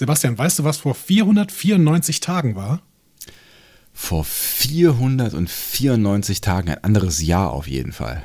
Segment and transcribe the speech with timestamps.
[0.00, 2.80] Sebastian, weißt du, was vor 494 Tagen war?
[3.92, 8.24] Vor 494 Tagen, ein anderes Jahr auf jeden Fall.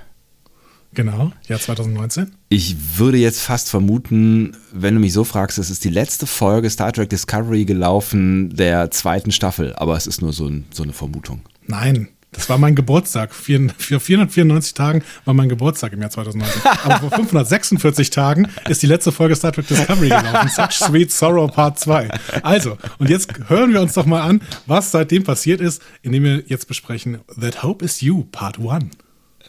[0.93, 2.33] Genau, Jahr 2019.
[2.47, 6.69] Ich würde jetzt fast vermuten, wenn du mich so fragst, es ist die letzte Folge
[6.69, 10.93] Star Trek Discovery gelaufen der zweiten Staffel, aber es ist nur so, ein, so eine
[10.93, 11.41] Vermutung.
[11.67, 13.33] Nein, das war mein Geburtstag.
[13.33, 16.61] Für 494 Tagen war mein Geburtstag im Jahr 2019.
[16.83, 20.49] Aber vor 546 Tagen ist die letzte Folge Star Trek Discovery gelaufen.
[20.49, 22.09] Such Sweet Sorrow Part 2.
[22.43, 26.43] Also, und jetzt hören wir uns doch mal an, was seitdem passiert ist, indem wir
[26.47, 28.85] jetzt besprechen That Hope is You Part 1.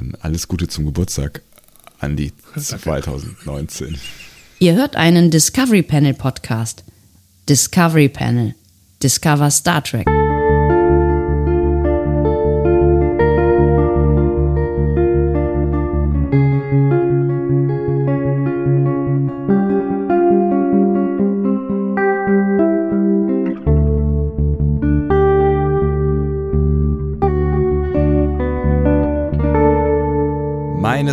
[0.00, 1.42] Ähm, alles Gute zum Geburtstag,
[1.98, 3.98] Andi 2019.
[4.58, 6.84] Ihr hört einen Discovery Panel Podcast.
[7.48, 8.54] Discovery Panel.
[9.02, 10.06] Discover Star Trek.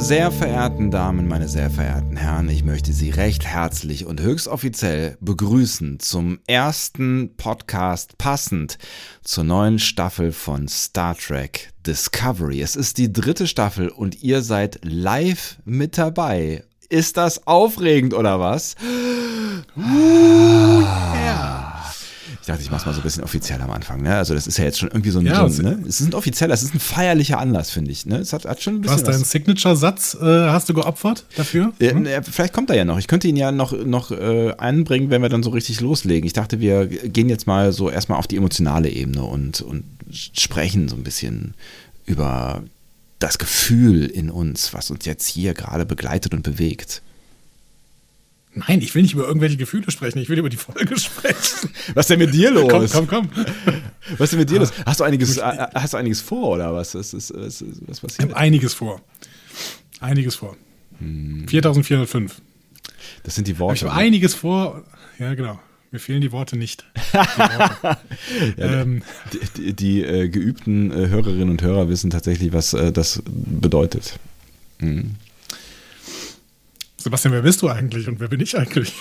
[0.03, 5.17] Sehr verehrten Damen, meine sehr verehrten Herren, ich möchte Sie recht herzlich und höchst offiziell
[5.21, 8.77] begrüßen zum ersten Podcast passend
[9.23, 12.61] zur neuen Staffel von Star Trek Discovery.
[12.61, 16.65] Es ist die dritte Staffel und ihr seid live mit dabei.
[16.89, 18.75] Ist das aufregend oder was?
[19.77, 20.81] Uh,
[21.15, 21.62] yeah.
[22.43, 24.01] Ich dachte, ich mach's mal so ein bisschen offiziell am Anfang.
[24.01, 24.17] Ne?
[24.17, 25.87] Also das ist ja jetzt schon irgendwie so ein, ja, so ein ne?
[25.87, 28.05] es ist ein offizieller, es ist ein feierlicher Anlass, finde ich.
[28.05, 28.17] Ne?
[28.17, 29.03] Es hat, hat schon ein bisschen was.
[29.03, 31.71] Deinen Signature-Satz äh, hast du geopfert dafür?
[31.79, 32.05] Hm?
[32.05, 32.99] Ja, vielleicht kommt er ja noch.
[32.99, 36.27] Ich könnte ihn ja noch, noch äh, einbringen, wenn wir dann so richtig loslegen.
[36.27, 40.89] Ich dachte, wir gehen jetzt mal so erstmal auf die emotionale Ebene und, und sprechen
[40.89, 41.53] so ein bisschen
[42.05, 42.61] über
[43.19, 47.01] das Gefühl in uns, was uns jetzt hier gerade begleitet und bewegt.
[48.55, 51.69] Nein, ich will nicht über irgendwelche Gefühle sprechen, ich will über die Folge sprechen.
[51.93, 52.91] Was ist denn mit dir los?
[52.91, 53.45] Komm, komm, komm.
[54.17, 54.71] Was ist denn mit dir los?
[54.85, 56.93] Hast du einiges, äh, hast du einiges vor oder was?
[56.93, 58.19] Was, ist, was, was passiert?
[58.19, 59.01] Ich habe einiges vor.
[59.99, 60.55] Einiges vor.
[60.99, 61.47] Hm.
[61.47, 62.41] 4405.
[63.23, 63.75] Das sind die Worte.
[63.75, 64.83] Ich habe einiges vor.
[65.17, 65.59] Ja, genau.
[65.91, 66.85] Mir fehlen die Worte nicht.
[67.13, 67.97] Die, Worte.
[68.57, 72.91] ja, ähm, die, die, die äh, geübten äh, Hörerinnen und Hörer wissen tatsächlich, was äh,
[72.91, 74.17] das bedeutet.
[74.79, 75.11] Hm.
[77.03, 78.93] Sebastian, wer bist du eigentlich und wer bin ich eigentlich?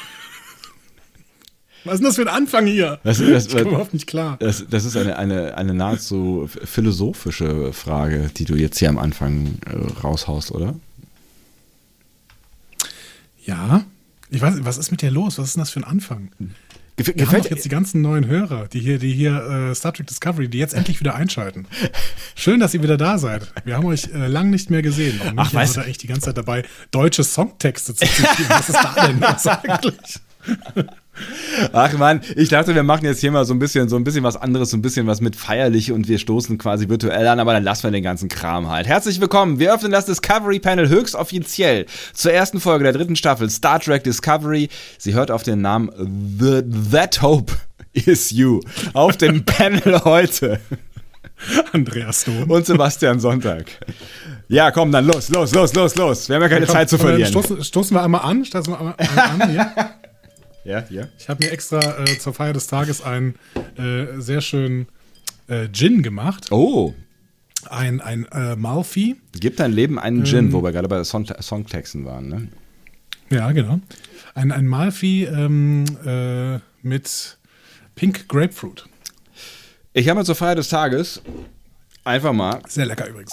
[1.84, 3.00] Was ist denn das für ein Anfang hier?
[3.04, 4.36] Das, das, ich komme überhaupt nicht klar.
[4.38, 9.58] Das, das ist eine, eine, eine nahezu philosophische Frage, die du jetzt hier am Anfang
[9.66, 10.74] äh, raushaust, oder?
[13.44, 13.84] Ja.
[14.30, 15.38] Ich weiß, was ist mit dir los?
[15.38, 16.30] Was ist denn das für ein Anfang?
[16.96, 20.06] Gef Wir gefällt jetzt die ganzen neuen Hörer, die hier, die hier äh, Star Trek
[20.06, 21.66] Discovery, die jetzt endlich wieder einschalten.
[22.34, 23.50] Schön, dass ihr wieder da seid.
[23.64, 25.18] Wir haben euch äh, lang nicht mehr gesehen.
[25.22, 25.80] Und Ach, weißt du?
[25.80, 28.50] da echt die ganze Zeit dabei, deutsche Songtexte zu zitieren.
[28.50, 30.20] Was ist da denn los eigentlich?
[31.72, 34.24] Ach man, ich dachte, wir machen jetzt hier mal so ein bisschen, so ein bisschen
[34.24, 37.52] was anderes, so ein bisschen was mit feierlich und wir stoßen quasi virtuell an, aber
[37.52, 38.86] dann lassen wir den ganzen Kram halt.
[38.86, 39.58] Herzlich willkommen.
[39.58, 44.04] Wir öffnen das Discovery Panel höchst offiziell zur ersten Folge der dritten Staffel Star Trek
[44.04, 44.70] Discovery.
[44.98, 45.90] Sie hört auf den Namen
[46.40, 47.52] The That Hope
[47.92, 48.60] is You
[48.94, 50.60] auf dem Panel heute.
[51.72, 52.50] Andreas Dom.
[52.50, 53.66] Und Sebastian Sonntag.
[54.48, 56.28] Ja, komm, dann los, los, los, los, los.
[56.28, 57.30] Wir haben ja keine ja, komm, Zeit zu verlieren.
[57.30, 58.44] Stoßen, stoßen, wir einmal an.
[58.44, 59.72] Stoßen wir einmal an hier.
[60.64, 61.08] Ja, ja.
[61.18, 63.34] Ich habe mir extra äh, zur Feier des Tages einen
[63.76, 64.86] äh, sehr schönen
[65.48, 66.52] äh, Gin gemacht.
[66.52, 66.94] Oh.
[67.68, 69.16] Ein, ein äh, Malfi.
[69.38, 72.48] Gibt dein Leben einen Gin, ähm, wo wir gerade bei Song Songtexten waren, ne?
[73.30, 73.80] Ja, genau.
[74.34, 77.38] Ein, ein Malfi ähm, äh, mit
[77.94, 78.86] Pink Grapefruit.
[79.94, 81.22] Ich habe mir zur Feier des Tages
[82.04, 82.60] einfach mal.
[82.68, 83.32] Sehr lecker übrigens.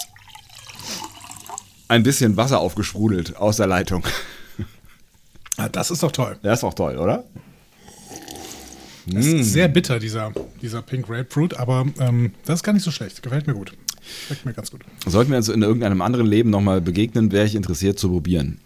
[1.88, 4.04] Ein bisschen Wasser aufgesprudelt aus der Leitung.
[5.58, 6.38] Ja, das ist doch toll.
[6.42, 7.24] Das ist auch toll, oder?
[9.06, 9.42] Das ist mm.
[9.42, 13.22] sehr bitter, dieser, dieser Pink Grapefruit, aber ähm, das ist gar nicht so schlecht.
[13.22, 13.72] Gefällt mir gut.
[14.26, 14.82] Schmeckt mir ganz gut.
[15.06, 18.58] Sollten wir uns in irgendeinem anderen Leben nochmal begegnen, wäre ich interessiert zu probieren.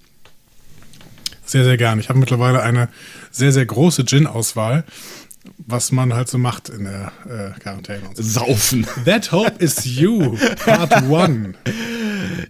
[1.44, 2.00] Sehr, sehr gern.
[2.00, 2.88] Ich habe mittlerweile eine
[3.30, 4.84] sehr, sehr große Gin-Auswahl,
[5.58, 8.02] was man halt so macht in der äh, Quarantäne.
[8.14, 8.22] So.
[8.22, 8.87] Saufen.
[9.04, 11.56] That Hope is You, Part 1.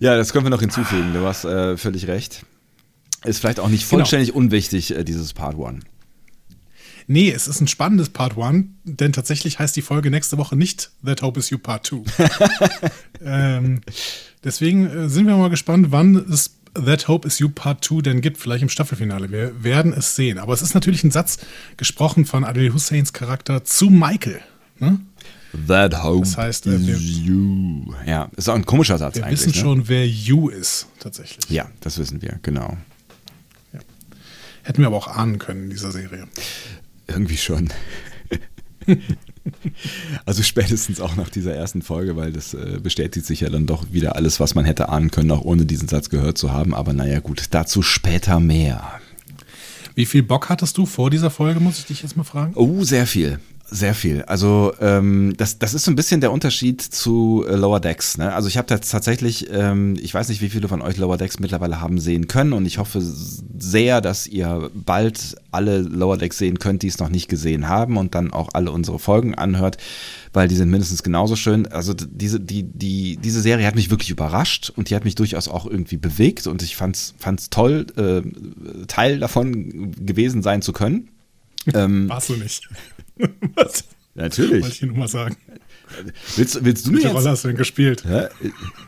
[0.01, 1.13] Ja, das können wir noch hinzufügen.
[1.15, 2.45] Du hast äh, völlig recht.
[3.25, 4.01] Ist vielleicht auch nicht genau.
[4.01, 4.41] vollständig genau.
[4.41, 5.85] unwichtig, äh, dieses Part 1.
[7.07, 10.91] Nee, es ist ein spannendes Part 1, denn tatsächlich heißt die Folge nächste Woche nicht
[11.05, 12.03] That Hope is You Part 2.
[13.25, 13.81] ähm,
[14.43, 18.21] deswegen äh, sind wir mal gespannt, wann es That Hope is You Part 2 denn
[18.21, 19.31] gibt, vielleicht im Staffelfinale.
[19.31, 20.39] Wir werden es sehen.
[20.39, 21.39] Aber es ist natürlich ein Satz
[21.77, 24.41] gesprochen von Adil Husseins Charakter zu Michael.
[24.79, 24.99] Ne?
[25.69, 27.95] That Hope das heißt, äh, wir, is You.
[28.07, 29.41] Ja, ist auch ein komischer Satz wir eigentlich.
[29.41, 29.63] Wir wissen ne?
[29.63, 31.49] schon, wer You ist, tatsächlich.
[31.49, 32.77] Ja, das wissen wir, genau.
[34.65, 36.27] Hätten wir aber auch ahnen können in dieser Serie.
[37.07, 37.69] Irgendwie schon.
[40.25, 43.85] Also spätestens auch nach dieser ersten Folge, weil das äh, bestätigt sich ja dann doch
[43.93, 46.75] wieder alles, was man hätte ahnen können, auch ohne diesen Satz gehört zu haben.
[46.75, 49.01] Aber naja gut, dazu später mehr.
[49.95, 52.55] Wie viel Bock hattest du vor dieser Folge, muss ich dich jetzt mal fragen?
[52.55, 53.39] Oh, sehr viel.
[53.67, 54.23] Sehr viel.
[54.23, 58.19] Also ähm, das, das ist so ein bisschen der Unterschied zu äh, Lower Decks.
[58.19, 58.33] Ne?
[58.33, 61.81] Also ich habe tatsächlich, ähm, ich weiß nicht, wie viele von euch Lower Decks mittlerweile
[61.81, 66.83] haben sehen können und ich hoffe sehr, dass ihr bald alle Lower Decks sehen könnt,
[66.83, 69.79] die es noch nicht gesehen haben und dann auch alle unsere Folgen anhört,
[70.35, 71.67] weil die sind mindestens genauso schön.
[71.67, 75.49] Also diese, die, die, diese Serie hat mich wirklich überrascht und die hat mich durchaus
[75.49, 81.09] auch irgendwie bewegt und ich fand es toll, äh, Teil davon gewesen sein zu können.
[81.73, 82.69] Ähm, Warst du nicht?
[83.55, 83.85] Was?
[84.15, 84.63] Natürlich.
[84.63, 85.37] Wollte ich nur mal sagen.
[86.37, 88.05] Willst, willst du mir Welche Rolle hast du denn gespielt?
[88.05, 88.29] Hä?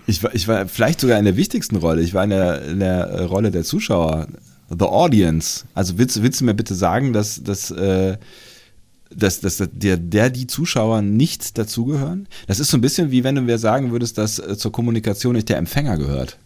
[0.07, 2.03] Ich, war, ich war vielleicht sogar in der wichtigsten Rolle.
[2.03, 4.29] Ich war in der, in der Rolle der Zuschauer.
[4.69, 5.65] The Audience.
[5.75, 8.17] Also willst, willst du mir bitte sagen, dass, dass, äh,
[9.11, 12.27] dass, dass der, der, die Zuschauer nicht dazugehören?
[12.47, 15.37] Das ist so ein bisschen wie wenn du mir sagen würdest, dass äh, zur Kommunikation
[15.37, 16.39] nicht der Empfänger gehört.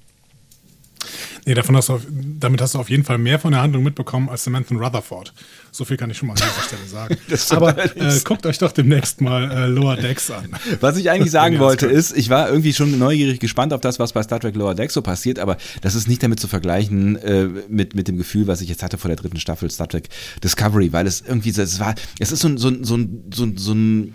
[1.47, 3.83] Nee, davon hast du auf, damit hast du auf jeden Fall mehr von der Handlung
[3.83, 5.33] mitbekommen als Samantha Rutherford.
[5.73, 7.17] So viel kann ich schon mal an dieser Stelle sagen.
[7.57, 10.49] Aber äh, guckt euch doch demnächst mal äh, Lower Decks an.
[10.81, 14.13] Was ich eigentlich sagen wollte ist, ich war irgendwie schon neugierig gespannt auf das, was
[14.13, 17.49] bei Star Trek Lower Decks so passiert, aber das ist nicht damit zu vergleichen äh,
[17.69, 20.09] mit, mit dem Gefühl, was ich jetzt hatte vor der dritten Staffel Star Trek
[20.43, 22.99] Discovery, weil es irgendwie, es war, es ist so, so, so,
[23.33, 24.15] so, so ein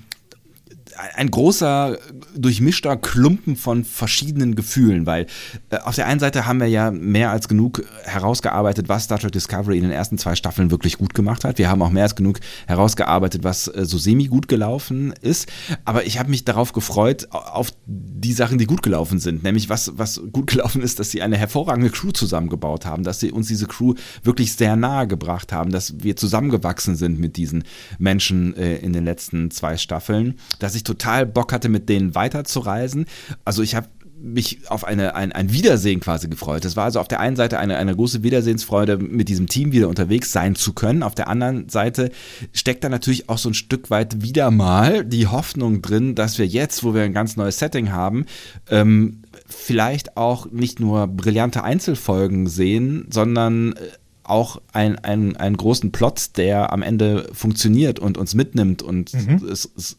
[1.15, 1.97] ein großer,
[2.36, 5.27] durchmischter Klumpen von verschiedenen Gefühlen, weil
[5.69, 9.31] äh, auf der einen Seite haben wir ja mehr als genug herausgearbeitet, was Star Trek
[9.31, 11.57] Discovery in den ersten zwei Staffeln wirklich gut gemacht hat.
[11.57, 15.51] Wir haben auch mehr als genug herausgearbeitet, was äh, so semi gut gelaufen ist.
[15.83, 19.44] Aber ich habe mich darauf gefreut, auf die Sachen, die gut gelaufen sind.
[19.44, 23.31] Nämlich was, was gut gelaufen ist, dass sie eine hervorragende Crew zusammengebaut haben, dass sie
[23.31, 27.63] uns diese Crew wirklich sehr nahe gebracht haben, dass wir zusammengewachsen sind mit diesen
[28.00, 33.05] Menschen äh, in den letzten zwei Staffeln, dass ich total Bock hatte, mit denen weiterzureisen.
[33.43, 33.87] Also ich habe
[34.25, 36.65] mich auf eine, ein, ein Wiedersehen quasi gefreut.
[36.65, 39.87] Das war also auf der einen Seite eine, eine große Wiedersehensfreude, mit diesem Team wieder
[39.87, 41.03] unterwegs sein zu können.
[41.03, 42.11] Auf der anderen Seite
[42.51, 46.47] steckt da natürlich auch so ein Stück weit wieder mal die Hoffnung drin, dass wir
[46.47, 48.25] jetzt, wo wir ein ganz neues Setting haben,
[48.69, 53.75] ähm, vielleicht auch nicht nur brillante Einzelfolgen sehen, sondern äh,
[54.23, 59.47] auch ein, ein, einen großen Plot, der am Ende funktioniert und uns mitnimmt und mhm.
[59.47, 59.97] es, es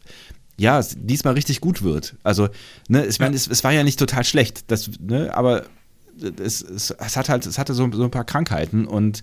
[0.59, 2.17] ja, diesmal richtig gut wird.
[2.23, 2.49] Also,
[2.89, 3.37] ne, ich meine, ja.
[3.37, 5.65] es, es, war ja nicht total schlecht, das, ne, aber
[6.41, 9.23] es, es, es hat halt, es hatte so, so ein paar Krankheiten und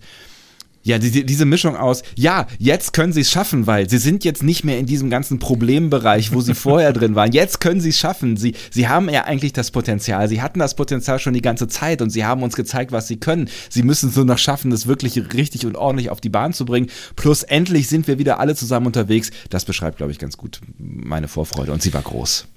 [0.84, 4.44] ja, die, diese Mischung aus, ja, jetzt können sie es schaffen, weil sie sind jetzt
[4.44, 7.32] nicht mehr in diesem ganzen Problembereich, wo sie vorher drin waren.
[7.32, 8.38] Jetzt können sie es schaffen.
[8.38, 10.28] Sie, sie haben ja eigentlich das Potenzial.
[10.28, 13.18] Sie hatten das Potenzial schon die ganze Zeit und sie haben uns gezeigt, was sie
[13.18, 13.50] können.
[13.70, 16.66] Sie müssen es nur noch schaffen, das wirklich richtig und ordentlich auf die Bahn zu
[16.66, 16.88] bringen.
[17.16, 19.32] Plus endlich sind wir wieder alle zusammen unterwegs.
[19.50, 22.48] Das beschreibt, glaube ich, ganz gut meine Vorfreude und sie war groß.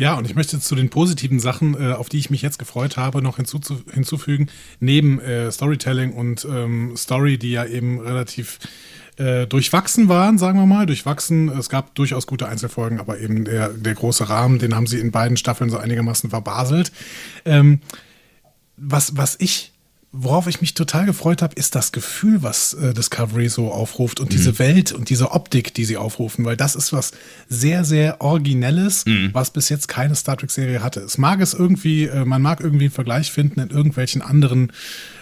[0.00, 2.96] Ja, und ich möchte zu den positiven Sachen, äh, auf die ich mich jetzt gefreut
[2.96, 4.48] habe, noch hinzufügen,
[4.80, 8.60] neben äh, Storytelling und ähm, Story, die ja eben relativ
[9.18, 11.50] äh, durchwachsen waren, sagen wir mal, durchwachsen.
[11.50, 15.10] Es gab durchaus gute Einzelfolgen, aber eben der, der große Rahmen, den haben sie in
[15.10, 16.92] beiden Staffeln so einigermaßen verbaselt.
[17.44, 17.80] Ähm,
[18.78, 19.70] was, was ich
[20.12, 24.26] worauf ich mich total gefreut habe, ist das Gefühl, was äh, Discovery so aufruft und
[24.26, 24.30] mhm.
[24.30, 27.12] diese Welt und diese Optik, die sie aufrufen, weil das ist was
[27.48, 29.30] sehr, sehr Originelles, mhm.
[29.32, 31.00] was bis jetzt keine Star Trek-Serie hatte.
[31.00, 34.72] Es mag es irgendwie, äh, man mag irgendwie einen Vergleich finden in irgendwelchen anderen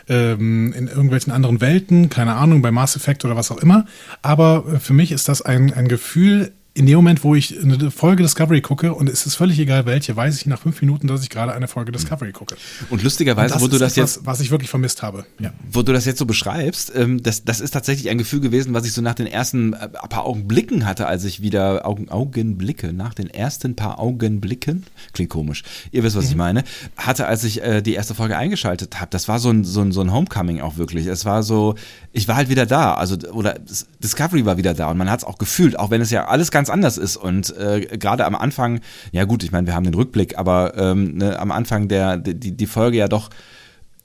[0.08, 3.84] ähm, in irgendwelchen anderen Welten, keine Ahnung, bei Mass Effect oder was auch immer.
[4.22, 7.90] Aber äh, für mich ist das ein, ein Gefühl, in dem Moment, wo ich eine
[7.90, 11.24] Folge Discovery gucke, und es ist völlig egal welche, weiß ich nach fünf Minuten, dass
[11.24, 12.56] ich gerade eine Folge Discovery gucke.
[12.88, 14.26] Und lustigerweise, und wo du das etwas, jetzt.
[14.26, 15.26] Was ich wirklich vermisst habe.
[15.40, 15.52] Ja.
[15.72, 18.86] Wo du das jetzt so beschreibst, ähm, das, das ist tatsächlich ein Gefühl gewesen, was
[18.86, 23.12] ich so nach den ersten äh, paar Augenblicken hatte, als ich wieder Augen, Augenblicke, nach
[23.12, 26.30] den ersten paar Augenblicken, klingt komisch, ihr wisst, was mhm.
[26.30, 26.64] ich meine,
[26.96, 29.08] hatte, als ich äh, die erste Folge eingeschaltet habe.
[29.10, 31.06] Das war so ein, so, ein, so ein Homecoming auch wirklich.
[31.06, 31.74] Es war so,
[32.12, 32.94] ich war halt wieder da.
[32.94, 33.56] Also, oder
[34.00, 36.52] Discovery war wieder da und man hat es auch gefühlt, auch wenn es ja alles
[36.52, 37.16] ganz ganz anders ist.
[37.16, 38.80] Und äh, gerade am Anfang,
[39.12, 42.56] ja gut, ich meine, wir haben den Rückblick, aber ähm, ne, am Anfang der, die,
[42.56, 43.30] die Folge ja doch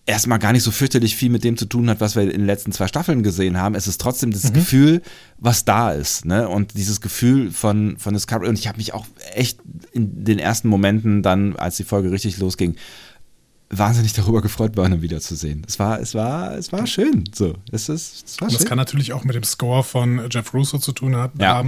[0.06, 2.46] erstmal gar nicht so fürchterlich viel mit dem zu tun hat, was wir in den
[2.46, 3.76] letzten zwei Staffeln gesehen haben.
[3.76, 4.54] Es ist trotzdem das mhm.
[4.54, 5.02] Gefühl,
[5.38, 6.50] was da ist, ne?
[6.50, 8.50] Und dieses Gefühl von, von Discovery.
[8.50, 9.60] Und ich habe mich auch echt
[9.94, 12.76] in den ersten Momenten dann, als die Folge richtig losging,
[13.70, 15.64] wahnsinnig darüber gefreut, Burnham wiederzusehen.
[15.68, 17.24] Es war, es war, es war schön.
[17.34, 18.60] So, es ist, es war Und schön.
[18.60, 21.64] das kann natürlich auch mit dem Score von Jeff Russo zu tun hat, Ja.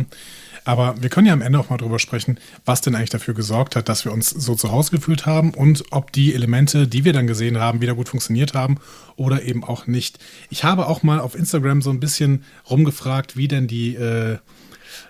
[0.65, 3.75] Aber wir können ja am Ende auch mal drüber sprechen, was denn eigentlich dafür gesorgt
[3.75, 7.13] hat, dass wir uns so zu Hause gefühlt haben und ob die Elemente, die wir
[7.13, 8.77] dann gesehen haben, wieder gut funktioniert haben
[9.15, 10.17] oder eben auch nicht.
[10.49, 14.39] Ich habe auch mal auf Instagram so ein bisschen rumgefragt, wie denn die, äh,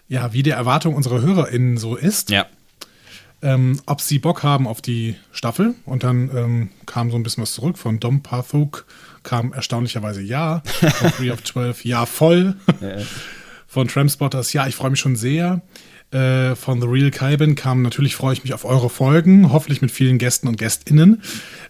[0.10, 2.30] ja, wie die Erwartung unserer HörerInnen so ist.
[2.30, 2.46] Ja.
[3.42, 5.76] ähm, ob sie Bock haben auf die Staffel.
[5.86, 7.78] Und dann ähm, kam so ein bisschen was zurück.
[7.78, 8.86] Von Dom Pathuk
[9.24, 10.62] kam erstaunlicherweise ja.
[10.66, 12.56] Von 3 of 12 ja voll.
[13.76, 15.62] Von Tramspotters ja, ich freue mich schon sehr.
[16.12, 19.92] Äh, von The Real Kaiben kam natürlich, freue ich mich auf eure Folgen, hoffentlich mit
[19.92, 21.22] vielen Gästen und GästInnen.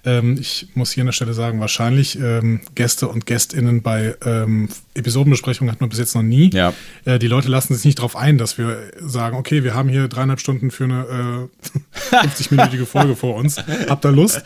[0.05, 4.69] Ähm, ich muss hier an der Stelle sagen, wahrscheinlich ähm, Gäste und GästInnen bei ähm,
[4.93, 6.51] Episodenbesprechungen hatten wir bis jetzt noch nie.
[6.53, 6.75] Ja.
[7.05, 10.07] Äh, die Leute lassen sich nicht darauf ein, dass wir sagen, okay, wir haben hier
[10.07, 11.49] dreieinhalb Stunden für eine
[12.11, 13.57] äh, 50-minütige Folge vor uns.
[13.89, 14.43] Habt ihr Lust?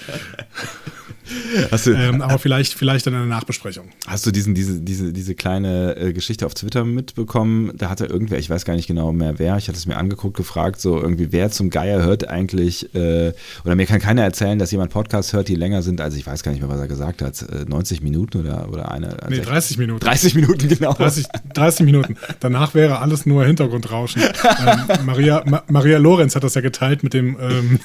[1.84, 3.90] Du, Ähm, aber vielleicht, vielleicht in einer Nachbesprechung.
[4.08, 7.72] Hast du diesen, diese, diese, diese kleine äh, Geschichte auf Twitter mitbekommen?
[7.76, 10.38] Da hatte irgendwer, ich weiß gar nicht genau mehr wer, ich hatte es mir angeguckt,
[10.38, 13.34] gefragt, so irgendwie, wer zum Geier hört eigentlich, äh,
[13.64, 16.44] oder mir kann keiner erzählen, dass jemand Podcasts hört, die länger sind, als ich weiß
[16.44, 19.18] gar nicht mehr, was er gesagt hat, äh, 90 Minuten oder, oder eine.
[19.30, 20.00] Nee, also 30 Minuten.
[20.00, 20.94] 30 Minuten, genau.
[20.94, 22.18] 30, 30 Minuten.
[22.40, 24.22] Danach wäre alles nur Hintergrundrauschen.
[24.22, 27.80] Ähm, Maria, Ma Maria Lorenz hat das ja geteilt mit dem, ähm,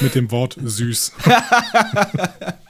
[0.00, 1.12] mit dem Wort süß.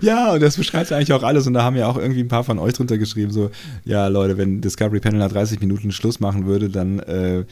[0.00, 1.46] Ja, und das beschreibt eigentlich auch alles.
[1.46, 3.50] Und da haben ja auch irgendwie ein paar von euch drunter geschrieben, so,
[3.84, 7.44] ja, Leute, wenn Discovery Panel nach 30 Minuten Schluss machen würde, dann äh,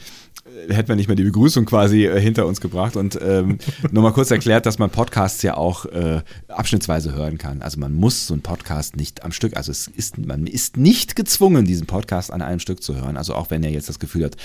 [0.69, 2.95] hätten wir nicht mehr die Begrüßung quasi äh, hinter uns gebracht.
[2.95, 3.57] Und ähm,
[3.91, 7.61] nur mal kurz erklärt, dass man Podcasts ja auch äh, abschnittsweise hören kann.
[7.61, 11.15] Also man muss so einen Podcast nicht am Stück, also es ist, man ist nicht
[11.15, 13.17] gezwungen, diesen Podcast an einem Stück zu hören.
[13.17, 14.37] Also auch wenn ihr jetzt das Gefühl habt,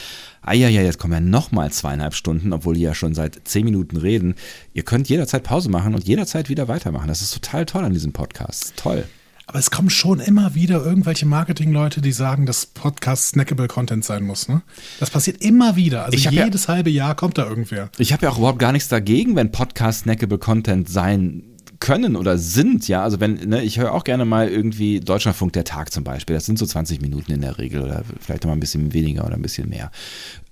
[0.42, 3.64] ah ja, ja, jetzt kommen ja nochmal zweieinhalb Stunden, obwohl die ja schon seit zehn
[3.64, 4.34] Minuten reden.
[4.74, 7.08] Ihr könnt jederzeit Pause machen und jederzeit wieder weitermachen.
[7.08, 8.74] Das ist total toll an diesem Podcast.
[8.76, 9.04] Toll.
[9.50, 14.22] Aber es kommen schon immer wieder irgendwelche Marketingleute, die sagen, dass Podcast snackable Content sein
[14.22, 14.48] muss.
[14.48, 14.62] Ne?
[15.00, 16.04] Das passiert immer wieder.
[16.04, 17.90] Also Ich hab ja- jedes halbe Jahr kommt da irgendwer.
[17.98, 21.42] Ich habe ja auch überhaupt gar nichts dagegen, wenn Podcasts snackable Content sein
[21.80, 23.02] können oder sind, ja.
[23.02, 26.34] Also wenn, ne, ich höre auch gerne mal irgendwie Deutschlandfunk der Tag zum Beispiel.
[26.36, 29.24] Das sind so 20 Minuten in der Regel oder vielleicht noch mal ein bisschen weniger
[29.26, 29.90] oder ein bisschen mehr.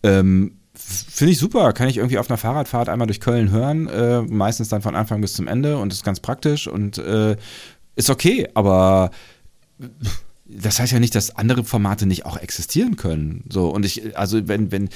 [0.03, 4.23] Ähm, Finde ich super, kann ich irgendwie auf einer Fahrradfahrt einmal durch Köln hören, äh,
[4.23, 7.37] meistens dann von Anfang bis zum Ende und ist ganz praktisch und äh,
[7.99, 9.11] ist okay, aber
[10.47, 13.45] das heißt ja nicht, dass andere Formate nicht auch existieren können.
[13.51, 14.89] So, und ich, also wenn, wenn,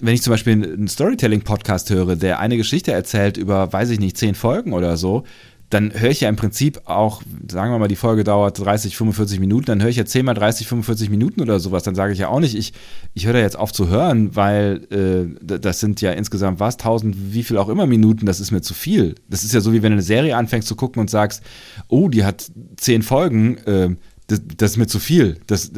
[0.00, 4.16] wenn ich zum Beispiel einen Storytelling-Podcast höre, der eine Geschichte erzählt über, weiß ich nicht,
[4.16, 5.24] zehn Folgen oder so,
[5.72, 9.40] dann höre ich ja im Prinzip auch, sagen wir mal, die Folge dauert 30, 45
[9.40, 11.82] Minuten, dann höre ich ja 10 mal 30, 45 Minuten oder sowas.
[11.82, 12.74] Dann sage ich ja auch nicht, ich,
[13.14, 17.16] ich höre da jetzt auf zu hören, weil äh, das sind ja insgesamt was, 1000,
[17.32, 19.14] wie viel auch immer Minuten, das ist mir zu viel.
[19.30, 21.42] Das ist ja so, wie wenn du eine Serie anfängst zu gucken und sagst,
[21.88, 25.38] oh, die hat 10 Folgen, äh, das, das ist mir zu viel.
[25.46, 25.72] Das,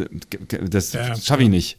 [0.71, 1.79] das Ja, schaffe ich nicht.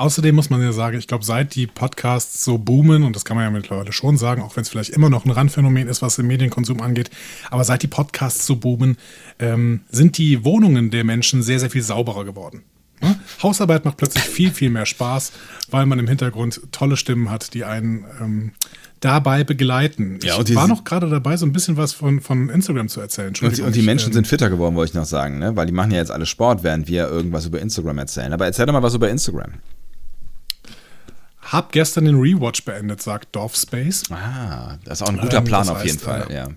[0.00, 3.36] Außerdem muss man ja sagen, ich glaube, seit die Podcasts so boomen, und das kann
[3.36, 6.16] man ja mittlerweile schon sagen, auch wenn es vielleicht immer noch ein Randphänomen ist, was
[6.16, 7.10] den Medienkonsum angeht,
[7.50, 8.96] aber seit die Podcasts so boomen,
[9.38, 12.62] ähm, sind die Wohnungen der Menschen sehr, sehr viel sauberer geworden.
[13.02, 13.20] Ne?
[13.42, 15.32] Hausarbeit macht plötzlich viel, viel mehr Spaß,
[15.70, 18.52] weil man im Hintergrund tolle Stimmen hat, die einen ähm,
[19.00, 20.18] dabei begleiten.
[20.22, 22.88] Ja, ich und die war noch gerade dabei, so ein bisschen was von, von Instagram
[22.88, 23.34] zu erzählen.
[23.42, 25.56] Und, die- und die Menschen ähm, sind fitter geworden, wollte ich noch sagen, ne?
[25.56, 28.32] weil die machen ja jetzt alle Sport, während wir irgendwas über Instagram erzählen.
[28.32, 29.52] Aber erzähl doch mal was über Instagram.
[31.50, 34.04] Hab gestern den Rewatch beendet, sagt Dorf Space.
[34.10, 36.26] Ah, das ist auch ein guter Ähm, Plan auf jeden heißt, Fall.
[36.30, 36.48] äh, Ja.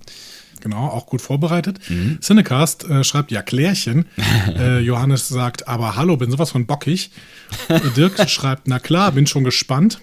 [0.61, 1.81] Genau, auch gut vorbereitet.
[2.21, 4.05] Cinecast äh, schreibt ja Klärchen.
[4.57, 7.11] äh, Johannes sagt, aber hallo, bin sowas von bockig.
[7.67, 9.99] Äh, Dirk schreibt, na klar, bin schon gespannt.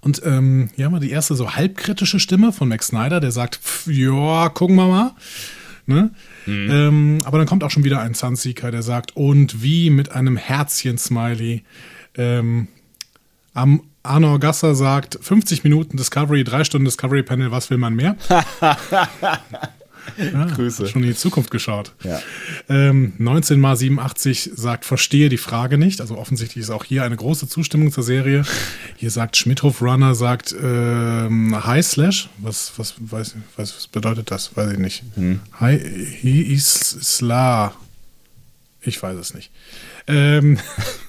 [0.00, 3.60] Und ähm, hier haben wir die erste so halbkritische Stimme von Max Snyder, der sagt,
[3.86, 5.10] ja, gucken wir mal.
[5.86, 6.10] Ne?
[6.46, 10.36] Ähm, aber dann kommt auch schon wieder ein Sunseeker, der sagt, und wie mit einem
[10.36, 11.62] Herzchen-Smiley.
[12.16, 12.68] Ähm,
[13.58, 18.16] am Arno Gasser sagt 50 Minuten Discovery, drei Stunden Discovery Panel, was will man mehr?
[20.16, 20.86] ja, Grüße.
[20.86, 21.92] Schon in die Zukunft geschaut.
[22.04, 22.20] Ja.
[22.68, 26.00] Ähm, 19 mal 87 sagt, verstehe die Frage nicht.
[26.00, 28.44] Also offensichtlich ist auch hier eine große Zustimmung zur Serie.
[28.96, 32.30] Hier sagt Schmidhof Runner, sagt ähm, Hi Slash.
[32.38, 34.56] Was, was, weiß, weiß, was bedeutet das?
[34.56, 35.02] Weiß ich nicht.
[35.60, 36.64] Hi, he is
[37.02, 37.74] Sla.
[38.80, 39.50] Ich weiß es nicht.
[40.06, 40.58] Ähm,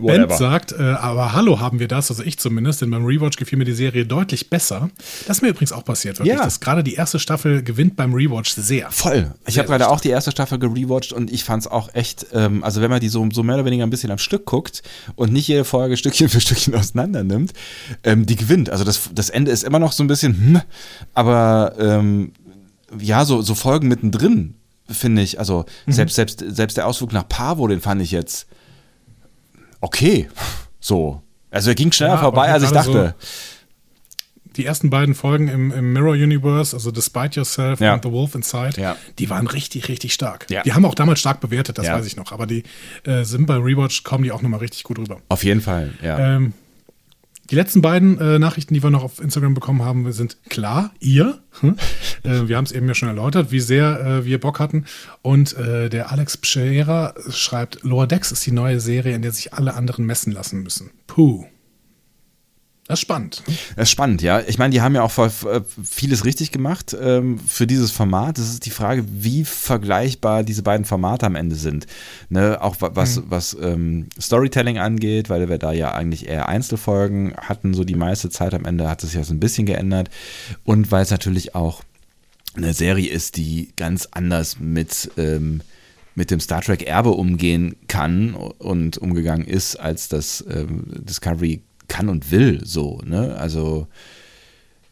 [0.00, 3.58] Ben sagt, äh, aber hallo haben wir das, also ich zumindest, denn beim Rewatch gefiel
[3.58, 4.90] mir die Serie deutlich besser.
[5.26, 6.36] Das ist mir übrigens auch passiert, wirklich.
[6.36, 6.44] Ja.
[6.44, 8.90] Dass gerade die erste Staffel gewinnt beim Rewatch sehr.
[8.90, 9.32] Voll.
[9.46, 12.64] Ich habe gerade auch die erste Staffel gerewatcht und ich fand es auch echt, ähm,
[12.64, 14.82] also wenn man die so, so mehr oder weniger ein bisschen am Stück guckt
[15.14, 17.52] und nicht jede Folge Stückchen für Stückchen auseinander nimmt,
[18.04, 18.70] ähm, die gewinnt.
[18.70, 20.60] Also das, das Ende ist immer noch so ein bisschen, hm,
[21.14, 22.32] aber ähm,
[22.98, 24.54] ja, so, so Folgen mittendrin,
[24.88, 25.38] finde ich.
[25.38, 25.92] Also mhm.
[25.92, 28.46] selbst, selbst, selbst der Ausflug nach Pavo, den fand ich jetzt
[29.82, 30.28] okay.
[30.80, 31.22] So.
[31.50, 33.14] Also er ging schneller ja, vorbei, als ich dachte.
[33.18, 33.26] So
[34.56, 37.94] die ersten beiden Folgen im, im, Mirror Universe, also Despite Yourself ja.
[37.94, 38.96] und The Wolf Inside, ja.
[39.18, 40.46] die waren richtig, richtig stark.
[40.46, 42.32] Die haben auch damals stark bewertet, das weiß ich noch.
[42.32, 42.64] Aber die
[43.04, 45.20] äh, sind bei Rewatch, kommen die auch nochmal richtig gut rüber.
[45.28, 46.36] Auf jeden Fall, ja.
[46.36, 46.52] Ähm,
[47.52, 51.38] die letzten beiden äh, Nachrichten, die wir noch auf Instagram bekommen haben, sind klar, ihr.
[51.60, 51.76] Hm?
[52.24, 54.84] Äh, wir haben es eben ja schon erläutert, wie sehr äh, wir Bock hatten.
[55.22, 59.54] Und äh, der Alex Pschera schreibt, Lower Decks ist die neue Serie, in der sich
[59.54, 60.92] alle anderen messen lassen müssen.
[61.08, 61.46] Puh.
[62.92, 63.42] Das ist spannend.
[63.74, 64.42] Das ist spannend, ja.
[64.46, 65.12] Ich meine, die haben ja auch
[65.82, 68.36] vieles richtig gemacht ähm, für dieses Format.
[68.36, 71.86] Das ist die Frage, wie vergleichbar diese beiden Formate am Ende sind.
[72.28, 72.60] Ne?
[72.60, 73.24] Auch was, mhm.
[73.28, 78.28] was ähm, Storytelling angeht, weil wir da ja eigentlich eher Einzelfolgen hatten, so die meiste
[78.28, 80.10] Zeit am Ende hat es ja so ein bisschen geändert.
[80.62, 81.82] Und weil es natürlich auch
[82.54, 85.62] eine Serie ist, die ganz anders mit ähm,
[86.14, 92.08] mit dem Star Trek Erbe umgehen kann und umgegangen ist, als das ähm, Discovery kann
[92.08, 93.36] und will, so, ne?
[93.36, 93.88] Also,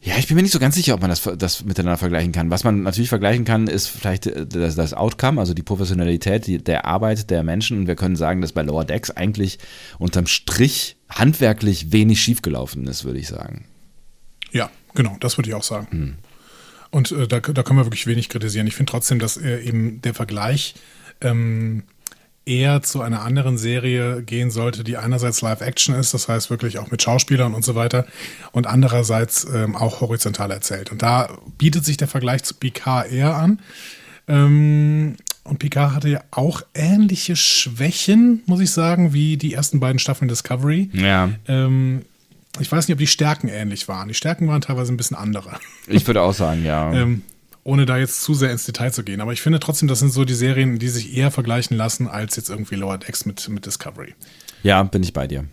[0.02, 2.50] ja, ich bin mir nicht so ganz sicher, ob man das, das miteinander vergleichen kann.
[2.50, 6.58] Was man natürlich vergleichen kann, ist vielleicht äh, das, das Outcome, also die Professionalität die,
[6.58, 7.80] der Arbeit der Menschen.
[7.80, 9.58] Und wir können sagen, dass bei Lower Decks eigentlich
[9.98, 13.66] unterm Strich handwerklich wenig schiefgelaufen ist, würde ich sagen.
[14.52, 15.88] Ja, genau, das würde ich auch sagen.
[15.90, 16.14] Hm.
[16.90, 18.66] Und äh, da, da können wir wirklich wenig kritisieren.
[18.66, 20.74] Ich finde trotzdem, dass äh, eben der Vergleich
[21.20, 21.82] ähm,
[22.46, 26.90] eher zu einer anderen Serie gehen sollte, die einerseits Live-Action ist, das heißt wirklich auch
[26.90, 28.06] mit Schauspielern und so weiter,
[28.52, 30.90] und andererseits ähm, auch horizontal erzählt.
[30.90, 33.60] Und da bietet sich der Vergleich zu Picard eher an.
[34.26, 39.98] Ähm, und Picard hatte ja auch ähnliche Schwächen, muss ich sagen, wie die ersten beiden
[39.98, 40.90] Staffeln Discovery.
[40.92, 41.30] Ja.
[41.46, 42.02] Ähm,
[42.58, 44.08] ich weiß nicht, ob die Stärken ähnlich waren.
[44.08, 45.52] Die Stärken waren teilweise ein bisschen andere.
[45.86, 46.92] Ich würde auch sagen, ja.
[46.92, 47.22] ähm,
[47.64, 49.20] ohne da jetzt zu sehr ins Detail zu gehen.
[49.20, 52.36] Aber ich finde trotzdem, das sind so die Serien, die sich eher vergleichen lassen als
[52.36, 54.14] jetzt irgendwie Lower Decks mit, mit Discovery.
[54.62, 55.44] Ja, bin ich bei dir.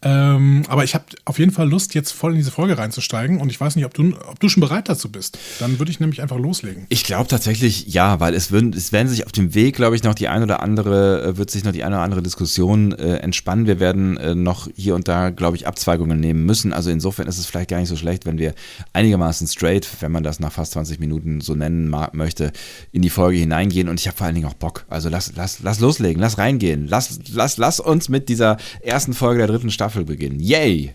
[0.00, 3.50] Ähm, aber ich habe auf jeden Fall Lust, jetzt voll in diese Folge reinzusteigen und
[3.50, 5.38] ich weiß nicht, ob du, ob du schon bereit dazu bist.
[5.58, 6.86] Dann würde ich nämlich einfach loslegen.
[6.88, 10.04] Ich glaube tatsächlich ja, weil es, würden, es werden sich auf dem Weg, glaube ich,
[10.04, 13.16] noch die ein oder andere, äh, wird sich noch die eine oder andere Diskussion äh,
[13.16, 13.66] entspannen.
[13.66, 16.72] Wir werden äh, noch hier und da, glaube ich, Abzweigungen nehmen müssen.
[16.72, 18.54] Also insofern ist es vielleicht gar nicht so schlecht, wenn wir
[18.92, 22.52] einigermaßen straight, wenn man das nach fast 20 Minuten so nennen möchte,
[22.92, 23.88] in die Folge hineingehen.
[23.88, 24.84] Und ich habe vor allen Dingen auch Bock.
[24.88, 26.86] Also lass, lass, lass loslegen, lass reingehen.
[26.86, 30.38] Lass, lass, lass uns mit dieser ersten Folge der dritten Staffel Staffel beginnen.
[30.38, 30.94] Yay!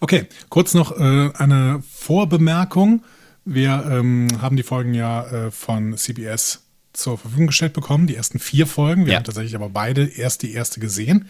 [0.00, 3.02] Okay, kurz noch äh, eine Vorbemerkung.
[3.46, 8.38] Wir ähm, haben die Folgen ja äh, von CBS zur Verfügung gestellt bekommen, die ersten
[8.38, 9.06] vier Folgen.
[9.06, 9.18] Wir ja.
[9.18, 11.28] haben tatsächlich aber beide erst die erste gesehen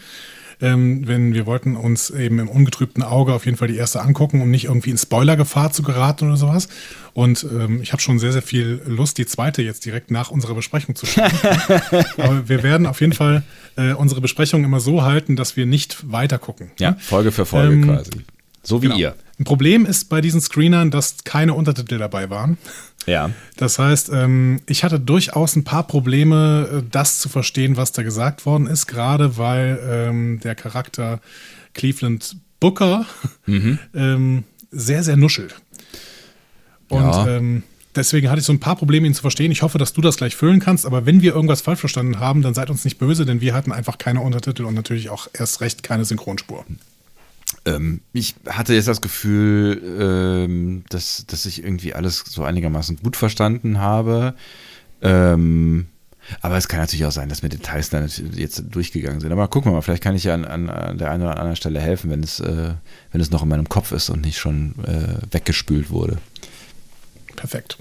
[0.63, 4.41] ähm, wenn wir wollten uns eben im ungetrübten Auge auf jeden Fall die erste angucken,
[4.41, 6.69] um nicht irgendwie in Spoilergefahr zu geraten oder sowas.
[7.13, 10.55] Und ähm, ich habe schon sehr, sehr viel Lust, die zweite jetzt direkt nach unserer
[10.55, 11.31] Besprechung zu schauen.
[12.17, 13.43] Aber wir werden auf jeden Fall
[13.77, 16.71] äh, unsere Besprechung immer so halten, dass wir nicht weiter gucken.
[16.79, 18.11] Ja, Folge für Folge ähm, quasi.
[18.63, 18.99] So wie genau.
[18.99, 19.15] ihr.
[19.39, 22.59] Ein Problem ist bei diesen Screenern, dass keine Untertitel dabei waren.
[23.07, 23.31] Ja.
[23.57, 28.03] Das heißt, ähm, ich hatte durchaus ein paar Probleme, äh, das zu verstehen, was da
[28.03, 31.21] gesagt worden ist, gerade weil ähm, der Charakter
[31.75, 33.07] Cleveland Booker
[33.47, 33.79] mhm.
[33.95, 35.57] ähm, sehr, sehr nuschelt.
[36.89, 37.41] Und ja.
[37.97, 39.51] deswegen hatte ich so ein paar Probleme, ihn zu verstehen.
[39.51, 40.85] Ich hoffe, dass du das gleich füllen kannst.
[40.85, 43.73] Aber wenn wir irgendwas falsch verstanden haben, dann seid uns nicht böse, denn wir hatten
[43.73, 46.67] einfach keine Untertitel und natürlich auch erst recht keine Synchronspur.
[47.65, 53.17] Ähm, ich hatte jetzt das Gefühl, ähm, dass, dass ich irgendwie alles so einigermaßen gut
[53.17, 54.35] verstanden habe.
[55.01, 55.87] Ähm,
[56.41, 59.33] aber es kann natürlich auch sein, dass mir Details dann jetzt durchgegangen sind.
[59.33, 61.81] Aber gucken wir mal, vielleicht kann ich ja an, an, der einen oder anderen Stelle
[61.81, 62.75] helfen, wenn es, äh,
[63.11, 66.19] wenn es noch in meinem Kopf ist und nicht schon äh, weggespült wurde.
[67.35, 67.79] Perfekt.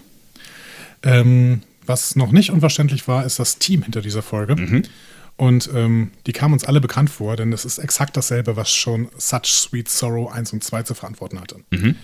[1.04, 4.56] Ähm, was noch nicht unverständlich war, ist das Team hinter dieser Folge.
[4.56, 4.84] Mhm.
[5.38, 9.10] Und ähm, die kamen uns alle bekannt vor, denn das ist exakt dasselbe, was schon
[9.17, 11.58] Such Sweet Sorrow 1 und 2 zu verantworten hatte.
[11.72, 11.96] Mhm.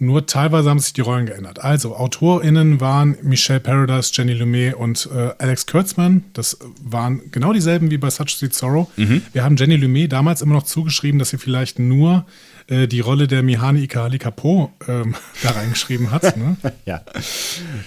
[0.00, 1.60] Nur teilweise haben sich die Rollen geändert.
[1.62, 6.24] Also, AutorInnen waren Michelle Paradise, Jenny Lumet und äh, Alex Kurtzman.
[6.32, 8.88] Das waren genau dieselben wie bei Such Sweet Sorrow.
[8.96, 12.26] Wir haben Jenny Lumet damals immer noch zugeschrieben, dass sie vielleicht nur
[12.66, 16.36] äh, die Rolle der Mihani Ikahali Kapo ähm, da reingeschrieben hat.
[16.36, 16.56] Ne?
[16.86, 17.02] Ja.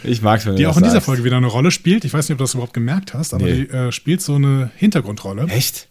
[0.04, 1.06] Ich mag's, wenn Die auch in dieser sagst.
[1.08, 2.06] Folge wieder eine Rolle spielt.
[2.06, 3.66] Ich weiß nicht, ob du das überhaupt gemerkt hast, aber Nee.
[3.66, 5.44] die äh, spielt so eine Hintergrundrolle.
[5.50, 5.88] Echt?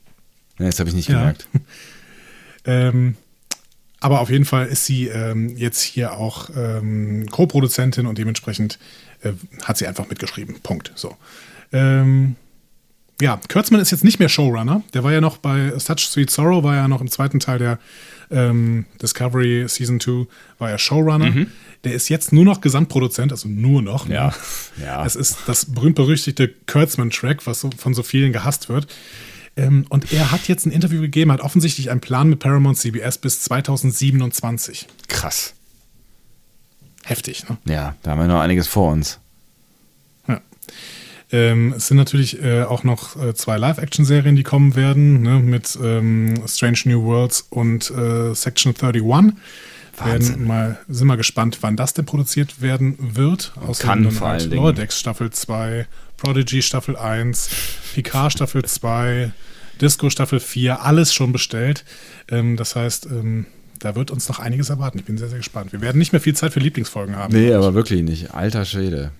[0.58, 1.18] Nee, das habe ich nicht Ja.
[1.18, 1.46] gemerkt.
[2.68, 3.14] Ähm,
[4.00, 8.78] aber auf jeden Fall ist sie ähm, jetzt hier auch ähm, Co-Produzentin und dementsprechend
[9.22, 9.32] äh,
[9.64, 10.56] hat sie einfach mitgeschrieben.
[10.62, 10.92] Punkt.
[10.94, 11.16] So.
[11.72, 12.36] Ähm,
[13.20, 14.82] ja, Kurtzman ist jetzt nicht mehr Showrunner.
[14.92, 17.78] Der war ja noch bei Such Sweet Sorrow, war ja noch im zweiten Teil der
[18.30, 20.26] ähm, Discovery Season 2,
[20.58, 21.46] war er Showrunner.
[21.84, 24.08] Der ist jetzt nur noch Gesamtproduzent, also nur noch.
[24.08, 24.34] Ja,
[24.76, 24.84] Ne?
[24.84, 25.04] ja.
[25.06, 28.86] Es ist das berühmt-berüchtigte Kurtzman-Track, was so von so vielen gehasst wird.
[29.56, 33.18] Ähm, und er hat jetzt ein Interview gegeben, hat offensichtlich einen Plan mit Paramount CBS
[33.18, 34.86] bis 2027.
[35.08, 35.54] Krass.
[37.04, 37.56] Heftig, ne?
[37.64, 39.18] Ja, da haben wir noch einiges vor uns.
[40.26, 40.40] Ja.
[41.30, 45.78] Ähm, es sind natürlich äh, auch noch äh, zwei Live-Action-Serien, die kommen werden, ne, mit
[45.82, 49.02] ähm, Strange New Worlds und äh, Section 31.
[49.98, 50.34] Wahnsinn.
[50.34, 53.52] Werden mal, sind mal gespannt, wann das denn produziert werden wird.
[53.56, 54.52] Außerdem kann vor Dingen.
[54.52, 55.86] Lower Decks Staffel 2,
[56.16, 57.50] Prodigy Staffel 1,
[57.94, 59.32] Picard Staffel 2,
[59.80, 61.84] Disco Staffel 4, alles schon bestellt.
[62.28, 63.46] Ähm, das heißt, ähm,
[63.78, 64.98] da wird uns noch einiges erwarten.
[64.98, 65.72] Ich bin sehr, sehr gespannt.
[65.72, 67.34] Wir werden nicht mehr viel Zeit für Lieblingsfolgen haben.
[67.34, 68.34] Nee, aber wirklich nicht.
[68.34, 69.12] Alter Schwede.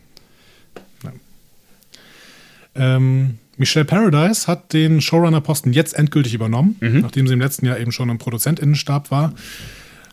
[2.74, 7.90] Ähm, Michelle Paradise hat den Showrunner-Posten jetzt endgültig übernommen, nachdem sie im letzten Jahr eben
[7.90, 9.32] schon im Produzentinnenstab war.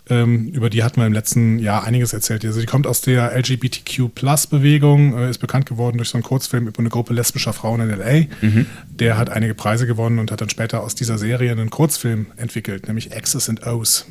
[0.09, 2.43] Ähm, über die hatten wir im letzten Jahr einiges erzählt.
[2.43, 6.79] Also die kommt aus der LGBTQ-Plus-Bewegung, äh, ist bekannt geworden durch so einen Kurzfilm über
[6.79, 8.25] eine Gruppe lesbischer Frauen in L.A.
[8.89, 12.87] Der hat einige Preise gewonnen und hat dann später aus dieser Serie einen Kurzfilm entwickelt,
[12.87, 14.05] nämlich X's and O's.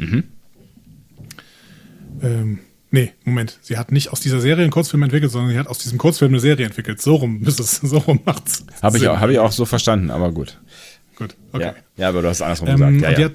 [2.23, 3.59] Ähm, nee, Moment.
[3.63, 6.31] Sie hat nicht aus dieser Serie einen Kurzfilm entwickelt, sondern sie hat aus diesem Kurzfilm
[6.33, 7.01] eine Serie entwickelt.
[7.03, 8.65] So rum ist es, so rum macht's.
[8.81, 10.59] Habe ich, auch- hab ich auch so verstanden, aber gut.
[11.17, 11.65] Gut, okay.
[11.65, 11.75] Ja.
[11.97, 13.19] ja, aber du hast andersrum Ähm, gesagt.
[13.19, 13.33] Ja, hat,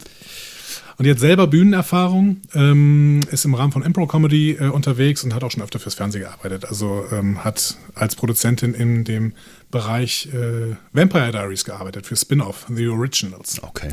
[0.97, 5.35] und die hat selber Bühnenerfahrung, ähm, ist im Rahmen von Impro Comedy äh, unterwegs und
[5.35, 6.65] hat auch schon öfter fürs Fernsehen gearbeitet.
[6.65, 9.33] Also ähm, hat als Produzentin in dem
[9.69, 13.61] Bereich äh, Vampire Diaries gearbeitet, für Spin-off, The Originals.
[13.61, 13.91] Okay.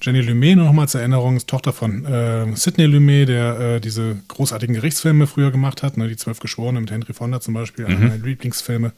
[0.00, 4.16] Jenny Lumet, nur nochmal zur Erinnerung, ist Tochter von äh, Sidney Lumet, der äh, diese
[4.28, 7.98] großartigen Gerichtsfilme früher gemacht hat, ne, die Zwölf Geschworenen mit Henry Fonda zum Beispiel, einer
[7.98, 8.92] meiner Lieblingsfilme.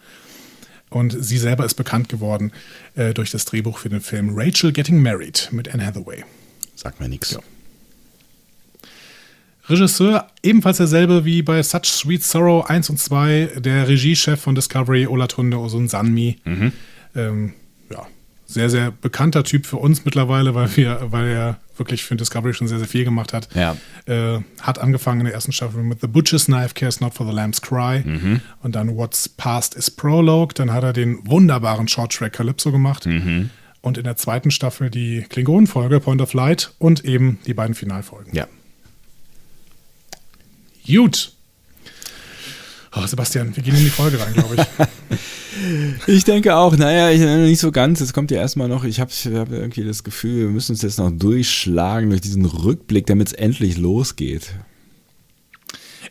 [0.94, 2.52] Und sie selber ist bekannt geworden
[2.94, 6.24] äh, durch das Drehbuch für den Film Rachel Getting Married mit Anne Hathaway.
[6.76, 7.32] Sagt mir nichts.
[7.32, 7.40] Ja.
[9.68, 15.06] Regisseur, ebenfalls derselbe wie bei Such Sweet Sorrow 1 und 2, der Regiechef von Discovery,
[15.08, 16.38] Olatunde Osun Sanmi.
[17.16, 17.54] Ähm,
[18.54, 22.68] sehr, sehr bekannter Typ für uns mittlerweile, weil, wir, weil er wirklich für Discovery schon
[22.68, 23.48] sehr, sehr viel gemacht hat.
[23.54, 23.76] Ja.
[24.06, 27.32] Äh, hat angefangen in der ersten Staffel mit The Butcher's Knife Cares Not for the
[27.32, 28.02] Lamb's Cry
[28.62, 30.54] und dann What's Past is Prologue.
[30.54, 33.06] Dann hat er den wunderbaren Short-Track Calypso gemacht.
[33.80, 38.34] Und in der zweiten Staffel die Klingonenfolge Point of Light und eben die beiden Finalfolgen.
[38.34, 38.46] Ja.
[40.86, 41.33] Gut.
[42.96, 44.86] Oh, Sebastian, wir gehen in die Folge rein, glaube ich.
[46.06, 48.00] Ich denke auch, naja, ich, nicht so ganz.
[48.00, 50.98] Es kommt ja erstmal noch, ich habe hab irgendwie das Gefühl, wir müssen uns jetzt
[50.98, 54.52] noch durchschlagen durch diesen Rückblick, damit es endlich losgeht.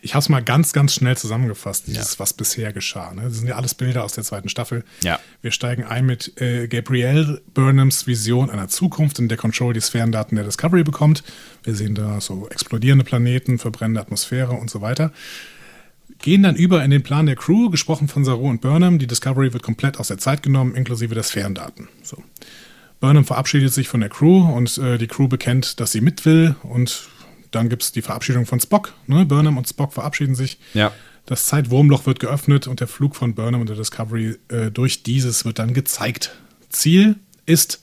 [0.02, 3.14] Ich habe es mal ganz, ganz schnell zusammengefasst, dieses, was bisher geschah.
[3.14, 3.22] Ne?
[3.22, 4.84] Das sind ja alles Bilder aus der zweiten Staffel.
[5.02, 5.18] Ja.
[5.40, 10.36] Wir steigen ein mit äh, Gabrielle Burnhams Vision einer Zukunft, in der Control die Sphärendaten
[10.36, 11.22] der Discovery bekommt.
[11.62, 15.12] Wir sehen da so explodierende Planeten, verbrennende Atmosphäre und so weiter.
[16.18, 18.98] Gehen dann über in den Plan der Crew, gesprochen von Saru und Burnham.
[18.98, 21.88] Die Discovery wird komplett aus der Zeit genommen, inklusive der Sphärendaten.
[22.02, 22.22] So.
[23.00, 26.54] Burnham verabschiedet sich von der Crew und äh, die Crew bekennt, dass sie mit will.
[26.62, 27.08] Und
[27.50, 28.94] dann gibt es die Verabschiedung von Spock.
[29.06, 29.26] Ne?
[29.26, 30.58] Burnham und Spock verabschieden sich.
[30.72, 30.92] Ja.
[31.26, 35.44] Das Zeitwurmloch wird geöffnet und der Flug von Burnham und der Discovery äh, durch dieses
[35.44, 36.34] wird dann gezeigt.
[36.70, 37.82] Ziel ist,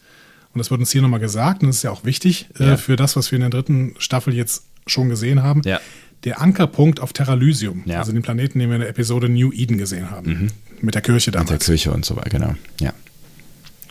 [0.53, 2.77] und das wird uns hier nochmal gesagt, und das ist ja auch wichtig äh, Ja.
[2.77, 5.79] für das, was wir in der dritten Staffel jetzt schon gesehen haben, Ja.
[6.23, 7.99] Der Ankerpunkt auf Terra Lysium, Ja.
[7.99, 10.51] also den Planeten, den wir in der Episode New Eden gesehen haben.
[10.81, 11.65] Mit der Kirche Mit der damals.
[11.65, 12.55] Kirche und so weiter, genau.
[12.79, 12.93] Ja.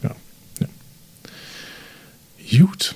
[0.03, 0.15] Ja.
[0.61, 0.67] ja.
[2.59, 2.95] Gut.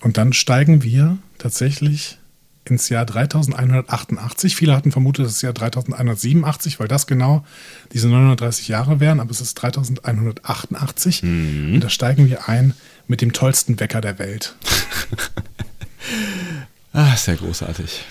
[0.00, 2.18] Und dann steigen wir tatsächlich
[2.64, 4.54] ins Jahr 3188.
[4.56, 7.44] Viele hatten vermutet, es ist Jahr 3187, weil das genau
[7.92, 11.22] diese 930 Jahre wären, aber es ist 3188.
[11.24, 12.74] Und da steigen wir ein
[13.08, 14.56] mit dem tollsten Wecker der Welt.
[16.94, 18.04] Ah, sehr großartig.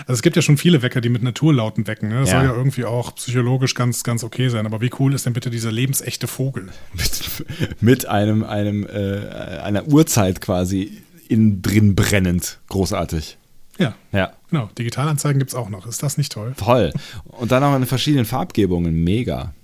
[0.00, 2.08] Also es gibt ja schon viele Wecker, die mit Naturlauten wecken.
[2.08, 2.20] Ne?
[2.20, 2.40] Das Ja.
[2.40, 4.66] soll ja irgendwie auch psychologisch ganz, ganz okay sein.
[4.66, 6.68] Aber wie cool ist denn bitte dieser lebensechte Vogel?
[6.94, 7.46] Mit,
[7.80, 12.58] mit einem, einem, äh, einer Uhrzeit quasi innen drin brennend.
[12.68, 13.36] Großartig.
[13.78, 13.94] Ja.
[14.12, 14.32] Ja.
[14.50, 14.68] Genau.
[14.78, 15.86] Digitalanzeigen gibt es auch noch.
[15.86, 16.54] Ist das nicht toll?
[16.56, 16.92] Toll.
[17.24, 19.02] Und dann auch in verschiedenen Farbgebungen.
[19.04, 19.54] Mega.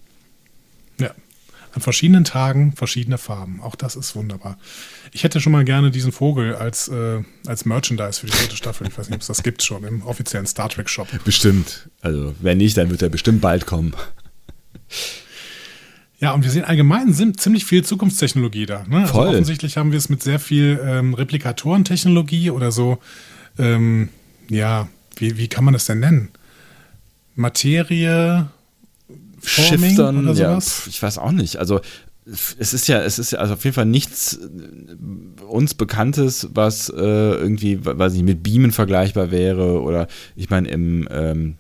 [0.99, 1.11] Ja.
[1.75, 3.61] An verschiedenen Tagen verschiedene Farben.
[3.63, 4.57] Auch das ist wunderbar.
[5.17, 8.87] Ich hätte schon mal gerne diesen Vogel als, äh, als Merchandise für die dritte Staffel.
[8.87, 11.09] Ich weiß nicht, ob es das gibt schon im offiziellen Star Trek Shop.
[11.25, 11.89] Bestimmt.
[12.03, 13.95] Also, wenn nicht, dann wird er bestimmt bald kommen.
[16.21, 18.85] Ja, und wir sehen allgemein sind ziemlich viel Zukunftstechnologie da.
[18.87, 19.01] Ne?
[19.01, 19.29] Also Voll.
[19.29, 22.99] offensichtlich haben wir es mit sehr viel ähm, Replikatorentechnologie oder so.
[23.59, 24.11] Ähm,
[24.51, 26.29] ja, wie, wie kann man das denn nennen?
[27.37, 28.51] Materie,
[29.41, 31.57] Forming Shiftern, oder ja, ich weiß auch nicht.
[31.57, 31.81] Also
[32.27, 36.89] es ist ja, es ist ja also auf jeden Fall nichts äh, uns Bekanntes, was
[36.89, 41.55] äh, irgendwie, weiß nicht, mit Beamen vergleichbar wäre oder ich meine im, ähm,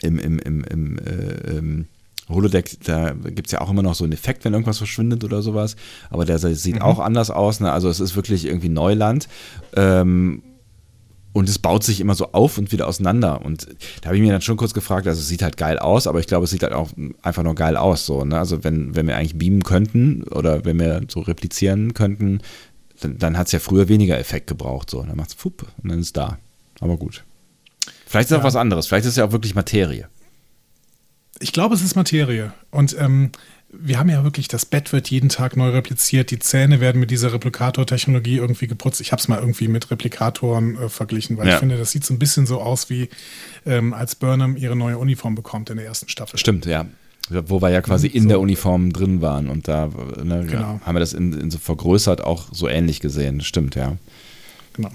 [0.00, 1.86] im, im, im, im äh, ähm,
[2.30, 5.42] Holodeck, da gibt es ja auch immer noch so einen Effekt, wenn irgendwas verschwindet oder
[5.42, 5.76] sowas.
[6.10, 6.82] Aber der sieht Mhm.
[6.82, 7.60] auch anders aus.
[7.60, 7.70] Ne?
[7.72, 9.28] Also es ist wirklich irgendwie Neuland.
[9.74, 10.42] Ähm,
[11.32, 13.42] und es baut sich immer so auf und wieder auseinander.
[13.44, 13.68] Und
[14.00, 16.18] da habe ich mir dann schon kurz gefragt, also es sieht halt geil aus, aber
[16.20, 16.90] ich glaube, es sieht halt auch
[17.22, 18.04] einfach nur geil aus.
[18.06, 18.38] So, ne?
[18.38, 22.40] Also wenn, wenn wir eigentlich beamen könnten oder wenn wir so replizieren könnten,
[23.00, 24.90] dann, dann hat es ja früher weniger Effekt gebraucht.
[24.90, 25.02] So.
[25.02, 26.38] Dann macht es fupp und dann ist es da.
[26.80, 27.24] Aber gut.
[28.06, 28.40] Vielleicht ist es Ja.
[28.40, 28.86] auch was anderes.
[28.88, 30.08] Vielleicht ist es ja auch wirklich Materie.
[31.38, 32.52] Ich glaube, es ist Materie.
[32.70, 33.30] Und ähm,
[33.72, 37.10] wir haben ja wirklich, das Bett wird jeden Tag neu repliziert, die Zähne werden mit
[37.10, 39.00] dieser Replikator-Technologie irgendwie geputzt.
[39.00, 41.54] Ich habe es mal irgendwie mit Replikatoren äh, verglichen, weil Ja.
[41.54, 43.08] ich finde, das sieht so ein bisschen so aus, wie
[43.66, 46.38] ähm, als Burnham ihre neue Uniform bekommt in der ersten Staffel.
[46.38, 46.86] Stimmt, ja.
[47.28, 48.28] Wo wir ja quasi in So.
[48.30, 49.88] der Uniform drin waren und da
[50.22, 50.80] ne, Genau.
[50.84, 53.40] haben wir das in, in so vergrößert auch so ähnlich gesehen.
[53.40, 53.96] Stimmt, ja.
[54.72, 54.90] Genau.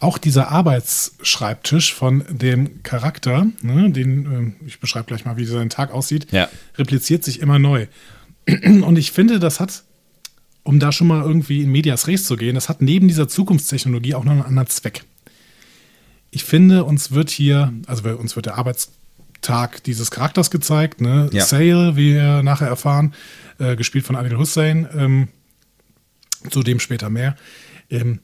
[0.00, 5.68] Auch dieser Arbeitsschreibtisch von dem Charakter, ne, den, ähm, ich beschreibe gleich mal, wie sein
[5.68, 6.48] Tag aussieht, Ja.
[6.76, 7.86] repliziert sich immer neu.
[8.48, 9.84] Und ich finde, das hat,
[10.62, 14.14] um da schon mal irgendwie in Medias Res zu gehen, das hat neben dieser Zukunftstechnologie
[14.14, 15.04] auch noch einen anderen Zweck.
[16.30, 21.28] Ich finde, uns wird hier, also uns wird der Arbeitstag dieses Charakters gezeigt, ne?
[21.32, 21.44] Ja.
[21.44, 23.14] Sale, wie wir nachher erfahren,
[23.58, 25.28] äh, gespielt von Adil Hussein, ähm,
[26.50, 27.36] zu dem später mehr.
[27.90, 28.20] Ähm,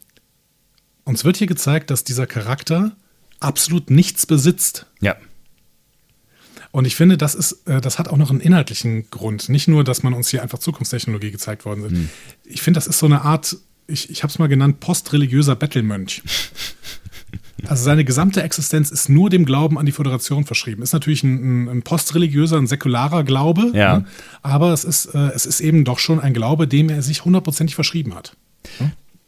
[1.07, 2.93] uns wird hier gezeigt, dass dieser Charakter
[3.41, 4.87] absolut nichts besitzt.
[5.01, 5.17] Ja.
[6.73, 9.49] Und ich finde, das ist, äh, das hat auch noch einen inhaltlichen Grund.
[9.49, 12.11] Nicht nur, dass man uns hier einfach Zukunftstechnologie gezeigt worden sind.
[12.45, 16.23] Ich finde, das ist so eine Art, ich, ich habe es mal genannt, postreligiöser Bettelmönch.
[17.67, 20.83] Also seine gesamte Existenz ist nur dem Glauben an die Föderation verschrieben.
[20.83, 23.99] Ist natürlich ein, ein, ein postreligiöser, ein säkularer Glaube, Ja.
[24.01, 24.07] ne?
[24.43, 27.75] aber es ist, äh, es ist eben doch schon ein Glaube, dem er sich hundertprozentig
[27.75, 28.37] verschrieben hat.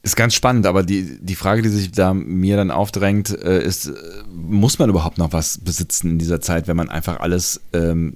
[0.02, 3.88] Ist ganz spannend, aber die, die Frage, die sich da mir dann aufdrängt, äh, ist,
[3.88, 3.92] äh,
[4.32, 8.14] muss man überhaupt noch was besitzen in dieser Zeit, wenn man einfach alles ähm,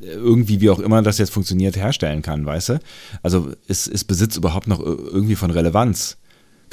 [0.00, 2.80] irgendwie, wie auch immer das jetzt funktioniert, herstellen kann, weißt du?
[3.22, 6.18] Also ist, ist Besitz überhaupt noch ir- irgendwie von Relevanz?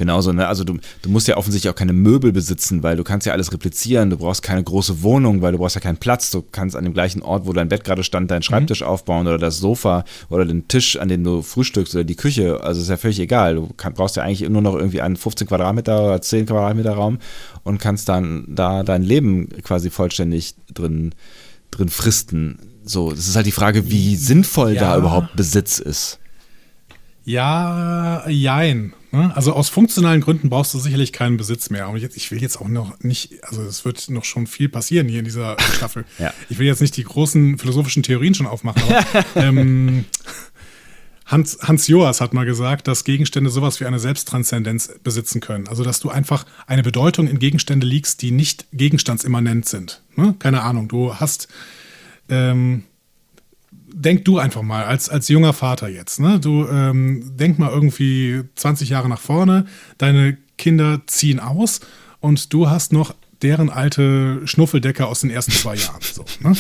[0.02, 0.48] Genauso, ne?
[0.48, 3.54] Also du, du musst ja offensichtlich auch keine Möbel besitzen, weil du kannst ja alles
[3.54, 4.10] replizieren.
[4.10, 6.32] Du brauchst keine große Wohnung, weil du brauchst ja keinen Platz.
[6.32, 9.38] Du kannst an dem gleichen Ort, wo dein Bett gerade stand, deinen Schreibtisch aufbauen oder
[9.38, 12.64] das Sofa oder den Tisch, an dem du frühstückst oder die Küche.
[12.64, 13.54] Also ist ja völlig egal.
[13.54, 17.20] Du kann, brauchst ja eigentlich nur noch irgendwie einen 15 Quadratmeter oder 10 Quadratmeter Raum
[17.62, 21.14] und kannst dann da dein Leben quasi vollständig drin,
[21.70, 22.58] drin fristen.
[22.84, 24.98] So, das ist halt die Frage, wie sinnvoll da Ja.
[24.98, 26.18] überhaupt Besitz ist.
[27.24, 28.94] Ja, jein.
[29.12, 29.32] ne?
[29.36, 31.86] Also aus funktionalen Gründen brauchst du sicherlich keinen Besitz mehr.
[31.86, 35.08] Aber jetzt, ich will jetzt auch noch nicht, also es wird noch schon viel passieren
[35.08, 36.06] hier in dieser Staffel.
[36.18, 36.34] Ja.
[36.50, 40.06] Ich will jetzt nicht die großen philosophischen Theorien schon aufmachen, aber ähm,
[41.26, 45.70] Hans, Hans Joas hat mal gesagt, dass Gegenstände sowas wie eine Selbsttranszendenz besitzen können.
[45.70, 50.02] Also dass du einfach eine Bedeutung in Gegenstände liegst, die nicht gegenstandsimmanent sind.
[50.18, 50.36] Ne?
[50.40, 51.48] Keine Ahnung, du hast
[52.28, 52.84] ähm,
[53.94, 56.40] denk du einfach mal, als, als junger Vater jetzt, ne?
[56.40, 59.66] Du ähm, denk mal irgendwie 20 Jahre nach vorne,
[59.98, 61.82] deine Kinder ziehen aus
[62.20, 66.02] und du hast noch deren alte Schnuffeldecke aus den ersten zwei Jahren.
[66.02, 66.56] So, ne?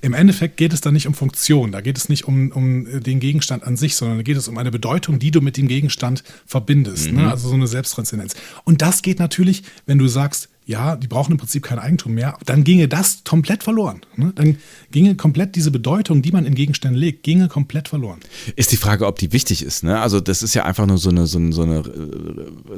[0.00, 3.20] Im Endeffekt geht es da nicht um Funktion, da geht es nicht um, um den
[3.20, 6.24] Gegenstand an sich, sondern da geht es um eine Bedeutung, die du mit dem Gegenstand
[6.46, 7.12] verbindest.
[7.12, 7.30] Ne?
[7.30, 8.34] Also so eine Selbsttranszendenz.
[8.64, 12.38] Und das geht natürlich, wenn du sagst, ja, die brauchen im Prinzip kein Eigentum mehr,
[12.46, 14.00] dann ginge das komplett verloren.
[14.16, 14.32] Ne?
[14.34, 14.56] Dann
[14.90, 18.20] ginge komplett diese Bedeutung, die man in Gegenstände legt, ginge komplett verloren.
[18.56, 20.00] Ist die Frage, ob die wichtig ist, ne?
[20.00, 21.82] Also das ist ja einfach nur so eine, so eine, so eine,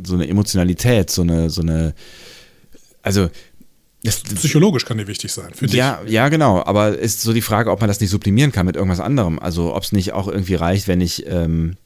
[0.03, 1.95] so eine Emotionalität, so eine, so eine,
[3.03, 3.31] also
[4.03, 5.75] das, Psychologisch kann die wichtig sein für dich.
[5.75, 6.63] ja, ja, genau.
[6.65, 9.39] Aber ist so die Frage, ob man das nicht sublimieren kann mit irgendwas anderem.
[9.41, 11.77] Also ob es nicht auch irgendwie reicht, wenn ich, ähm,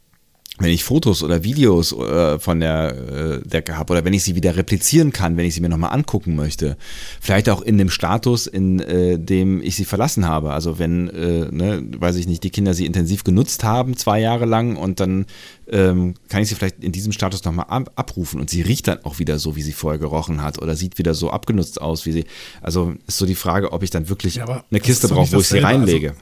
[0.59, 4.35] wenn ich Fotos oder Videos äh, von der äh, Decke habe oder wenn ich sie
[4.35, 6.77] wieder replizieren kann, wenn ich sie mir nochmal angucken möchte.
[7.21, 10.53] Vielleicht auch in dem Status, in äh, dem ich sie verlassen habe.
[10.53, 14.45] Also wenn, äh, ne, weiß ich nicht, die Kinder sie intensiv genutzt haben, zwei Jahre
[14.45, 15.25] lang und dann
[15.71, 19.05] ähm, kann ich sie vielleicht in diesem Status nochmal ab abrufen und sie riecht dann
[19.05, 22.13] auch wieder so, wie sie vorher gerochen hat oder sieht wieder so abgenutzt aus, wie
[22.13, 22.25] sie.
[22.61, 25.49] Also ist so die Frage, ob ich dann wirklich Ja, eine Kiste brauche, wo ich
[25.49, 25.57] sie.
[25.57, 26.15] Also, reinlege.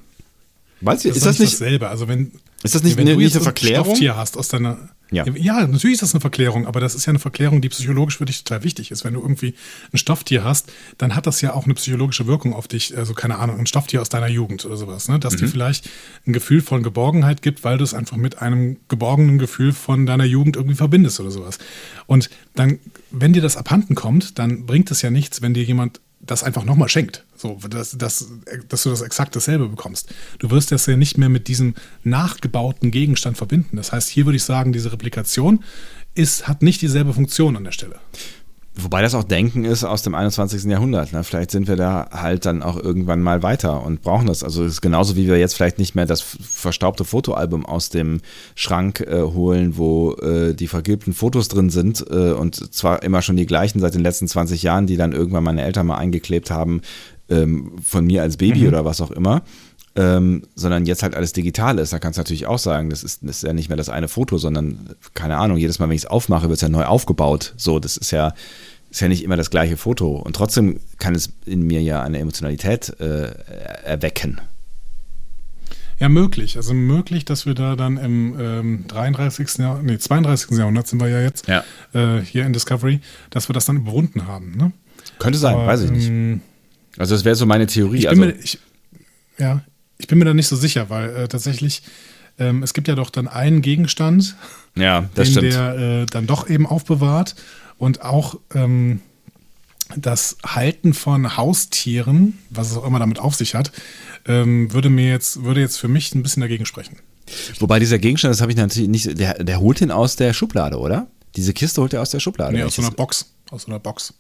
[0.81, 1.89] Weißt du, Das ist das nicht, dasselbe?
[1.89, 3.85] Also wenn, ist das nicht wenn eine, du jetzt eine ein Verklärung?
[3.87, 4.79] Stofftier hast aus deiner.
[5.11, 5.27] Ja.
[5.27, 8.27] ja, natürlich ist das eine Verklärung, aber das ist ja eine Verklärung, die psychologisch für
[8.27, 9.05] dich total wichtig ist.
[9.07, 9.55] Wenn du irgendwie
[9.91, 12.95] ein Stofftier hast, dann hat das ja auch eine psychologische Wirkung auf dich.
[12.95, 15.19] Also keine Ahnung, ein Stofftier aus deiner Jugend oder sowas, ne?
[15.19, 15.39] Dass Mhm.
[15.39, 15.89] dir vielleicht
[16.27, 20.25] ein Gefühl von Geborgenheit gibt, weil du es einfach mit einem geborgenen Gefühl von deiner
[20.25, 21.59] Jugend irgendwie verbindest oder sowas.
[22.07, 22.79] Und dann,
[23.11, 26.65] wenn dir das abhanden kommt, dann bringt es ja nichts, wenn dir jemand das einfach
[26.65, 27.25] nochmal schenkt.
[27.39, 28.29] So, dass, dass,
[28.69, 30.13] dass du das exakt dasselbe bekommst.
[30.41, 33.77] Du wirst das ja nicht mehr mit diesem nachgebauten Gegenstand verbinden.
[33.77, 35.63] Das heißt, hier würde ich sagen, diese Replikation
[36.17, 38.01] ist, hat nicht dieselbe Funktion an der Stelle.
[38.81, 40.65] Wobei das auch Denken ist aus dem 21.
[40.65, 41.13] Jahrhundert.
[41.13, 41.25] Ne?
[41.25, 44.45] Vielleicht sind wir da halt dann auch irgendwann mal weiter und brauchen das.
[44.45, 48.21] Also es ist genauso wie wir jetzt vielleicht nicht mehr das verstaubte Fotoalbum aus dem
[48.55, 53.37] Schrank äh, holen, wo äh, die vergilbten Fotos drin sind äh, und zwar immer schon
[53.37, 56.83] die gleichen seit den letzten 20 Jahren, die dann irgendwann meine Eltern mal eingeklebt haben
[57.29, 59.43] ähm, von mir als Baby oder was auch immer.
[59.97, 61.93] Ähm, sondern jetzt halt alles digital ist.
[61.93, 64.07] Da kannst du natürlich auch sagen, das ist, das ist ja nicht mehr das eine
[64.07, 67.55] Foto, sondern, keine Ahnung, jedes Mal, wenn ich es aufmache, wird es ja neu aufgebaut.
[67.57, 68.33] So, das ist ja,
[68.91, 70.17] ist ja nicht immer das gleiche Foto.
[70.17, 73.33] Und trotzdem kann es in mir ja eine Emotionalität äh,
[73.85, 74.41] erwecken.
[75.99, 76.57] Ja, möglich.
[76.57, 79.59] Also möglich, dass wir da dann im ähm, 33.
[79.59, 80.57] Jahrhundert, nee, 32.
[80.57, 81.65] Jahrhundert sind wir ja jetzt Ja.
[81.93, 84.53] äh, hier in Discovery, dass wir das dann überwunden haben.
[84.57, 84.71] Ne?
[85.19, 86.09] Könnte sein, Aber, weiß ich nicht.
[86.09, 86.41] ähm,
[86.99, 87.99] Also das wäre so meine Theorie.
[87.99, 88.59] Ich also, bin, mir, ich,
[89.39, 89.63] ja,
[89.99, 91.83] ich bin mir da nicht so sicher, weil äh, tatsächlich,
[92.39, 94.37] ähm, es gibt ja doch dann einen Gegenstand,
[94.77, 95.53] ja, den stimmt.
[95.53, 97.37] der äh, dann doch eben aufbewahrt
[97.79, 99.01] und auch ähm,
[99.97, 103.73] das Halten von Haustieren, was es auch immer damit auf sich hat,
[104.27, 106.99] ähm, würde mir jetzt, würde jetzt für mich ein bisschen dagegen sprechen.
[107.59, 110.79] Wobei dieser Gegenstand, das habe ich natürlich nicht, der, der holt ihn aus der Schublade,
[110.79, 111.09] oder?
[111.37, 112.55] Diese Kiste holt er aus der Schublade.
[112.55, 113.33] Nee, aus so einer Box.
[113.51, 114.15] Aus so einer Box.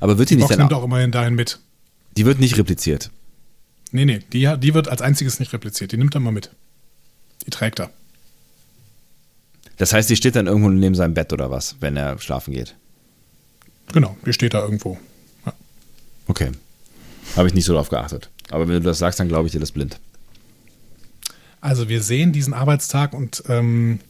[0.00, 1.58] aber wird die Die nicht Box dann, nimmt auch immerhin dahin mit.
[2.16, 3.10] Die wird nicht repliziert.
[3.90, 5.92] Nee, nee, die, die wird als einziges nicht repliziert.
[5.92, 6.50] Die nimmt er mal mit.
[7.46, 7.90] Die trägt er.
[9.76, 12.76] Das heißt, die steht dann irgendwo neben seinem Bett oder was, wenn er schlafen geht.
[13.92, 14.98] Genau, die steht da irgendwo.
[15.44, 15.52] Ja.
[16.26, 16.50] Okay.
[17.36, 18.30] Habe ich nicht so drauf geachtet.
[18.50, 19.98] Aber wenn du das sagst, dann glaube ich dir das blind.
[21.60, 24.00] Also wir sehen diesen Arbeitstag und ähm,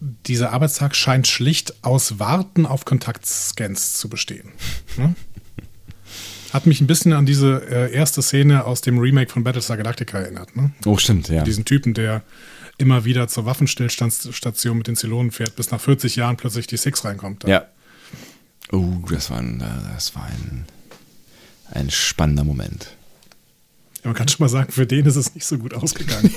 [0.00, 4.52] dieser Arbeitstag scheint schlicht aus Warten auf Kontaktscans zu bestehen.
[4.96, 5.14] Ne?
[6.54, 10.20] Hat mich ein bisschen an diese äh, erste Szene aus dem Remake von Battlestar Galactica
[10.20, 10.54] erinnert.
[10.54, 10.70] Ne?
[10.86, 11.42] Oh, stimmt, ja.
[11.42, 12.22] Diesen Typen, der
[12.78, 17.04] immer wieder zur Waffenstillstandsstation mit den Zylonen fährt, bis nach 40 Jahren plötzlich die Six
[17.04, 17.42] reinkommt.
[17.42, 17.66] Ja.
[18.70, 19.64] Oh, das war ein,
[19.94, 20.64] das war ein,
[21.72, 22.94] ein spannender Moment.
[24.04, 26.30] Ja, man kann schon mal sagen, für den ist es nicht so gut ausgegangen.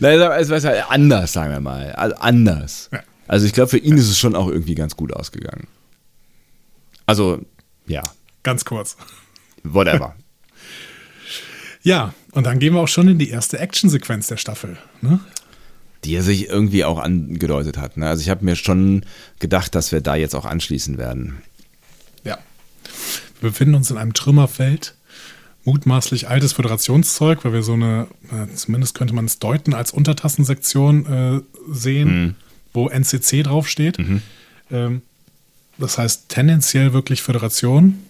[0.00, 1.92] Nein, es war ja anders, sagen wir mal.
[1.92, 2.90] Also anders.
[2.92, 3.04] Ja.
[3.28, 5.68] Also ich glaube, für ihn ist es schon auch irgendwie ganz gut ausgegangen.
[7.06, 7.40] Also,
[7.86, 8.02] ja,
[8.42, 8.96] Ganz kurz.
[9.62, 10.14] whatever.
[11.82, 14.76] Ja, und dann gehen wir auch schon in die erste Actionsequenz der Staffel.
[15.02, 15.20] Ne?
[16.02, 17.96] Die er sich irgendwie auch angedeutet hat.
[17.96, 18.08] Ne?
[18.08, 19.06] Also ich habe mir schon
[19.38, 21.36] gedacht, dass wir da jetzt auch anschließen werden.
[22.24, 22.38] Ja.
[23.40, 24.96] Wir befinden uns in einem Trümmerfeld,
[25.64, 31.06] mutmaßlich altes Föderationszeug, weil wir so eine, äh, zumindest könnte man es deuten, als Untertassensektion
[31.06, 31.40] äh,
[31.72, 32.34] sehen,
[32.72, 33.96] wo NCC draufsteht.
[34.72, 35.02] Ähm,
[35.78, 38.02] das heißt tendenziell wirklich Föderation.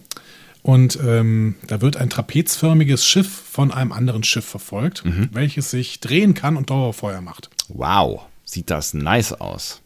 [0.63, 6.33] Und ähm, da wird ein trapezförmiges Schiff von einem anderen Schiff verfolgt, welches sich drehen
[6.33, 7.49] kann und Dauerfeuer macht.
[7.69, 9.81] Wow, sieht das nice aus.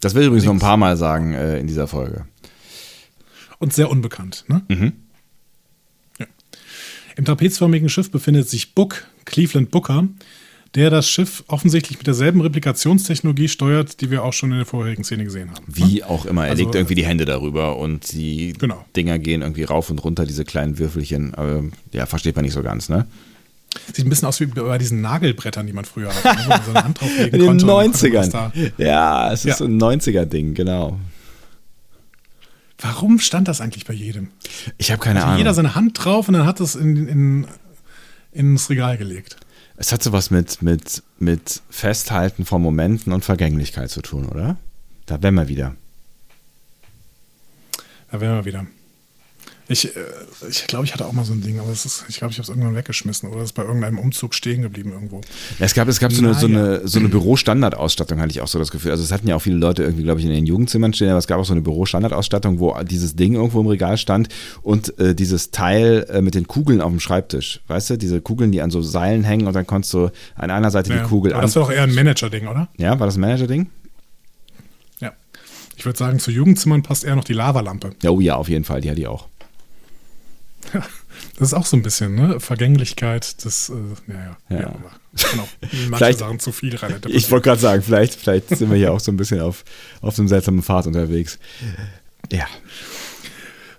[0.00, 2.24] Das will ich übrigens noch ein paar Mal sagen äh, in dieser Folge.
[3.58, 4.44] Und sehr unbekannt.
[4.48, 4.62] Ne?
[4.68, 4.92] Mhm.
[6.18, 6.26] Ja.
[7.16, 10.08] Im trapezförmigen Schiff befindet sich Book, Cleveland Booker,
[10.76, 15.02] der das Schiff offensichtlich mit derselben Replikationstechnologie steuert, die wir auch schon in der vorherigen
[15.02, 15.64] Szene gesehen haben.
[15.66, 18.84] Wie auch immer, er Also, legt irgendwie die Hände darüber und die Genau.
[18.94, 21.34] Dinger gehen irgendwie rauf und runter, diese kleinen Würfelchen.
[21.34, 23.06] Aber ja, versteht man nicht so ganz, ne?
[23.92, 26.44] Sieht ein bisschen aus wie bei diesen Nagelbrettern, die man früher hatte, ne?
[26.44, 27.66] wo man so eine Hand drauflegen In den konnte.
[27.66, 28.30] man das 90ern.
[28.30, 28.52] Da.
[28.78, 29.56] Ja, es ist Ja.
[29.56, 30.98] so ein 90er-Ding, genau.
[32.78, 34.28] Warum stand das eigentlich bei jedem?
[34.78, 35.38] Ich habe keine Hatte Ahnung.
[35.38, 37.46] jeder seine Hand drauf und dann hat es in, in,
[38.32, 39.36] ins Regal gelegt.
[39.80, 44.58] Es hat sowas mit, mit, mit Festhalten von Momenten und Vergänglichkeit zu tun, oder?
[45.06, 45.74] Da wären wir wieder.
[48.10, 48.66] Da wären wir wieder.
[49.72, 50.00] Ich, äh,
[50.48, 52.42] ich glaube, ich hatte auch mal so ein Ding, aber ist, ich glaube, ich habe
[52.42, 55.20] es irgendwann weggeschmissen oder ist bei irgendeinem Umzug stehen geblieben irgendwo.
[55.60, 56.78] Ja, es gab, es gab so eine, so Naja.
[56.78, 58.90] eine, so eine Bürostandardausstattung, hatte ich auch so das Gefühl.
[58.90, 61.18] Also es hatten ja auch viele Leute irgendwie, glaube ich, in den Jugendzimmern stehen, aber
[61.18, 64.28] es gab auch so eine Bürostandardausstattung, wo dieses Ding irgendwo im Regal stand
[64.62, 67.60] und äh, dieses Teil äh, mit den Kugeln auf dem Schreibtisch.
[67.68, 70.72] Weißt du, diese Kugeln, die an so Seilen hängen und dann konntest du an einer
[70.72, 71.46] Seite Ja, die Kugel aber an.
[71.46, 72.68] das war doch eher ein Manager-Ding, oder?
[72.76, 73.68] Ja, war das ein Manager-Ding?
[75.00, 75.12] Ja.
[75.76, 77.90] Ich würde sagen, zu Jugendzimmern passt eher noch die Lavalampe.
[78.02, 79.28] Ja, oh ja, auf jeden Fall, die hatte ich auch.
[81.38, 82.38] Das ist auch so ein bisschen, ne?
[82.40, 83.74] Vergänglichkeit des, äh,
[84.12, 84.58] ja, ja.
[84.60, 84.74] Ja.
[85.30, 85.48] Genau.
[85.88, 87.00] Manche Vielleicht- Sachen zu viel rein.
[87.08, 89.64] Ich wollte gerade sagen, vielleicht, vielleicht sind wir hier auch so ein bisschen auf,
[90.02, 91.38] auf so einem seltsamen Pfad unterwegs.
[92.30, 92.46] Ja.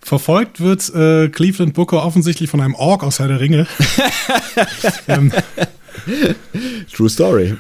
[0.02, 3.68] Verfolgt wird äh, Cleveland Booker offensichtlich von einem Ork aus Herr der Ringe.
[5.08, 5.32] ähm,
[6.94, 7.56] True Story.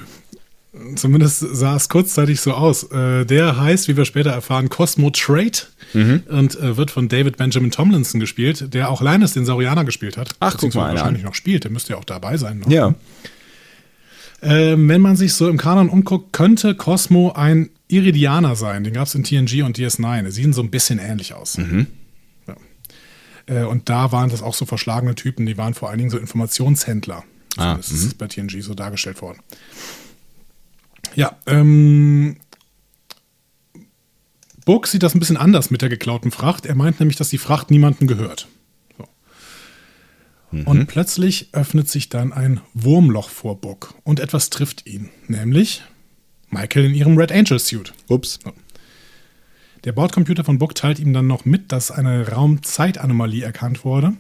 [0.95, 2.84] Zumindest sah es kurzzeitig so aus.
[2.91, 5.51] Äh, der heißt, wie wir später erfahren, Cosmo Trade
[5.93, 6.23] Mhm.
[6.29, 10.36] und äh, wird von David Benjamin Tomlinson gespielt, der auch Linus den Saurianer gespielt hat.
[10.39, 11.27] Ach, guck mal wahrscheinlich an.
[11.27, 11.65] noch spielt.
[11.65, 12.59] Der müsste ja auch dabei sein.
[12.59, 12.69] Noch.
[12.69, 12.95] Ja.
[14.41, 18.84] Ähm, wenn man sich so im Kanon umguckt, könnte Cosmo ein Iridianer sein.
[18.84, 20.23] Den gab es in TNG und DS9.
[20.23, 21.57] Die sehen so ein bisschen ähnlich aus.
[21.57, 21.88] Mhm.
[22.47, 22.55] Ja.
[23.45, 26.17] Äh, und da waren das auch so verschlagene Typen, die waren vor allen Dingen so
[26.17, 27.23] Informationshändler.
[27.57, 29.39] Ah, das ist bei TNG so dargestellt worden.
[31.16, 32.38] Ja, ähm,
[34.66, 36.66] Book sieht das ein bisschen anders mit der geklauten Fracht.
[36.66, 38.47] Er meint nämlich, dass die Fracht niemandem gehört.
[38.97, 39.07] So.
[40.66, 45.84] Und plötzlich öffnet sich dann ein Wurmloch vor Book und etwas trifft ihn, nämlich
[46.49, 47.93] Michael in ihrem Red Angel Suit.
[48.07, 48.39] Ups.
[49.84, 54.14] Der Bordcomputer von Book teilt ihm dann noch mit, dass eine Raumzeitanomalie erkannt wurde.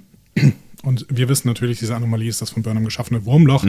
[0.83, 3.63] Und wir wissen natürlich, diese Anomalie ist das von Burnham geschaffene Wurmloch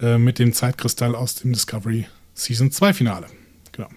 [0.00, 3.26] äh, mit dem Zeitkristall aus dem Discovery Season 2 Finale.
[3.72, 3.88] Genau.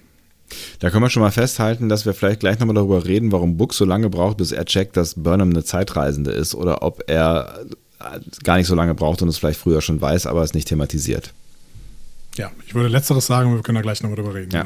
[0.80, 3.74] Da können wir schon mal festhalten, dass wir vielleicht gleich nochmal darüber reden, warum Book
[3.74, 7.66] so lange braucht, bis er checkt, dass Burnham eine Zeitreisende ist oder ob er
[8.00, 10.68] äh, gar nicht so lange braucht und es vielleicht früher schon weiß, aber es nicht
[10.68, 11.34] thematisiert.
[12.36, 14.52] Ja, ich würde letzteres sagen, wir können da gleich nochmal drüber reden.
[14.52, 14.62] Ja.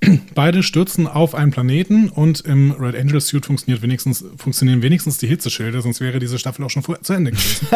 [0.00, 0.18] Genau.
[0.34, 5.26] Beide stürzen auf einen Planeten und im Red Angel Suit funktioniert wenigstens, funktionieren wenigstens die
[5.26, 7.66] Hitzeschilde, sonst wäre diese Staffel auch schon vor, zu Ende gewesen.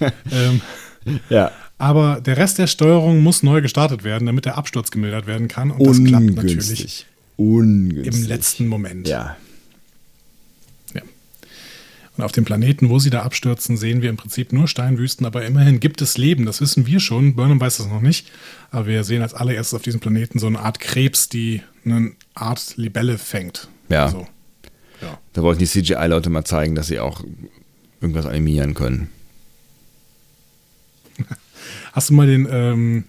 [0.32, 0.60] ähm,
[1.28, 1.52] Ja.
[1.78, 5.70] Aber der Rest der Steuerung muss neu gestartet werden, damit der Absturz gemildert werden kann.
[5.70, 7.06] Und das klappt natürlich Ungünstig.
[7.36, 8.22] Ungünstig.
[8.22, 9.08] im letzten Moment.
[9.08, 9.36] Ja.
[10.94, 11.02] Ja.
[12.16, 15.44] Und auf dem Planeten, wo sie da abstürzen, sehen wir im Prinzip nur Steinwüsten, aber
[15.44, 16.46] immerhin gibt es Leben.
[16.46, 17.34] Das wissen wir schon.
[17.34, 18.32] Burnham weiß das noch nicht.
[18.70, 22.78] Aber wir sehen als allererstes auf diesem Planeten so eine Art Krebs, die eine Art
[22.78, 23.68] Libelle fängt.
[23.90, 24.08] Ja.
[24.08, 24.26] So.
[25.02, 25.18] ja.
[25.34, 27.22] Da wollten die CGI-Leute mal zeigen, dass sie auch
[28.00, 29.10] irgendwas animieren können.
[31.96, 33.04] Hast du mal den, ähm,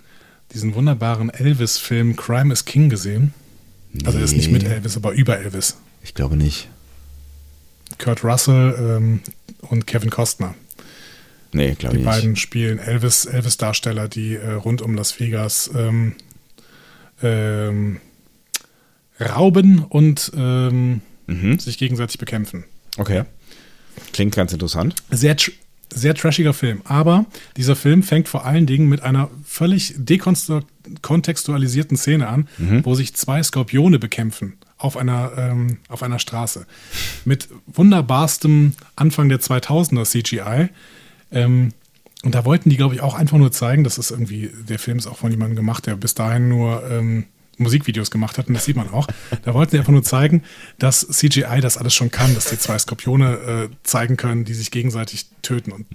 [0.54, 3.34] diesen wunderbaren Elvis-Film Crime is King gesehen?
[4.06, 5.76] Also er ist nicht mit Elvis, aber über Elvis.
[6.04, 6.70] Ich glaube nicht.
[7.98, 9.20] Kurt Russell ähm,
[9.62, 10.56] und Kevin Costner.
[11.52, 12.40] Nee, glaube Die ich beiden nicht.
[12.42, 16.16] spielen Elvis, Elvis-Darsteller, die äh, rund um Las Vegas ähm,
[17.22, 18.00] ähm,
[19.20, 21.60] rauben und ähm, Mhm.
[21.60, 22.64] sich gegenseitig bekämpfen.
[22.98, 23.24] Okay.
[24.14, 24.96] Klingt ganz interessant.
[25.12, 25.36] Sehr,
[25.94, 26.82] sehr trashiger Film.
[26.86, 27.26] Aber
[27.56, 32.48] dieser Film fängt vor allen Dingen mit einer völlig dekontextualisierten Szene an,
[32.84, 36.66] wo sich zwei Skorpione bekämpfen auf einer, ähm, auf einer Straße.
[37.26, 40.70] Mit wunderbarstem Anfang der 2000er CGI.
[41.32, 41.74] Ähm,
[42.24, 44.98] und da wollten die, glaube ich, auch einfach nur zeigen, das ist irgendwie, der Film
[44.98, 47.26] ist auch von jemandem gemacht, der bis dahin nur ähm,
[47.58, 49.08] Musikvideos gemacht hat, und das sieht man auch.
[49.44, 50.44] Da wollten sie einfach nur zeigen,
[50.80, 54.72] dass CGI das alles schon kann, dass die zwei Skorpione äh, zeigen können, die sich
[54.72, 55.72] gegenseitig töten.
[55.72, 55.86] Und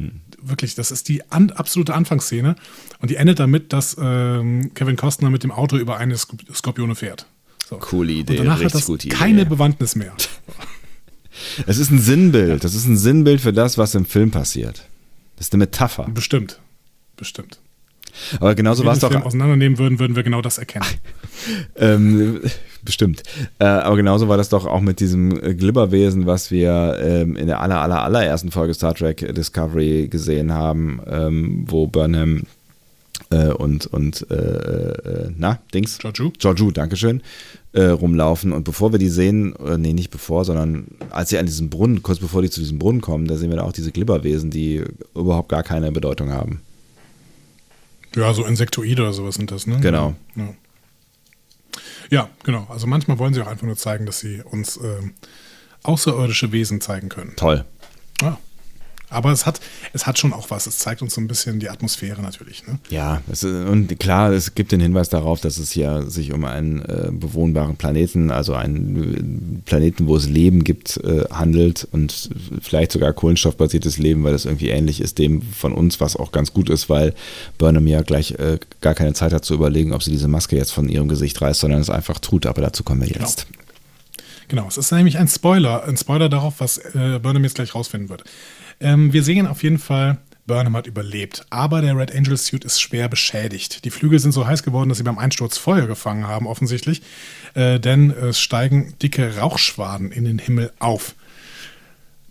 [0.40, 2.56] wirklich, das ist die an, absolute Anfangsszene.
[3.00, 6.94] Und die endet damit, dass ähm, Kevin Costner mit dem Auto über eine Sk Skorpione
[6.94, 7.26] fährt.
[7.68, 7.78] So.
[7.78, 9.16] Coole Idee, Und danach hat das gute Idee.
[9.16, 10.14] keine Bewandtnis mehr.
[11.66, 12.62] Es ist ein Sinnbild.
[12.62, 14.86] Das ist ein Sinnbild für das, was im Film passiert.
[15.36, 16.06] Das ist eine Metapher.
[16.12, 16.60] Bestimmt.
[17.16, 17.58] Bestimmt.
[18.40, 19.12] Aber genauso Wenn war wir es den doch.
[19.12, 20.86] Film auseinandernehmen würden, würden wir genau das erkennen.
[21.74, 22.40] Ähm,
[22.84, 23.24] bestimmt.
[23.58, 27.60] Äh, aber genauso war das doch auch mit diesem Glibberwesen, was wir ähm, in der
[27.60, 32.42] aller, aller, allerersten Folge Star Trek Discovery gesehen haben, ähm, wo Burnham
[33.30, 35.98] äh, und, und äh, äh, na, Dings?
[35.98, 36.32] Georgiou?
[36.38, 37.22] Georgiou, Dankeschön,
[37.72, 38.52] äh, rumlaufen.
[38.52, 42.02] Und bevor wir die sehen, äh, nee, nicht bevor, sondern als sie an diesem Brunnen,
[42.02, 44.84] kurz bevor die zu diesem Brunnen kommen, da sehen wir da auch diese Glibberwesen, die
[45.14, 46.60] überhaupt gar keine Bedeutung haben.
[48.14, 49.80] Ja, so Insektoide oder sowas sind das, ne?
[49.80, 50.14] Genau.
[50.36, 50.54] Ja.
[52.10, 52.66] ja, genau.
[52.68, 55.14] Also manchmal wollen sie auch einfach nur zeigen, dass sie uns ähm,
[55.82, 57.34] außerirdische Wesen zeigen können.
[57.36, 57.64] Toll.
[58.20, 58.38] Ja,
[59.12, 59.60] Aber es hat,
[59.92, 60.66] es hat schon auch was.
[60.66, 62.66] Es zeigt uns so ein bisschen die Atmosphäre natürlich.
[62.66, 62.78] Ne?
[62.90, 66.80] Ja, ist, und klar, es gibt den Hinweis darauf, dass es hier sich um einen
[66.82, 72.92] äh, bewohnbaren Planeten, also einen äh, Planeten, wo es Leben gibt, äh, handelt und vielleicht
[72.92, 76.70] sogar kohlenstoffbasiertes Leben, weil das irgendwie ähnlich ist dem von uns, was auch ganz gut
[76.70, 77.14] ist, weil
[77.58, 80.72] Burnham ja gleich äh, gar keine Zeit hat zu überlegen, ob sie diese Maske jetzt
[80.72, 82.46] von ihrem Gesicht reißt, sondern es einfach tut.
[82.46, 83.46] Aber dazu kommen wir jetzt.
[83.46, 83.62] Genau.
[84.48, 88.10] Genau, es ist nämlich ein Spoiler, ein Spoiler darauf, was äh, Burnham jetzt gleich rausfinden
[88.10, 88.24] wird.
[88.82, 92.80] Ähm, wir sehen auf jeden Fall, Burnham hat überlebt, aber der Red Angel Suit ist
[92.80, 93.84] schwer beschädigt.
[93.84, 97.02] Die Flügel sind so heiß geworden, dass sie beim Einsturz Feuer gefangen haben, offensichtlich,
[97.54, 101.14] äh, denn es steigen dicke Rauchschwaden in den Himmel auf.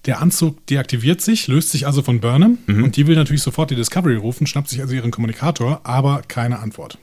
[0.05, 2.83] Der Anzug deaktiviert sich, löst sich also von Burnham mhm.
[2.83, 6.59] und die will natürlich sofort die Discovery rufen, schnappt sich also ihren Kommunikator, aber keine
[6.59, 6.97] Antwort.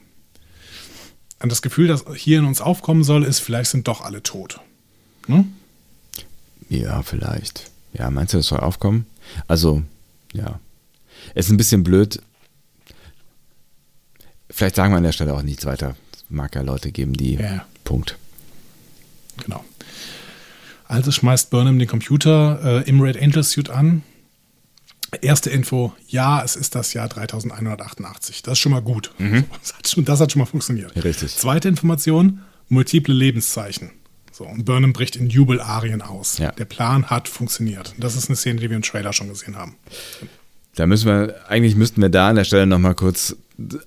[1.41, 4.59] Und das Gefühl, das hier in uns aufkommen soll, ist, vielleicht sind doch alle tot.
[5.27, 5.53] Hm?
[6.67, 7.71] Ja, vielleicht.
[7.93, 9.05] Ja, meinst du, das soll aufkommen?
[9.47, 9.83] Also,
[10.33, 10.59] ja.
[11.35, 12.21] Es ist ein bisschen blöd.
[14.49, 15.95] Vielleicht sagen wir an der Stelle auch nichts weiter.
[16.13, 17.35] Es mag ja Leute geben, die.
[17.35, 17.65] Ja.
[17.83, 18.17] Punkt.
[19.43, 19.63] Genau.
[20.85, 24.03] Also schmeißt Burnham den Computer äh, im Red Angel Suit an.
[25.21, 28.43] Erste Info, ja, es ist das Jahr 3188.
[28.43, 29.11] Das ist schon mal gut.
[29.17, 29.45] Mhm.
[29.61, 31.03] Das, hat schon, das hat schon mal funktioniert.
[31.03, 31.35] Richtig.
[31.35, 33.91] Zweite Information, multiple Lebenszeichen.
[34.39, 36.37] So, und Burnham bricht in Jubelarien aus.
[36.37, 36.53] Ja.
[36.53, 37.93] Der Plan hat funktioniert.
[37.97, 39.75] Das ist eine Szene, die wir im Trailer schon gesehen haben.
[40.75, 43.35] Da müssen wir, eigentlich müssten wir da an der Stelle nochmal kurz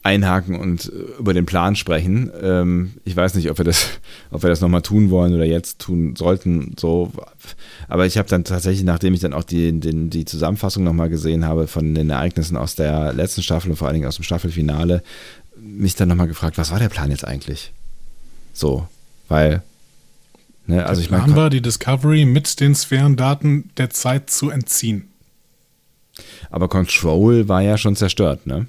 [0.03, 2.31] einhaken und über den Plan sprechen.
[2.43, 3.87] Ähm, ich weiß nicht, ob wir das,
[4.31, 6.77] ob wir das nochmal tun wollen oder jetzt tun sollten.
[6.79, 7.11] So,
[7.89, 11.47] aber ich habe dann tatsächlich, nachdem ich dann auch die, den, die Zusammenfassung nochmal gesehen
[11.47, 15.03] habe von den Ereignissen aus der letzten Staffel und vor allen Dingen aus dem Staffelfinale,
[15.57, 17.73] mich dann nochmal gefragt, was war der Plan jetzt eigentlich?
[18.53, 18.87] So,
[19.29, 19.63] weil
[20.67, 24.51] Ne, also der ich Plan mein, war, die Discovery mit den Sphärendaten der Zeit zu
[24.51, 25.09] entziehen.
[26.51, 28.67] Aber Control war ja schon zerstört, ne?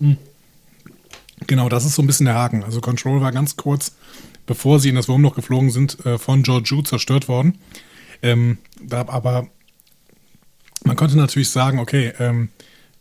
[0.00, 0.16] Hm.
[1.46, 2.64] Genau, das ist so ein bisschen der Haken.
[2.64, 3.96] Also Control war ganz kurz,
[4.46, 7.58] bevor sie in das Wurmloch geflogen sind, äh, von Georgiou zerstört worden.
[8.22, 8.58] Ähm,
[8.90, 9.46] aber
[10.84, 12.48] man könnte natürlich sagen, okay, ähm,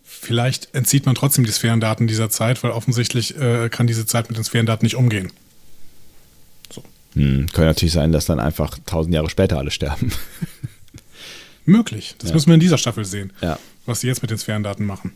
[0.04, 4.38] vielleicht entzieht man trotzdem die Sphärendaten dieser Zeit, weil offensichtlich äh, kann diese Zeit mit
[4.38, 5.32] den Sphärendaten nicht umgehen.
[7.18, 10.12] Hm, kann natürlich sein, dass dann einfach tausend Jahre später alle sterben.
[11.66, 12.16] Möglich.
[12.20, 12.36] Das ja.
[12.36, 13.58] müssen wir in dieser Staffel sehen, ja.
[13.86, 15.14] was sie jetzt mit den Sphärendaten machen.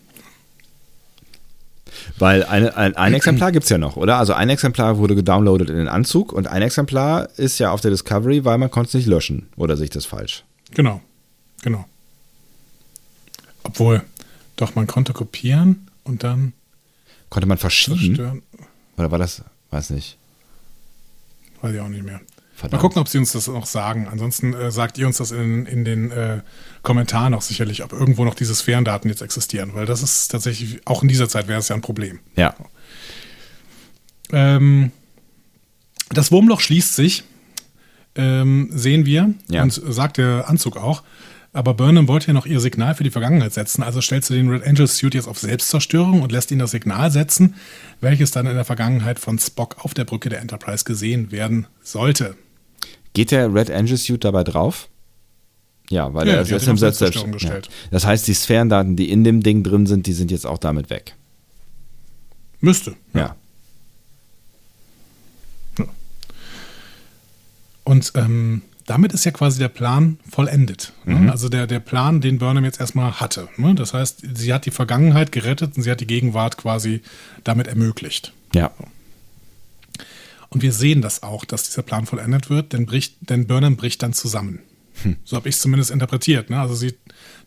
[2.18, 4.18] Weil eine, ein, ein Exemplar gibt es ja noch, oder?
[4.18, 7.92] Also ein Exemplar wurde gedownloadet in den Anzug und ein Exemplar ist ja auf der
[7.92, 9.48] Discovery, weil man konnte es nicht löschen.
[9.56, 10.44] Oder sehe ich das falsch?
[10.74, 11.02] Genau,
[11.62, 11.86] genau.
[13.64, 14.02] Obwohl,
[14.56, 16.54] doch, man konnte kopieren und dann.
[17.30, 18.16] Konnte man verschieben?
[18.16, 18.42] Zerstören.
[18.98, 20.18] Oder war das, weiß nicht.
[21.62, 22.22] Weiß ich auch nicht mehr.
[22.62, 22.74] Verdammt.
[22.74, 24.08] Mal gucken, ob sie uns das noch sagen.
[24.08, 26.42] Ansonsten äh, sagt ihr uns das in, in den äh,
[26.84, 31.02] Kommentaren auch sicherlich, ob irgendwo noch diese Sphärendaten jetzt existieren, weil das ist tatsächlich, auch
[31.02, 32.20] in dieser Zeit wäre es ja ein Problem.
[32.36, 32.54] Ja.
[34.32, 34.92] Ähm,
[36.10, 37.24] das Wurmloch schließt sich,
[38.16, 39.64] ähm, sehen wir, ja.
[39.64, 41.04] und sagt der Anzug auch.
[41.54, 44.48] Aber Burnham wollte ja noch ihr Signal für die Vergangenheit setzen, also stellt sie den
[44.50, 47.56] Red Angel Suit jetzt auf Selbstzerstörung und lässt ihn das Signal setzen,
[48.00, 52.38] welches dann in der Vergangenheit von Spock auf der Brücke der Enterprise gesehen werden sollte.
[53.14, 54.88] Geht der Red Angel Suit dabei drauf?
[55.90, 57.68] Ja, weil ja, er ist im Selbstzerstörung gestellt.
[57.68, 57.74] Ja.
[57.92, 60.90] Das heißt, die Sphärendaten, die in dem Ding drin sind, die sind jetzt auch damit
[60.90, 61.18] weg.
[62.62, 62.96] Müsste.
[63.14, 63.36] Ja.
[65.78, 65.86] ja.
[67.84, 70.92] Und ähm, damit ist ja quasi der Plan vollendet.
[71.06, 71.16] Ne?
[71.16, 71.30] Mhm.
[71.30, 73.48] Also der, der Plan, den Burnham jetzt erstmal hatte.
[73.56, 73.74] Ne?
[73.74, 77.02] Das heißt, sie hat die Vergangenheit gerettet und sie hat die Gegenwart quasi
[77.46, 78.34] damit ermöglicht.
[78.54, 78.72] Ja.
[80.50, 84.04] Und wir sehen das auch, dass dieser Plan vollendet wird, denn, bricht, denn Burnham bricht
[84.04, 84.60] dann zusammen.
[85.04, 85.16] Hm.
[85.24, 86.50] So habe ich es zumindest interpretiert.
[86.50, 86.60] Ne?
[86.60, 86.94] Also sie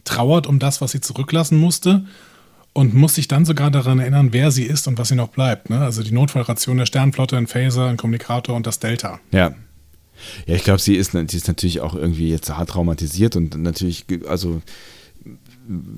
[0.04, 2.06] trauert um das, was sie zurücklassen musste
[2.72, 5.70] und muss sich dann sogar daran erinnern, wer sie ist und was sie noch bleibt.
[5.70, 9.20] Also die Notfallration der Sternflotte, ein Phaser, ein Kommunikator und das Delta.
[9.30, 9.54] Ja.
[10.46, 14.06] Ja, ich glaube, sie ist, sie ist natürlich auch irgendwie jetzt hart traumatisiert und natürlich,
[14.28, 14.60] also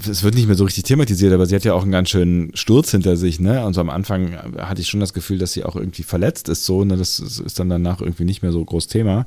[0.09, 2.55] es wird nicht mehr so richtig thematisiert, aber sie hat ja auch einen ganz schönen
[2.55, 3.65] Sturz hinter sich, ne?
[3.65, 6.65] Und so am Anfang hatte ich schon das Gefühl, dass sie auch irgendwie verletzt ist,
[6.65, 6.97] so, ne?
[6.97, 9.27] Das ist dann danach irgendwie nicht mehr so groß Thema.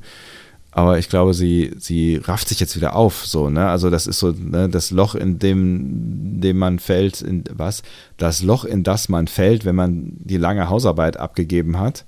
[0.72, 3.68] Aber ich glaube, sie, sie rafft sich jetzt wieder auf, so, ne?
[3.68, 7.82] Also das ist so, ne, das Loch, in dem, dem man fällt, in was?
[8.16, 12.04] Das Loch, in das man fällt, wenn man die lange Hausarbeit abgegeben hat.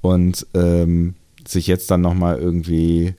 [0.00, 1.14] Und ähm,
[1.50, 3.14] sich jetzt dann nochmal irgendwie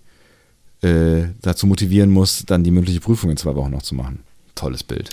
[0.81, 4.19] äh, dazu motivieren muss, dann die mündliche Prüfung in zwei Wochen noch zu machen.
[4.55, 5.09] Tolles Bild.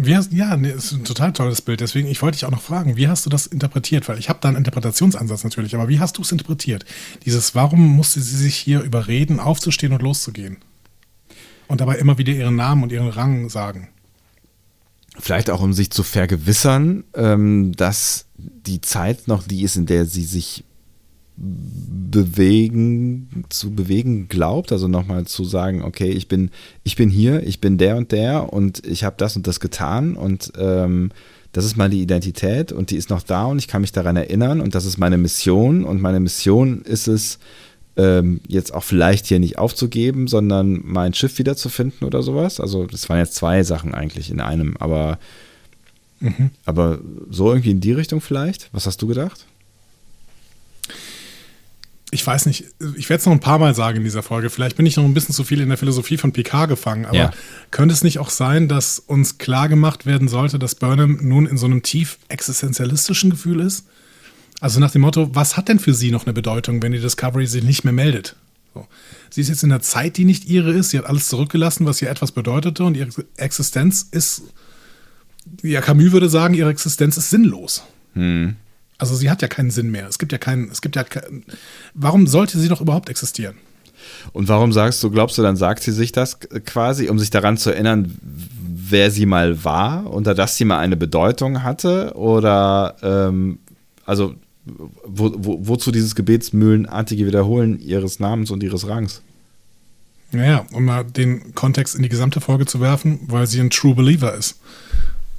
[0.00, 1.80] Wie hast, ja, nee, ist ein total tolles Bild.
[1.80, 4.08] Deswegen, ich wollte dich auch noch fragen, wie hast du das interpretiert?
[4.08, 6.84] Weil ich habe da einen Interpretationsansatz natürlich, aber wie hast du es interpretiert?
[7.24, 10.58] Dieses, warum musste sie sich hier überreden, aufzustehen und loszugehen?
[11.66, 13.88] Und dabei immer wieder ihren Namen und ihren Rang sagen.
[15.18, 20.06] Vielleicht auch, um sich zu vergewissern, ähm, dass die Zeit noch die ist, in der
[20.06, 20.64] sie sich
[21.40, 26.50] bewegen, zu bewegen glaubt, also nochmal zu sagen, okay, ich bin,
[26.82, 30.16] ich bin hier, ich bin der und der und ich habe das und das getan
[30.16, 31.10] und ähm,
[31.52, 34.60] das ist meine Identität und die ist noch da und ich kann mich daran erinnern
[34.60, 37.38] und das ist meine Mission und meine Mission ist es,
[37.98, 42.60] ähm, jetzt auch vielleicht hier nicht aufzugeben, sondern mein Schiff wiederzufinden oder sowas.
[42.60, 45.18] Also das waren jetzt zwei Sachen eigentlich in einem, aber,
[46.20, 46.50] mhm.
[46.64, 48.70] aber so irgendwie in die Richtung vielleicht.
[48.72, 49.46] Was hast du gedacht?
[52.10, 52.64] Ich weiß nicht,
[52.96, 54.48] ich werde es noch ein paar Mal sagen in dieser Folge.
[54.48, 57.16] Vielleicht bin ich noch ein bisschen zu viel in der Philosophie von Picard gefangen, aber
[57.16, 57.30] ja.
[57.70, 61.58] könnte es nicht auch sein, dass uns klar gemacht werden sollte, dass Burnham nun in
[61.58, 63.86] so einem tief existenzialistischen Gefühl ist?
[64.60, 67.46] Also nach dem Motto, was hat denn für sie noch eine Bedeutung, wenn die Discovery
[67.46, 68.36] sich nicht mehr meldet?
[68.74, 68.86] So.
[69.30, 70.90] Sie ist jetzt in einer Zeit, die nicht ihre ist.
[70.90, 74.42] Sie hat alles zurückgelassen, was ihr etwas bedeutete und ihre Existenz ist,
[75.62, 77.82] ja, Camus würde sagen, ihre Existenz ist sinnlos.
[78.14, 78.56] Hm.
[78.98, 80.08] Also sie hat ja keinen Sinn mehr.
[80.08, 81.44] Es gibt ja keinen, es gibt ja kein,
[81.94, 83.56] warum sollte sie doch überhaupt existieren?
[84.32, 87.56] Und warum sagst du, glaubst du, dann sagt sie sich das quasi, um sich daran
[87.56, 92.12] zu erinnern, wer sie mal war oder dass sie mal eine Bedeutung hatte?
[92.14, 93.58] Oder ähm,
[94.04, 94.34] also
[95.04, 99.22] wo, wo, wozu dieses gebetsmühlenartige Wiederholen ihres Namens und ihres Rangs?
[100.30, 103.94] Naja, um mal den Kontext in die gesamte Folge zu werfen, weil sie ein True
[103.94, 104.58] Believer ist.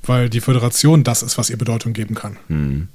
[0.03, 2.37] Weil die Föderation das ist, was ihr Bedeutung geben kann.
[2.47, 2.87] Hm.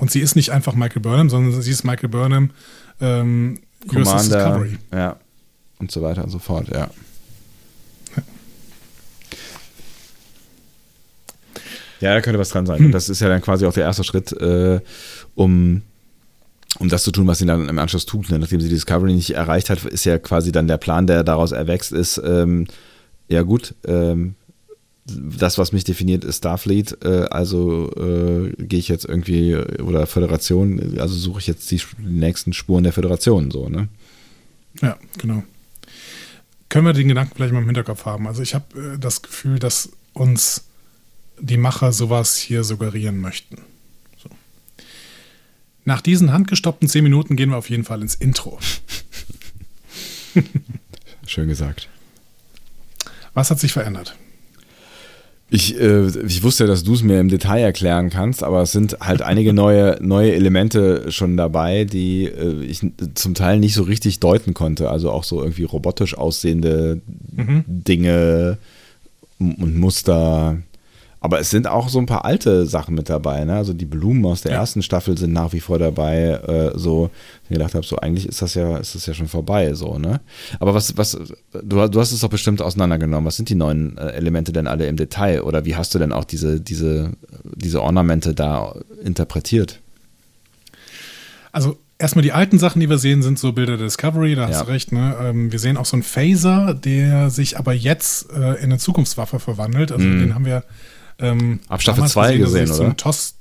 [0.00, 2.52] Und sie ist nicht einfach Michael Burnham, sondern sie ist Michael Burnham,
[3.02, 4.78] ähm, Commander, Discovery.
[4.92, 5.16] Ja.
[5.78, 6.88] Und so weiter und so fort, ja.
[12.00, 12.78] Ja, da könnte was dran sein.
[12.78, 12.92] Hm.
[12.92, 14.80] Das ist ja dann quasi auch der erste Schritt, äh,
[15.34, 15.82] um,
[16.78, 18.30] um das zu tun, was sie dann im Anschluss tut.
[18.30, 18.38] Ne?
[18.38, 21.52] Nachdem sie die Discovery nicht erreicht hat, ist ja quasi dann der Plan, der daraus
[21.52, 22.68] erwächst, ist, ähm,
[23.28, 24.34] ja gut, ähm,
[25.06, 26.98] das, was mich definiert, ist Starfleet.
[27.04, 32.52] Äh, also äh, gehe ich jetzt irgendwie, oder Föderation, also suche ich jetzt die, nächsten
[32.52, 33.88] Spuren der Föderation, so, ne?
[34.80, 35.42] Ja, genau.
[36.68, 38.28] Können wir den Gedanken vielleicht mal im Hinterkopf haben?
[38.28, 40.64] Also ich habe äh, das Gefühl, dass uns
[41.40, 43.56] die Macher sowas hier suggerieren möchten.
[44.22, 44.28] So.
[45.84, 48.58] Nach diesen handgestoppten zehn Minuten gehen wir auf jeden Fall ins Intro.
[51.26, 51.88] Schön gesagt.
[53.34, 54.16] Was hat sich verändert?
[55.52, 58.70] Ich, äh, ich wusste ja, dass du es mir im Detail erklären kannst, aber es
[58.70, 63.82] sind halt einige neue, neue Elemente schon dabei, die äh, ich zum Teil nicht so
[63.82, 64.90] richtig deuten konnte.
[64.90, 67.00] Also auch so irgendwie robotisch aussehende
[67.32, 67.64] mhm.
[67.66, 68.58] Dinge
[69.38, 70.58] und Muster.
[71.22, 73.44] Aber es sind auch so ein paar alte Sachen mit dabei.
[73.44, 73.54] Ne?
[73.54, 74.58] Also die Blumen aus der ja.
[74.58, 76.40] ersten Staffel sind nach wie vor dabei.
[76.46, 77.10] Äh, so,
[77.44, 79.74] ich gedacht habe, so eigentlich ist das ja, ist das ja schon vorbei.
[79.74, 80.20] So, ne?
[80.60, 81.18] Aber was, was,
[81.52, 83.26] du, du hast es doch bestimmt auseinandergenommen.
[83.26, 85.42] Was sind die neuen äh, Elemente denn alle im Detail?
[85.42, 87.10] Oder wie hast du denn auch diese, diese,
[87.44, 89.78] diese Ornamente da interpretiert?
[91.52, 94.54] Also erstmal die alten Sachen, die wir sehen, sind so Bilder der Discovery, da hast
[94.54, 94.64] ja.
[94.64, 94.92] du recht.
[94.92, 95.14] Ne?
[95.20, 99.38] Ähm, wir sehen auch so einen Phaser, der sich aber jetzt äh, in eine Zukunftswaffe
[99.38, 99.92] verwandelt.
[99.92, 100.18] Also mm.
[100.18, 100.64] den haben wir
[101.20, 102.96] ähm, Ab Staffel 2 gesehen, gesehen oder?
[102.96, 103.34] TOS,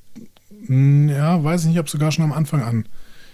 [0.65, 2.85] hm, ja, weiß ich nicht, ob sogar schon am Anfang an.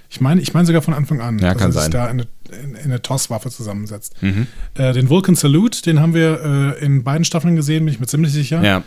[0.10, 1.92] Ich meine, ich meine sogar von Anfang an, ja, kann dass sein.
[1.92, 2.28] da eine,
[2.64, 4.22] in, in eine TOS-Waffe zusammensetzt.
[4.22, 4.48] Mhm.
[4.76, 8.08] Äh, den Vulcan Salute, den haben wir äh, in beiden Staffeln gesehen, bin ich mir
[8.08, 8.64] ziemlich sicher.
[8.64, 8.84] Ja.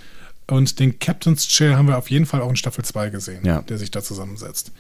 [0.47, 3.63] Und den Captain's Chair haben wir auf jeden Fall auch in Staffel 2 gesehen, ja.
[3.63, 4.73] der sich da zusammensetzt.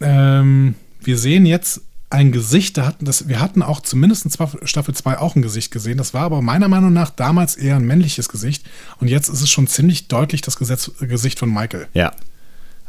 [0.00, 1.82] Ähm, wir sehen jetzt
[2.12, 4.30] ein Gesicht, da hatten das, wir hatten auch zumindest in
[4.64, 5.96] Staffel 2 auch ein Gesicht gesehen.
[5.96, 8.66] Das war aber meiner Meinung nach damals eher ein männliches Gesicht.
[9.00, 11.88] Und jetzt ist es schon ziemlich deutlich das Gesetz, Gesicht von Michael.
[11.94, 12.12] Ja.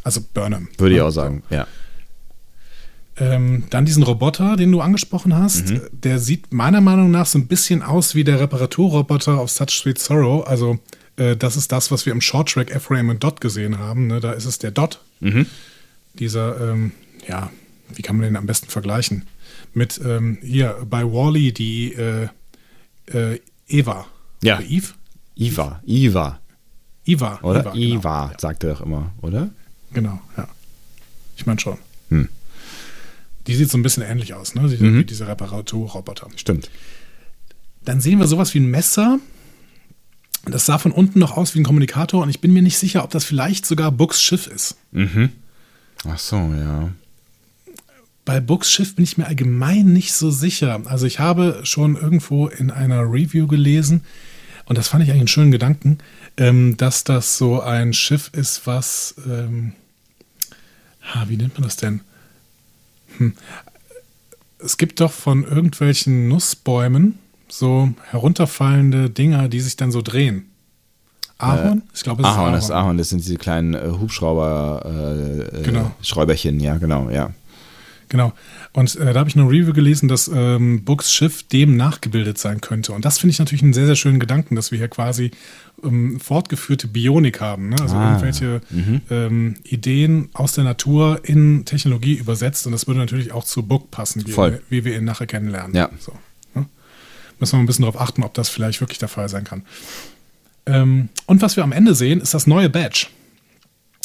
[0.04, 0.68] Also Burnham.
[0.78, 1.66] Würde ich auch sagen, ja.
[3.16, 5.82] Ähm, dann diesen Roboter, den du angesprochen hast, mhm.
[5.92, 10.00] der sieht meiner Meinung nach so ein bisschen aus wie der Reparaturroboter auf Such Sweet
[10.00, 10.46] Sorrow.
[10.48, 10.80] Also,
[11.16, 14.08] äh, das ist das, was wir im Short Track Ephraim und Dot gesehen haben.
[14.08, 14.20] Ne?
[14.20, 15.00] Da ist es der Dot.
[15.20, 15.46] Mhm.
[16.16, 16.92] Dieser, ähm,
[17.28, 17.52] ja,
[17.94, 19.26] wie kann man den am besten vergleichen?
[19.74, 22.28] Mit ähm, hier bei Wally die äh,
[23.08, 24.06] äh, Eva.
[24.42, 24.58] Ja.
[24.58, 24.94] Oder Eve?
[25.36, 25.82] Iva.
[25.86, 26.40] Iva.
[27.06, 27.40] Iva.
[27.42, 27.64] Oder?
[27.64, 27.76] Genau.
[27.76, 28.40] Iva, ja.
[28.40, 29.50] sagt er doch immer, oder?
[29.94, 30.48] Genau, ja.
[31.36, 31.78] Ich meine schon.
[32.10, 32.30] Hm.
[33.48, 34.70] Die sieht so ein bisschen ähnlich aus, ne?
[34.70, 35.00] Sie, mhm.
[35.00, 36.28] Wie diese Reparaturroboter.
[36.36, 36.70] Stimmt.
[37.84, 39.20] Dann sehen wir sowas wie ein Messer.
[40.46, 43.04] Das sah von unten noch aus wie ein Kommunikator und ich bin mir nicht sicher,
[43.04, 44.78] ob das vielleicht sogar Books Schiff ist.
[44.92, 45.30] Mhm.
[46.06, 46.92] Ach so, ja.
[48.26, 50.82] Bei Books Schiff bin ich mir allgemein nicht so sicher.
[50.86, 54.04] Also ich habe schon irgendwo in einer Review gelesen,
[54.66, 55.98] und das fand ich eigentlich einen schönen Gedanken,
[56.38, 59.74] ähm, dass das so ein Schiff ist, was, ähm,
[61.02, 62.02] ha, wie nennt man das denn?
[63.18, 63.34] Hm.
[64.60, 67.20] Es gibt doch von irgendwelchen Nussbäumen,
[67.50, 70.50] so herunterfallende Dinger, die sich dann so drehen.
[71.38, 71.80] Ahorn?
[71.80, 72.54] Äh, ich glaube, es Ahorn, ist Ahorn.
[72.54, 75.92] Das Ahorn, das sind diese kleinen äh, Hubschrauber, äh, äh genau.
[76.62, 77.32] Ja, genau, ja.
[78.10, 78.34] Genau.
[78.74, 82.62] Und äh, da habe ich eine Review gelesen, dass ähm, Books Schiff dem nachgebildet sein
[82.62, 82.94] könnte.
[82.94, 85.32] Und das finde ich natürlich einen sehr, sehr schönen Gedanken, dass wir hier quasi
[85.84, 87.70] ähm, fortgeführte Bionik haben.
[87.70, 87.76] Ne?
[87.82, 89.02] Also ah, irgendwelche mhm.
[89.10, 92.66] ähm, Ideen aus der Natur in Technologie übersetzt.
[92.66, 94.62] Und das würde natürlich auch zu Book passen, wie, Voll.
[94.70, 95.76] wie wir ihn nachher kennenlernen.
[95.76, 95.90] Ja.
[96.00, 96.14] So,
[96.56, 96.66] ne?
[97.40, 99.64] Müssen wir ein bisschen darauf achten, ob das vielleicht wirklich der Fall sein kann.
[100.66, 103.08] Ähm, und was wir am Ende sehen, ist das neue Badge.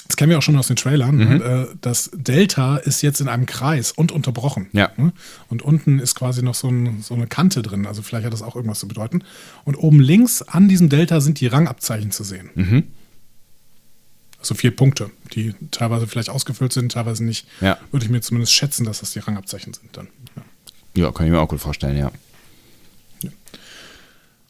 [0.09, 1.17] Das kennen wir auch schon aus den Trailern.
[1.17, 1.43] Mhm.
[1.43, 4.69] Äh, das Delta ist jetzt in einem Kreis und unterbrochen.
[4.73, 4.91] Ja.
[4.97, 5.13] Ne?
[5.49, 7.87] Und unten ist quasi noch so, ein, so, eine Kante drin.
[7.87, 9.23] Also vielleicht hat das auch irgendwas zu bedeuten.
[9.65, 12.49] Und oben links an diesem Delta sind die Rangabzeichen zu sehen.
[12.55, 12.85] Mhm.
[14.39, 17.47] Also vier Punkte, die teilweise vielleicht ausgefüllt sind, teilweise nicht.
[17.61, 17.77] Ja.
[17.91, 20.09] Würde ich mir zumindest schätzen, dass das die Rangabzeichen sind dann.
[20.95, 22.11] Ja, ja kann ich mir auch gut vorstellen, ja.
[23.23, 23.31] ja.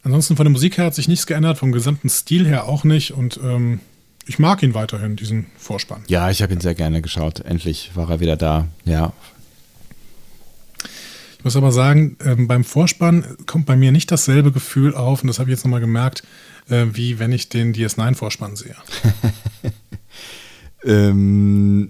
[0.05, 3.13] Ansonsten von der Musik her hat sich nichts geändert, vom gesamten Stil her auch nicht.
[3.13, 3.81] Und ähm,
[4.29, 6.05] ich mag ihn weiterhin, diesen Vorspann.
[6.07, 7.41] Ja, ich habe ihn sehr gerne geschaut.
[7.41, 8.69] Endlich war er wieder da.
[8.85, 9.15] Ja.
[11.39, 15.29] Ich muss aber sagen, ähm, beim Vorspann kommt bei mir nicht dasselbe Gefühl auf, und
[15.29, 16.25] das habe ich jetzt nochmal gemerkt,
[16.69, 18.77] äh, wie wenn ich den DS9-Vorspann sehe.
[20.85, 21.89] ähm,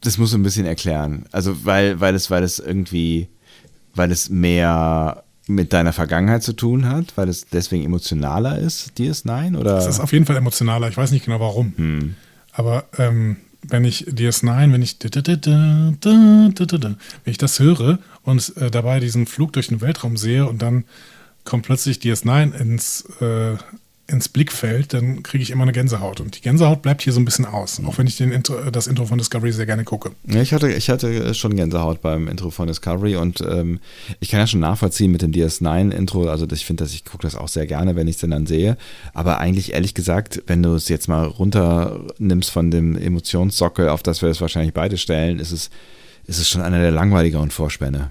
[0.00, 1.26] das musst du ein bisschen erklären.
[1.32, 3.28] Also, weil, weil, es, weil es irgendwie,
[3.94, 9.58] weil es mehr mit deiner Vergangenheit zu tun hat, weil es deswegen emotionaler ist, DS9?
[9.58, 9.78] Oder?
[9.78, 11.72] Es ist auf jeden Fall emotionaler, ich weiß nicht genau warum.
[11.76, 12.14] Hm.
[12.52, 14.98] Aber ähm, wenn ich DS9, wenn ich
[16.84, 20.84] wenn ich das höre und äh, dabei diesen Flug durch den Weltraum sehe und dann
[21.44, 23.56] kommt plötzlich DS9 ins, äh,
[24.12, 26.20] ins Blickfeld, dann kriege ich immer eine Gänsehaut.
[26.20, 28.86] Und die Gänsehaut bleibt hier so ein bisschen aus, auch wenn ich den Intro, das
[28.86, 30.12] Intro von Discovery sehr gerne gucke.
[30.26, 33.80] Ja, ich hatte, ich hatte schon Gänsehaut beim Intro von Discovery und ähm,
[34.20, 36.28] ich kann ja schon nachvollziehen mit dem DS9-Intro.
[36.28, 38.76] Also ich finde, dass ich gucke das auch sehr gerne, wenn ich es dann sehe.
[39.14, 44.22] Aber eigentlich ehrlich gesagt, wenn du es jetzt mal runternimmst von dem Emotionssockel, auf das
[44.22, 45.70] wir es wahrscheinlich beide stellen, ist es,
[46.26, 48.10] ist es schon einer der langweiligeren Vorspänne.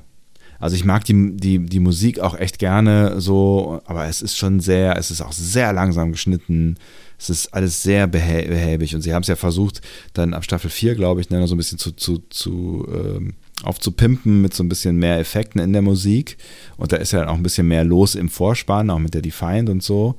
[0.61, 4.59] Also ich mag die, die, die Musik auch echt gerne so, aber es ist schon
[4.59, 6.77] sehr, es ist auch sehr langsam geschnitten.
[7.17, 9.81] Es ist alles sehr behäbig und sie haben es ja versucht,
[10.13, 13.33] dann ab Staffel 4, glaube ich, ne, so ein bisschen zu, zu, zu ähm,
[13.63, 16.37] aufzupimpen mit so ein bisschen mehr Effekten in der Musik.
[16.77, 19.69] Und da ist ja auch ein bisschen mehr los im Vorspann, auch mit der Defiant
[19.69, 20.15] und so.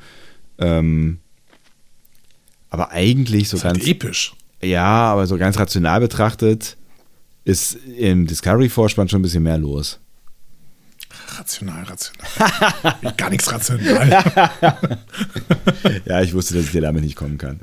[0.59, 1.18] Ähm,
[2.68, 3.78] aber eigentlich so das ganz.
[3.78, 4.34] Halt episch.
[4.62, 6.76] Ja, aber so ganz rational betrachtet
[7.45, 9.99] ist im Discovery-Vorspann schon ein bisschen mehr los.
[11.39, 13.14] Rational, rational.
[13.16, 14.09] Gar nichts rational.
[16.05, 17.61] ja, ich wusste, dass ich dir damit nicht kommen kann.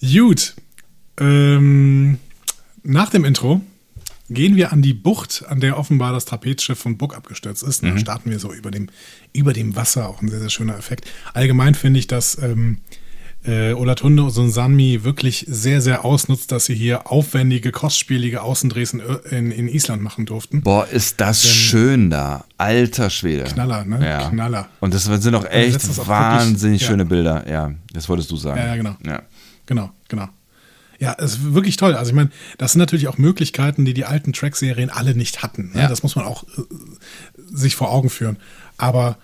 [0.00, 0.54] Gut.
[1.18, 2.18] Ähm,
[2.82, 3.60] nach dem Intro
[4.28, 7.82] gehen wir an die Bucht, an der offenbar das Trapezschiff von Buck abgestürzt ist.
[7.82, 7.90] Mhm.
[7.90, 8.88] Da starten wir so über dem,
[9.32, 11.06] über dem Wasser, auch ein sehr, sehr schöner Effekt.
[11.34, 12.78] Allgemein finde ich, dass ähm,
[13.44, 19.00] äh, Olatunde und Sanmi wirklich sehr, sehr ausnutzt, dass sie hier aufwendige, kostspielige Außendrehs in,
[19.30, 20.62] in, in Island machen durften.
[20.62, 22.44] Boah, ist das Denn schön da.
[22.56, 23.44] Alter Schwede.
[23.44, 24.04] Knaller, ne?
[24.04, 24.28] Ja.
[24.28, 24.68] Knaller.
[24.80, 27.08] Und das sind auch echt also wahnsinnig wirklich, schöne ja.
[27.08, 27.50] Bilder.
[27.50, 28.58] Ja, das wolltest du sagen.
[28.58, 28.96] Ja, ja genau.
[29.04, 29.22] Ja.
[29.66, 30.28] Genau, genau.
[31.00, 31.94] Ja, es ist wirklich toll.
[31.96, 35.72] Also ich meine, das sind natürlich auch Möglichkeiten, die die alten Track-Serien alle nicht hatten.
[35.74, 35.82] Ne?
[35.82, 35.88] Ja.
[35.88, 36.62] Das muss man auch äh,
[37.52, 38.36] sich vor Augen führen.
[38.76, 39.18] Aber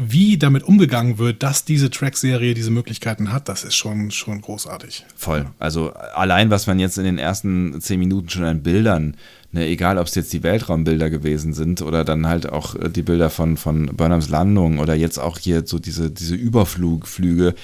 [0.00, 5.04] wie damit umgegangen wird, dass diese Track-Serie diese Möglichkeiten hat, das ist schon, schon großartig.
[5.14, 5.46] Voll.
[5.58, 9.16] Also allein, was man jetzt in den ersten zehn Minuten schon an Bildern,
[9.52, 13.02] ne, egal ob es jetzt die Weltraumbilder gewesen sind oder dann halt auch äh, die
[13.02, 17.54] Bilder von, von Burnhams Landung oder jetzt auch hier so diese, diese Überflugflüge,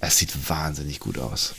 [0.00, 1.54] es sieht wahnsinnig gut aus.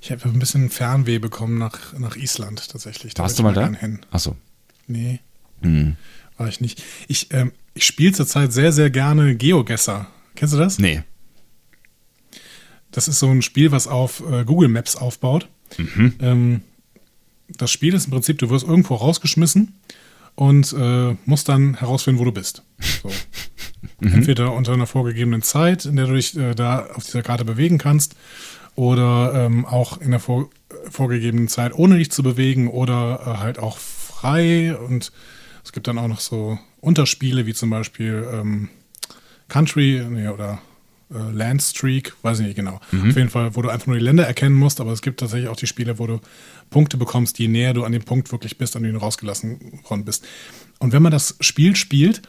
[0.00, 3.14] Ich habe ein bisschen Fernweh bekommen nach, nach Island tatsächlich.
[3.14, 3.72] Da Warst du mal da?
[4.10, 4.36] Achso.
[4.86, 5.20] Nee.
[5.62, 5.96] Hm.
[6.36, 6.82] War ich nicht.
[7.08, 10.06] Ich, ähm, ich spiele zurzeit sehr, sehr gerne GeoGuessr.
[10.34, 10.78] Kennst du das?
[10.78, 11.02] Nee.
[12.90, 15.48] Das ist so ein Spiel, was auf äh, Google Maps aufbaut.
[15.76, 16.14] Mhm.
[16.20, 16.60] Ähm,
[17.48, 19.74] das Spiel ist im Prinzip, du wirst irgendwo rausgeschmissen
[20.34, 22.62] und äh, musst dann herausfinden, wo du bist.
[23.02, 23.10] So.
[24.00, 24.14] mhm.
[24.14, 27.76] Entweder unter einer vorgegebenen Zeit, in der du dich äh, da auf dieser Karte bewegen
[27.76, 28.16] kannst,
[28.74, 30.48] oder ähm, auch in der vor,
[30.90, 35.12] vorgegebenen Zeit, ohne dich zu bewegen, oder äh, halt auch frei und
[35.62, 38.68] es gibt dann auch noch so Unterspiele, wie zum Beispiel ähm,
[39.48, 40.62] Country nee, oder
[41.10, 42.80] äh, Landstreak, weiß ich nicht genau.
[42.92, 43.10] Mhm.
[43.10, 45.48] Auf jeden Fall, wo du einfach nur die Länder erkennen musst, aber es gibt tatsächlich
[45.48, 46.20] auch die Spiele, wo du
[46.70, 50.04] Punkte bekommst, je näher du an dem Punkt wirklich bist, an dem du rausgelassen worden
[50.04, 50.24] bist.
[50.78, 52.22] Und wenn man das Spiel spielt,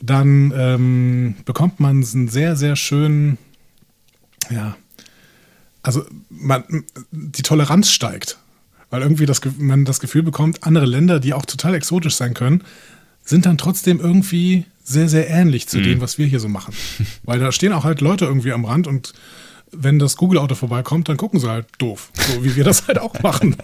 [0.00, 3.36] dann ähm, bekommt man einen sehr, sehr schönen,
[4.48, 4.78] ja,
[5.82, 6.64] also man,
[7.10, 8.38] die Toleranz steigt.
[8.90, 12.64] weil irgendwie das, man das Gefühl bekommt, andere Länder, die auch total exotisch sein können,
[13.24, 15.84] sind dann trotzdem irgendwie sehr, sehr ähnlich zu mhm.
[15.84, 16.74] dem, was wir hier so machen.
[17.22, 19.12] Weil da stehen auch halt Leute irgendwie am Rand und
[19.72, 23.20] wenn das Google-Auto vorbeikommt, dann gucken sie halt doof, so wie wir das halt auch
[23.22, 23.56] machen.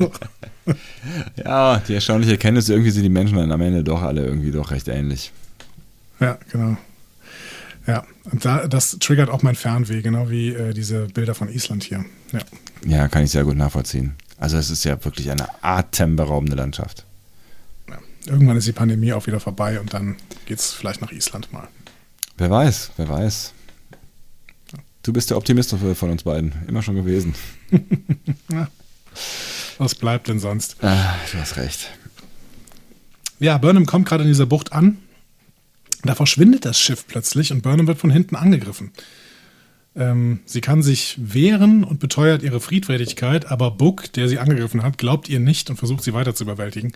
[1.36, 4.70] ja, die erstaunliche Erkenntnis, irgendwie sind die Menschen dann am Ende doch alle irgendwie doch
[4.70, 5.32] recht ähnlich.
[6.20, 6.76] Ja, genau.
[7.86, 11.84] Ja, und da, das triggert auch mein Fernweh, genau wie äh, diese Bilder von Island
[11.84, 12.04] hier.
[12.32, 12.40] Ja.
[12.84, 14.14] ja, kann ich sehr gut nachvollziehen.
[14.38, 17.05] Also es ist ja wirklich eine atemberaubende Landschaft.
[18.26, 20.16] Irgendwann ist die Pandemie auch wieder vorbei und dann
[20.46, 21.68] geht es vielleicht nach Island mal.
[22.36, 23.52] Wer weiß, wer weiß.
[25.02, 27.34] Du bist der Optimist von uns beiden, immer schon gewesen.
[28.50, 28.68] ja.
[29.78, 30.82] Was bleibt denn sonst?
[30.82, 31.90] Ah, du hast recht.
[33.38, 34.98] Ja, Burnham kommt gerade in dieser Bucht an.
[36.02, 38.90] Da verschwindet das Schiff plötzlich und Burnham wird von hinten angegriffen.
[39.94, 44.98] Ähm, sie kann sich wehren und beteuert ihre Friedfertigkeit, aber Book, der sie angegriffen hat,
[44.98, 46.92] glaubt ihr nicht und versucht sie weiter zu überwältigen.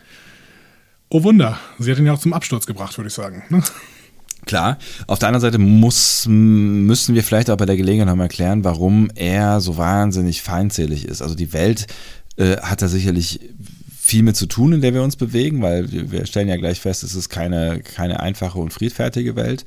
[1.10, 3.42] Oh Wunder, sie hat ihn ja auch zum Absturz gebracht, würde ich sagen.
[3.50, 3.62] Ne?
[4.46, 4.78] Klar.
[5.08, 9.10] Auf der anderen Seite muss, müssen wir vielleicht auch bei der Gelegenheit nochmal erklären, warum
[9.16, 11.20] er so wahnsinnig feindselig ist.
[11.20, 11.88] Also die Welt
[12.36, 13.40] äh, hat da sicherlich
[14.00, 17.02] viel mit zu tun, in der wir uns bewegen, weil wir stellen ja gleich fest,
[17.02, 19.64] es ist keine, keine einfache und friedfertige Welt.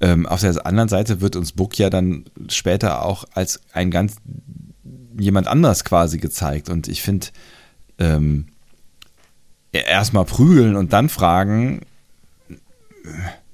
[0.00, 4.16] Ähm, auf der anderen Seite wird uns Book ja dann später auch als ein ganz
[5.18, 6.68] jemand anders quasi gezeigt.
[6.68, 7.28] Und ich finde,
[7.98, 8.46] ähm,
[9.80, 11.80] erstmal prügeln und dann fragen,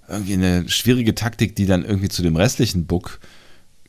[0.08, 3.20] irgendwie eine schwierige Taktik, die dann irgendwie zu dem restlichen Book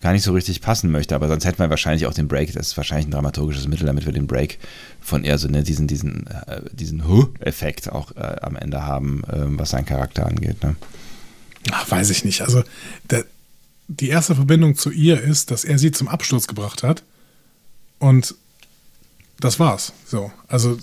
[0.01, 1.15] gar nicht so richtig passen möchte.
[1.15, 2.53] Aber sonst hätten wir wahrscheinlich auch den Break.
[2.53, 4.57] Das ist wahrscheinlich ein dramaturgisches Mittel, damit wir den Break
[4.99, 9.45] von eher so ne, diesen, diesen, äh, diesen Huh-Effekt auch äh, am Ende haben, äh,
[9.59, 10.63] was seinen Charakter angeht.
[10.63, 10.75] Ne?
[11.71, 12.41] Ach, weiß ich nicht.
[12.41, 12.63] Also
[13.09, 13.25] der,
[13.87, 17.03] die erste Verbindung zu ihr ist, dass er sie zum Absturz gebracht hat.
[17.99, 18.35] Und
[19.39, 19.93] das war's.
[20.05, 20.31] So.
[20.47, 20.77] Also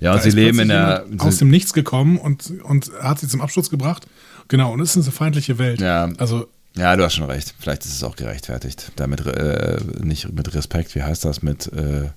[0.00, 1.04] ja, und sie leben in der.
[1.18, 4.06] Aus dem Nichts gekommen und, und hat sie zum Absturz gebracht.
[4.48, 5.80] Genau, und es ist eine feindliche Welt.
[5.80, 6.08] Ja.
[6.18, 6.48] Also.
[6.74, 7.54] Ja, du hast schon recht.
[7.58, 8.92] Vielleicht ist es auch gerechtfertigt.
[8.96, 12.08] Damit äh, nicht mit Respekt, wie heißt das, mit äh,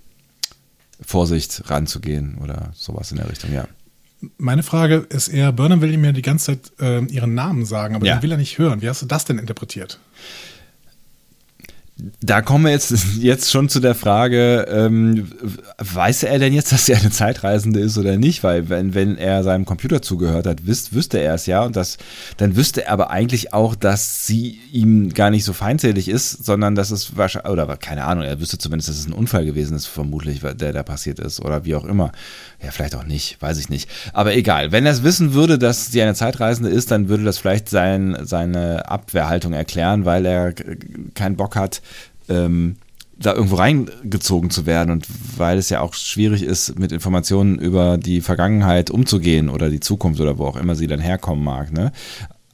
[1.01, 3.67] Vorsicht ranzugehen oder sowas in der Richtung, ja.
[4.38, 7.95] Meine Frage ist eher, Burnham will ihm ja die ganze Zeit äh, ihren Namen sagen,
[7.95, 8.15] aber ja.
[8.15, 8.82] den will er nicht hören.
[8.82, 9.99] Wie hast du das denn interpretiert?
[12.19, 15.31] Da kommen wir jetzt, jetzt schon zu der Frage, ähm,
[15.77, 18.43] weiß er denn jetzt, dass sie eine Zeitreisende ist oder nicht?
[18.43, 21.97] Weil wenn, wenn er seinem Computer zugehört hat, wüs, wüsste er es ja und das,
[22.35, 26.75] dann wüsste er aber eigentlich auch, dass sie ihm gar nicht so feindselig ist, sondern
[26.75, 29.85] dass es wahrscheinlich, oder keine Ahnung, er wüsste zumindest, dass es ein Unfall gewesen ist,
[29.85, 32.11] vermutlich, der da passiert ist oder wie auch immer.
[32.61, 33.89] Ja, vielleicht auch nicht, weiß ich nicht.
[34.11, 37.37] Aber egal, wenn er es wissen würde, dass sie eine Zeitreisende ist, dann würde das
[37.37, 40.53] vielleicht sein, seine Abwehrhaltung erklären, weil er
[41.13, 41.81] keinen Bock hat,
[42.30, 42.78] ähm,
[43.17, 45.07] da irgendwo reingezogen zu werden und
[45.38, 50.19] weil es ja auch schwierig ist, mit Informationen über die Vergangenheit umzugehen oder die Zukunft
[50.19, 51.71] oder wo auch immer sie dann herkommen mag.
[51.71, 51.91] Ne?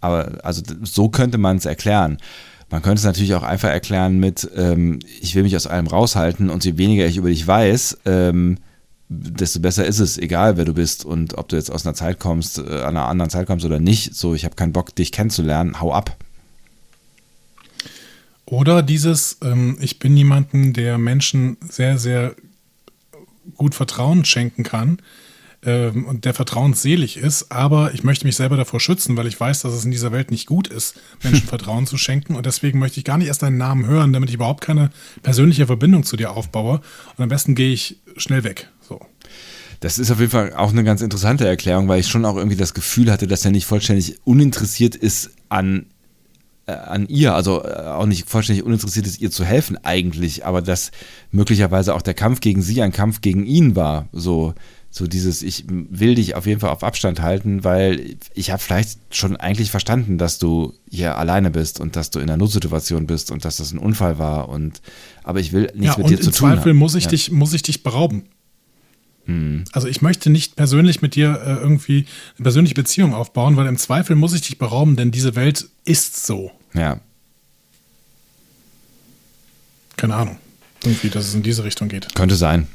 [0.02, 2.18] Aber also so könnte man es erklären.
[2.70, 6.50] Man könnte es natürlich auch einfach erklären mit, ähm, ich will mich aus allem raushalten
[6.50, 8.58] und je weniger ich über dich weiß, ähm,
[9.10, 12.20] desto besser ist es, egal wer du bist und ob du jetzt aus einer Zeit
[12.20, 14.16] kommst, äh, einer anderen Zeit kommst oder nicht.
[14.16, 16.16] So, ich habe keinen Bock, dich kennenzulernen, hau ab.
[18.52, 22.36] Oder dieses, ähm, ich bin jemanden, der Menschen sehr, sehr
[23.56, 24.98] gut Vertrauen schenken kann
[25.64, 29.62] ähm, und der vertrauensselig ist, aber ich möchte mich selber davor schützen, weil ich weiß,
[29.62, 33.00] dass es in dieser Welt nicht gut ist, Menschen Vertrauen zu schenken und deswegen möchte
[33.00, 34.90] ich gar nicht erst deinen Namen hören, damit ich überhaupt keine
[35.24, 36.82] persönliche Verbindung zu dir aufbaue
[37.16, 38.68] und am besten gehe ich schnell weg.
[38.82, 39.00] So.
[39.80, 42.58] Das ist auf jeden Fall auch eine ganz interessante Erklärung, weil ich schon auch irgendwie
[42.58, 45.86] das Gefühl hatte, dass er nicht vollständig uninteressiert ist an
[46.72, 50.92] an ihr, also äh, auch nicht vollständig uninteressiert ist, ihr zu helfen eigentlich, aber dass
[51.32, 54.08] möglicherweise auch der Kampf gegen sie ein Kampf gegen ihn war.
[54.12, 54.54] So,
[54.90, 59.00] so dieses, ich will dich auf jeden Fall auf Abstand halten, weil ich habe vielleicht
[59.16, 63.32] schon eigentlich verstanden, dass du hier alleine bist und dass du in einer Notsituation bist
[63.32, 64.82] und dass das ein Unfall war und
[65.24, 66.58] aber ich will nichts ja, mit dir zu tun haben.
[66.58, 67.10] Im Zweifel muss ich ja.
[67.12, 68.24] dich, muss ich dich berauben.
[69.26, 69.64] Hm.
[69.72, 72.06] Also ich möchte nicht persönlich mit dir äh, irgendwie
[72.38, 76.26] eine persönliche Beziehung aufbauen, weil im Zweifel muss ich dich berauben, denn diese Welt ist
[76.26, 76.52] so.
[76.74, 77.00] Ja.
[79.98, 80.38] Keine Ahnung.
[80.84, 82.14] Irgendwie, dass es in diese Richtung geht.
[82.16, 82.68] Könnte sein.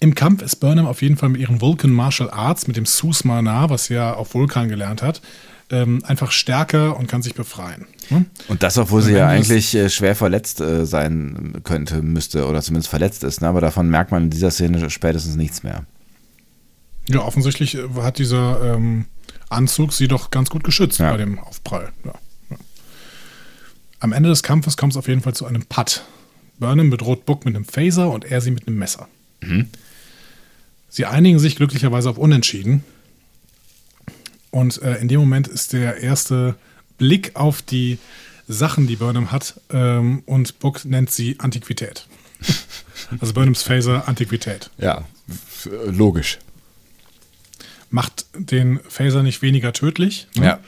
[0.00, 3.70] Im Kampf ist Burnham auf jeden Fall mit ihren Vulcan Martial Arts, mit dem Susmana,
[3.70, 5.22] was sie ja auf Vulkan gelernt hat,
[5.70, 7.86] ähm, einfach stärker und kann sich befreien.
[8.08, 8.26] Hm?
[8.48, 12.90] Und das, obwohl sie ja eigentlich äh, schwer verletzt äh, sein könnte, müsste oder zumindest
[12.90, 13.40] verletzt ist.
[13.40, 13.48] Ne?
[13.48, 15.84] Aber davon merkt man in dieser Szene spätestens nichts mehr.
[17.08, 19.06] Ja, offensichtlich äh, hat dieser ähm,
[19.54, 21.10] Anzug sie doch ganz gut geschützt ja.
[21.10, 21.92] bei dem Aufprall.
[22.04, 22.14] Ja.
[24.00, 26.04] Am Ende des Kampfes kommt es auf jeden Fall zu einem Putt.
[26.58, 29.08] Burnham bedroht Book mit einem Phaser und er sie mit einem Messer.
[30.88, 32.84] Sie einigen sich glücklicherweise auf Unentschieden.
[34.50, 36.54] Und äh, in dem Moment ist der erste
[36.98, 37.98] Blick auf die
[38.46, 42.06] Sachen, die Burnham hat, ähm, und Book nennt sie Antiquität.
[43.20, 44.70] also Burnhams Phaser Antiquität.
[44.78, 45.04] Ja,
[45.66, 46.38] äh, logisch.
[47.94, 50.26] Macht den Phaser nicht weniger tödlich.
[50.34, 50.44] ne?
[50.46, 50.58] Ja.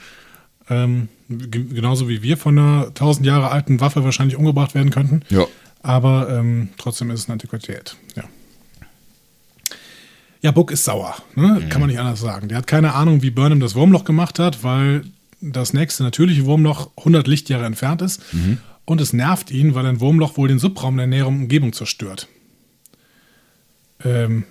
[0.69, 5.23] Ähm, genauso wie wir von einer tausend Jahre alten Waffe wahrscheinlich umgebracht werden könnten.
[5.29, 5.45] Ja.
[5.83, 7.97] Aber ähm, trotzdem ist es eine Antiquität.
[8.15, 8.23] Ja.
[10.41, 11.15] Ja, Book ist sauer.
[11.35, 11.65] Ne?
[11.69, 12.47] Kann man nicht anders sagen.
[12.47, 15.03] Der hat keine Ahnung, wie Burnham das Wurmloch gemacht hat, weil
[15.41, 18.21] das nächste natürliche Wurmloch 100 Lichtjahre entfernt ist.
[18.85, 22.27] Und es nervt ihn, weil ein Wurmloch wohl den Subraum der näheren Umgebung zerstört.
[24.05, 24.45] Ähm,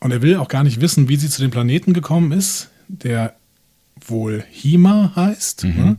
[0.00, 3.34] und er will auch gar nicht wissen, wie sie zu dem Planeten gekommen ist, der
[4.06, 5.64] wohl Hima heißt.
[5.64, 5.96] Ne?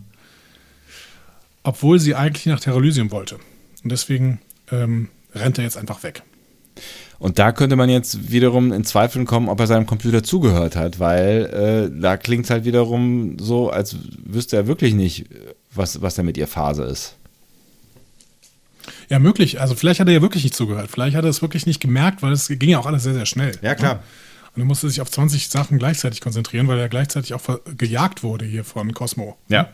[1.63, 3.35] Obwohl sie eigentlich nach Terralysium wollte.
[3.83, 4.39] Und deswegen
[4.71, 6.23] ähm, rennt er jetzt einfach weg.
[7.17, 10.99] Und da könnte man jetzt wiederum in Zweifeln kommen, ob er seinem Computer zugehört hat,
[10.99, 15.25] weil äh, da klingt es halt wiederum so, als wüsste er wirklich nicht,
[15.73, 17.15] was, was da mit ihr Phase ist.
[19.09, 19.61] Ja, möglich.
[19.61, 20.89] Also vielleicht hat er ja wirklich nicht zugehört.
[20.91, 23.25] Vielleicht hat er es wirklich nicht gemerkt, weil es ging ja auch alles sehr, sehr
[23.25, 23.57] schnell.
[23.61, 23.95] Ja, klar.
[23.95, 23.99] Ne?
[24.55, 27.41] Und er musste sich auf 20 Sachen gleichzeitig konzentrieren, weil er gleichzeitig auch
[27.77, 29.37] gejagt wurde hier von Cosmo.
[29.49, 29.69] Ja.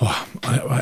[0.00, 0.10] Oh,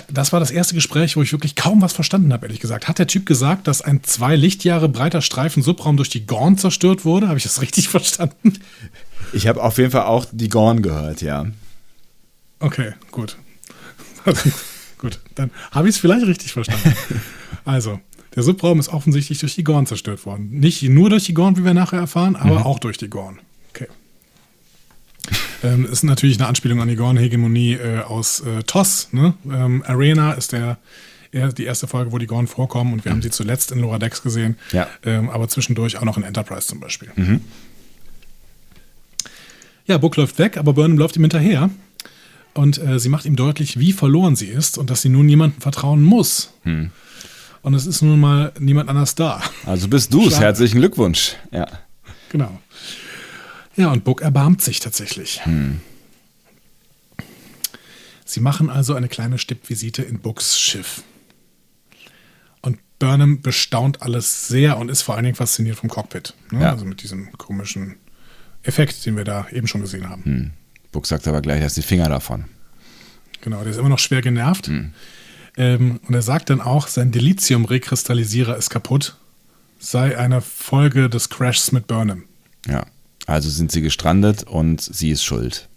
[0.09, 2.89] das war das erste Gespräch, wo ich wirklich kaum was verstanden habe, ehrlich gesagt.
[2.89, 7.05] Hat der Typ gesagt, dass ein zwei Lichtjahre breiter Streifen Subraum durch die Gorn zerstört
[7.05, 7.29] wurde?
[7.29, 8.59] Habe ich das richtig verstanden?
[9.33, 11.47] Ich habe auf jeden Fall auch die Gorn gehört, ja.
[12.61, 13.37] Okay, gut.
[15.01, 16.95] gut, dann habe ich es vielleicht richtig verstanden.
[17.65, 18.01] Also,
[18.35, 20.49] der Subraum ist offensichtlich durch die Gorn zerstört worden.
[20.61, 23.39] Nicht nur durch die Gorn, wie wir nachher erfahren, aber auch durch die Gorn.
[23.71, 23.87] Okay.
[25.63, 29.09] ähm, ist natürlich eine Anspielung an die Gorn-Hegemonie äh, aus äh, TOS.
[29.13, 29.35] Ne?
[29.53, 30.79] Ähm, Arena ist der,
[31.35, 34.57] die erste Folge, wo die Gorn vorkommen und wir haben sie zuletzt in Loradex gesehen,
[34.73, 34.89] Ja.
[35.05, 37.11] ähm, aber zwischendurch auch noch in Enterprise zum Beispiel.
[39.87, 41.69] Ja, Book läuft weg, aber Burnham läuft ihm hinterher.
[42.55, 45.61] Und äh, sie macht ihm deutlich, wie verloren sie ist und dass sie nun niemandem
[45.61, 46.53] vertrauen muss.
[47.63, 49.43] Und es ist nun mal niemand anders da.
[49.67, 50.33] Also bist du's.
[50.33, 50.47] Schade.
[50.47, 51.37] Herzlichen Glückwunsch.
[51.53, 51.69] Ja.
[52.31, 52.61] Genau.
[53.77, 55.41] Ja, und Book erbarmt sich tatsächlich.
[58.25, 61.03] Sie machen also eine kleine Stippvisite in Books Schiff.
[62.63, 66.35] Und Burnham bestaunt alles sehr und ist vor allen Dingen fasziniert vom Cockpit.
[66.51, 66.63] Ne?
[66.63, 66.71] Ja.
[66.73, 67.97] Also mit diesem komischen
[68.63, 70.53] Effekt, den wir da eben schon gesehen haben.
[70.93, 72.47] Buck sagt aber gleich, dass die Finger davon.
[73.41, 74.71] Genau, der ist immer noch schwer genervt.
[75.57, 79.17] Ähm, und er sagt dann auch, sein Dilithium-Rekristallisierer ist kaputt,
[79.79, 82.25] sei eine Folge des Crashs mit Burnham.
[82.67, 82.87] Ja.
[83.27, 85.69] Also sind sie gestrandet und sie ist schuld.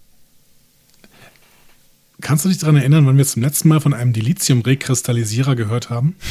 [2.21, 6.15] Kannst du dich daran erinnern, wann wir zum letzten Mal von einem Dilithium-Rekristallisierer gehört haben?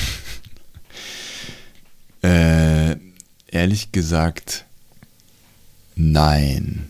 [2.24, 2.98] Äh,
[3.48, 4.64] ehrlich gesagt,
[5.96, 6.88] nein.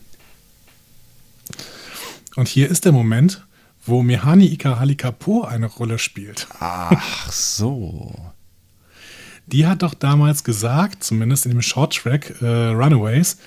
[2.36, 3.46] Und hier ist der Moment,
[3.84, 6.46] wo Mehani Ikahali Kapoor eine Rolle spielt.
[6.60, 8.14] Ach so.
[9.46, 13.38] Die hat doch damals gesagt, zumindest in dem Shorttrack äh, Runaways,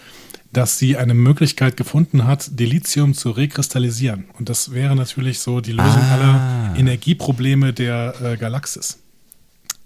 [0.51, 4.25] dass sie eine Möglichkeit gefunden hat, Dilithium zu rekristallisieren.
[4.37, 6.13] Und das wäre natürlich so die Lösung Ah.
[6.13, 8.99] aller Energieprobleme der äh, Galaxis.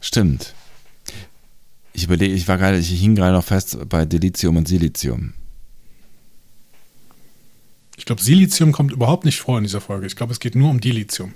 [0.01, 0.53] Stimmt.
[1.93, 5.33] Ich überlege, ich war gerade, ich hing gerade noch fest bei Dilithium und Silizium.
[7.99, 10.07] Ich glaube, Silizium kommt überhaupt nicht vor in dieser Folge.
[10.07, 11.33] Ich glaube, es geht nur um Dilithium.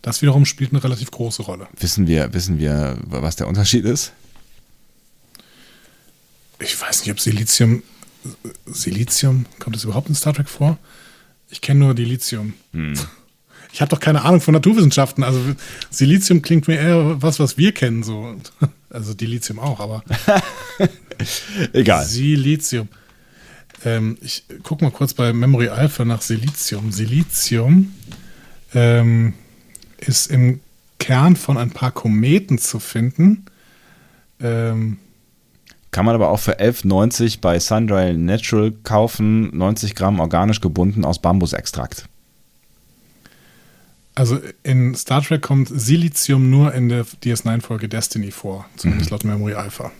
[0.00, 1.68] Das wiederum spielt eine relativ große Rolle.
[1.78, 4.12] Wissen wir, wissen wir, was der Unterschied ist?
[6.60, 7.82] Ich weiß nicht, ob Silizium.
[8.64, 10.78] Silizium, kommt das überhaupt in Star Trek vor?
[11.50, 12.54] Ich kenne nur Dilithium.
[13.70, 15.24] Ich habe doch keine Ahnung von Naturwissenschaften.
[15.24, 15.40] Also
[15.90, 18.02] Silizium klingt mir eher was, was wir kennen.
[18.02, 18.34] So.
[18.88, 20.04] Also Dilithium auch, aber
[21.74, 22.06] Egal.
[22.06, 22.88] Silizium.
[23.84, 26.92] Ähm, ich gucke mal kurz bei Memory Alpha nach Silizium.
[26.92, 27.92] Silizium
[28.74, 29.34] ähm,
[29.98, 30.60] ist im
[30.98, 33.46] Kern von ein paar Kometen zu finden.
[34.40, 34.98] Ähm,
[35.90, 41.20] Kann man aber auch für 11,90 bei Sundial Natural kaufen, 90 Gramm organisch gebunden aus
[41.20, 42.06] Bambusextrakt.
[44.14, 49.54] Also in Star Trek kommt Silizium nur in der DS9-Folge Destiny vor, zumindest laut Memory
[49.54, 49.90] Alpha.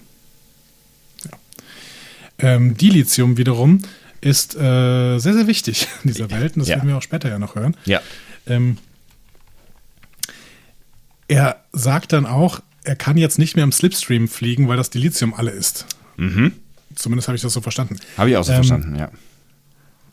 [2.43, 3.81] Ähm, Dilithium wiederum
[4.21, 6.77] ist äh, sehr, sehr wichtig in dieser Welt und das Ja.
[6.77, 7.77] werden wir auch später ja noch hören.
[7.87, 8.01] Ja.
[8.47, 8.77] Ähm,
[11.29, 15.35] er sagt dann auch, er kann jetzt nicht mehr im Slipstream fliegen, weil das Dilithium
[15.35, 15.87] alle ist.
[16.95, 17.97] Zumindest habe ich das so verstanden.
[18.19, 19.11] Habe ich auch so Ähm, verstanden, ja.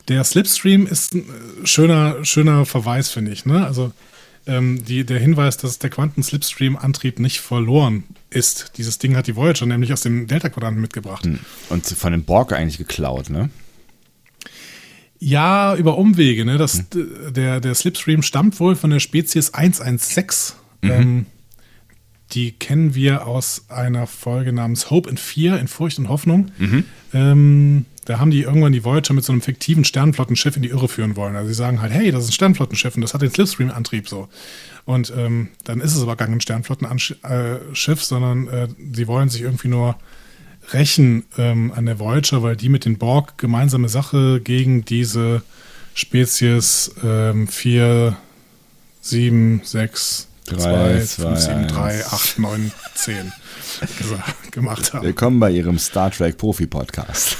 [0.08, 1.22] Der Slipstream ist ein
[1.64, 3.46] äh, schöner, schöner Verweis, finde ich.
[3.46, 3.66] Ne?
[3.66, 3.92] Also
[4.48, 8.74] ähm, die, der Hinweis, dass der Quanten-Slipstream-Antrieb nicht verloren ist.
[8.78, 11.26] Dieses Ding hat die Voyager nämlich aus dem Delta-Quadranten mitgebracht.
[11.26, 11.40] Hm.
[11.70, 13.50] Und von den Borg eigentlich geklaut, ne?
[15.20, 16.46] Ja, über Umwege.
[16.46, 16.58] Ne?
[16.58, 20.56] Das, der, der Slipstream stammt wohl von der Spezies 116.
[20.82, 21.26] Ähm,
[22.32, 26.52] die kennen wir aus einer Folge namens Hope and Fear in Furcht und Hoffnung.
[27.14, 30.88] Ähm, da haben die irgendwann die Voyager mit so einem fiktiven Sternflottenschiff in die Irre
[30.88, 31.36] führen wollen.
[31.36, 34.28] Also sie sagen halt, hey, das ist ein Sternflottenschiff und das hat den Slipstream-Antrieb so.
[34.86, 39.68] Und ähm, dann ist es aber gar kein Sternflottenschiff, sondern äh, sie wollen sich irgendwie
[39.68, 39.96] nur
[40.74, 45.44] rächen ähm, an der Voyager, weil die mit den Borg gemeinsame Sache gegen diese
[45.94, 48.18] Spezies ähm, 4,
[49.02, 52.12] 7, 6, Drei, 2, zwei, 5, 7, 3, eins.
[52.12, 53.34] 8, 9, 10
[54.00, 55.06] gesa- gemacht haben.
[55.06, 57.38] Willkommen bei Ihrem Star Trek Profi-Podcast.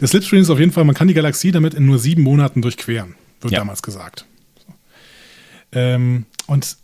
[0.00, 2.62] Der Slipstream ist auf jeden Fall, man kann die Galaxie damit in nur sieben Monaten
[2.62, 3.58] durchqueren, wird Ja.
[3.60, 4.24] damals gesagt.
[5.72, 6.76] Ähm, und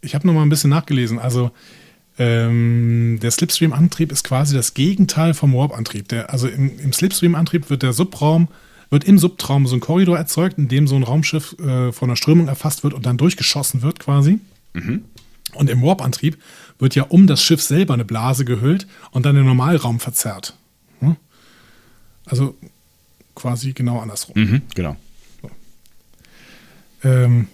[0.00, 1.18] ich habe noch mal ein bisschen nachgelesen.
[1.18, 1.50] Also
[2.18, 6.12] ähm, der Slipstream-Antrieb ist quasi das Gegenteil vom Warp-Antrieb.
[6.28, 8.48] Also im, im Slipstream-Antrieb wird der Subraum,
[8.90, 12.16] wird im Subtraum so ein Korridor erzeugt, in dem so ein Raumschiff äh, von der
[12.16, 14.38] Strömung erfasst wird und dann durchgeschossen wird quasi.
[15.54, 16.36] Und im Warp-Antrieb
[16.78, 20.54] wird ja um das Schiff selber eine Blase gehüllt und dann der Normalraum verzerrt.
[22.26, 22.56] Also
[23.34, 24.34] quasi genau andersrum.
[24.36, 24.96] Mhm, genau.
[27.04, 27.48] Ähm,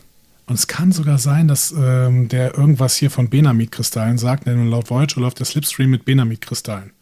[0.46, 4.90] und es kann sogar sein, dass ähm, der irgendwas hier von Benamid-Kristallen sagt, denn laut
[4.90, 6.92] Voyager läuft der Slipstream mit Benamid-Kristallen.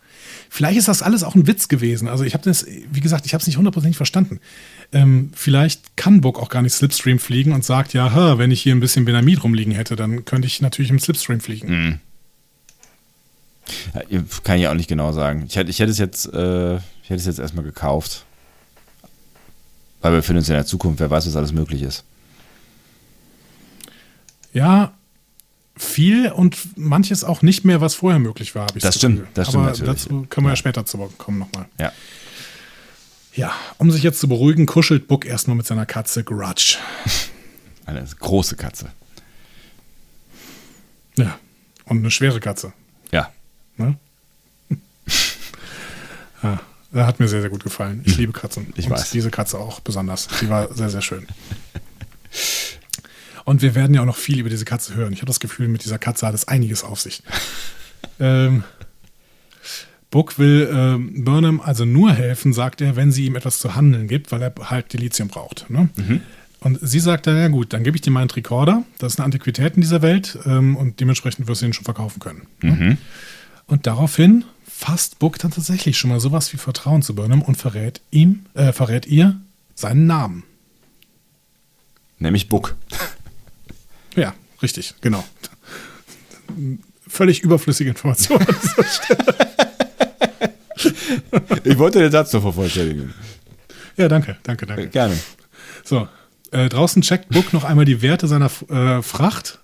[0.48, 2.08] Vielleicht ist das alles auch ein Witz gewesen.
[2.08, 4.40] Also ich habe das, wie gesagt, ich habe es nicht hundertprozentig verstanden.
[4.92, 8.60] Ähm, vielleicht kann Book auch gar nicht Slipstream fliegen und sagt, ja, ha, wenn ich
[8.60, 12.00] hier ein bisschen Benamid rumliegen hätte, dann könnte ich natürlich im Slipstream fliegen.
[14.08, 15.44] Ja, kann ich auch nicht genau sagen.
[15.46, 16.78] Ich hätte, ich hätte es jetzt, äh,
[17.10, 18.24] ich hätte es jetzt erstmal gekauft.
[20.00, 22.04] Weil wir befinden uns in der Zukunft, wer weiß, was alles möglich ist.
[24.52, 24.92] Ja,
[25.76, 29.48] viel und manches auch nicht mehr, was vorher möglich war, habe ich Das stimmt, das
[29.48, 30.02] stimmt Aber natürlich.
[30.04, 30.56] dazu können wir ja, Ja.
[30.56, 31.66] später zu kommen nochmal.
[31.80, 31.90] Ja.
[33.34, 36.78] Ja, um sich jetzt zu beruhigen, kuschelt Book erstmal mit seiner Katze Grudge.
[37.86, 38.92] Eine große Katze.
[41.16, 41.40] Ja,
[41.86, 42.72] und eine schwere Katze.
[43.10, 43.32] Ja.
[43.78, 43.96] Ne?
[44.68, 45.38] ja, das
[46.92, 48.02] hat mir sehr, sehr gut gefallen.
[48.04, 48.72] Ich liebe Katzen.
[48.76, 49.10] Ich und weiß.
[49.10, 50.28] diese Katze auch besonders.
[50.40, 51.26] Die war sehr, sehr schön.
[53.44, 55.12] Und wir werden ja auch noch viel über diese Katze hören.
[55.12, 57.22] Ich habe das Gefühl, mit dieser Katze hat es einiges auf sich.
[58.20, 58.64] ähm,
[60.10, 64.08] Book will ähm, Burnham also nur helfen, sagt er, wenn sie ihm etwas zu handeln
[64.08, 65.70] gibt, weil er halt Delizium braucht.
[65.70, 65.88] Ne?
[66.58, 68.82] Und sie sagt dann, ja gut, dann gebe ich dir meinen Tricorder.
[68.98, 72.18] Das ist eine Antiquität in dieser Welt ähm, und dementsprechend wirst du ihn schon verkaufen
[72.18, 72.46] können.
[72.60, 72.98] Ne?
[73.66, 74.44] Und daraufhin
[74.80, 78.72] fasst Book dann tatsächlich schon mal sowas wie Vertrauen zu Burnham und verrät ihm, äh,
[78.72, 79.38] verrät ihr
[79.74, 80.44] seinen Namen.
[82.18, 82.74] Nämlich Buck.
[84.16, 85.22] Ja, richtig, genau.
[87.06, 88.40] Völlig überflüssige Information.
[88.40, 89.36] an dieser Stelle.
[91.64, 93.14] Ich wollte den Satz noch vervollständigen.
[93.96, 94.88] ja, danke, danke, danke.
[94.88, 95.18] Gerne.
[95.84, 96.08] So,
[96.52, 99.59] äh, draußen checkt Book noch einmal die Werte seiner äh, Fracht,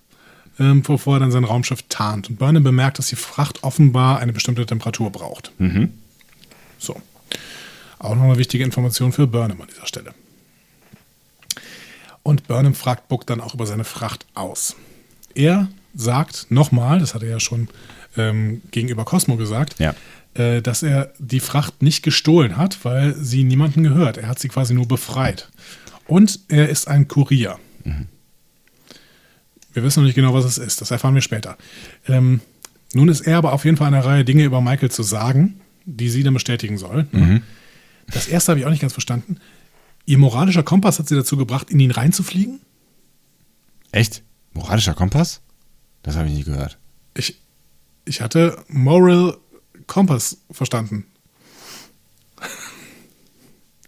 [0.59, 2.29] ähm, bevor er dann sein Raumschiff tarnt.
[2.29, 5.51] Und Burnham bemerkt, dass die Fracht offenbar eine bestimmte Temperatur braucht.
[6.79, 7.01] So.
[7.99, 10.13] Auch noch eine wichtige Information für Burnham an dieser Stelle.
[12.23, 14.75] Und Burnham fragt Book dann auch über seine Fracht aus.
[15.33, 17.69] Er sagt nochmal, das hat er ja schon
[18.17, 19.95] ähm, gegenüber Cosmo gesagt, Ja.
[20.33, 24.17] äh, dass er die Fracht nicht gestohlen hat, weil sie niemandem gehört.
[24.17, 25.49] Er hat sie quasi nur befreit.
[26.07, 27.57] Und er ist ein Kurier.
[29.77, 30.81] Wir wissen noch nicht genau, was es ist.
[30.81, 31.55] Das erfahren wir später.
[32.07, 32.41] Ähm,
[32.95, 36.09] nun ist er aber auf jeden Fall eine Reihe Dinge über Michael zu sagen, die
[36.09, 37.05] sie dann bestätigen soll.
[38.07, 39.37] Das erste habe ich auch nicht ganz verstanden.
[40.07, 42.59] Ihr moralischer Kompass hat sie dazu gebracht, in ihn reinzufliegen?
[43.91, 44.23] Echt?
[44.53, 45.41] Moralischer Kompass?
[46.01, 46.79] Das habe ich nicht gehört.
[47.13, 47.39] Ich,
[48.05, 49.37] ich hatte Moral
[49.85, 51.05] Kompass verstanden.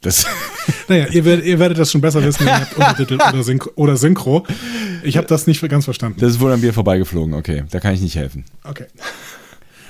[0.01, 0.27] Das,
[0.87, 3.71] Naja, ihr werdet, ihr werdet das schon besser wissen, ihr habt Untertitel oder Synchro.
[3.75, 4.45] Oder Synchro.
[5.03, 6.19] Ich habe das nicht ganz verstanden.
[6.19, 7.33] das ist wohl an mir vorbeigeflogen.
[7.33, 8.45] Okay, da kann ich nicht helfen.
[8.63, 8.85] Okay.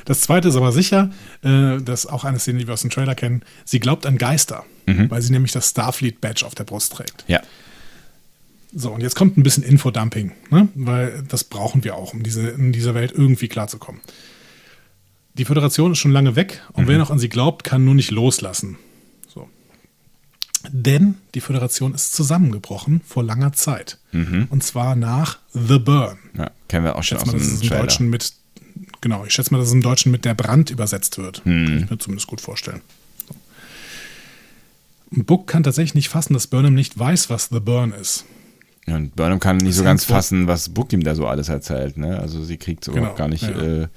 [0.05, 1.11] Das zweite ist aber sicher,
[1.43, 3.43] äh, das ist auch eine Szene, die wir aus dem Trailer kennen.
[3.63, 7.25] Sie glaubt an Geister, weil sie nämlich das Starfleet-Badge auf der Brust trägt.
[7.27, 7.41] Ja.
[8.73, 10.67] So, und jetzt kommt ein bisschen Infodumping, ne?
[10.73, 14.01] weil das brauchen wir auch, um diese, in dieser Welt irgendwie klarzukommen.
[15.35, 18.11] Die Föderation ist schon lange weg und wer noch an sie glaubt, kann nur nicht
[18.11, 18.77] loslassen.
[20.69, 23.97] Denn die Föderation ist zusammengebrochen vor langer Zeit.
[24.49, 26.17] Und zwar nach The Burn.
[26.37, 26.51] ja.
[26.67, 27.81] Kennen wir auch schon aus mal, dem Trailer.
[27.81, 28.33] Deutschen mit,
[29.01, 31.43] genau, ich schätze mal, dass es im Deutschen mit der Brand übersetzt wird.
[31.43, 32.81] Kann ich mir zumindest gut vorstellen.
[33.27, 33.35] So.
[35.11, 38.25] Und Book kann tatsächlich nicht fassen, dass Burnham nicht weiß, was The Burn ist.
[38.85, 41.97] Und Burnham kann nicht so ganz fassen, was Book ihm da so alles erzählt.
[41.97, 42.19] Ne?
[42.19, 43.83] Also sie kriegt so genau, gar nicht, ja.
[43.83, 43.87] äh,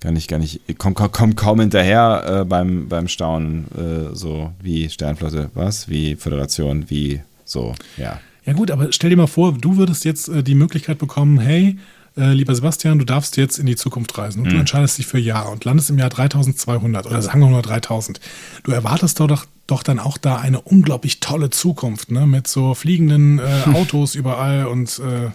[0.00, 4.88] gar nicht, gar nicht, kommt, kommt kaum hinterher äh, beim, beim Staunen, äh, so wie
[4.88, 8.20] Sternflotte, was, wie Föderation, wie so, ja.
[8.44, 11.76] Ja gut, aber stell dir mal vor, du würdest jetzt äh, die Möglichkeit bekommen, hey,
[12.16, 14.52] äh, lieber Sebastian, du darfst jetzt in die Zukunft reisen und mhm.
[14.52, 18.20] du entscheidest dich für Ja und landest im Jahr 3200 oder sagen wir mal 3000.
[18.62, 22.26] Du erwartest doch, doch dann auch da eine unglaublich tolle Zukunft, ne?
[22.26, 23.42] mit so fliegenden äh,
[23.74, 25.30] Autos überall und äh,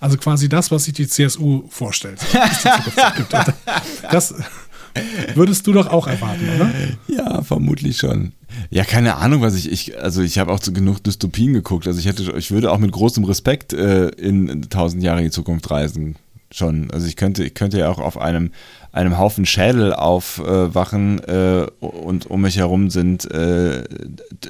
[0.00, 2.20] also quasi das, was sich die CSU vorstellt.
[4.10, 4.34] das
[5.34, 6.70] würdest du doch auch erwarten, oder?
[7.08, 8.32] Ja, vermutlich schon.
[8.70, 11.86] Ja, keine Ahnung, was ich, ich also ich habe auch zu genug Dystopien geguckt.
[11.86, 15.30] Also ich hätte, ich würde auch mit großem Respekt äh, in tausend Jahre in die
[15.30, 16.16] Zukunft reisen.
[16.50, 16.90] Schon.
[16.90, 18.52] Also ich könnte, ich könnte ja auch auf einem,
[18.92, 23.84] einem Haufen Schädel aufwachen äh, und um mich herum sind äh,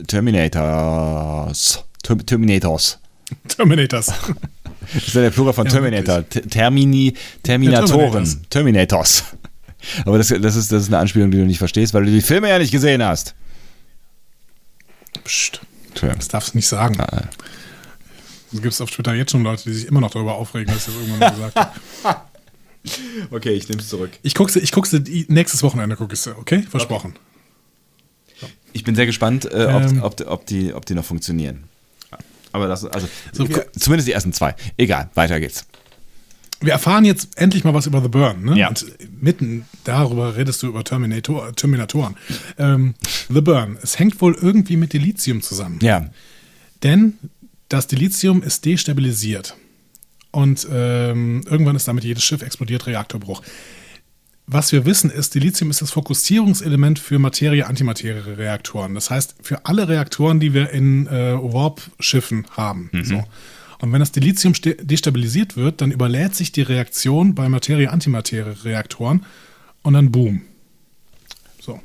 [0.07, 1.85] Terminators.
[2.03, 3.01] Terminators.
[3.49, 4.12] Terminators.
[4.94, 6.28] Das ist ja der Plural von ja, Terminator.
[6.28, 8.47] Termini, Terminatoren.
[8.48, 9.24] Terminators.
[10.05, 12.23] Aber das, das, ist, das ist eine Anspielung, die du nicht verstehst, weil du die
[12.23, 13.35] Filme ja nicht gesehen hast.
[15.24, 15.60] Psst.
[16.01, 17.01] Das darfst du nicht sagen.
[17.01, 17.28] Ah.
[18.52, 20.94] Es gibt auf Twitter jetzt schon Leute, die sich immer noch darüber aufregen, dass ich
[20.94, 21.56] das irgendwann mal gesagt
[22.05, 22.20] habe.
[23.31, 24.10] Okay, ich nehme es zurück.
[24.23, 26.62] Ich gucke ich guck's nächstes Wochenende, gucke ich okay?
[26.62, 27.16] Versprochen.
[28.40, 28.52] Okay.
[28.73, 31.65] Ich bin sehr gespannt, äh, ob, ähm, ob, ob, die, ob die noch funktionieren.
[32.53, 33.47] Aber das, also, so,
[33.79, 34.55] zumindest die ersten zwei.
[34.77, 35.66] Egal, weiter geht's.
[36.61, 38.45] Wir erfahren jetzt endlich mal was über The Burn.
[38.45, 38.59] Ne?
[38.59, 38.69] Ja.
[38.69, 38.85] Und
[39.20, 42.16] mitten darüber redest du über Terminator, Terminatoren.
[42.59, 42.95] Ähm,
[43.29, 43.79] The Burn.
[43.81, 45.79] Es hängt wohl irgendwie mit Delizium zusammen.
[45.83, 46.11] Ja.
[46.83, 47.15] Denn
[47.69, 49.57] das Delizium ist destabilisiert.
[50.33, 53.43] Und ähm, irgendwann ist damit jedes Schiff explodiert, Reaktorbruch.
[54.51, 58.95] Was wir wissen ist, Delizium ist das Fokussierungselement für Materie-Antimaterie-Reaktoren.
[58.95, 62.89] Das heißt, für alle Reaktoren, die wir in äh, Warp-Schiffen haben.
[62.93, 63.05] Mhm.
[63.05, 63.25] So.
[63.81, 69.27] Und wenn das Delizium destabilisiert wird, dann überlädt sich die Reaktion bei Materie-Antimaterie-Reaktoren
[69.83, 70.41] und dann boom.
[71.61, 71.79] So.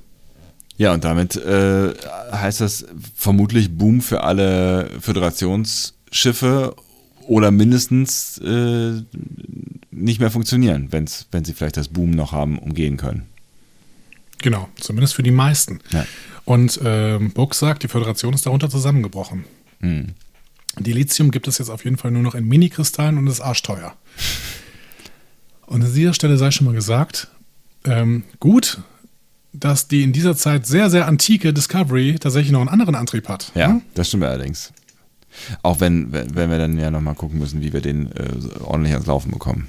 [0.77, 1.93] Ja, und damit äh,
[2.31, 6.77] heißt das vermutlich Boom für alle Föderationsschiffe
[7.27, 9.01] oder mindestens äh,
[10.03, 13.23] nicht mehr funktionieren, wenn's, wenn sie vielleicht das Boom noch haben umgehen können.
[14.39, 15.79] Genau, zumindest für die meisten.
[15.91, 16.05] Ja.
[16.45, 19.45] Und äh, Book sagt, die Föderation ist darunter zusammengebrochen.
[19.79, 20.09] Hm.
[20.77, 23.95] Dilithium gibt es jetzt auf jeden Fall nur noch in Mini-Kristallen und ist arschteuer.
[25.65, 27.29] Und an dieser Stelle sei schon mal gesagt,
[27.85, 28.81] ähm, gut,
[29.53, 33.51] dass die in dieser Zeit sehr, sehr antike Discovery tatsächlich noch einen anderen Antrieb hat.
[33.55, 33.81] Ja, hm?
[33.93, 34.73] das stimmt allerdings.
[35.61, 38.29] Auch wenn, wenn wir dann ja nochmal gucken müssen, wie wir den äh,
[38.63, 39.67] ordentlich ans Laufen bekommen.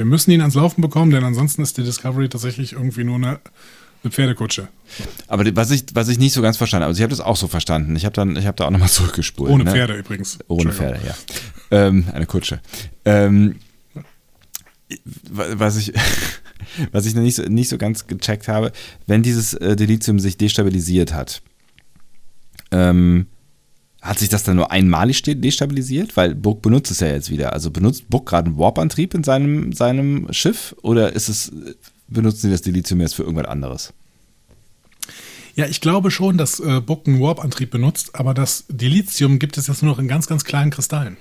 [0.00, 3.38] Wir müssen ihn ans Laufen bekommen, denn ansonsten ist die Discovery tatsächlich irgendwie nur eine
[4.02, 4.68] eine Pferdekutsche.
[5.28, 7.36] Aber was ich, was ich nicht so ganz verstanden habe, also ich habe das auch
[7.36, 7.94] so verstanden.
[7.96, 9.50] Ich habe dann, ich habe da auch nochmal zurückgespult.
[9.50, 9.72] Ohne ne?
[9.72, 10.38] Pferde übrigens.
[10.48, 11.14] Ohne Pferde, ja.
[11.70, 12.62] Ähm, eine Kutsche.
[13.04, 13.56] Ähm,
[15.30, 15.92] was ich,
[16.92, 18.72] was ich noch nicht so, nicht so ganz gecheckt habe,
[19.06, 21.42] wenn dieses äh, Delizium sich destabilisiert hat,
[22.70, 23.26] ähm,
[24.02, 26.16] hat sich das dann nur einmalig destabilisiert?
[26.16, 27.52] Weil Buck benutzt es ja jetzt wieder.
[27.52, 31.52] Also benutzt Buck gerade einen Warp-Antrieb in seinem, seinem Schiff oder ist es
[32.10, 33.92] benutzen sie das Delizium jetzt für irgendwas anderes?
[35.54, 39.66] Ja, ich glaube schon, dass äh, Book einen Warp-Antrieb benutzt, aber das Delizium gibt es
[39.66, 41.16] jetzt nur noch in ganz, ganz kleinen Kristallen.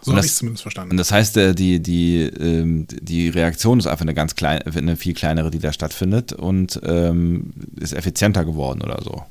[0.00, 0.92] So habe ich es zumindest verstanden.
[0.92, 4.96] Und das heißt, äh, die, die, ähm, die Reaktion ist einfach eine ganz kleine, eine
[4.96, 9.22] viel kleinere, die da stattfindet und ähm, ist effizienter geworden oder so.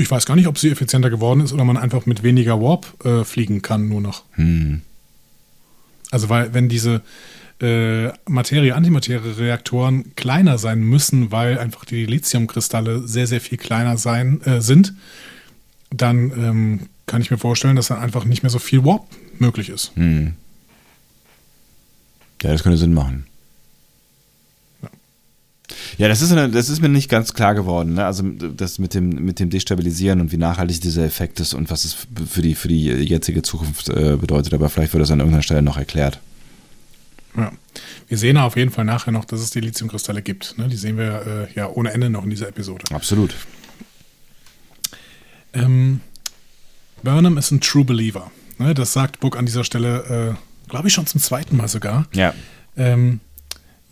[0.00, 3.04] Ich weiß gar nicht, ob sie effizienter geworden ist oder man einfach mit weniger Warp
[3.04, 4.24] äh, fliegen kann, nur noch.
[4.32, 4.82] Hm.
[6.10, 7.02] Also, weil, wenn diese,
[7.60, 14.60] äh, Materie-Antimaterie-Reaktoren kleiner sein müssen, weil einfach die Lithiumkristalle sehr, sehr viel kleiner sein, äh,
[14.60, 14.94] sind,
[15.90, 19.06] dann ähm, kann ich mir vorstellen, dass dann einfach nicht mehr so viel Warp
[19.38, 19.92] möglich ist.
[19.96, 20.34] Hm.
[22.42, 23.26] Ja, das könnte Sinn machen.
[25.98, 27.94] Ja, das ist, das ist mir nicht ganz klar geworden.
[27.94, 28.04] Ne?
[28.04, 31.84] Also das mit dem, mit dem Destabilisieren und wie nachhaltig dieser Effekt ist und was
[31.84, 31.96] es
[32.28, 34.54] für die, für die jetzige Zukunft äh, bedeutet.
[34.54, 36.20] Aber vielleicht wird das an irgendeiner Stelle noch erklärt.
[37.36, 37.52] Ja.
[38.08, 40.58] Wir sehen auf jeden Fall nachher noch, dass es die Lithiumkristalle gibt.
[40.58, 40.68] Ne?
[40.68, 42.84] Die sehen wir äh, ja ohne Ende noch in dieser Episode.
[42.92, 43.34] Absolut.
[45.52, 46.00] Ähm,
[47.02, 48.30] Burnham ist ein True Believer.
[48.58, 48.74] Ne?
[48.74, 52.06] Das sagt Book an dieser Stelle, äh, glaube ich, schon zum zweiten Mal sogar.
[52.12, 52.34] Ja.
[52.76, 53.20] Ähm,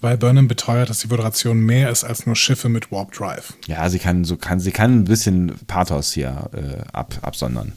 [0.01, 3.55] weil Burnham beteuert, dass die Föderation mehr ist als nur Schiffe mit Warp Drive.
[3.66, 7.73] Ja, sie kann so kann sie kann ein bisschen Pathos hier äh, ab, absondern.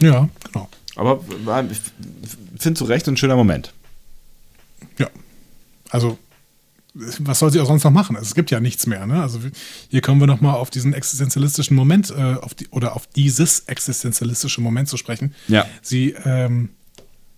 [0.00, 0.68] Ja, genau.
[0.96, 1.20] Aber
[1.70, 1.80] ich
[2.58, 3.72] finde zu Recht ein schöner Moment.
[4.98, 5.08] Ja.
[5.90, 6.18] Also
[6.94, 8.16] was soll sie auch sonst noch machen?
[8.16, 9.04] Also, es gibt ja nichts mehr.
[9.06, 9.20] Ne?
[9.20, 9.40] Also
[9.88, 14.60] hier kommen wir nochmal auf diesen existenzialistischen Moment äh, auf die, oder auf dieses existenzialistische
[14.60, 15.34] Moment zu sprechen.
[15.48, 15.66] Ja.
[15.82, 16.70] Sie, ähm,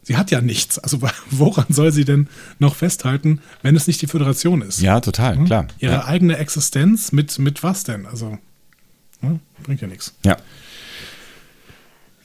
[0.06, 0.78] sie hat ja nichts.
[0.78, 1.00] Also
[1.30, 2.28] woran soll sie denn
[2.58, 4.80] noch festhalten, wenn es nicht die Föderation ist?
[4.80, 5.44] Ja, total, Hm?
[5.46, 5.66] klar.
[5.78, 6.04] Ihre ja.
[6.06, 8.06] eigene Existenz mit, mit was denn?
[8.06, 8.38] Also
[9.20, 9.40] hm?
[9.62, 10.14] bringt ja nichts.
[10.24, 10.36] ja.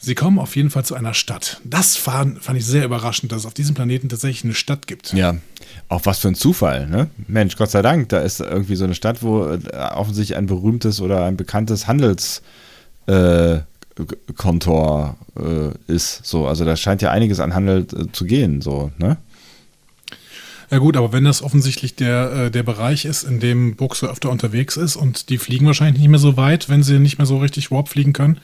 [0.03, 1.61] Sie kommen auf jeden Fall zu einer Stadt.
[1.63, 5.13] Das fand, fand ich sehr überraschend, dass es auf diesem Planeten tatsächlich eine Stadt gibt.
[5.13, 5.35] Ja,
[5.89, 7.11] auch was für ein Zufall, ne?
[7.27, 9.59] Mensch, Gott sei Dank, da ist irgendwie so eine Stadt, wo äh,
[9.93, 13.61] offensichtlich ein berühmtes oder ein bekanntes Handelskontor äh,
[14.37, 16.25] Kontor, äh, ist.
[16.25, 19.17] So, also da scheint ja einiges an Handel äh, zu gehen, so, ne?
[20.69, 24.29] Ja gut, aber wenn das offensichtlich der, äh, der Bereich ist, in dem Buchse öfter
[24.29, 27.37] unterwegs ist und die fliegen wahrscheinlich nicht mehr so weit, wenn sie nicht mehr so
[27.39, 28.39] richtig Warp fliegen können,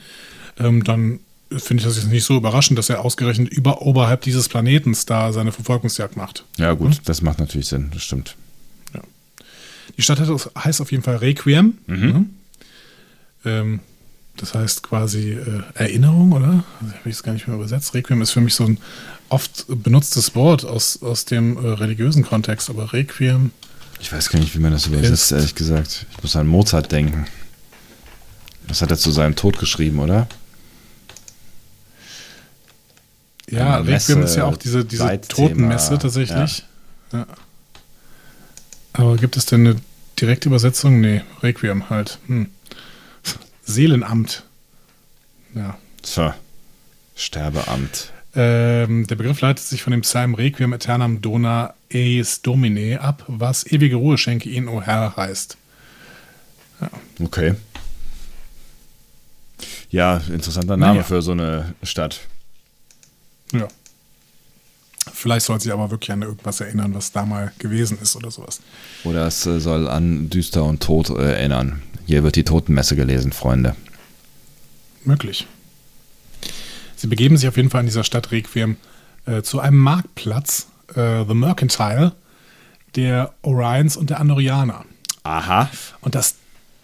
[0.60, 1.20] ähm, dann
[1.50, 5.32] finde ich das jetzt nicht so überraschend, dass er ausgerechnet über, oberhalb dieses Planetens da
[5.32, 6.44] seine Verfolgungsjagd macht.
[6.58, 8.36] Ja, gut, das macht natürlich Sinn, das stimmt.
[9.96, 11.78] Die Stadt heißt auf jeden Fall Requiem.
[11.88, 12.26] Ne?
[13.46, 13.80] Ähm,
[14.38, 16.64] das heißt quasi äh, Erinnerung, oder?
[16.82, 17.94] Also, Habe ich es gar nicht mehr übersetzt.
[17.94, 18.80] Requiem ist für mich so ein
[19.30, 23.52] oft benutztes Wort aus, aus dem äh, religiösen Kontext, aber Requiem.
[24.00, 26.06] Ich weiß gar nicht, wie man das übersetzt, ehrlich gesagt.
[26.12, 27.26] Ich muss an Mozart denken.
[28.68, 30.28] Das hat er zu seinem Tod geschrieben, oder?
[33.50, 36.66] Ja, Eine Requiem Messe, ist ja auch diese, diese Leitthema, Totenmesse tatsächlich.
[37.14, 37.26] Ja.
[38.94, 39.76] Aber gibt es denn eine
[40.20, 41.00] direkte Übersetzung?
[41.00, 42.20] Nee, Requiem halt.
[42.28, 42.50] Hm.
[43.68, 44.44] Seelenamt.
[45.53, 45.77] Ja.
[46.02, 46.35] Tja,
[47.15, 48.11] Sterbeamt.
[48.35, 53.65] Ähm, der Begriff leitet sich von dem Psalm Requiem Aeternam Dona Eis Domine ab, was
[53.65, 55.57] ewige Ruhe schenke ihnen, o Herr, heißt.
[57.19, 57.56] Okay.
[59.89, 61.03] Ja, interessanter Name Naja.
[61.03, 62.22] für so eine Stadt.
[63.52, 63.68] Ja.
[65.14, 68.60] Vielleicht soll sich aber wirklich an irgendwas erinnern, was da mal gewesen ist oder sowas.
[69.03, 71.81] Oder es äh, soll an Düster und Tod äh, erinnern.
[72.08, 73.76] Hier wird die Totenmesse gelesen, Freunde.
[75.04, 75.46] Möglich.
[76.96, 78.78] Sie begeben sich auf jeden Fall in dieser Stadt Requiem
[79.26, 82.14] äh, zu einem Marktplatz, äh, The Mercantile,
[82.96, 84.86] der Orions und der Andorianer.
[85.24, 85.70] Aha.
[86.00, 86.36] Und dass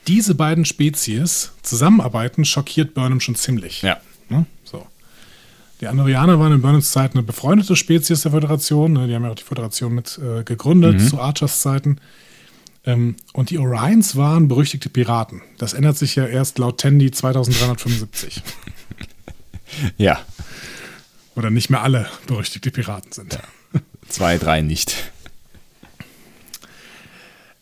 [0.08, 3.82] diese beiden Spezies zusammenarbeiten, schockiert Burnham schon ziemlich.
[3.82, 4.02] Ja.
[4.28, 4.45] Ne?
[4.66, 4.86] So.
[5.80, 8.91] Die Andorianer waren in Burnhams Zeit eine befreundete Spezies der Föderation.
[8.91, 9.08] Ne?
[9.08, 11.98] Die haben ja auch die Föderation mit äh, gegründet zu Archers Zeiten.
[12.85, 15.41] Ähm, und die Orions waren berüchtigte Piraten.
[15.57, 18.41] Das ändert sich ja erst laut Tandy 2375.
[19.97, 20.19] Ja.
[21.35, 23.39] Oder nicht mehr alle berüchtigte Piraten sind.
[24.07, 25.11] Zwei, drei nicht.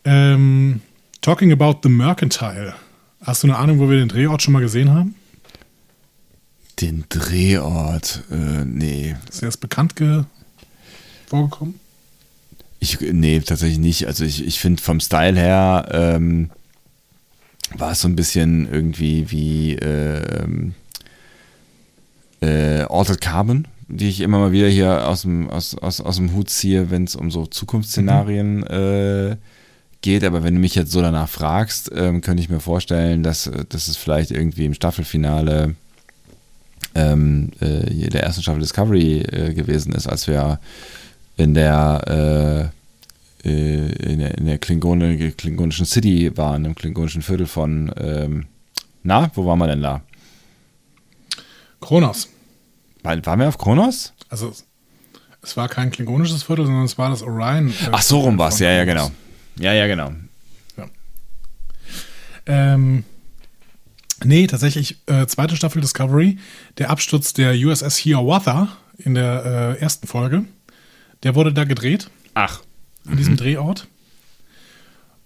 [0.04, 0.82] Ähm,
[1.22, 2.74] talking about the Mercantile.
[3.22, 5.14] Hast du eine Ahnung, wo wir den Drehort schon mal gesehen haben?
[6.80, 9.16] Den Drehort, äh, nee.
[9.28, 10.24] Ist dir das bekannt ge
[11.28, 11.80] vorgekommen?
[12.82, 14.08] Ich, nee, tatsächlich nicht.
[14.08, 16.50] Also ich, ich finde vom Style her ähm,
[17.76, 20.74] war es so ein bisschen irgendwie wie ähm,
[22.40, 26.34] äh, Altered Carbon, die ich immer mal wieder hier aus dem, aus, aus, aus dem
[26.34, 29.36] Hut ziehe, wenn es um so Zukunftsszenarien äh,
[30.00, 30.24] geht.
[30.24, 33.64] Aber wenn du mich jetzt so danach fragst, ähm, könnte ich mir vorstellen, dass, äh,
[33.68, 35.76] dass es vielleicht irgendwie im Staffelfinale
[36.96, 40.58] ähm, äh, der ersten Staffel Discovery äh, gewesen ist, als wir
[41.36, 42.70] in der,
[43.44, 48.46] äh, äh, in der, in der Klingone, klingonischen City waren, im klingonischen Viertel von, ähm,
[49.02, 50.02] na, wo waren wir denn da?
[51.80, 52.28] Kronos.
[53.02, 54.12] War- Waren wir auf Kronos?
[54.28, 54.52] Also
[55.42, 57.70] es war kein klingonisches Viertel, sondern es war das Orion.
[57.70, 59.10] äh, Ach, so rum war es, ja, ja, genau.
[59.58, 60.12] Ja, ja, genau.
[62.46, 63.04] Ähm,
[64.24, 66.38] nee, tatsächlich, äh, zweite Staffel Discovery,
[66.78, 68.68] der Absturz der USS Hiawatha
[68.98, 70.44] in der äh, ersten Folge,
[71.22, 72.60] der wurde da gedreht, Ach,
[73.06, 73.86] an diesem Drehort.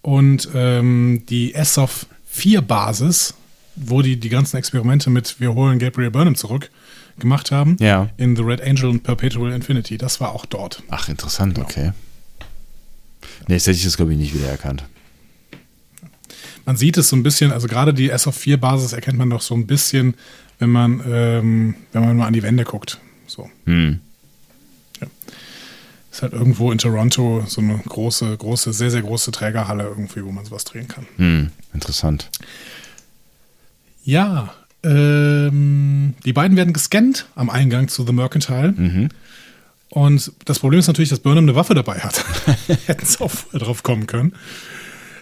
[0.03, 3.35] Und ähm, die ESOF 4 Basis,
[3.75, 6.71] wo die die ganzen Experimente mit Wir holen Gabriel Burnham zurück
[7.19, 8.11] gemacht haben, Ja.
[8.19, 10.83] in The Red Angel und Perpetual Infinity, das war auch dort.
[10.91, 11.93] ach, interessant, okay.
[13.49, 14.85] Nee, jetzt hätte ich das, glaube ich, nicht wiedererkannt.
[16.67, 19.67] Man sieht es so ein bisschen, also gerade die SOF4-Basis erkennt man doch so ein
[19.67, 20.15] bisschen,
[20.59, 22.99] wenn man, ähm, wenn man mal an die Wände guckt.
[23.27, 23.49] So.
[23.67, 24.01] Hm.
[26.17, 30.33] Ist halt irgendwo in Toronto so eine große, große, sehr, sehr große Trägerhalle irgendwie, wo
[30.33, 31.07] man sowas drehen kann.
[31.17, 32.31] Hm, interessant.
[34.03, 38.73] Ja, ähm, die beiden werden gescannt am Eingang zu The Mercantile.
[38.73, 39.11] Mhm.
[39.91, 42.25] Und das Problem ist natürlich, dass Burnham eine Waffe dabei hat.
[42.87, 44.33] hätten sie auch vorher drauf kommen können.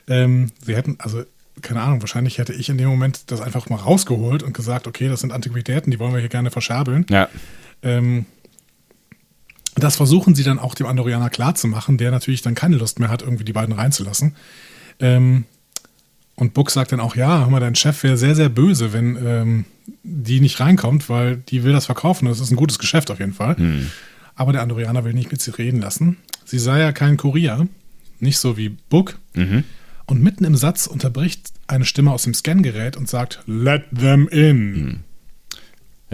[0.06, 1.24] Ähm, sie hätten, also,
[1.60, 5.08] keine Ahnung, wahrscheinlich hätte ich in dem Moment das einfach mal rausgeholt und gesagt, okay,
[5.08, 7.04] das sind Antiquitäten, die wollen wir hier gerne verscherbeln.
[7.10, 7.28] Ja.
[7.82, 8.26] Ähm,
[9.76, 13.22] Das versuchen sie dann auch dem Andorianer klarzumachen, der natürlich dann keine Lust mehr hat,
[13.22, 14.36] irgendwie die beiden reinzulassen.
[15.00, 15.44] Ähm,
[16.36, 19.16] und Book sagt dann auch, ja, hör mal, dein Chef wäre sehr, sehr böse, wenn
[19.24, 19.64] ähm,
[20.02, 22.26] die nicht reinkommt, weil die will das verkaufen.
[22.26, 23.56] Das ist ein gutes Geschäft auf jeden Fall.
[23.56, 23.90] Hm.
[24.34, 26.16] Aber der Andorianer will nicht mit sie reden lassen.
[26.44, 27.68] Sie sei ja kein Kurier,
[28.18, 29.18] nicht so wie Book.
[29.34, 29.64] Mhm.
[30.06, 35.00] Und mitten im Satz unterbricht eine Stimme aus dem Scangerät und sagt, let them in.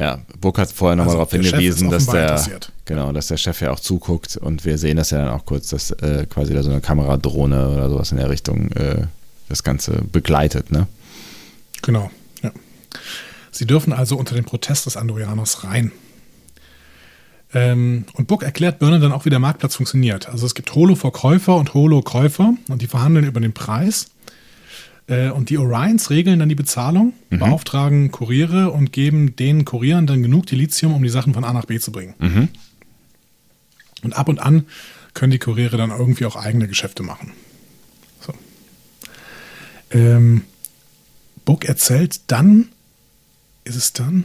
[0.00, 2.42] Ja, Book hat vorher nochmal Also, darauf hingewiesen, dass der,
[2.86, 5.68] genau, dass der Chef ja auch zuguckt und wir sehen das ja dann auch kurz,
[5.68, 9.02] dass äh, quasi da so eine Kameradrohne oder sowas in der Richtung äh,
[9.50, 10.86] das Ganze begleitet, ne?
[11.82, 12.10] Genau,
[12.42, 12.50] ja.
[13.50, 15.92] Sie dürfen also unter den Protest des Andorianers rein.
[17.52, 20.30] Ähm, und Book erklärt Burnham dann auch, wie der Marktplatz funktioniert.
[20.30, 24.06] Also es gibt Holo-Verkäufer und Holo-Käufer und die verhandeln über den Preis.
[25.10, 30.22] Äh, und die Orions regeln dann die Bezahlung, beauftragen Kuriere und geben den Kurieren dann
[30.22, 32.14] genug Dilithium, um die Sachen von A nach B zu bringen.
[32.18, 32.48] Mhm.
[34.02, 34.66] Und ab und an
[35.12, 37.32] können die Kuriere dann irgendwie auch eigene Geschäfte machen.
[38.20, 38.32] So.
[39.90, 40.42] Ähm,
[41.44, 42.68] Book erzählt dann,
[43.64, 44.24] ist es dann,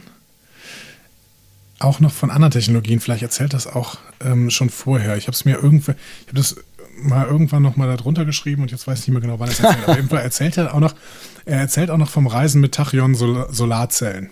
[1.80, 3.00] auch noch von anderen Technologien.
[3.00, 5.16] Vielleicht erzählt das auch ähm, schon vorher.
[5.16, 6.56] Ich habe es mir irgendwann, ich habe das
[6.98, 9.52] mal irgendwann noch mal darunter geschrieben und jetzt weiß ich nicht mehr genau, wann er
[9.52, 9.82] es erzählt.
[9.84, 10.94] Aber auf jeden Fall erzählt er auch noch,
[11.44, 14.30] er erzählt auch noch vom Reisen mit Tachyon-Solarzellen.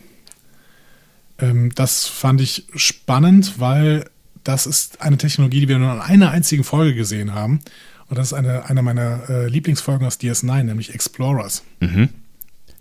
[1.38, 4.04] Ähm, das fand ich spannend, weil
[4.44, 7.60] das ist eine Technologie, die wir nur in einer einzigen Folge gesehen haben.
[8.08, 11.62] Und das ist eine, eine meiner äh, Lieblingsfolgen aus DS9, nämlich Explorers.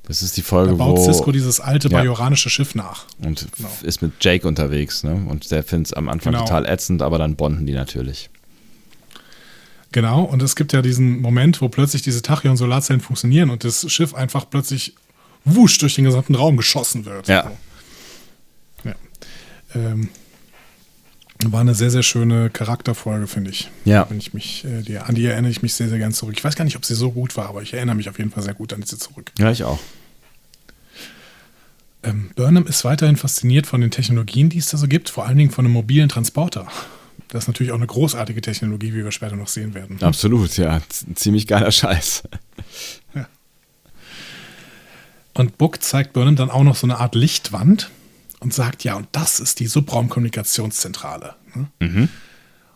[0.06, 2.00] Das ist die Da Folge, baut wo Cisco dieses alte Ja.
[2.00, 3.06] bajoranische Schiff nach.
[3.24, 3.70] und Genau.
[3.84, 5.14] ist mit Jake unterwegs, ne?
[5.30, 6.44] Und der findet es am Anfang Genau.
[6.46, 8.30] total ätzend, aber dann bonden die natürlich.
[9.94, 14.16] Genau, und es gibt ja diesen Moment, wo plötzlich diese Tachyon-Solarzellen funktionieren und das Schiff
[14.16, 14.96] einfach plötzlich
[15.46, 17.28] wusch durch den gesamten Raum geschossen wird.
[17.28, 17.52] Ja.
[18.84, 18.90] So.
[18.90, 18.96] ja.
[19.76, 20.10] Ähm,
[21.46, 23.70] war eine sehr, sehr schöne Charakterfolge, finde ich.
[23.86, 24.10] Ja.
[24.10, 26.34] Wenn ich mich, äh, die, an die erinnere ich mich sehr, sehr gern zurück.
[26.36, 28.32] Ich weiß gar nicht, ob sie so gut war, aber ich erinnere mich auf jeden
[28.32, 29.32] Fall sehr gut an diese zurück.
[29.38, 29.80] Ja, ich auch.
[32.02, 35.38] Ähm, Burnham ist weiterhin fasziniert von den Technologien, die es da so gibt, vor allen
[35.38, 36.68] Dingen von einem mobilen Transporter.
[37.34, 39.98] Das ist natürlich auch eine großartige Technologie, wie wir später noch sehen werden.
[40.04, 40.82] Absolut, ja.
[41.16, 42.24] Ziemlich geiler Scheiß.
[45.34, 47.90] Und Book zeigt Burnham dann auch noch so eine Art Lichtwand
[48.40, 51.34] und sagt, ja, und das ist die Subraumkommunikationszentrale.
[51.56, 51.70] ne?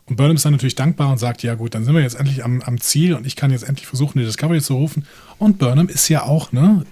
[0.06, 2.44] Und Burnham ist dann natürlich dankbar und sagt, ja gut, dann sind wir jetzt endlich
[2.44, 5.06] am, am Ziel und ich kann jetzt endlich versuchen, die Discovery zu rufen.
[5.38, 6.84] Und Burnham ist ja auch, ne,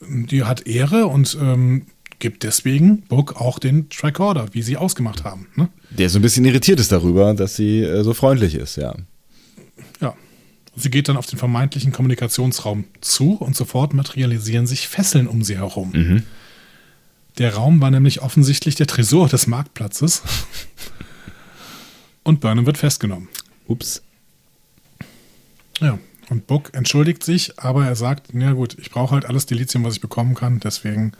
[0.00, 1.86] die hat Ehre und ähm,
[2.18, 5.46] gibt deswegen Book auch den Tricorder, wie sie ausgemacht haben.
[5.54, 5.68] Ne?
[5.98, 8.94] Der so ein bisschen irritiert ist darüber, dass sie äh, so freundlich ist, ja.
[10.00, 10.14] Ja.
[10.76, 15.56] Sie geht dann auf den vermeintlichen Kommunikationsraum zu und sofort materialisieren sich Fesseln um sie
[15.56, 16.22] herum.
[17.38, 20.22] Der Raum war nämlich offensichtlich der Tresor des Marktplatzes.
[22.24, 23.28] und Burnham wird festgenommen.
[23.66, 24.02] Ups.
[25.80, 25.98] Ja.
[26.30, 29.94] Und Book entschuldigt sich, aber er sagt, ja gut, ich brauche halt alles Dilithium, was
[29.94, 31.12] ich bekommen kann, deswegen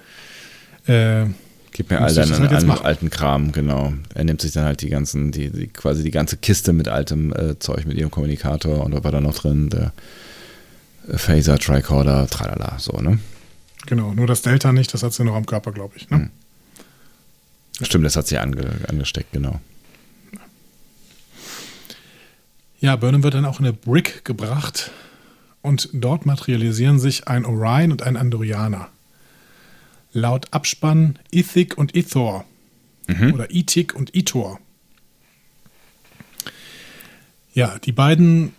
[0.86, 1.26] äh,
[1.74, 3.92] Gib mir all deinen halt alten Kram, genau.
[4.14, 7.32] Er nimmt sich dann halt die ganzen, die, die quasi die ganze Kiste mit altem
[7.32, 9.92] äh, Zeug mit ihrem Kommunikator und da war da noch drin der
[11.16, 13.18] Phaser, Tricorder, tralala, so, ne?
[13.86, 16.08] genau, nur das Delta nicht, das hat sie noch am Körper, glaube ich.
[16.10, 16.30] Ne?
[17.82, 19.60] Stimmt, das hat sie ange, angesteckt, genau.
[22.80, 24.90] Ja, Burnham wird dann auch in eine Brick gebracht
[25.62, 28.88] und dort materialisieren sich ein Orion und ein Andorianer.
[30.14, 32.46] Laut Abspann Ithik und Ithor
[33.34, 34.58] oder Ithik und Ithor.
[37.52, 38.54] Ja, die beiden.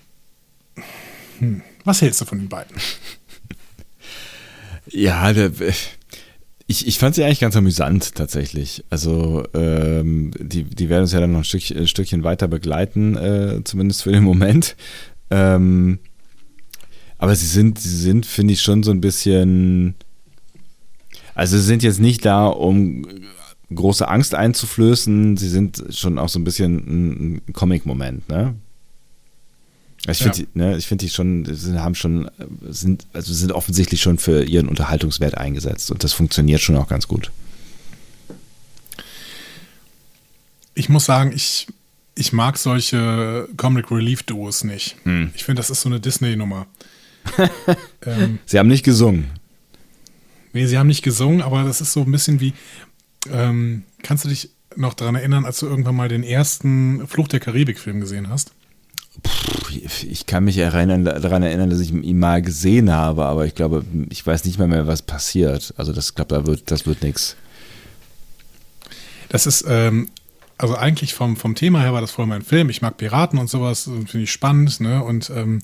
[1.40, 2.76] Hm, was hältst du von den beiden?
[4.88, 5.52] Ja, der,
[6.68, 8.84] ich, ich fand sie eigentlich ganz amüsant tatsächlich.
[8.92, 13.16] Also ähm, die, die werden uns ja dann noch ein, Stück, ein Stückchen weiter begleiten,
[13.16, 14.76] äh, zumindest für den Moment.
[15.32, 15.98] Ähm,
[17.18, 19.96] aber sie sind, sie sind, finde ich, schon so ein bisschen.
[21.36, 23.06] Also sie sind jetzt nicht da, um
[23.74, 25.38] große Angst einzuflößen.
[25.38, 26.76] Sie sind schon auch so ein bisschen
[27.48, 28.56] ein, Comic-Moment, ne?
[30.08, 30.46] Ich finde, Ja.
[30.54, 32.30] die, ne, ich finde die schon, sind, haben schon,
[32.70, 37.08] sind, also sind offensichtlich schon für ihren Unterhaltungswert eingesetzt und das funktioniert schon auch ganz
[37.08, 37.32] gut.
[40.76, 41.68] Ich muss sagen, ich,
[42.14, 44.96] ich mag solche Comic Relief Duos nicht.
[45.36, 46.68] Ich finde, das ist so eine Disney-Nummer.
[48.06, 49.32] ähm, Sie haben nicht gesungen.
[50.56, 52.54] Nee, sie haben nicht gesungen, aber das ist so ein bisschen wie.
[53.30, 57.42] Ähm, kannst du dich noch daran erinnern, als du irgendwann mal den ersten Fluch der
[57.42, 58.54] Karibik-Film gesehen hast?
[59.22, 59.80] Puh,
[60.10, 63.84] Ich kann mich erinnern, daran erinnern, dass ich ihn mal gesehen habe, aber ich glaube,
[64.10, 65.74] ich weiß nicht mehr, mehr was passiert.
[65.76, 67.36] Also das, ich glaube, da wird, das wird nichts.
[69.28, 70.08] Das ist ähm,
[70.58, 72.70] also eigentlich vom, vom Thema her war das voll mein Film.
[72.70, 75.04] Ich mag Piraten und sowas, finde ich spannend, ne?
[75.04, 75.60] Und ähm,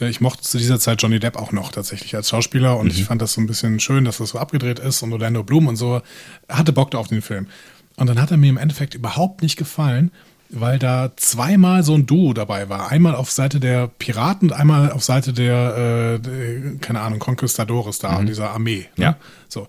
[0.00, 2.92] äh, ich mochte zu dieser Zeit Johnny Depp auch noch tatsächlich als Schauspieler und mhm.
[2.92, 5.66] ich fand das so ein bisschen schön, dass das so abgedreht ist und Orlando Bloom
[5.66, 6.00] und so
[6.48, 7.48] hatte Bock auf den Film.
[7.96, 10.10] Und dann hat er mir im Endeffekt überhaupt nicht gefallen,
[10.48, 12.90] weil da zweimal so ein Duo dabei war.
[12.90, 17.98] Einmal auf Seite der Piraten und einmal auf Seite der, äh, der keine Ahnung, Conquistadores
[17.98, 18.26] da, mhm.
[18.26, 18.88] dieser Armee.
[18.96, 19.04] Ne?
[19.04, 19.16] Ja.
[19.48, 19.68] So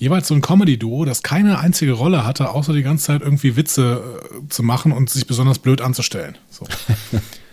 [0.00, 4.18] jeweils so ein Comedy-Duo, das keine einzige Rolle hatte, außer die ganze Zeit irgendwie Witze
[4.32, 6.38] äh, zu machen und sich besonders blöd anzustellen.
[6.48, 6.66] So.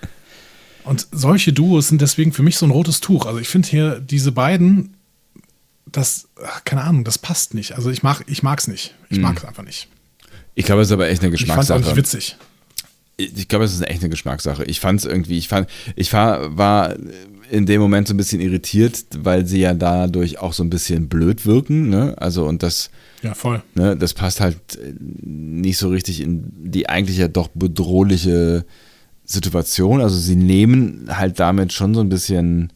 [0.86, 3.26] und solche Duos sind deswegen für mich so ein rotes Tuch.
[3.26, 4.96] Also ich finde hier diese beiden,
[5.86, 6.30] das,
[6.64, 7.74] keine Ahnung, das passt nicht.
[7.74, 8.96] Also ich mag, ich mag's nicht.
[9.10, 9.24] Ich mhm.
[9.24, 9.90] mag es einfach nicht.
[10.56, 11.80] Ich glaube, es ist aber echt eine Geschmackssache.
[11.80, 12.38] Ich fand auch nicht witzig.
[13.18, 14.64] Ich glaube, es ist echt eine Geschmackssache.
[14.64, 16.96] Ich fand es irgendwie, ich fand, ich war, war
[17.50, 21.08] in dem Moment so ein bisschen irritiert, weil sie ja dadurch auch so ein bisschen
[21.08, 22.16] blöd wirken, ne?
[22.18, 22.90] Also und das
[23.24, 23.64] ja voll.
[23.76, 24.58] Ne, das passt halt
[25.00, 28.66] nicht so richtig in die eigentlich ja doch bedrohliche
[29.26, 30.02] Situation.
[30.02, 32.72] Also sie nehmen halt damit schon so ein bisschen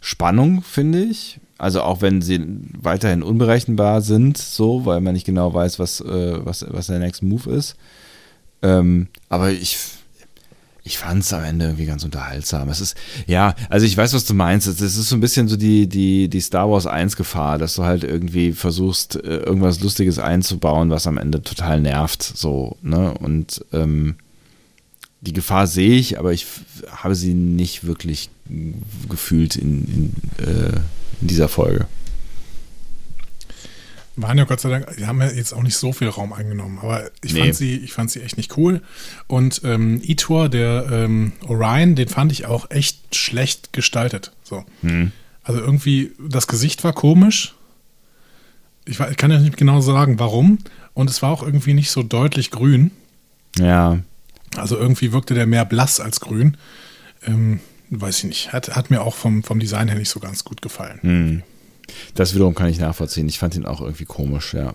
[0.00, 1.38] Spannung, finde ich.
[1.58, 2.40] Also auch wenn sie
[2.80, 7.22] weiterhin unberechenbar sind, so, weil man nicht genau weiß, was, äh, was, was der Next
[7.22, 7.76] Move ist.
[8.62, 9.78] Ähm, aber ich
[10.84, 12.68] ich fand es am Ende irgendwie ganz unterhaltsam.
[12.68, 12.96] Es ist,
[13.26, 14.66] ja, also ich weiß, was du meinst.
[14.66, 17.84] Es ist so ein bisschen so die, die, die Star Wars 1 Gefahr, dass du
[17.84, 22.22] halt irgendwie versuchst, äh, irgendwas Lustiges einzubauen, was am Ende total nervt.
[22.22, 23.14] So, ne?
[23.14, 24.16] Und ähm,
[25.20, 26.46] die Gefahr sehe ich, aber ich
[26.90, 28.30] habe sie nicht wirklich
[29.08, 29.84] gefühlt in,
[30.38, 30.80] in, äh,
[31.20, 31.86] in dieser Folge
[34.16, 36.78] waren ja Gott sei Dank, die haben ja jetzt auch nicht so viel Raum eingenommen,
[36.80, 37.40] aber ich, nee.
[37.40, 38.82] fand, sie, ich fand sie echt nicht cool.
[39.26, 44.32] Und ähm, Itor, der ähm, Orion, den fand ich auch echt schlecht gestaltet.
[44.42, 44.64] So.
[44.82, 45.12] Hm.
[45.44, 47.54] Also irgendwie, das Gesicht war komisch.
[48.84, 50.58] Ich, ich kann ja nicht genau sagen, warum.
[50.94, 52.90] Und es war auch irgendwie nicht so deutlich grün.
[53.58, 53.98] Ja.
[54.56, 56.56] Also irgendwie wirkte der mehr blass als grün.
[57.26, 57.60] Ähm,
[57.90, 58.52] weiß ich nicht.
[58.52, 60.98] Hat, hat mir auch vom, vom Design her nicht so ganz gut gefallen.
[61.02, 61.42] Hm.
[62.14, 63.28] Das wiederum kann ich nachvollziehen.
[63.28, 64.74] Ich fand ihn auch irgendwie komisch, ja.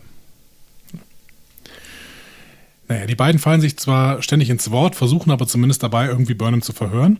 [2.87, 6.61] Naja, die beiden fallen sich zwar ständig ins Wort, versuchen aber zumindest dabei irgendwie Burnham
[6.61, 7.19] zu verhören.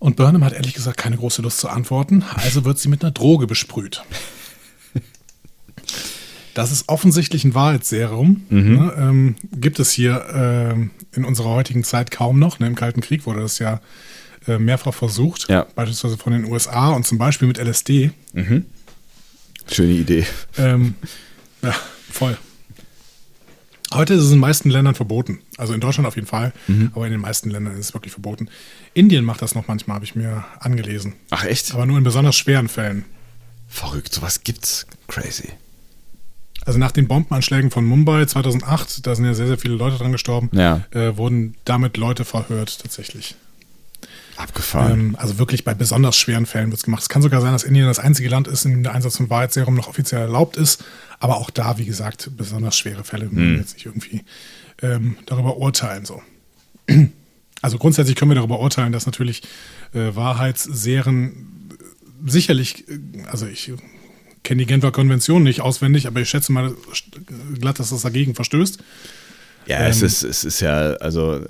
[0.00, 3.12] Und Burnham hat ehrlich gesagt keine große Lust zu antworten, also wird sie mit einer
[3.12, 4.02] Droge besprüht.
[6.54, 8.44] Das ist offensichtlich ein Wahrheitsserum.
[8.48, 8.74] Mhm.
[8.76, 12.60] Ne, ähm, gibt es hier äh, in unserer heutigen Zeit kaum noch.
[12.60, 12.68] Ne?
[12.68, 13.80] Im Kalten Krieg wurde das ja
[14.46, 15.66] äh, mehrfach versucht, ja.
[15.74, 18.10] beispielsweise von den USA und zum Beispiel mit LSD.
[18.32, 18.66] Mhm.
[19.70, 20.26] Schöne Idee.
[20.58, 20.94] Ähm,
[21.62, 21.74] ja,
[22.10, 22.36] voll.
[23.92, 25.38] Heute ist es in den meisten Ländern verboten.
[25.56, 26.90] Also in Deutschland auf jeden Fall, mhm.
[26.94, 28.48] aber in den meisten Ländern ist es wirklich verboten.
[28.92, 31.14] Indien macht das noch manchmal, habe ich mir angelesen.
[31.30, 31.74] Ach echt?
[31.74, 33.04] Aber nur in besonders schweren Fällen.
[33.68, 34.86] Verrückt, sowas gibt's.
[35.06, 35.50] Crazy.
[36.66, 40.12] Also nach den Bombenanschlägen von Mumbai 2008, da sind ja sehr, sehr viele Leute dran
[40.12, 40.84] gestorben, ja.
[40.90, 43.36] äh, wurden damit Leute verhört tatsächlich.
[44.36, 44.92] Abgefahren.
[44.92, 47.02] Ähm, also wirklich bei besonders schweren Fällen wird es gemacht.
[47.02, 49.30] Es kann sogar sein, dass Indien das einzige Land ist, in dem der Einsatz von
[49.30, 50.84] Wahrheitsserum noch offiziell erlaubt ist.
[51.20, 53.26] Aber auch da, wie gesagt, besonders schwere Fälle.
[53.26, 53.56] Mhm.
[53.58, 54.24] jetzt nicht irgendwie
[54.82, 56.04] ähm, darüber urteilen.
[56.04, 56.22] So.
[57.62, 59.42] Also grundsätzlich können wir darüber urteilen, dass natürlich
[59.94, 61.70] äh, Wahrheitsserien
[62.26, 62.98] sicherlich, äh,
[63.30, 63.72] also ich
[64.42, 66.74] kenne die Genfer Konvention nicht auswendig, aber ich schätze mal
[67.58, 68.78] glatt, dass das dagegen verstößt.
[69.66, 71.40] Ja, ähm, es, ist, es ist ja, also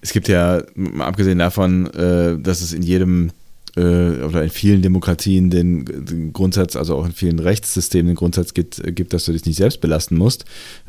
[0.00, 3.30] es gibt ja, mal abgesehen davon, äh, dass es in jedem
[3.76, 8.54] äh, oder in vielen Demokratien den, den, Grundsatz, also auch in vielen Rechtssystemen den Grundsatz
[8.54, 10.44] gibt, gibt dass du dich nicht selbst belasten musst,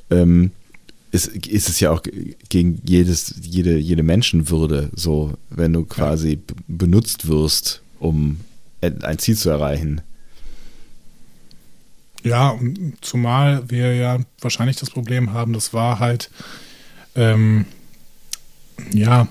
[0.10, 0.52] ähm,
[1.12, 2.04] ist, ist es ja auch
[2.50, 6.56] gegen jedes, jede, jede Menschenwürde so, wenn du quasi ja.
[6.68, 8.40] benutzt wirst, um
[8.82, 10.02] ein Ziel zu erreichen.
[12.24, 12.60] Ja,
[13.02, 16.30] zumal wir ja wahrscheinlich das Problem haben, das war halt
[17.16, 17.66] ähm,
[18.94, 19.28] ja,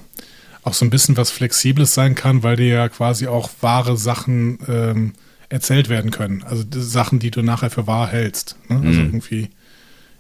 [0.63, 4.59] auch so ein bisschen was Flexibles sein kann, weil dir ja quasi auch wahre Sachen
[4.69, 5.13] ähm,
[5.49, 6.43] erzählt werden können.
[6.43, 8.57] Also Sachen, die du nachher für wahr hältst.
[8.69, 8.77] Ne?
[8.77, 9.07] Also mhm.
[9.07, 9.49] irgendwie,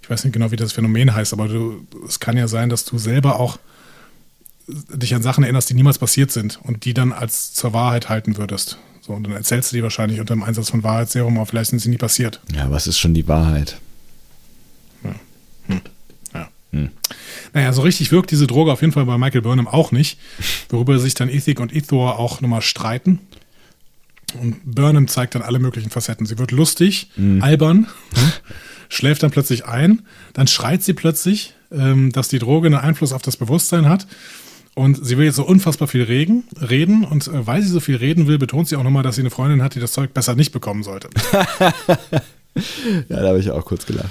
[0.02, 2.84] ich weiß nicht genau, wie das Phänomen heißt, aber du, es kann ja sein, dass
[2.84, 3.58] du selber auch
[4.68, 8.36] dich an Sachen erinnerst, die niemals passiert sind und die dann als zur Wahrheit halten
[8.36, 8.78] würdest.
[9.00, 11.78] So, und dann erzählst du die wahrscheinlich unter dem Einsatz von Wahrheitsserum, aber vielleicht sind
[11.78, 12.40] sie nie passiert.
[12.54, 13.78] Ja, was ist schon die Wahrheit?
[15.02, 15.14] Ja.
[15.66, 15.80] Hm.
[16.34, 16.48] ja.
[16.72, 16.90] Hm.
[17.52, 20.18] Naja, so richtig wirkt diese Droge auf jeden Fall bei Michael Burnham auch nicht,
[20.68, 23.20] worüber sich dann Ethik und Ethor auch nochmal streiten.
[24.40, 26.26] Und Burnham zeigt dann alle möglichen Facetten.
[26.26, 27.42] Sie wird lustig, mhm.
[27.42, 27.86] albern,
[28.88, 30.02] schläft dann plötzlich ein,
[30.34, 34.06] dann schreit sie plötzlich, ähm, dass die Droge einen Einfluss auf das Bewusstsein hat.
[34.74, 37.96] Und sie will jetzt so unfassbar viel reden, reden und äh, weil sie so viel
[37.96, 40.36] reden will, betont sie auch nochmal, dass sie eine Freundin hat, die das Zeug besser
[40.36, 41.08] nicht bekommen sollte.
[43.08, 44.10] ja, da habe ich auch kurz gelacht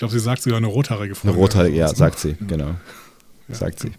[0.00, 1.28] glaube, sie sagt sogar eine rothaarige Frau.
[1.28, 2.74] Eine rothaarige, ja, sagt sie, genau.
[3.52, 3.90] Sagt sie.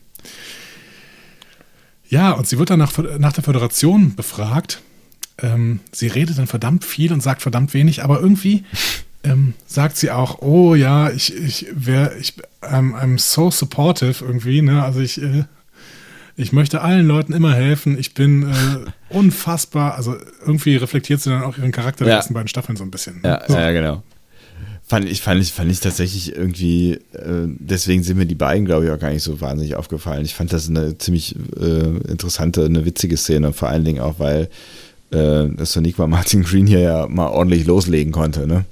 [2.08, 4.82] Ja, und sie wird dann nach, nach der Föderation befragt.
[5.38, 8.64] Ähm, sie redet dann verdammt viel und sagt verdammt wenig, aber irgendwie
[9.24, 14.62] ähm, sagt sie auch, oh ja, ich, ich wäre, ich, I'm, I'm so supportive irgendwie,
[14.62, 14.84] ne?
[14.84, 15.44] Also ich, äh,
[16.38, 17.98] ich möchte allen Leuten immer helfen.
[18.00, 18.56] Ich bin äh,
[19.10, 20.16] unfassbar, also
[20.46, 22.18] irgendwie reflektiert sie dann auch ihren Charakter der Ja.
[22.20, 23.22] ersten beiden Staffeln so ein bisschen.
[23.24, 23.54] Ja, so.
[23.54, 24.04] ja, genau.
[24.92, 28.84] Fand ich, fand ich, fand ich tatsächlich irgendwie, äh, deswegen sind mir die beiden, glaube
[28.84, 30.26] ich, auch gar nicht so wahnsinnig aufgefallen.
[30.26, 34.50] Ich fand das eine ziemlich äh, interessante, eine witzige Szene, vor allen Dingen auch, weil
[35.12, 38.66] äh, Soniqua Martin Green hier ja mal ordentlich loslegen konnte, ne?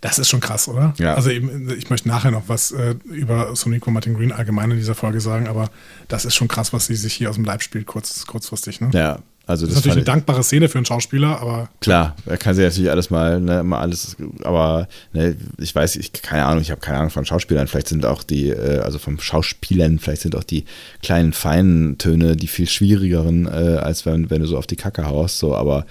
[0.00, 0.94] Das ist schon krass, oder?
[0.96, 1.12] Ja.
[1.12, 4.94] Also eben, ich möchte nachher noch was äh, über Sonico Martin Green allgemein in dieser
[4.94, 5.68] Folge sagen, aber
[6.08, 8.80] das ist schon krass, was sie sich hier aus dem Leib spielt, kurz, kurzfristig.
[8.80, 8.88] Ne?
[8.94, 12.36] Ja, also Das das, ist natürlich eine dankbare Szene für einen Schauspieler, aber klar, er
[12.38, 16.62] kann sich natürlich alles mal, ne, mal alles, aber ne, ich weiß, ich keine Ahnung,
[16.62, 20.22] ich habe keine Ahnung von Schauspielern, vielleicht sind auch die, äh, also vom Schauspielern, vielleicht
[20.22, 20.64] sind auch die
[21.02, 23.50] kleinen feinen Töne die viel schwierigeren, äh,
[23.80, 25.86] als wenn, wenn du so auf die Kacke haust, so, aber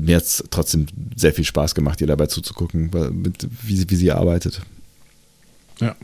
[0.00, 2.90] mir hat es trotzdem sehr viel Spaß gemacht, ihr dabei zuzugucken,
[3.22, 4.60] mit, wie, sie- wie sie arbeitet.
[5.80, 5.94] ja.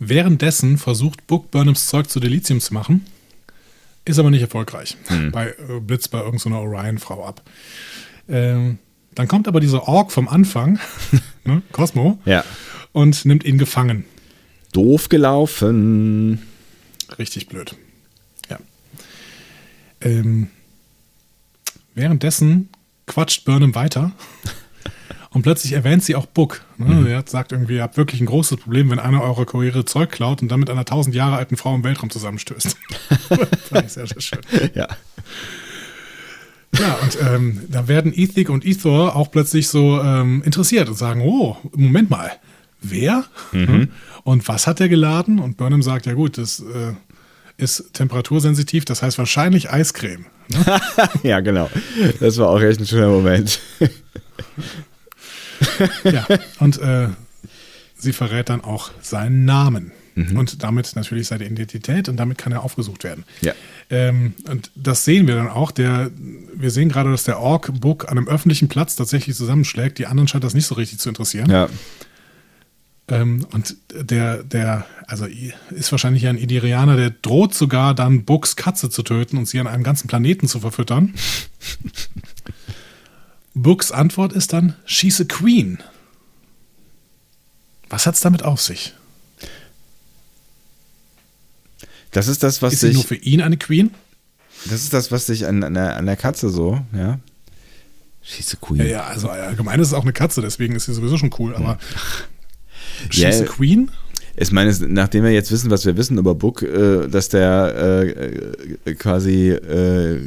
[0.00, 3.04] Währenddessen versucht Book Burnhams Zeug zu Delizium zu machen,
[4.08, 4.96] ist aber nicht erfolgreich.
[5.32, 7.42] Bei äh, Blitz bei irgendeiner Orion-Frau ab.
[8.28, 8.78] Ähm,
[9.14, 10.78] dann kommt aber dieser Ork vom Anfang,
[11.44, 12.44] ne, Cosmo, Ja.
[12.92, 14.04] und nimmt ihn gefangen.
[14.72, 16.42] Doof gelaufen.
[17.18, 17.74] Richtig blöd.
[18.50, 18.58] Ja.
[20.00, 20.48] Ähm,
[21.94, 22.68] währenddessen
[23.06, 24.12] quatscht Burnham weiter
[25.30, 26.62] und plötzlich erwähnt sie auch Book.
[26.78, 27.08] Ne?
[27.10, 30.42] Er sagt irgendwie, ihr habt wirklich ein großes Problem, wenn einer eurer Kuriere Zeug klaut
[30.42, 32.76] und dann mit einer tausend Jahre alten Frau im Weltraum zusammenstößt.
[33.28, 34.40] Fand ich sehr, sehr schön.
[34.74, 34.88] Ja.
[36.78, 41.22] Ja, und ähm, da werden Ethik und Ethor auch plötzlich so ähm, interessiert und sagen,
[41.22, 42.30] oh, Moment mal,
[42.80, 43.24] wer?
[44.22, 45.38] Und was hat der geladen?
[45.38, 46.92] Und Burnham sagt, ja gut, das äh,
[47.56, 50.26] ist temperatursensitiv, das heißt wahrscheinlich Eiscreme.
[51.22, 51.70] ja, genau.
[52.20, 53.60] Das war auch echt ein schöner Moment.
[56.04, 56.26] Ja,
[56.60, 57.08] und äh,
[57.96, 59.92] sie verrät dann auch seinen Namen.
[60.34, 63.24] Und damit natürlich seine Identität und damit kann er aufgesucht werden.
[63.40, 63.52] Ja.
[63.88, 65.70] Ähm, und das sehen wir dann auch.
[65.70, 66.10] Der,
[66.54, 69.98] wir sehen gerade, dass der Ork Book an einem öffentlichen Platz tatsächlich zusammenschlägt.
[69.98, 71.48] Die anderen scheint das nicht so richtig zu interessieren.
[71.48, 71.68] Ja.
[73.10, 75.26] Ähm, und der, der, also
[75.70, 79.66] ist wahrscheinlich ein Idirianer, der droht sogar dann Books Katze zu töten und sie an
[79.66, 81.14] einem ganzen Planeten zu verfüttern.
[83.62, 85.78] Books Antwort ist dann, she's a queen.
[87.88, 88.94] Was hat's damit auf sich?
[92.10, 93.90] Das ist das, was Ist sie nur sich, für ihn eine Queen?
[94.64, 97.20] das ist das, was sich an, an, der, an der Katze so, ja.
[98.22, 98.80] She's a queen.
[98.80, 101.54] Ja, ja, also allgemein ist es auch eine Katze, deswegen ist sie sowieso schon cool,
[101.54, 101.78] aber
[103.10, 103.90] she's Ja, a queen?
[104.36, 107.74] Ich meine, es- nachdem wir jetzt wissen, was wir wissen über Book, äh, dass der
[107.76, 108.08] äh,
[108.90, 110.20] äh, quasi äh,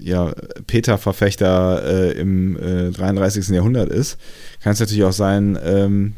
[0.00, 0.32] ja,
[0.66, 3.48] Peter-Verfechter äh, im äh, 33.
[3.48, 4.18] Jahrhundert ist,
[4.62, 6.14] kann es natürlich auch sein, ähm,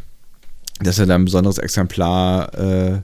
[0.80, 3.00] dass er da ein besonderes Exemplar äh,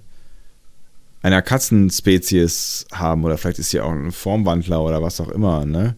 [1.22, 5.96] einer Katzenspezies haben oder vielleicht ist sie auch ein Formwandler oder was auch immer, ne?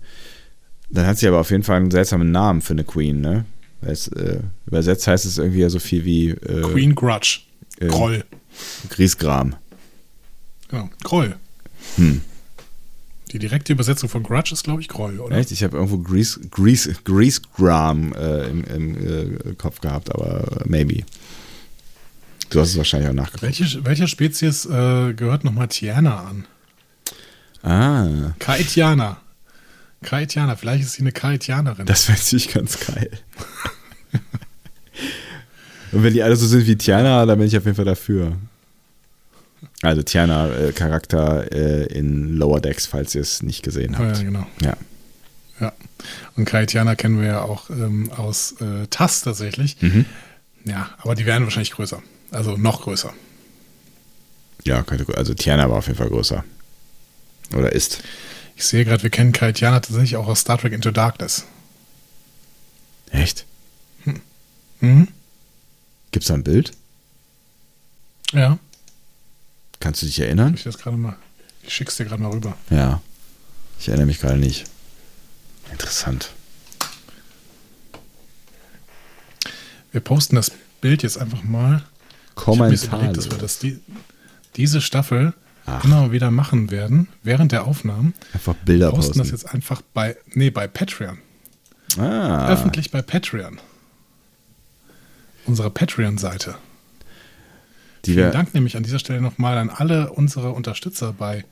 [0.90, 3.44] Dann hat sie aber auf jeden Fall einen seltsamen Namen für eine Queen, ne?
[3.82, 7.40] Weil es, äh, übersetzt heißt es irgendwie ja so viel wie äh, Queen Grudge.
[7.78, 8.24] äh, Groll.
[8.88, 9.54] Griesgram.
[10.68, 11.36] Genau, Groll.
[11.96, 12.22] Hm.
[13.32, 15.36] Die direkte Übersetzung von Grudge ist, glaube ich, Groll, oder?
[15.36, 15.52] Echt?
[15.52, 21.04] Ich habe irgendwo Grease, Grease, Greasegram äh, im, im äh, Kopf gehabt, aber maybe.
[22.50, 23.42] Du hast es wahrscheinlich auch nachgeguckt.
[23.42, 26.46] Welche, welcher Spezies äh, gehört nochmal Tiana an?
[27.62, 29.18] Ah, Kaitiana.
[30.02, 31.84] Kaitiana, vielleicht ist sie eine Kaitianerin.
[31.86, 33.10] das wäre natürlich ganz geil.
[35.92, 38.36] Und wenn die alle so sind wie Tiana, dann bin ich auf jeden Fall dafür.
[39.82, 44.20] Also Tiana, äh, Charakter äh, in Lower Decks, falls ihr es nicht gesehen ja, habt.
[44.20, 44.46] genau.
[44.60, 44.76] Ja.
[45.60, 45.72] Ja.
[46.36, 49.80] Und Kaitiana kennen wir ja auch ähm, aus äh, TAS tatsächlich.
[49.80, 50.04] Mhm.
[50.64, 52.02] Ja, aber die werden wahrscheinlich größer.
[52.30, 53.12] Also noch größer.
[54.64, 56.44] Ja, also Tiana war auf jeden Fall größer.
[57.54, 58.02] Oder ist.
[58.56, 61.44] Ich sehe gerade, wir kennen Kaitiana tatsächlich auch aus Star Trek Into Darkness.
[63.10, 63.46] Echt?
[64.80, 65.08] Mhm.
[66.10, 66.72] Gibt es da ein Bild?
[68.32, 68.58] Ja,
[69.80, 70.54] Kannst du dich erinnern?
[70.54, 71.16] ich das mal.
[71.62, 72.56] Ich schick's dir gerade mal rüber.
[72.70, 73.00] Ja.
[73.78, 74.64] Ich erinnere mich gerade nicht.
[75.70, 76.32] Interessant.
[79.92, 80.50] Wir posten das
[80.80, 81.82] Bild jetzt einfach mal.
[82.30, 82.98] Ich Kommentar.
[82.98, 83.80] überlegt, dass wir das die,
[84.56, 85.34] diese Staffel
[85.66, 85.84] Ach.
[85.84, 88.14] immer wieder machen werden, während der Aufnahmen.
[88.32, 89.18] Einfach Bilder posten posten.
[89.18, 91.18] das jetzt einfach bei, nee, bei Patreon.
[91.98, 93.58] ah, Öffentlich bei Patreon.
[95.46, 96.56] unserer Patreon-Seite.
[98.08, 101.44] Die Vielen Dank nämlich an dieser Stelle nochmal an alle unsere Unterstützer bei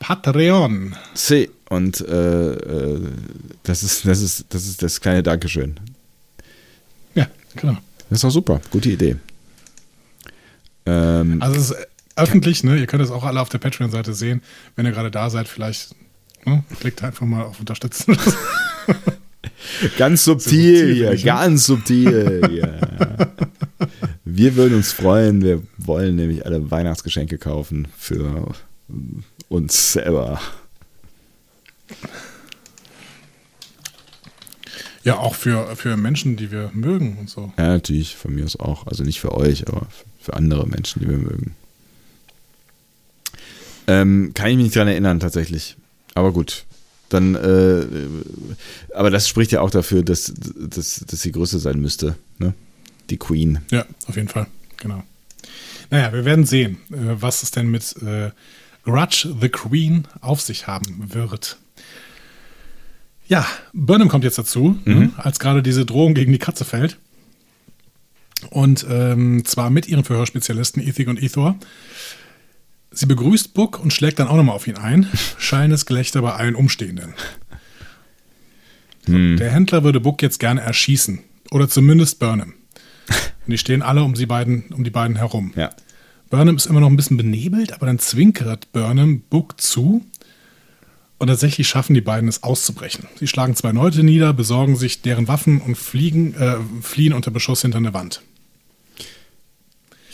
[0.00, 0.96] Patreon.
[1.14, 1.48] C.
[1.68, 3.00] Und äh, äh,
[3.62, 5.78] das, ist, das, ist, das ist das kleine Dankeschön.
[7.14, 7.76] Ja, genau.
[8.10, 8.60] Das ist doch super.
[8.72, 9.14] Gute Idee.
[10.86, 11.86] Ähm, Also es ist
[12.16, 12.76] öffentlich, ne?
[12.78, 14.42] Ihr könnt es auch alle auf der Patreon-Seite sehen.
[14.74, 15.94] Wenn ihr gerade da seid, vielleicht
[16.44, 16.64] ne?
[16.80, 18.18] klickt einfach mal auf Unterstützen.
[19.98, 21.18] Ganz subtil hier, ne?
[21.22, 22.78] ganz subtil hier.
[24.24, 28.52] Wir würden uns freuen, wir wollen nämlich alle Weihnachtsgeschenke kaufen für
[29.48, 30.40] uns selber.
[35.04, 37.52] ja, auch für, für Menschen, die wir mögen und so.
[37.56, 38.86] Ja, natürlich, von mir aus auch.
[38.86, 39.86] Also nicht für euch, aber
[40.20, 41.54] für andere Menschen, die wir mögen.
[43.86, 45.76] Ähm, kann ich mich nicht dran erinnern, tatsächlich.
[46.14, 46.64] Aber gut.
[47.08, 47.86] Dann, äh,
[48.94, 52.54] aber das spricht ja auch dafür, dass, dass, dass sie größer sein müsste, ne?
[53.10, 53.60] Die Queen.
[53.70, 54.48] Ja, auf jeden Fall.
[54.78, 55.04] Genau.
[55.90, 58.30] Naja, wir werden sehen, äh, was es denn mit äh,
[58.84, 61.58] Grudge the Queen auf sich haben wird.
[63.28, 66.96] Ja, Burnham kommt jetzt dazu, ne, als gerade diese Drohung gegen die Katze fällt.
[68.50, 71.56] Und ähm, zwar mit ihren Verhörspezialisten Ethik und Ethor.
[72.96, 75.06] Sie begrüßt Book und schlägt dann auch nochmal auf ihn ein.
[75.38, 77.12] Schallendes Gelächter bei allen Umstehenden.
[79.06, 81.20] So, Der Händler würde Book jetzt gerne erschießen.
[81.50, 82.54] Oder zumindest Burnham.
[83.08, 85.52] Und die stehen alle um, sie beiden, um die beiden herum.
[85.56, 85.70] Ja.
[86.30, 90.04] Burnham ist immer noch ein bisschen benebelt, aber dann zwinkert Burnham Book zu.
[91.18, 93.08] Und tatsächlich schaffen die beiden es auszubrechen.
[93.16, 97.60] Sie schlagen zwei Leute nieder, besorgen sich deren Waffen und fliegen, äh, fliehen unter Beschuss
[97.60, 98.22] hinter eine Wand.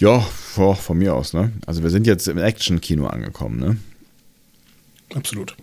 [0.03, 0.27] Ja,
[0.57, 1.53] boah, von mir aus, ne?
[1.65, 3.77] Also wir sind jetzt im Action-Kino angekommen, ne?
[5.15, 5.55] Absolut.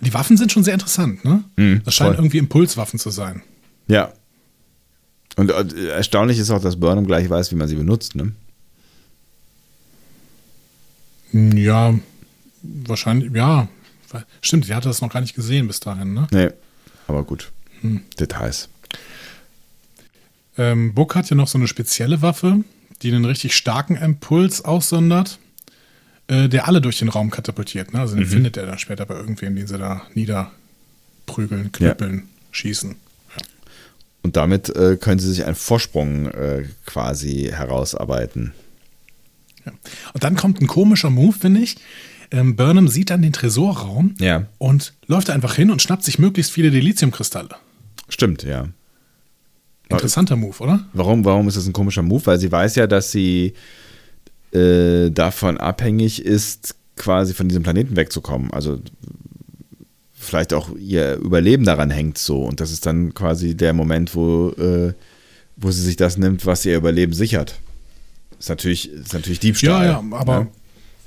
[0.00, 1.44] Die Waffen sind schon sehr interessant, ne?
[1.56, 2.24] Mhm, das scheint voll.
[2.24, 3.42] irgendwie Impulswaffen zu sein.
[3.86, 4.14] Ja.
[5.36, 8.32] Und äh, erstaunlich ist auch, dass Burnham gleich weiß, wie man sie benutzt, ne?
[11.32, 11.94] Ja,
[12.62, 13.68] wahrscheinlich, ja.
[14.40, 16.28] Stimmt, die hatte das noch gar nicht gesehen bis dahin, ne?
[16.30, 16.48] Nee,
[17.06, 17.52] aber gut.
[18.18, 18.70] Details.
[20.56, 22.64] Ähm, Book hat ja noch so eine spezielle Waffe,
[23.02, 25.38] die einen richtig starken Impuls aussondert,
[26.28, 27.92] äh, der alle durch den Raum katapultiert.
[27.92, 28.00] Ne?
[28.00, 32.96] Also den findet er dann später bei irgendwem, den sie da niederprügeln, knüppeln, schießen.
[34.22, 38.52] Und damit äh, können sie sich einen Vorsprung äh, quasi herausarbeiten.
[39.64, 39.72] Ja.
[40.12, 41.76] Und dann kommt ein komischer Move, finde ich.
[42.30, 44.46] Ähm, Burnham sieht dann den Tresorraum Ja.
[44.58, 47.48] und läuft einfach hin und schnappt sich möglichst viele Dilithiumkristalle.
[48.08, 48.68] Stimmt, ja.
[49.90, 50.84] Interessanter Move, oder?
[50.92, 52.24] Warum, warum ist das ein komischer Move?
[52.26, 53.54] Weil sie weiß ja, dass sie
[54.52, 58.52] äh, davon abhängig ist, quasi von diesem Planeten wegzukommen.
[58.52, 58.78] Also
[60.12, 62.42] vielleicht auch ihr Überleben daran hängt so.
[62.42, 64.92] Und das ist dann quasi der Moment, wo, äh,
[65.56, 67.58] wo sie sich das nimmt, was ihr Überleben sichert.
[68.38, 69.86] Ist natürlich, ist natürlich Diebstahl.
[69.86, 70.48] Ja, ja, aber ne?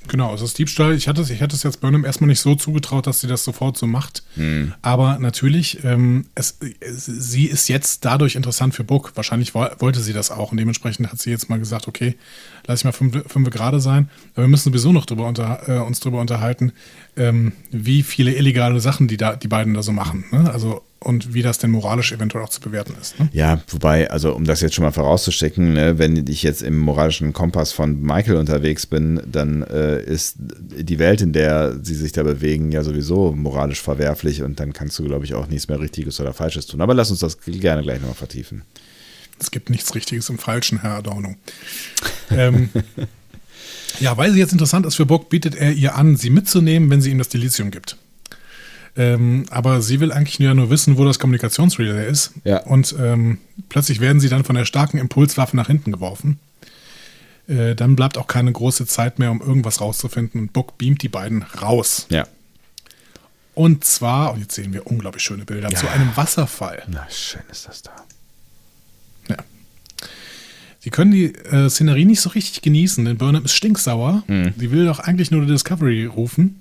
[0.08, 0.94] Genau, es ist Diebstahl.
[0.94, 3.44] Ich hatte, es- ich hatte es jetzt Burnham erstmal nicht so zugetraut, dass sie das
[3.44, 4.22] sofort so macht.
[4.36, 4.72] Hm.
[4.82, 6.58] Aber natürlich, ähm, es,
[6.96, 9.12] sie ist jetzt dadurch interessant für Book.
[9.14, 12.16] Wahrscheinlich wo, wollte sie das auch und dementsprechend hat sie jetzt mal gesagt, okay,
[12.66, 14.08] lass ich mal fünf, fünf gerade sein.
[14.34, 16.72] Aber wir müssen sowieso noch drüber unter, äh, uns drüber unterhalten,
[17.16, 20.24] ähm, wie viele illegale Sachen die, da, die beiden da so machen.
[20.32, 20.50] Ne?
[20.52, 23.18] Also und wie das denn moralisch eventuell auch zu bewerten ist.
[23.18, 23.28] Ne?
[23.32, 27.32] Ja, wobei, also um das jetzt schon mal vorauszuschicken, ne, wenn ich jetzt im moralischen
[27.32, 32.22] Kompass von Michael unterwegs bin, dann äh, ist die Welt, in der sie sich da
[32.22, 36.20] bewegen, ja sowieso moralisch verwerflich und dann kannst du, glaube ich, auch nichts mehr Richtiges
[36.20, 36.80] oder Falsches tun.
[36.80, 38.62] Aber lass uns das gerne gleich nochmal vertiefen.
[39.38, 41.34] Es gibt nichts Richtiges im Falschen, Herr Adorno.
[42.30, 42.70] ähm,
[44.00, 47.00] ja, weil sie jetzt interessant ist für Bock, bietet er ihr an, sie mitzunehmen, wenn
[47.00, 47.96] sie ihm das Dilithium gibt.
[48.96, 52.32] Ähm, aber sie will eigentlich nur, nur wissen, wo das Kommunikationsrelay ist.
[52.44, 52.58] Ja.
[52.58, 53.38] Und ähm,
[53.68, 56.38] plötzlich werden sie dann von der starken Impulswaffe nach hinten geworfen.
[57.48, 60.40] Äh, dann bleibt auch keine große Zeit mehr, um irgendwas rauszufinden.
[60.42, 62.06] Und Book beamt die beiden raus.
[62.08, 62.26] Ja.
[63.54, 66.82] Und zwar, und jetzt sehen wir unglaublich schöne Bilder, zu einem Wasserfall.
[66.88, 67.92] Na, schön ist das da.
[69.28, 69.36] Ja.
[70.80, 74.24] Sie können die äh, Szenerie nicht so richtig genießen, denn Burnham ist stinksauer.
[74.26, 76.60] Sie will doch eigentlich nur die Discovery rufen,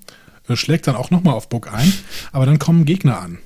[0.56, 1.91] schlägt dann auch nochmal auf Book ein,
[2.32, 3.40] aber dann kommen Gegner an.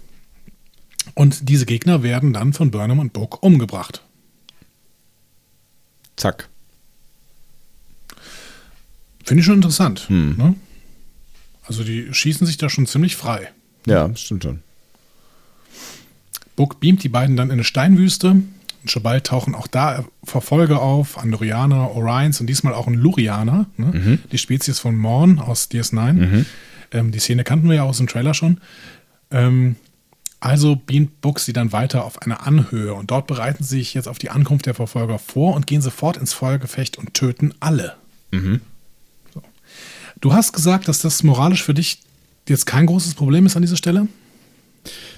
[1.14, 4.04] Und diese Gegner werden dann von Burnham und Book umgebracht.
[6.16, 6.50] Zack.
[9.24, 10.06] Finde ich schon interessant.
[10.10, 10.56] Ne?
[11.66, 13.52] Also die schießen sich da schon ziemlich frei.
[13.86, 14.60] Ja, stimmt schon.
[16.56, 18.32] Book beamt die beiden dann in eine Steinwüste.
[18.32, 23.66] Und schon bald tauchen auch da Verfolger auf, Andorianer, Orions und diesmal auch ein Lurianer,
[23.78, 24.20] ne?
[24.32, 26.46] die Spezies von Morn aus DS9.
[26.92, 28.60] Ähm, die Szene kannten wir ja aus dem Trailer schon.
[29.32, 29.76] Ähm,
[30.40, 34.08] Also beamt Book sie dann weiter auf eine Anhöhe und dort bereiten sie sich jetzt
[34.08, 37.96] auf die Ankunft der Verfolger vor und gehen sofort ins Feuergefecht und töten alle.
[39.34, 39.42] So.
[40.22, 42.00] Du hast gesagt, dass das moralisch für dich
[42.48, 44.08] jetzt kein großes Problem ist an dieser Stelle?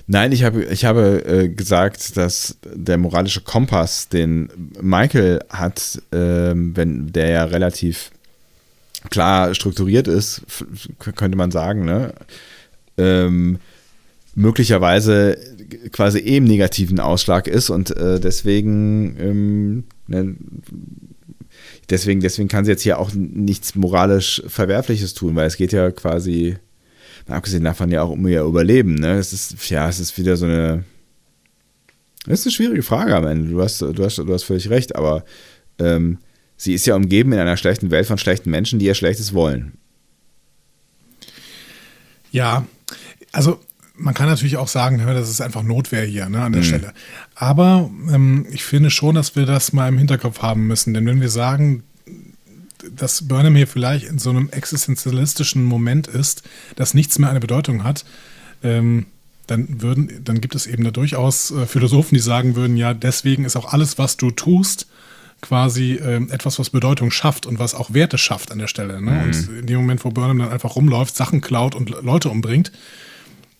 [0.08, 4.50] Nein, ich habe, ich habe äh, gesagt, dass der moralische Kompass, den
[4.82, 8.10] Michael hat, ähm, wenn der ja relativ
[9.10, 10.42] klar strukturiert ist,
[11.00, 12.14] könnte man sagen, ne?
[12.98, 13.60] Ähm,
[14.36, 15.38] möglicherweise
[15.92, 20.36] quasi eh negativen Ausschlag ist und äh, deswegen, ähm, ne,
[21.90, 25.92] deswegen, deswegen kann sie jetzt hier auch nichts moralisch Verwerfliches tun, weil es geht ja
[25.92, 26.58] quasi,
[27.28, 29.18] abgesehen davon ja auch um ihr Überleben, ne?
[29.18, 30.84] Es ist, ja, es ist wieder so eine,
[32.26, 33.50] das ist eine schwierige Frage am Ende.
[33.50, 35.24] Du hast, du hast, du hast völlig recht, aber
[35.80, 36.20] ähm,
[36.60, 39.74] sie ist ja umgeben in einer schlechten Welt von schlechten Menschen, die ihr Schlechtes wollen.
[42.32, 42.66] Ja,
[43.32, 43.60] also
[43.96, 46.94] man kann natürlich auch sagen, das ist einfach Notwehr hier ne, an der Stelle.
[47.36, 50.94] Aber ähm, ich finde schon, dass wir das mal im Hinterkopf haben müssen.
[50.94, 51.84] Denn wenn wir sagen,
[52.96, 56.44] dass Burnham hier vielleicht in so einem existenzialistischen Moment ist,
[56.76, 58.06] dass nichts mehr eine Bedeutung hat,
[58.64, 59.06] ähm,
[59.48, 63.46] dann, würden, dann gibt es eben da durchaus äh, Philosophen, die sagen würden, ja, deswegen
[63.46, 64.88] ist auch alles, was du tust,
[65.42, 69.02] quasi ähm, etwas, was Bedeutung schafft und was auch Werte schafft an der Stelle.
[69.02, 69.24] Ne?
[69.24, 72.72] Und in dem Moment, wo Burnham dann einfach rumläuft, Sachen klaut und Leute umbringt,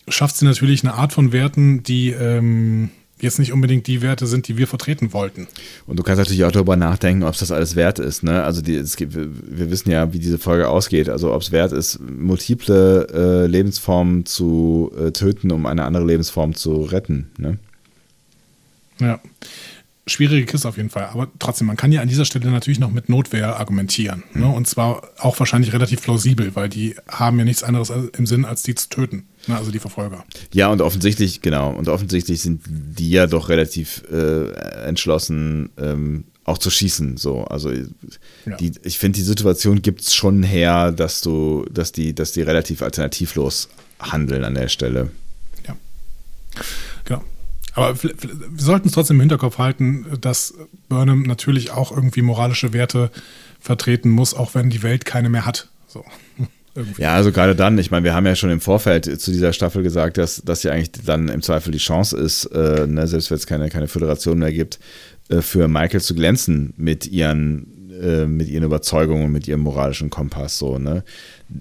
[0.08, 2.90] schafft sie natürlich eine Art von Werten, die ähm,
[3.20, 5.46] jetzt nicht unbedingt die Werte sind, die wir vertreten wollten.
[5.86, 8.22] Und du kannst natürlich auch darüber nachdenken, ob es das alles wert ist.
[8.22, 8.42] Ne?
[8.42, 11.08] Also die, gibt, wir, wir wissen ja, wie diese Folge ausgeht.
[11.08, 16.54] Also ob es wert ist, multiple äh, Lebensformen zu äh, töten, um eine andere Lebensform
[16.54, 17.30] zu retten.
[17.38, 17.58] Ne?
[18.98, 19.20] Ja.
[20.10, 21.04] Schwierige Kiste auf jeden Fall.
[21.04, 24.24] Aber trotzdem, man kann ja an dieser Stelle natürlich noch mit Notwehr argumentieren.
[24.34, 24.46] Ne?
[24.48, 28.62] Und zwar auch wahrscheinlich relativ plausibel, weil die haben ja nichts anderes im Sinn, als
[28.62, 29.26] die zu töten.
[29.46, 29.56] Ne?
[29.56, 30.24] Also die Verfolger.
[30.52, 34.50] Ja, und offensichtlich, genau, und offensichtlich sind die ja doch relativ äh,
[34.86, 37.16] entschlossen, ähm, auch zu schießen.
[37.16, 37.44] So.
[37.44, 38.56] Also Ja.
[38.58, 42.42] die, ich finde, die Situation gibt es schon her, dass du, dass die, dass die
[42.42, 43.68] relativ alternativlos
[44.00, 45.10] handeln an der Stelle.
[45.66, 45.76] Ja.
[47.04, 47.22] Genau.
[47.74, 48.12] Aber wir
[48.56, 50.54] sollten es trotzdem im Hinterkopf halten, dass
[50.88, 53.10] Burnham natürlich auch irgendwie moralische Werte
[53.60, 55.68] vertreten muss, auch wenn die Welt keine mehr hat.
[55.86, 56.04] So.
[56.74, 57.02] Irgendwie.
[57.02, 59.82] Ja, also gerade dann, ich meine, wir haben ja schon im Vorfeld zu dieser Staffel
[59.82, 63.38] gesagt, dass das ja eigentlich dann im Zweifel die Chance ist, äh, ne, selbst wenn
[63.38, 64.78] es keine, keine Föderation mehr gibt,
[65.30, 70.10] äh, für Michael zu glänzen mit ihren, äh, mit ihren Überzeugungen und mit ihrem moralischen
[70.10, 70.58] Kompass.
[70.58, 71.02] So, ne?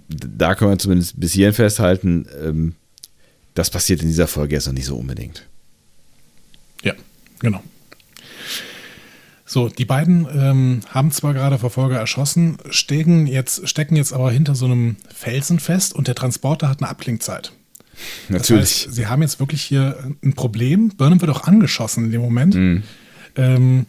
[0.08, 2.76] Da können wir zumindest bis hierhin festhalten, ähm,
[3.56, 5.49] das passiert in dieser Folge jetzt noch nicht so unbedingt.
[7.40, 7.64] Genau.
[9.46, 14.54] So, die beiden ähm, haben zwar gerade Verfolger erschossen, stecken jetzt, stecken jetzt aber hinter
[14.54, 17.52] so einem Felsen fest und der Transporter hat eine Abklingzeit.
[18.28, 18.62] Das Natürlich.
[18.62, 20.90] heißt, sie haben jetzt wirklich hier ein Problem.
[20.90, 22.54] Burnham wird auch angeschossen in dem Moment.
[22.54, 22.84] Mhm.
[23.36, 23.86] Ähm,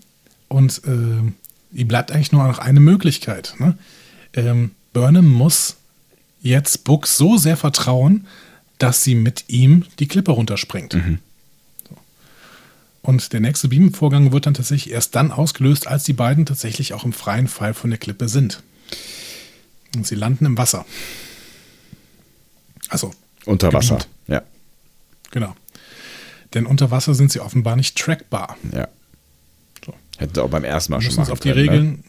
[0.48, 1.34] und ähm,
[1.72, 3.54] ihm bleibt eigentlich nur noch eine Möglichkeit.
[3.58, 3.76] Ne?
[4.32, 5.76] Ähm, Burnham muss
[6.40, 8.26] jetzt Book so sehr vertrauen,
[8.78, 10.94] dass sie mit ihm die Klippe runterspringt.
[10.94, 10.98] So.
[13.02, 17.04] Und der nächste Beam-Vorgang wird dann tatsächlich erst dann ausgelöst, als die beiden tatsächlich auch
[17.04, 18.62] im freien Fall von der Klippe sind.
[19.96, 20.84] Und sie landen im Wasser.
[22.88, 23.12] Also
[23.46, 23.96] Unter Wasser.
[23.96, 24.08] gebeamt.
[24.28, 24.42] Ja,
[25.30, 25.54] Genau.
[26.54, 28.56] Denn unter Wasser sind sie offenbar nicht trackbar.
[28.72, 28.88] ja.
[29.84, 29.94] So.
[30.18, 31.72] Hätten sie auch beim ersten Mal schon machen auf die können, Ne?
[31.72, 32.04] Regeln.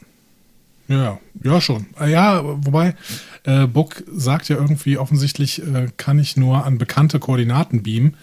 [0.88, 1.86] Ja, ja, schon.
[2.00, 2.96] Äh, Ja, wobei,
[3.44, 8.18] äh, Buck sagt ja irgendwie, offensichtlich äh, kann ich nur an bekannte Koordinaten beamen.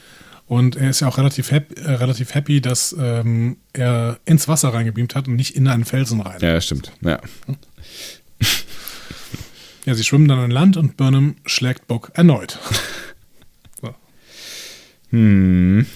[0.48, 4.72] Und er ist ja auch relativ, hap äh, relativ happy, dass ähm, er ins Wasser
[4.72, 6.40] reingebeamt hat und nicht in einen Felsen rein.
[6.40, 6.92] Ja, stimmt.
[7.02, 7.20] Ja.
[9.84, 12.58] Ja, sie schwimmen dann an Land und Burnham schlägt Buck erneut.
[13.80, 13.94] so.
[15.08, 15.86] Hm.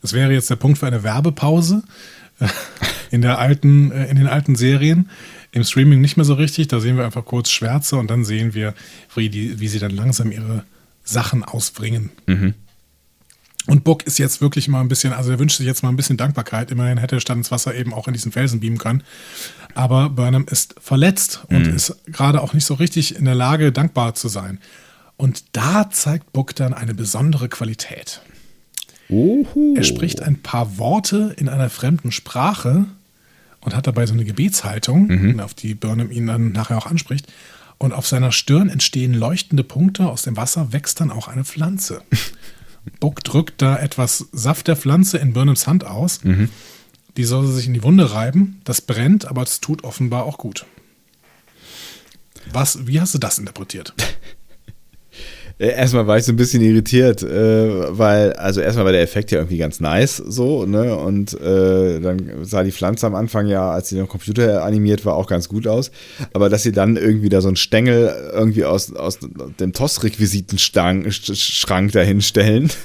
[0.00, 1.82] Das wäre jetzt der Punkt für eine Werbepause
[2.38, 2.46] äh,
[3.10, 5.10] in, der alten, äh, in den alten Serien.
[5.50, 6.68] Im Streaming nicht mehr so richtig.
[6.68, 8.74] Da sehen wir einfach kurz Schwärze und dann sehen wir,
[9.16, 10.62] wie, die, wie sie dann langsam ihre
[11.02, 12.10] Sachen ausbringen.
[13.66, 15.96] Und Buck ist jetzt wirklich mal ein bisschen, also er wünscht sich jetzt mal ein
[15.96, 16.70] bisschen Dankbarkeit.
[16.70, 19.02] Immerhin hätte er statt ins Wasser eben auch in diesen Felsen beamen können.
[19.74, 24.14] Aber Burnham ist verletzt und ist gerade auch nicht so richtig in der Lage, dankbar
[24.14, 24.58] zu sein.
[25.16, 28.22] Und da zeigt Buck dann eine besondere Qualität.
[29.10, 29.74] Uhu.
[29.76, 32.86] Er spricht ein paar Worte in einer fremden Sprache
[33.60, 37.26] und hat dabei so eine Gebetshaltung, auf die Burnham ihn dann nachher auch anspricht.
[37.76, 40.06] Und auf seiner Stirn entstehen leuchtende Punkte.
[40.06, 42.02] Aus dem Wasser wächst dann auch eine Pflanze.
[42.98, 46.20] Buck drückt da etwas Saft der Pflanze in Burnhams Hand aus.
[47.16, 48.60] Die soll sie sich in die Wunde reiben.
[48.64, 50.66] Das brennt, aber es tut offenbar auch gut.
[52.52, 53.94] Was, wie hast du das interpretiert?
[55.60, 59.30] Äh, erstmal war ich so ein bisschen irritiert, äh, weil, also erstmal war der Effekt
[59.30, 60.96] ja irgendwie ganz nice, so, ne?
[60.96, 65.16] Und äh, dann sah die Pflanze am Anfang ja, als sie noch Computer animiert war,
[65.16, 65.90] auch ganz gut aus.
[66.32, 69.18] Aber dass sie dann irgendwie da so einen Stängel irgendwie aus, aus
[69.60, 72.70] dem TOS-Requisitenschrank dahinstellen.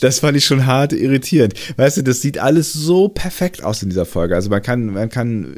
[0.00, 1.54] Das fand ich schon hart irritierend.
[1.76, 4.34] Weißt du, das sieht alles so perfekt aus in dieser Folge.
[4.34, 5.56] Also man kann, man kann,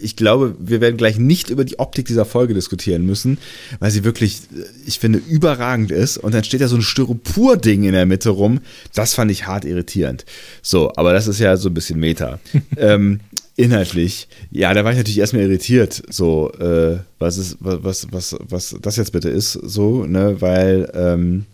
[0.00, 3.38] ich glaube, wir werden gleich nicht über die Optik dieser Folge diskutieren müssen,
[3.78, 4.40] weil sie wirklich,
[4.86, 6.18] ich finde, überragend ist.
[6.18, 8.60] Und dann steht da so ein Styropor-Ding in der Mitte rum.
[8.94, 10.24] Das fand ich hart irritierend.
[10.62, 12.38] So, aber das ist ja so ein bisschen Meta.
[12.76, 13.20] ähm,
[13.60, 18.76] inhaltlich, ja, da war ich natürlich erstmal irritiert, so, äh, was ist, was, was, was
[18.80, 21.44] das jetzt bitte ist, so, ne, weil, ähm,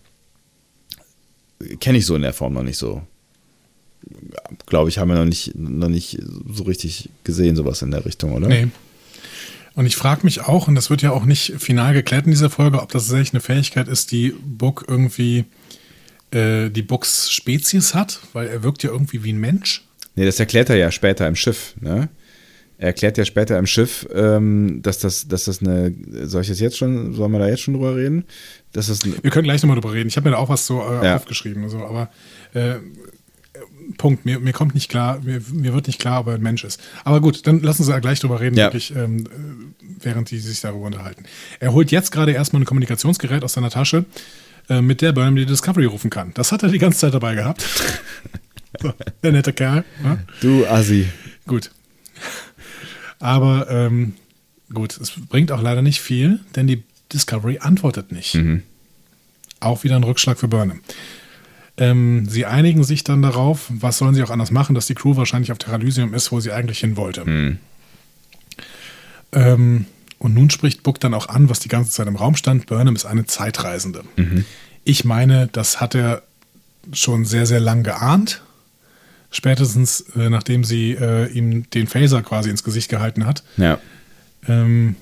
[1.81, 3.03] kenne ich so in der Form noch nicht so.
[4.67, 6.19] Glaube ich, haben wir noch nicht, noch nicht
[6.49, 8.49] so richtig gesehen, sowas in der Richtung, oder?
[8.49, 8.69] Nee.
[9.75, 12.51] Und ich frage mich auch, und das wird ja auch nicht final geklärt in dieser
[12.51, 15.45] Folge, ob das tatsächlich eine Fähigkeit ist, die Book irgendwie
[16.31, 19.85] äh, die Books Spezies hat, weil er wirkt ja irgendwie wie ein Mensch.
[20.15, 22.09] Nee, das erklärt er ja später im Schiff, ne?
[22.79, 25.95] Er erklärt ja später im Schiff, ähm, dass, das, dass das eine,
[26.25, 28.25] soll ich das jetzt schon, sollen wir da jetzt schon drüber reden?
[28.73, 30.09] Dass das wir können gleich nochmal drüber reden.
[30.09, 31.17] Ich habe mir da auch was so äh, ja.
[31.17, 32.11] aufgeschrieben, also, aber
[32.53, 32.75] äh,
[33.97, 36.65] Punkt, mir, mir kommt nicht klar, mir, mir wird nicht klar, ob er ein Mensch
[36.65, 36.81] ist.
[37.05, 38.67] Aber gut, dann lassen Sie gleich drüber reden, ja.
[38.67, 39.27] wirklich, ähm,
[40.01, 41.25] während die sich darüber unterhalten.
[41.61, 44.05] Er holt jetzt gerade erstmal ein Kommunikationsgerät aus seiner Tasche,
[44.69, 46.33] äh, mit der Burnham die Discovery rufen kann.
[46.35, 47.63] Das hat er die ganze Zeit dabei gehabt.
[48.83, 48.93] so,
[49.23, 49.85] der nette Kerl.
[50.05, 50.19] Ja?
[50.41, 51.07] Du Assi.
[51.47, 51.71] Gut.
[53.19, 54.15] Aber ähm,
[54.73, 56.83] gut, es bringt auch leider nicht viel, denn die
[57.13, 58.35] Discovery antwortet nicht.
[58.35, 58.63] Mhm.
[59.61, 60.81] Auch wieder ein Rückschlag für Burnham.
[61.79, 65.17] Ähm, sie einigen sich dann darauf, was sollen sie auch anders machen, dass die Crew
[65.17, 67.25] wahrscheinlich auf Terralysium ist, wo sie eigentlich hin wollte.
[67.25, 67.59] Mhm.
[69.33, 69.87] Ähm,
[70.19, 72.67] und nun spricht Book dann auch an, was die ganze Zeit im Raum stand.
[72.67, 74.05] Burnham ist eine Zeitreisende.
[74.17, 74.45] Mhm.
[74.85, 76.23] Ich meine, das hat er
[76.93, 78.43] schon sehr, sehr lang geahnt
[79.31, 83.43] spätestens äh, nachdem sie äh, ihm den Phaser quasi ins Gesicht gehalten hat.
[83.57, 83.79] Ja.
[84.49, 84.97] Ähm,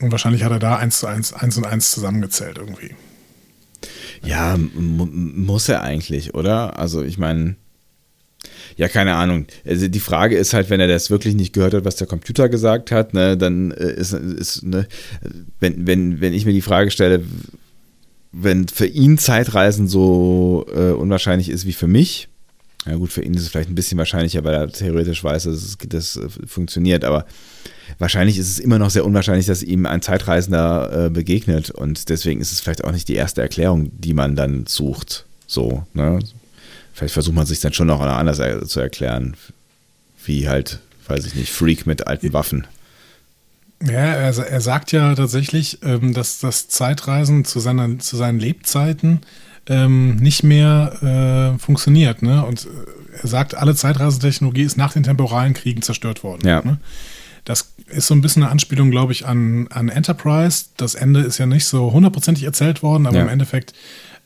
[0.00, 2.94] und wahrscheinlich hat er da eins zu eins, eins und eins zusammengezählt irgendwie.
[4.22, 6.78] Ja, muss er eigentlich, oder?
[6.78, 7.56] Also ich meine,
[8.76, 9.46] ja, keine Ahnung.
[9.64, 12.48] Also die Frage ist halt, wenn er das wirklich nicht gehört hat, was der Computer
[12.48, 14.86] gesagt hat, ne, dann äh, ist, ist ne,
[15.60, 17.22] wenn, wenn, wenn ich mir die Frage stelle,
[18.32, 22.28] wenn für ihn Zeitreisen so äh, unwahrscheinlich ist wie für mich,
[22.86, 25.54] ja gut, für ihn ist es vielleicht ein bisschen wahrscheinlicher, weil er theoretisch weiß, dass
[25.54, 27.26] es, das äh, funktioniert, aber
[27.98, 32.40] wahrscheinlich ist es immer noch sehr unwahrscheinlich, dass ihm ein Zeitreisender äh, begegnet und deswegen
[32.40, 35.24] ist es vielleicht auch nicht die erste Erklärung, die man dann sucht.
[35.46, 36.18] So, ne?
[36.92, 39.36] Vielleicht versucht man sich dann schon noch anders zu erklären,
[40.24, 42.66] wie halt, weiß ich nicht, Freak mit alten Waffen.
[43.82, 49.20] Ja, er, er sagt ja tatsächlich, ähm, dass das Zeitreisen zu, seiner, zu seinen Lebzeiten
[49.68, 52.22] ähm, nicht mehr äh, funktioniert.
[52.22, 52.44] Ne?
[52.44, 56.46] Und äh, er sagt, alle Zeitreisetechnologie ist nach den temporalen Kriegen zerstört worden.
[56.46, 56.62] Ja.
[56.62, 56.78] Ne?
[57.44, 60.66] Das ist so ein bisschen eine Anspielung, glaube ich, an, an Enterprise.
[60.76, 63.22] Das Ende ist ja nicht so hundertprozentig erzählt worden, aber ja.
[63.22, 63.74] im Endeffekt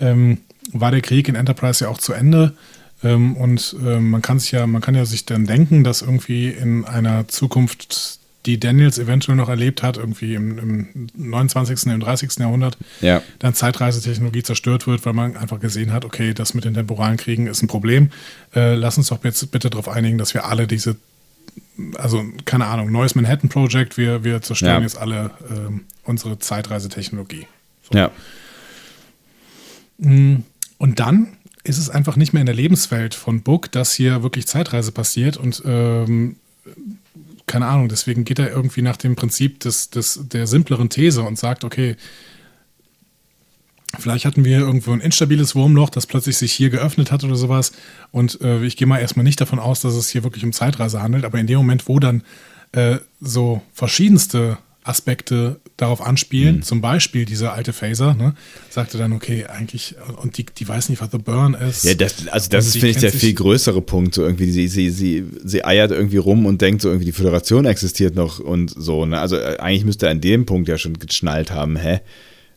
[0.01, 0.39] ähm,
[0.73, 2.55] war der Krieg in Enterprise ja auch zu Ende.
[3.03, 6.49] Ähm, und ähm, man kann sich ja, man kann ja sich dann denken, dass irgendwie
[6.49, 12.39] in einer Zukunft die Daniels eventuell noch erlebt hat, irgendwie im, im 29., im 30.
[12.39, 13.23] Jahrhundert, ja.
[13.39, 17.47] dann Zeitreisetechnologie zerstört wird, weil man einfach gesehen hat, okay, das mit den temporalen Kriegen
[17.47, 18.11] ist ein Problem.
[18.55, 20.97] Äh, lass uns doch jetzt bitte darauf einigen, dass wir alle diese,
[21.97, 24.83] also keine Ahnung, neues Manhattan Project, wir, wir zerstören ja.
[24.83, 27.47] jetzt alle äh, unsere Zeitreisetechnologie.
[27.91, 27.99] So.
[27.99, 28.11] Ja.
[29.99, 30.45] Mm,
[30.79, 34.47] und dann ist es einfach nicht mehr in der Lebenswelt von Book, dass hier wirklich
[34.47, 36.37] Zeitreise passiert und ähm,
[37.49, 41.37] keine Ahnung, deswegen geht er irgendwie nach dem Prinzip des, des, der simpleren These und
[41.37, 41.97] sagt, okay,
[43.99, 47.73] vielleicht hatten wir irgendwo ein instabiles Wurmloch, das plötzlich sich hier geöffnet hat oder sowas.
[48.13, 51.03] Und äh, ich gehe mal erstmal nicht davon aus, dass es hier wirklich um Zeitreise
[51.03, 52.23] handelt, aber in dem Moment, wo dann
[52.73, 56.63] äh, so verschiedenste Aspekte darauf anspielen, mhm.
[56.63, 58.35] zum Beispiel dieser alte Phaser, ne,
[58.69, 61.85] sagte dann, okay, eigentlich, und die, die weiß nicht, was The Burn ist.
[61.85, 64.91] Ja, das, also das ist, finde ich, der viel größere Punkt, so irgendwie, sie, sie,
[64.91, 69.07] sie, sie eiert irgendwie rum und denkt so irgendwie, die Föderation existiert noch und so,
[69.07, 72.01] ne, also äh, eigentlich müsste er an dem Punkt ja schon geschnallt haben, hä?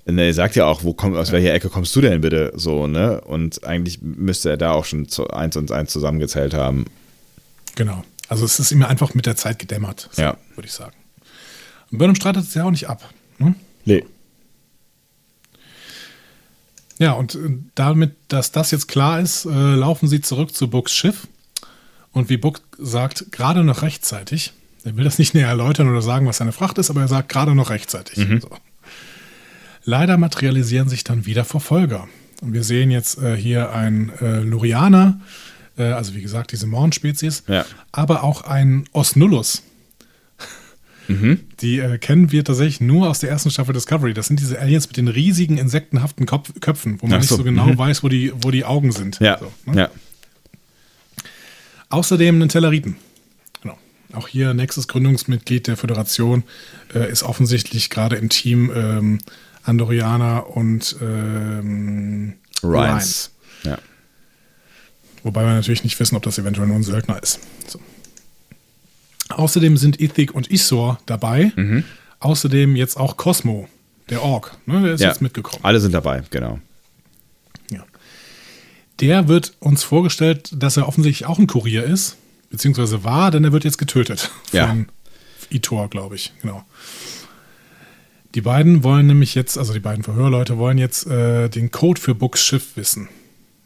[0.06, 2.88] Und er sagt ja auch, wo komm, aus welcher Ecke kommst du denn bitte, so,
[2.88, 6.85] ne, und eigentlich müsste er da auch schon zu eins und eins zusammengezählt haben.
[7.76, 10.38] Genau, also es ist ihm einfach mit der Zeit gedämmert, so, ja.
[10.56, 10.93] würde ich sagen.
[11.91, 13.13] Und Burnham streitet es ja auch nicht ab.
[13.38, 13.55] Ne?
[13.85, 14.03] Nee.
[16.99, 20.93] Ja, und äh, damit, dass das jetzt klar ist, äh, laufen sie zurück zu Books
[20.93, 21.27] Schiff.
[22.11, 24.53] Und wie Book sagt, gerade noch rechtzeitig.
[24.84, 27.30] Er will das nicht näher erläutern oder sagen, was seine Fracht ist, aber er sagt
[27.30, 28.18] gerade noch rechtzeitig.
[28.18, 28.41] Mhm.
[28.41, 28.49] So.
[29.84, 32.07] Leider materialisieren sich dann wieder Verfolger.
[32.41, 35.19] Und wir sehen jetzt äh, hier ein äh, Lurianer,
[35.77, 37.65] äh, also wie gesagt, diese Morn-Spezies, Ja.
[37.91, 39.63] aber auch ein Osnullus.
[41.62, 44.14] Die äh, kennen wir tatsächlich nur aus der ersten Staffel Discovery.
[44.14, 47.38] Das sind diese Aliens mit den riesigen insektenhaften Kopf Köpfen, wo man Ach nicht so,
[47.38, 47.78] so genau mhm.
[47.78, 49.20] weiß, wo die, wo die Augen sind.
[49.20, 49.82] Ja, So, ne?
[49.82, 49.90] ja.
[51.90, 52.96] Außerdem einen Telleriten.
[53.62, 53.78] Genau.
[54.14, 56.44] Auch hier nächstes Gründungsmitglied der Föderation
[56.94, 59.20] äh, ist offensichtlich gerade im Team ähm,
[59.64, 63.32] Andorianer und ähm, Ryans.
[63.64, 63.78] Ja.
[65.24, 67.40] Wobei wir natürlich nicht wissen, ob das eventuell nur ein Söldner ist.
[67.68, 67.80] So.
[69.32, 71.52] Außerdem sind Ithik und Isor dabei.
[71.56, 71.84] Mhm.
[72.20, 73.68] Außerdem jetzt auch Cosmo,
[74.10, 74.58] der Ork.
[74.66, 75.10] Ne, der ist ja.
[75.10, 75.64] jetzt mitgekommen.
[75.64, 76.60] Alle sind dabei, genau.
[77.72, 77.84] Ja.
[78.99, 82.18] Der wird uns vorgestellt, dass er offensichtlich auch ein Kurier ist,
[82.49, 84.68] beziehungsweise war, denn er wird jetzt getötet Ja.
[84.68, 84.88] von
[85.49, 86.32] Itor, glaube ich.
[86.41, 86.64] Genau.
[88.36, 92.16] Die beiden wollen nämlich jetzt, also die beiden Verhörleute wollen jetzt äh, den Code für
[92.16, 93.10] Books Schiff wissen.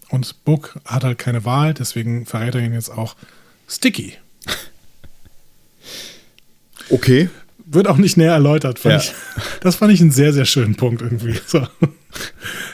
[0.10, 3.16] Und Book hat halt keine Wahl, deswegen verrät er ihn jetzt auch
[3.68, 4.14] Sticky.
[6.90, 7.30] Okay.
[7.68, 8.78] Wird auch nicht näher erläutert.
[8.80, 9.00] Fand Ja.
[9.00, 9.14] ich,
[9.62, 11.36] das fand ich einen sehr, sehr schönen Punkt irgendwie.
[11.48, 11.68] So.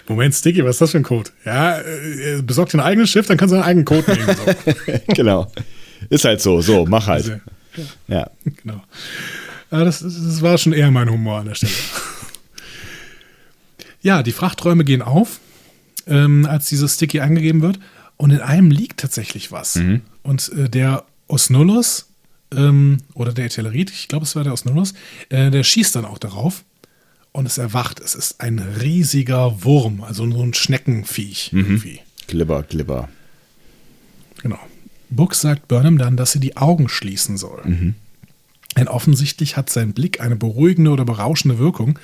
[0.08, 1.32] Moment, Sticky, was ist das für ein Code?
[1.46, 4.36] Ja, äh, besorgt dir ein eigenes Schiff, dann kannst du einen eigenen Code nehmen.
[4.36, 4.94] So.
[5.16, 5.52] genau.
[6.10, 7.26] Ist halt so, so, mach halt.
[7.26, 7.42] Sehr-
[8.08, 8.30] Ja.
[8.44, 8.84] Genau.
[9.72, 11.72] Ja, das, das war schon eher mein Humor an der Stelle.
[14.02, 15.40] ja, die Frachträume gehen auf,
[16.08, 17.80] ähm, als dieses Sticky angegeben wird.
[18.18, 19.80] Und in einem liegt tatsächlich was.
[20.22, 22.08] Und äh, der Osnullus
[22.56, 24.94] ähm, oder der Tellerit, ich glaube, es war der Osnullus,
[25.30, 26.64] äh, der schießt dann auch darauf.
[27.34, 28.02] Und es erwacht.
[28.02, 32.02] Es ist ein riesiger Wurm, also so ein Schneckenviech irgendwie.
[32.28, 33.08] Glibber, glibber.
[34.42, 34.60] Genau.
[35.10, 37.62] Book sagt Burnham dann, dass sie die Augen schließen soll.
[38.78, 42.00] Denn offensichtlich hat sein Blick eine beruhigende oder berauschende Wirkung.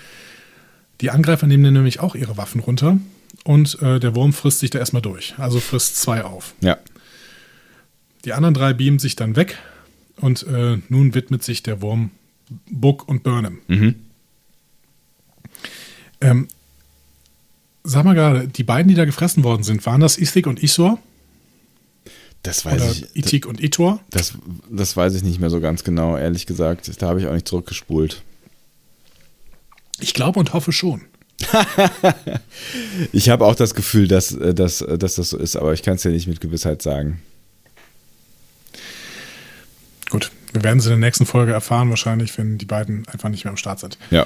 [1.01, 2.97] Die Angreifer nehmen dann nämlich auch ihre Waffen runter
[3.43, 5.35] und äh, der Wurm frisst sich da erstmal durch.
[5.37, 6.53] Also frisst zwei auf.
[6.61, 6.77] Ja.
[8.25, 9.57] Die anderen drei beamen sich dann weg
[10.21, 12.11] und äh, nun widmet sich der Wurm
[12.69, 13.59] Book und Burnham.
[16.21, 16.47] Ähm,
[17.83, 20.99] sag mal gerade, die beiden, die da gefressen worden sind, waren das Ithik und Isor?
[22.43, 23.15] Das weiß Oder ich.
[23.15, 23.99] Ithik und Itor?
[24.09, 24.33] Das,
[24.69, 26.89] das weiß ich nicht mehr so ganz genau, ehrlich gesagt.
[27.01, 28.23] Da habe ich auch nicht zurückgespult.
[29.99, 31.01] Ich glaube und hoffe schon.
[33.11, 35.83] Ich habe auch das Gefühl, dass, äh, dass, äh, dass das so ist, aber ich
[35.83, 37.21] kann es ja nicht mit Gewissheit sagen.
[40.09, 43.43] Gut, wir werden es in der nächsten Folge erfahren, wahrscheinlich, wenn die beiden einfach nicht
[43.43, 43.97] mehr am Start sind.
[44.09, 44.25] Ja.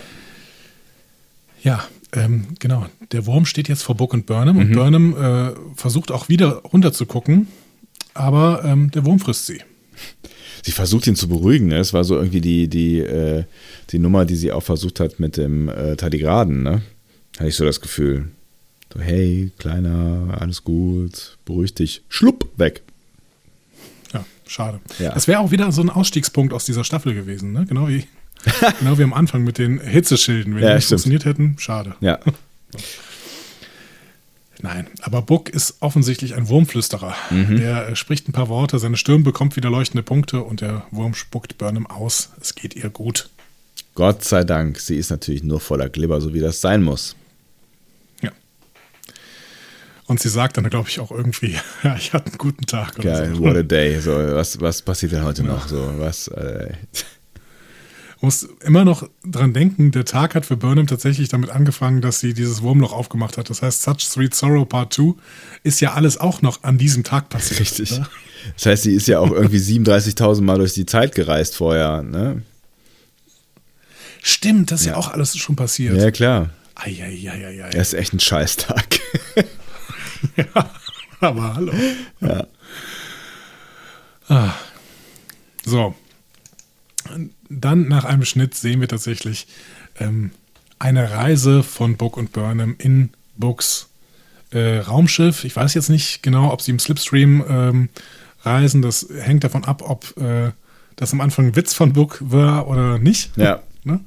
[1.63, 1.83] Ja,
[2.13, 2.87] ähm, genau.
[3.11, 6.91] Der Wurm steht jetzt vor Book und Burnham und Burnham äh, versucht auch wieder runter
[6.91, 7.47] zu gucken,
[8.13, 9.61] aber ähm, der Wurm frisst sie.
[10.63, 11.67] Sie versucht ihn zu beruhigen.
[11.67, 11.77] Ne?
[11.77, 13.45] Es war so irgendwie die, die, äh,
[13.89, 16.63] die Nummer, die sie auch versucht hat mit dem äh, Tardigraden.
[16.63, 16.81] Ne?
[17.37, 18.29] Hatte ich so das Gefühl.
[18.93, 22.03] So, hey, Kleiner, alles gut, beruhig dich.
[22.09, 22.83] Schlupp, weg.
[24.51, 24.81] Schade.
[24.99, 25.13] Ja.
[25.13, 27.65] Das wäre auch wieder so ein Ausstiegspunkt aus dieser Staffel gewesen, ne?
[27.65, 28.05] Genau wie,
[28.79, 30.55] genau wie am Anfang mit den Hitzeschilden.
[30.55, 31.01] Wenn Ja, die nicht stimmt.
[31.01, 31.95] funktioniert hätten, schade.
[32.01, 32.19] Ja.
[34.63, 37.15] Nein, aber Book ist offensichtlich ein Wurmflüsterer.
[37.31, 37.57] Mhm.
[37.57, 41.15] Der äh, spricht ein paar Worte, seine Stirn bekommt wieder leuchtende Punkte und der Wurm
[41.15, 42.29] spuckt Burnham aus.
[42.39, 43.29] Es geht ihr gut.
[43.95, 47.15] Gott sei Dank, sie ist natürlich nur voller Glibber, so wie das sein muss.
[50.11, 50.13] Ja.
[50.13, 52.95] Und sie sagt dann, glaube ich, auch irgendwie, ja, ich hatte einen guten Tag.
[52.95, 53.41] Geil, so.
[53.41, 53.97] what a day.
[54.01, 55.67] So, was, was passiert denn heute noch?
[55.67, 56.73] So, was, äh,
[58.19, 62.33] muss immer noch dran denken, der Tag hat für Burnham tatsächlich damit angefangen, dass sie
[62.33, 63.49] dieses Wurmloch aufgemacht hat.
[63.49, 65.13] Das heißt, Such Sweet Sorrow Part 2
[65.63, 67.61] ist ja alles auch noch an diesem Tag passiert.
[67.61, 67.91] richtig.
[67.91, 68.07] Ne?
[68.55, 72.43] Das heißt, sie ist ja auch irgendwie 37.000 Mal durch die Zeit gereist vorher, ne?
[74.21, 74.93] Stimmt, das ist ja.
[74.93, 74.99] Ja.
[74.99, 75.97] auch alles schon passiert.
[75.97, 76.49] Ja, klar.
[76.75, 77.69] Eieieiei.
[77.71, 78.99] Das ist echt ein Scheißtag.
[81.19, 81.73] Aber hallo.
[84.27, 84.53] Ah.
[85.65, 85.95] So.
[87.49, 89.47] Dann nach einem Schnitt sehen wir tatsächlich
[89.99, 90.31] ähm,
[90.79, 93.89] eine Reise von Book und Burnham in Books
[94.51, 95.43] äh, Raumschiff.
[95.43, 97.89] Ich weiß jetzt nicht genau, ob sie im Slipstream ähm,
[98.43, 98.81] reisen.
[98.81, 100.51] Das hängt davon ab, ob äh,
[100.95, 103.35] das am Anfang ein Witz von Book war oder nicht.
[103.37, 103.61] Ja.
[103.83, 103.99] Ne?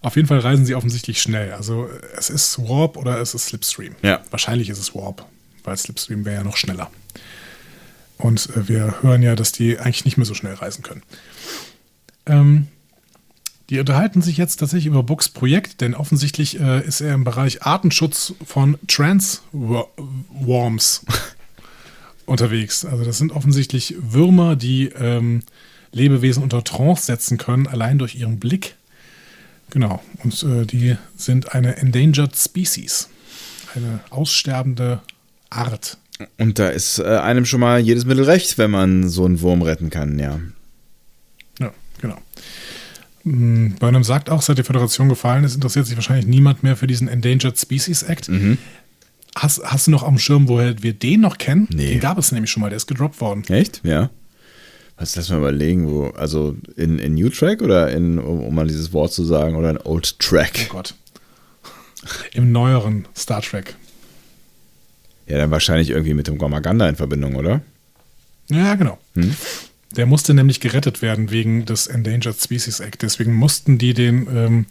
[0.00, 1.52] Auf jeden Fall reisen sie offensichtlich schnell.
[1.52, 3.94] Also es ist Warp oder es ist Slipstream.
[4.00, 4.22] Ja.
[4.30, 5.26] Wahrscheinlich ist es Warp,
[5.64, 6.90] weil Slipstream wäre ja noch schneller.
[8.18, 11.02] Und äh, wir hören ja, dass die eigentlich nicht mehr so schnell reisen können.
[12.26, 12.68] Ähm,
[13.70, 17.62] die unterhalten sich jetzt tatsächlich über Books Projekt, denn offensichtlich äh, ist er im Bereich
[17.62, 21.06] Artenschutz von Transworms
[22.26, 22.84] unterwegs.
[22.84, 25.42] Also das sind offensichtlich Würmer, die ähm,
[25.92, 28.74] Lebewesen unter Trance setzen können, allein durch ihren Blick.
[29.70, 30.02] Genau.
[30.22, 33.08] Und äh, die sind eine Endangered Species.
[33.74, 35.00] Eine aussterbende
[35.54, 35.98] Art.
[36.38, 39.62] Und da ist äh, einem schon mal jedes Mittel recht, wenn man so einen Wurm
[39.62, 40.40] retten kann, ja.
[41.58, 42.18] Ja, genau.
[43.24, 46.86] Mm, Burnham sagt auch, seit die Föderation gefallen ist, interessiert sich wahrscheinlich niemand mehr für
[46.86, 48.28] diesen Endangered Species Act.
[48.28, 48.58] Mhm.
[49.34, 51.66] Hast, hast du noch am Schirm, woher wir den noch kennen?
[51.74, 51.94] Nee.
[51.94, 53.42] Den gab es nämlich schon mal, der ist gedroppt worden.
[53.48, 53.80] Echt?
[53.82, 54.10] Ja.
[54.96, 58.68] Was lass mal überlegen, wo, also in, in New Track oder in, um, um mal
[58.68, 60.68] dieses Wort zu sagen, oder in Old Track?
[60.68, 60.94] Oh Gott.
[62.32, 63.74] Im neueren Star Trek.
[65.26, 67.62] Ja, dann wahrscheinlich irgendwie mit dem Gamaganda in Verbindung, oder?
[68.50, 68.98] Ja, genau.
[69.14, 69.34] Hm?
[69.96, 73.02] Der musste nämlich gerettet werden wegen des Endangered Species Act.
[73.02, 74.66] Deswegen mussten die den ähm,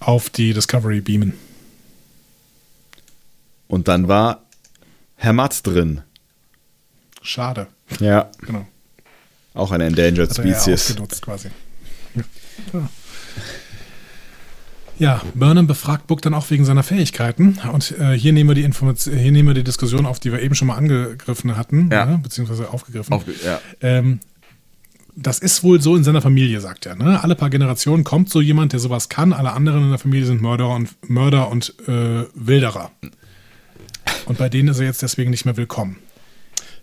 [0.00, 1.34] auf die Discovery beamen.
[3.68, 4.42] Und dann war
[5.16, 6.02] Herr Matz drin.
[7.22, 7.66] Schade.
[8.00, 8.66] Ja, Genau.
[9.54, 10.90] auch eine Endangered Hat er Species.
[10.90, 11.48] ausgenutzt quasi.
[12.14, 12.88] Ja.
[14.98, 17.58] Ja, Burnham befragt Book dann auch wegen seiner Fähigkeiten.
[17.72, 20.40] Und äh, hier nehmen wir die Information, hier nehmen wir die Diskussion auf, die wir
[20.40, 22.06] eben schon mal angegriffen hatten, Ja.
[22.06, 23.12] ne, beziehungsweise aufgegriffen.
[23.12, 23.60] Aufge ja.
[23.80, 24.20] Ähm,
[25.16, 26.96] das ist wohl so in seiner Familie, sagt er.
[26.96, 27.22] Ne?
[27.22, 29.32] Alle paar Generationen kommt so jemand, der sowas kann.
[29.32, 32.90] Alle anderen in der Familie sind Mörder und Mörder und äh, Wilderer.
[34.26, 35.98] Und bei denen ist er jetzt deswegen nicht mehr willkommen.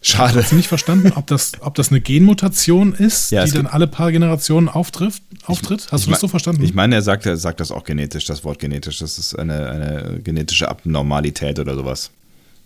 [0.03, 0.39] Schade.
[0.41, 3.85] Hast du nicht verstanden, ob das, ob das eine Genmutation ist, Ja, die dann alle
[3.87, 5.21] paar Generationen auftrifft?
[5.45, 5.87] auftritt?
[5.91, 6.63] Hast Ich du das so verstanden?
[6.63, 8.97] Ich meine, er sagt, er sagt das auch genetisch, das Wort genetisch.
[8.99, 12.09] Das ist eine, eine genetische Abnormalität oder sowas.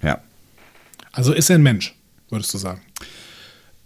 [0.02, 0.20] Ja.
[1.12, 1.94] also ist er ein Mensch,
[2.30, 2.82] würdest du sagen?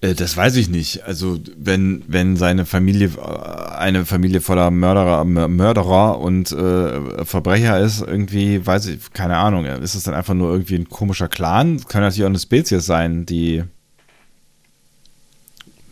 [0.01, 1.03] Äh, Das weiß ich nicht.
[1.03, 8.01] Also wenn, wenn seine Familie äh, eine Familie voller Mörderer, Mörderer und äh, Verbrecher ist,
[8.01, 11.83] irgendwie, weiß ich, keine Ahnung, ist es dann einfach nur irgendwie ein komischer Clan?
[11.87, 13.63] Kann natürlich auch eine Spezies sein, die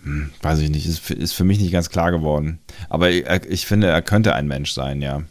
[0.04, 2.60] hm, weiß ich nicht, ist, für- ist für mich nicht ganz klar geworden.
[2.90, 5.24] Aber ich, ich finde, er könnte ein Mensch sein, ja.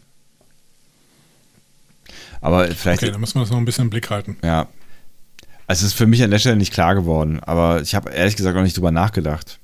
[2.43, 4.37] Aber vielleicht, Okay, dann müssen wir das noch ein bisschen im Blick halten.
[4.43, 4.69] ja.
[5.67, 8.37] Also es ist für mich an der Stelle nicht klar geworden, aber ich habe ehrlich
[8.37, 9.59] gesagt auch nicht drüber nachgedacht.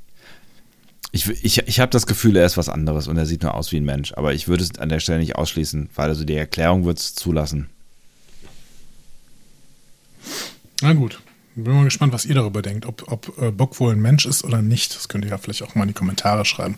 [1.13, 3.71] Ich, ich, ich habe das Gefühl, er ist was anderes und er sieht nur aus
[3.71, 6.35] wie ein Mensch, aber ich würde es an der Stelle nicht ausschließen, weil also die
[6.35, 7.69] Erklärung wird es zulassen.
[10.81, 11.21] Na gut.
[11.55, 14.43] Bin mal gespannt, was ihr darüber denkt, ob, ob äh, Bock wohl ein Mensch ist
[14.43, 14.97] oder nicht.
[14.97, 16.77] Das könnt ihr ja vielleicht auch mal in die Kommentare schreiben.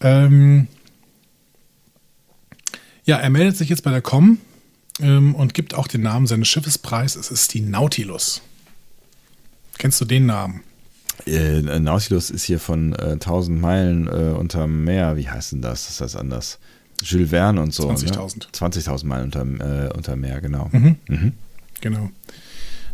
[0.00, 0.66] Ähm
[3.04, 4.38] ja, er meldet sich jetzt bei der Com
[5.02, 7.16] ähm, und gibt auch den Namen seines Schiffes preis.
[7.16, 8.42] Es ist die Nautilus.
[9.78, 10.62] Kennst du den Namen?
[11.26, 15.16] Äh, Nautilus ist hier von äh, 1000 Meilen äh, unterm Meer.
[15.16, 15.86] Wie heißt denn das?
[15.86, 16.58] Das heißt anders.
[17.02, 17.90] Jules Verne und so.
[17.90, 18.38] 20.000.
[18.38, 18.46] Ne?
[18.52, 20.68] 20.000 Meilen unterm, äh, unterm Meer, genau.
[20.72, 20.96] Mhm.
[21.08, 21.32] Mhm.
[21.80, 22.10] Genau.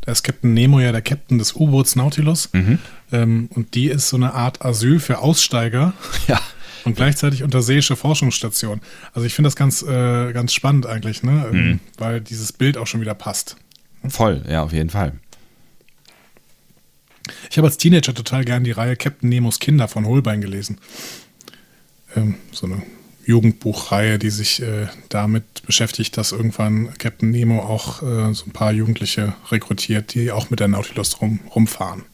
[0.03, 2.51] Da ist Captain Nemo ja der Captain des U-Boots Nautilus.
[2.53, 2.78] Mhm.
[3.11, 5.93] Ähm, und die ist so eine Art Asyl für Aussteiger.
[6.28, 6.41] Ja.
[6.87, 8.81] und gleichzeitig unterseeische Forschungsstation.
[9.13, 11.47] Also ich finde das ganz, äh, ganz spannend eigentlich, ne?
[11.53, 11.81] Ähm, Mhm.
[11.99, 13.57] weil dieses Bild auch schon wieder passt.
[14.09, 15.13] Voll, ja, auf jeden Fall.
[17.51, 20.79] Ich habe als Teenager total gern die Reihe Captain Nemos Kinder von Holbein gelesen.
[22.15, 22.83] Ähm, so eine
[23.25, 28.71] Jugendbuchreihe, die sich äh, damit beschäftigt, dass irgendwann Captain Nemo auch äh, so ein paar
[28.71, 32.05] Jugendliche rekrutiert, die auch mit der Nautilus rum, rumfahren.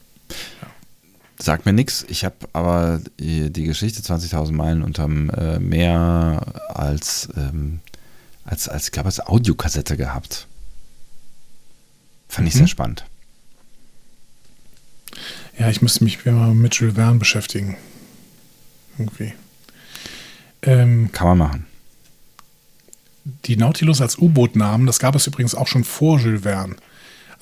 [1.42, 2.04] Sagt mir nichts.
[2.08, 7.80] Ich habe aber die, Geschichte 20.000 Meilen unterm äh, Meer als, ähm,
[8.44, 10.46] als, als, ich glaube, als Audiokassette gehabt.
[12.28, 12.58] Fand ich Mhm.
[12.58, 13.04] sehr spannend.
[15.58, 17.76] Ja, ich müsste mich mal mit Jules Verne beschäftigen.
[18.98, 19.32] Irgendwie.
[20.62, 21.66] Ähm, Kann man machen.
[23.46, 26.76] die Nautilus als U-Boot-Namen, das gab es übrigens auch schon vor Jules Verne.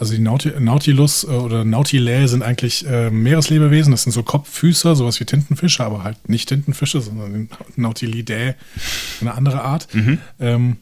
[0.01, 4.97] Also die Nauti Nautilus äh, oder Nautilae sind eigentlich äh, Meereslebewesen, das sind so Kopffüßer,
[4.97, 8.55] sowas wie Tintenfische, aber halt nicht Tintenfische, sondern Nautilidae,
[9.20, 9.89] eine andere Art.
[10.40, 10.78] Ähm,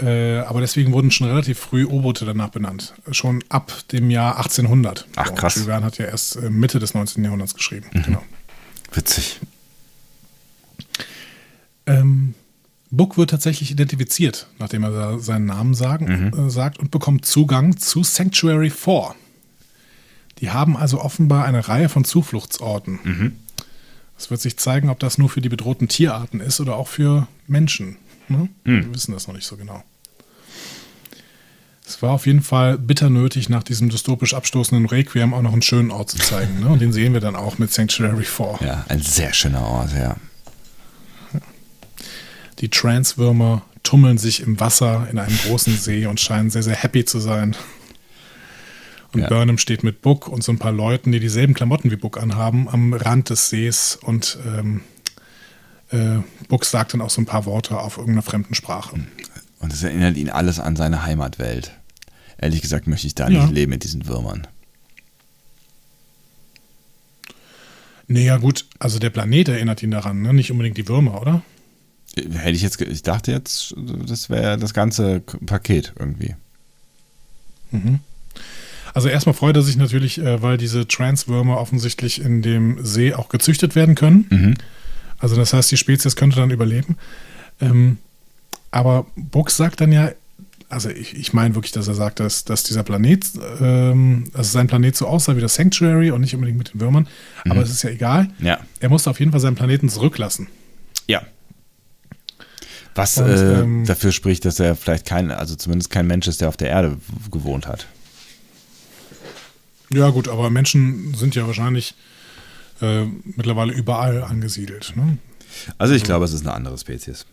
[0.00, 2.94] äh, aber deswegen wurden schon relativ früh U-Boote danach benannt.
[3.12, 5.06] Schon ab dem Jahr 1800.
[5.14, 5.54] Ach, krass.
[5.54, 7.22] Jules Verne hat ja erst äh, Mitte des 19.
[7.22, 7.86] Jahrhunderts geschrieben.
[7.92, 8.24] Genau.
[8.92, 9.38] Witzig.
[11.86, 12.34] Ähm,
[12.92, 18.04] Book wird tatsächlich identifiziert, nachdem er seinen Namen sagen, äh, sagt und bekommt Zugang zu
[18.04, 19.14] Sanctuary 4.
[20.38, 22.98] Die haben also offenbar eine Reihe von Zufluchtsorten.
[24.18, 27.26] Es wird sich zeigen, ob das nur für die bedrohten Tierarten ist oder auch für
[27.46, 27.96] Menschen.
[28.28, 28.48] Ne?
[28.82, 29.82] Wir wissen das noch nicht so genau.
[31.86, 35.62] Es war auf jeden Fall bitter nötig, nach diesem dystopisch abstoßenden Requiem auch noch einen
[35.62, 36.60] schönen Ort zu zeigen.
[36.60, 36.68] Ne?
[36.68, 38.58] Und den sehen wir dann auch mit Sanctuary 4.
[38.60, 40.16] Ja, ein sehr schöner Ort, ja.
[42.62, 47.04] Die Transwürmer tummeln sich im Wasser in einem großen See und scheinen sehr, sehr happy
[47.04, 47.54] zu sein.
[49.12, 49.28] Und Ja.
[49.28, 52.68] Burnham steht mit Book und so ein paar Leuten, die dieselben Klamotten wie Book anhaben,
[52.68, 54.80] am Rand des Sees und ähm,
[55.90, 58.94] äh, Books sagt dann auch so ein paar Worte auf irgendeiner fremden Sprache.
[59.58, 61.72] Und es erinnert ihn alles an seine Heimatwelt.
[62.38, 63.42] Ehrlich gesagt möchte ich da Ja.
[63.42, 64.46] nicht leben mit diesen Würmern.
[68.08, 70.32] Nee, ja gut, also der Planet erinnert ihn daran, ne?
[70.32, 71.42] nicht unbedingt die Würmer, oder?
[72.16, 73.74] Hätte ich jetzt, ich dachte jetzt,
[74.06, 76.34] das wäre das ganze Paket irgendwie.
[78.94, 83.28] Also erstmal freut er sich natürlich, äh, weil diese Transwürmer offensichtlich in dem See auch
[83.30, 84.26] gezüchtet werden können.
[85.18, 86.96] Also das heißt, die Spezies könnte dann überleben.
[87.60, 87.98] Ähm,
[88.70, 90.10] aber Books sagt dann ja,
[90.68, 93.26] also ich, ich meine wirklich, dass er sagt, dass, dass dieser Planet,
[93.60, 97.06] ähm, dass sein Planet so aussah wie das Sanctuary und nicht unbedingt mit den Würmern.
[97.48, 98.30] Aber es ist ja egal.
[98.40, 98.58] Ja.
[98.80, 100.48] Er musste auf jeden Fall seinen Planeten zurücklassen.
[101.06, 101.22] Ja.
[102.94, 106.40] Was Und, äh, ähm, dafür spricht, dass er vielleicht kein, also zumindest kein Mensch ist,
[106.40, 106.98] der auf der Erde
[107.30, 107.86] gewohnt hat.
[109.90, 111.94] Ja gut, aber Menschen sind ja wahrscheinlich
[112.80, 113.04] äh,
[113.36, 114.94] mittlerweile überall angesiedelt.
[114.96, 115.18] Ne?
[115.78, 117.26] Also ich glaube, es ist eine andere Spezies.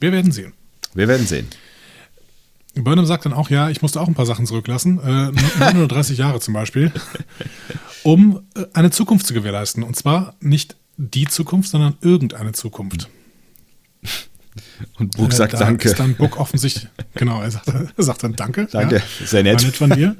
[0.00, 0.54] Wir werden sehen.
[0.94, 1.46] Wir werden sehen.
[2.74, 6.40] Burnham sagt dann auch, ja, ich musste auch ein paar Sachen zurücklassen, äh, 930 Jahre
[6.40, 6.92] zum Beispiel,
[8.02, 9.82] um äh, eine Zukunft zu gewährleisten.
[9.82, 13.08] Und zwar nicht die Zukunft, sondern irgendeine Zukunft.
[14.98, 15.88] Und Buch Äh, sagt da Danke.
[15.88, 18.68] Ist dann Book offensichtlich, genau, er sagt, er sagt dann Danke.
[18.70, 19.60] Danke, ja, sehr nett.
[19.60, 20.16] War nett von dir.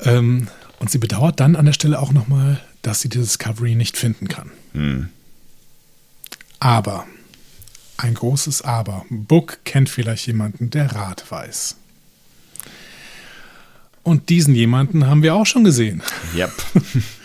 [0.00, 0.48] ähm,
[0.78, 4.28] und sie bedauert dann an der Stelle auch nochmal, dass sie die Discovery nicht finden
[4.28, 4.50] kann.
[4.72, 5.08] Hm.
[6.58, 7.06] Aber,
[7.96, 9.04] ein großes Aber.
[9.10, 11.76] Book kennt vielleicht jemanden, der Rat weiß.
[14.02, 16.02] Und diesen jemanden haben wir auch schon gesehen.
[16.34, 16.52] Yep.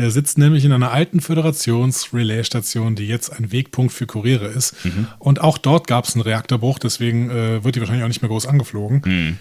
[0.00, 4.74] Der sitzt nämlich in einer alten Föderations-Relay-Station, die jetzt ein Wegpunkt für Kuriere ist.
[5.18, 8.30] Und auch dort gab es einen Reaktorbruch, deswegen äh, wird die wahrscheinlich auch nicht mehr
[8.30, 9.38] groß angeflogen.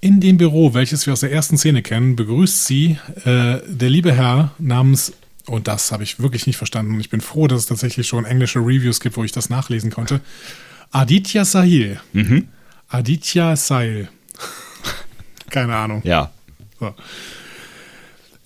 [0.00, 4.12] In dem Büro, welches wir aus der ersten Szene kennen, begrüßt sie äh, der liebe
[4.12, 5.12] Herr namens,
[5.46, 8.24] und das habe ich wirklich nicht verstanden, und ich bin froh, dass es tatsächlich schon
[8.24, 10.20] englische Reviews gibt, wo ich das nachlesen konnte.
[10.90, 12.00] Aditya Sahil.
[12.88, 14.08] Aditya Sahil.
[15.50, 16.00] Keine Ahnung.
[16.04, 16.30] Ja.
[16.80, 16.94] So.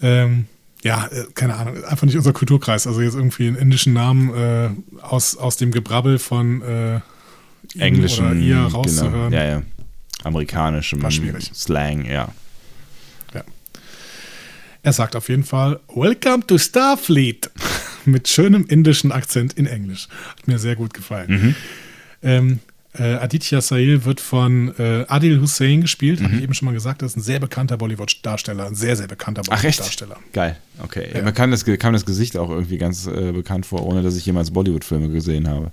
[0.01, 0.47] Ähm,
[0.83, 2.87] ja, äh, keine Ahnung, einfach nicht unser Kulturkreis.
[2.87, 4.71] Also jetzt irgendwie einen indischen Namen äh,
[5.03, 7.01] aus, aus dem Gebrabbel von äh,
[7.79, 8.27] Englischen.
[8.27, 8.69] oder ihr Genau.
[8.69, 9.33] rauszuhören.
[9.33, 9.63] Ja, ja.
[10.25, 11.01] Amerikanischem.
[11.55, 12.29] Slang, ja.
[13.35, 13.45] Ja.
[14.83, 17.51] Er sagt auf jeden Fall Welcome to Starfleet
[18.05, 20.09] mit schönem indischen Akzent in Englisch.
[20.37, 21.31] Hat mir sehr gut gefallen.
[21.31, 21.55] Mhm.
[22.23, 22.59] Ähm,
[22.99, 26.25] äh, Aditya Sahil wird von äh, Adil Hussein gespielt, Mhm.
[26.25, 27.01] habe ich eben schon mal gesagt.
[27.03, 29.79] Das ist ein sehr bekannter Bollywood-Darsteller, ein sehr, sehr bekannter Ach echt?
[29.79, 30.19] Bollywood-Darsteller.
[30.33, 31.09] Geil, okay.
[31.15, 31.23] Ja.
[31.23, 34.27] Mir kam das, kam das Gesicht auch irgendwie ganz äh, bekannt vor, ohne dass ich
[34.27, 35.71] jemals Bollywood-Filme gesehen habe.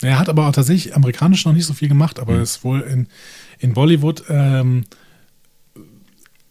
[0.00, 3.06] Er hat aber auch tatsächlich amerikanisch noch nicht so viel gemacht, aber ist wohl in,
[3.60, 4.84] in Bollywood ähm,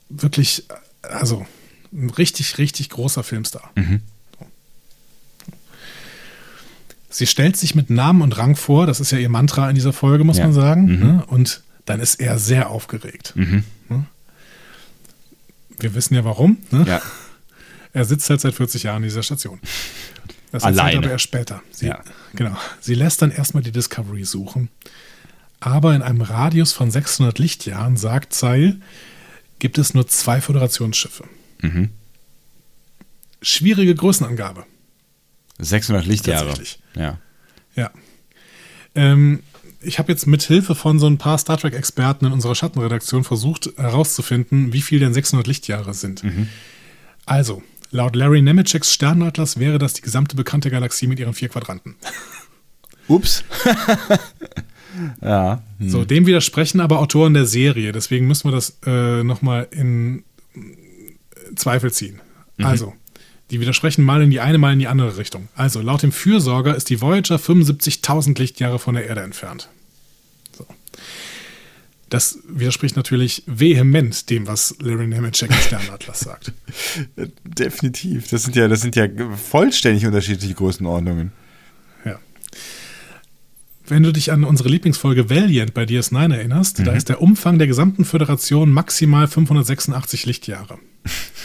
[0.10, 0.66] wirklich,
[1.02, 1.46] also
[1.92, 3.72] ein richtig, richtig großer Filmstar.
[7.12, 9.94] Sie stellt sich mit Namen und Rang vor, das ist ja ihr Mantra in dieser
[9.94, 10.46] Folge, muss Ja.
[10.46, 10.86] man sagen.
[10.86, 11.00] Mhm.
[11.00, 11.24] Ne?
[11.28, 13.34] Und dann ist er sehr aufgeregt.
[13.36, 13.64] Mhm.
[15.80, 16.58] Wir wissen ja warum.
[16.72, 16.86] Ne?
[16.88, 17.02] Ja.
[17.94, 19.60] Er sitzt halt seit 40 Jahren in dieser Station.
[20.54, 20.82] Das Alleine.
[20.92, 21.62] erzählt aber erst später.
[21.72, 22.02] Sie, Ja.
[22.34, 22.56] Genau.
[22.80, 24.70] Sie lässt dann erstmal die Discovery suchen.
[25.60, 28.78] Aber in einem Radius von 600 Lichtjahren, sagt Zeil,
[29.60, 31.26] gibt es nur zwei Föderationsschiffe.
[31.62, 31.90] Mhm.
[33.42, 34.64] Schwierige Größenangabe.
[35.60, 36.46] 600 Lichtjahre.
[36.48, 36.80] Tatsächlich.
[36.96, 37.18] Ja.
[37.76, 37.92] Ja.
[38.96, 39.42] Ähm,
[39.82, 43.72] ich habe jetzt mit Hilfe von so ein paar Star Trek-Experten in unserer Schattenredaktion versucht
[43.78, 46.24] herauszufinden, wie viel denn 600 Lichtjahre sind.
[47.26, 51.96] Also, laut Larry Nemeczeks Sternatlas wäre das die gesamte bekannte Galaxie mit ihren vier Quadranten.
[53.08, 53.44] Ups.
[55.22, 55.62] ja.
[55.80, 55.90] Hm.
[55.90, 60.24] So, dem widersprechen aber Autoren der Serie, deswegen müssen wir das äh, nochmal in
[61.56, 62.22] Zweifel ziehen.
[62.62, 62.94] Also,
[63.52, 65.50] die widersprechen mal in die eine, mal in die andere Richtung.
[65.56, 69.68] Also, laut dem Fürsorger ist die Voyager 75.000 Lichtjahre von der Erde entfernt.
[70.58, 70.66] So.
[72.10, 76.54] Das widerspricht natürlich vehement dem, was Larry Nemeczek im Sternatlas sagt.
[77.44, 78.30] Definitiv.
[78.30, 81.34] Das sind ja, das sind ja vollständig unterschiedliche Größenordnungen.
[82.06, 82.20] Ja.
[83.86, 87.68] Wenn du dich an unsere Lieblingsfolge Valiant bei DS9 erinnerst, da ist der Umfang der
[87.68, 90.80] gesamten Föderation maximal 586 Lichtjahre.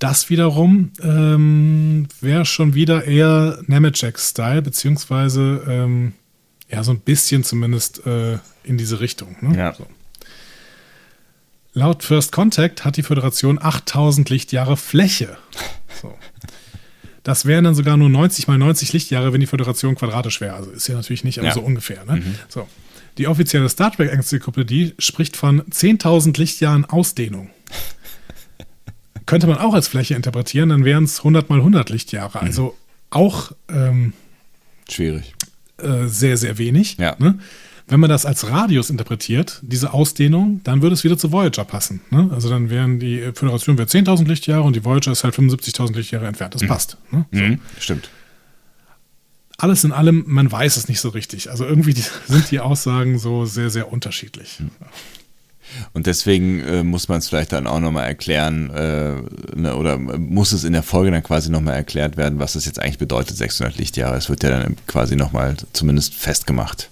[0.00, 6.14] Das wiederum ähm, wäre schon wieder eher Nemeczek-Style, beziehungsweise ähm,
[6.70, 9.36] ja, so ein bisschen zumindest äh, in diese Richtung.
[9.40, 9.56] Ne?
[9.56, 9.74] Ja.
[9.74, 9.86] So.
[11.72, 15.36] Laut First Contact hat die Föderation 8000 Lichtjahre Fläche.
[16.02, 16.14] So.
[17.22, 20.54] Das wären dann sogar nur 90 mal 90 Lichtjahre, wenn die Föderation quadratisch wäre.
[20.54, 21.54] Also ist ja natürlich nicht, aber Ja.
[21.54, 22.04] so ungefähr.
[22.06, 22.22] Ne?
[22.48, 22.66] So.
[23.18, 27.50] Die offizielle Star Trek-Enzyklopädie spricht von 10.000 Lichtjahren Ausdehnung.
[29.30, 32.40] Könnte man auch als Fläche interpretieren, dann wären es 100 mal 100 Lichtjahre.
[32.40, 32.76] Also
[33.10, 34.12] auch ähm,
[34.88, 35.34] Schwierig.
[35.78, 36.96] äh, sehr, sehr wenig.
[36.98, 37.14] Ja.
[37.18, 37.38] Ne?
[37.86, 42.00] Wenn man das als Radius interpretiert, diese Ausdehnung, dann würde es wieder zu Voyager passen.
[42.10, 42.28] Ne?
[42.32, 46.26] Also dann wären die Föderation wäre 10.000 Lichtjahre und die Voyager ist halt 75.000 Lichtjahre
[46.26, 46.54] entfernt.
[46.54, 46.96] Das passt.
[47.12, 47.24] Ne?
[47.30, 47.60] Mhm.
[47.78, 48.10] Stimmt.
[49.58, 51.50] Alles in allem, man weiß es nicht so richtig.
[51.50, 54.58] Also irgendwie die, sind die Aussagen so sehr, sehr unterschiedlich.
[55.92, 59.14] Und deswegen äh, muss man es vielleicht dann auch nochmal erklären, äh,
[59.56, 62.80] ne, oder muss es in der Folge dann quasi nochmal erklärt werden, was es jetzt
[62.80, 64.16] eigentlich bedeutet, 600 Lichtjahre.
[64.16, 66.90] Es wird ja dann quasi nochmal zumindest festgemacht.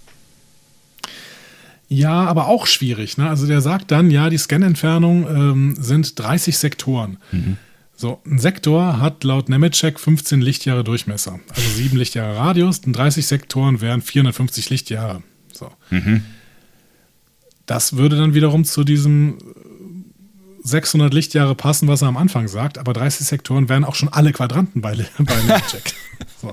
[1.89, 3.17] Ja, aber auch schwierig.
[3.17, 3.29] Ne?
[3.29, 7.17] Also der sagt dann, ja, die Scan-Entfernung ähm, sind 30 Sektoren.
[7.97, 11.41] So, ein Sektor hat laut Nemetschek 15 Lichtjahre Durchmesser.
[11.49, 15.23] Also 7 Lichtjahre Radius und 30 Sektoren wären 450 Lichtjahre.
[15.53, 15.73] So.
[17.69, 22.79] Das würde dann wiederum zu diesem äh, 600 Lichtjahre passen, was er am Anfang sagt,
[22.79, 25.95] aber 30 Sektoren wären auch schon alle Quadranten bei, bei Nemetschek.
[26.41, 26.51] so.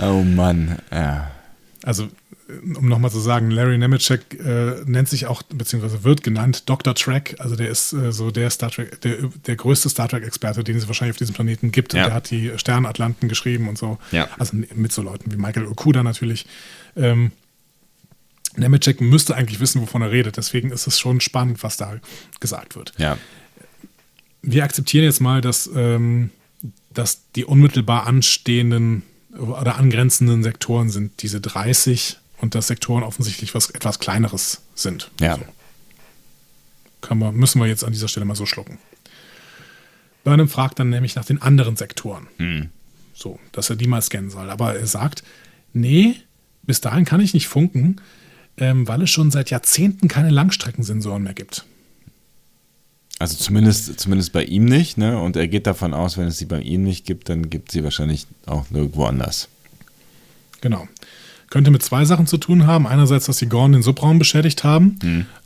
[0.00, 1.32] Oh Mann, ja.
[1.82, 6.68] Also, äh, um nochmal zu sagen, Larry Nemeczek äh, nennt sich auch, beziehungsweise wird genannt
[6.70, 6.94] Dr.
[6.94, 7.34] Trek.
[7.40, 9.16] Also der ist äh, so der Star Trek, der,
[9.46, 11.92] der größte Star Trek-Experte, den es wahrscheinlich auf diesem Planeten gibt.
[11.92, 12.04] Ja.
[12.04, 13.98] Und der hat die Sternatlanten geschrieben und so.
[14.12, 14.28] Ja.
[14.38, 16.46] Also mit so Leuten wie Michael Okuda natürlich.
[16.94, 17.32] Ähm,
[18.56, 20.36] Nemeczek müsste eigentlich wissen, wovon er redet.
[20.36, 21.98] Deswegen ist es schon spannend, was da
[22.40, 23.18] gesagt wird Ja,
[24.46, 26.30] wir akzeptieren jetzt mal, dass, ähm,
[26.94, 29.02] dass die unmittelbar anstehenden
[29.36, 35.10] oder angrenzenden Sektoren sind diese 30 und dass Sektoren offensichtlich was etwas kleineres sind.
[35.20, 35.38] ja.
[37.02, 38.78] Können wir, müssen wir jetzt an dieser Stelle mal so schlucken.
[40.24, 42.26] Burnham fragt dann nämlich nach den anderen Sektoren.
[43.14, 44.50] So, dass er die mal scannen soll.
[44.50, 45.22] Aber er sagt,
[45.72, 46.16] nee,
[46.62, 48.00] bis dahin kann ich nicht funken,
[48.58, 51.64] ähm, weil es schon seit Jahrzehnten keine Langstreckensensoren mehr gibt.
[53.18, 55.18] Also zumindest, zumindest bei ihm nicht, ne?
[55.18, 57.72] Und er geht davon aus, wenn es sie bei ihm nicht gibt, dann gibt es
[57.72, 59.48] sie wahrscheinlich auch nirgendwo anders.
[60.60, 60.86] Genau.
[61.48, 62.86] Könnte mit zwei Sachen zu tun haben.
[62.86, 64.98] Einerseits, dass die Gorn den Subraum beschädigt haben.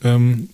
[0.03, 0.49] Ähm,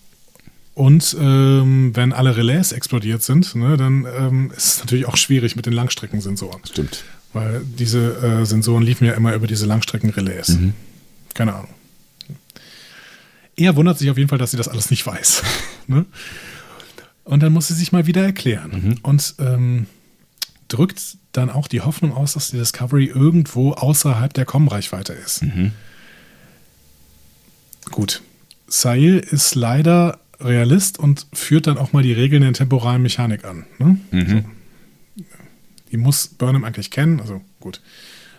[0.75, 5.55] und ähm, wenn alle Relais explodiert sind, ne, dann ähm, ist es natürlich auch schwierig
[5.55, 6.61] mit den Langstreckensensoren.
[6.69, 7.03] Stimmt.
[7.33, 10.57] Weil diese äh, Sensoren liefen ja immer über diese Langstreckenrelais.
[11.33, 11.69] Keine Ahnung.
[13.57, 15.43] Er wundert sich auf jeden Fall, dass sie das alles nicht weiß.
[15.87, 16.05] ne?
[17.23, 18.71] Und dann muss sie sich mal wieder erklären.
[19.03, 19.87] Und ähm,
[20.69, 25.43] drückt dann auch die Hoffnung aus, dass die Discovery irgendwo außerhalb der Com-Reichweite ist.
[27.91, 28.21] Gut.
[28.67, 33.65] Sail ist leider Realist und führt dann auch mal die Regeln der temporalen Mechanik an.
[33.79, 33.99] Ne?
[34.11, 35.23] So.
[35.91, 37.19] Die muss Burnham eigentlich kennen.
[37.19, 37.81] Also gut.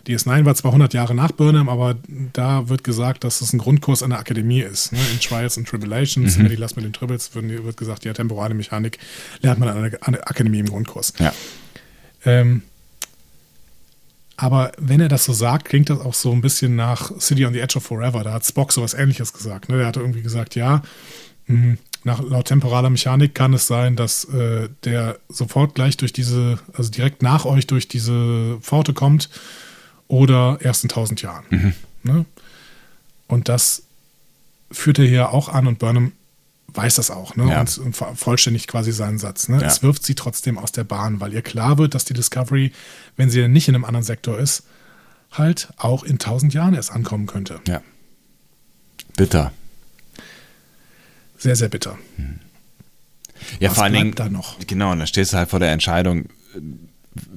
[0.07, 1.95] DS9 war zwar 100 Jahre nach Burnham, aber
[2.33, 4.91] da wird gesagt, dass es ein Grundkurs an der Akademie ist.
[4.91, 4.99] Ne?
[5.13, 6.49] In Trials and Tribulations, mhm.
[6.49, 8.97] die Lass mit den Tribbles, wird, wird gesagt, ja, temporale Mechanik
[9.41, 11.13] lernt man an der, an der Akademie im Grundkurs.
[11.19, 11.33] Ja.
[12.25, 12.63] Ähm,
[14.37, 17.53] aber wenn er das so sagt, klingt das auch so ein bisschen nach City on
[17.53, 18.23] the Edge of Forever.
[18.23, 19.67] Da hat Spock sowas ähnliches gesagt.
[19.67, 19.77] Ne?
[19.77, 20.81] Der hatte irgendwie gesagt, ja,
[21.47, 26.59] mh, nach, laut temporaler Mechanik kann es sein, dass äh, der sofort gleich durch diese,
[26.73, 29.29] also direkt nach euch durch diese Pforte kommt
[30.09, 31.73] oder erst in tausend Jahren.
[32.03, 32.25] Ne?
[33.27, 33.83] Und das
[34.71, 36.11] führt er hier auch an und Burnham
[36.67, 37.49] weiß das auch ne?
[37.49, 37.61] Ja.
[37.61, 39.49] und, vollständigt quasi seinen Satz.
[39.49, 39.59] Ne?
[39.61, 39.67] Ja.
[39.67, 42.71] Es wirft sie trotzdem aus der Bahn, weil ihr klar wird, dass die Discovery,
[43.15, 44.63] wenn sie nicht in einem anderen Sektor ist,
[45.31, 47.59] halt auch in tausend Jahren erst ankommen könnte.
[47.67, 47.81] Ja.
[49.15, 49.51] Bitter.
[51.37, 51.97] Sehr, sehr bitter.
[53.59, 54.15] Ja, Was vor allen Dingen.
[54.15, 54.57] da noch?
[54.65, 56.25] Genau, und da stehst du halt vor der Entscheidung,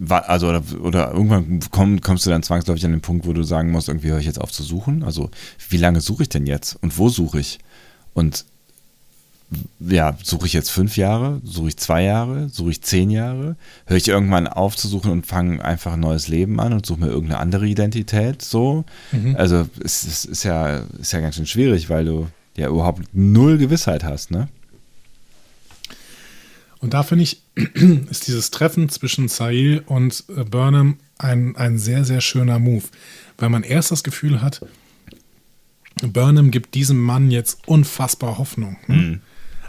[0.08, 3.70] also oder, oder irgendwann komm, kommst du dann zwangsläufig an den Punkt, wo du sagen
[3.70, 5.02] musst, irgendwie höre ich jetzt auf zu suchen.
[5.02, 5.30] Also
[5.68, 7.58] wie lange suche ich denn jetzt und wo suche ich?
[8.14, 8.44] Und
[9.80, 13.96] ja, suche ich jetzt fünf Jahre, suche ich zwei Jahre, suche ich zehn Jahre, höre
[13.96, 17.08] ich irgendwann auf zu suchen und fange einfach ein neues Leben an und suche mir
[17.08, 18.84] irgendeine andere Identität, so.
[19.34, 23.58] Also es, es ist ja, ist ja ganz schön schwierig, weil du ja überhaupt null
[23.58, 24.48] Gewissheit hast, ne?
[26.80, 27.41] Und da finde ich,
[28.10, 32.84] ist dieses Treffen zwischen Sail und äh, Burnham ein, ein sehr, sehr schöner Move.
[33.38, 34.64] Weil man erst das Gefühl hat,
[36.00, 38.78] Burnham gibt diesem Mann jetzt unfassbar Hoffnung.
[38.86, 39.20] Ne?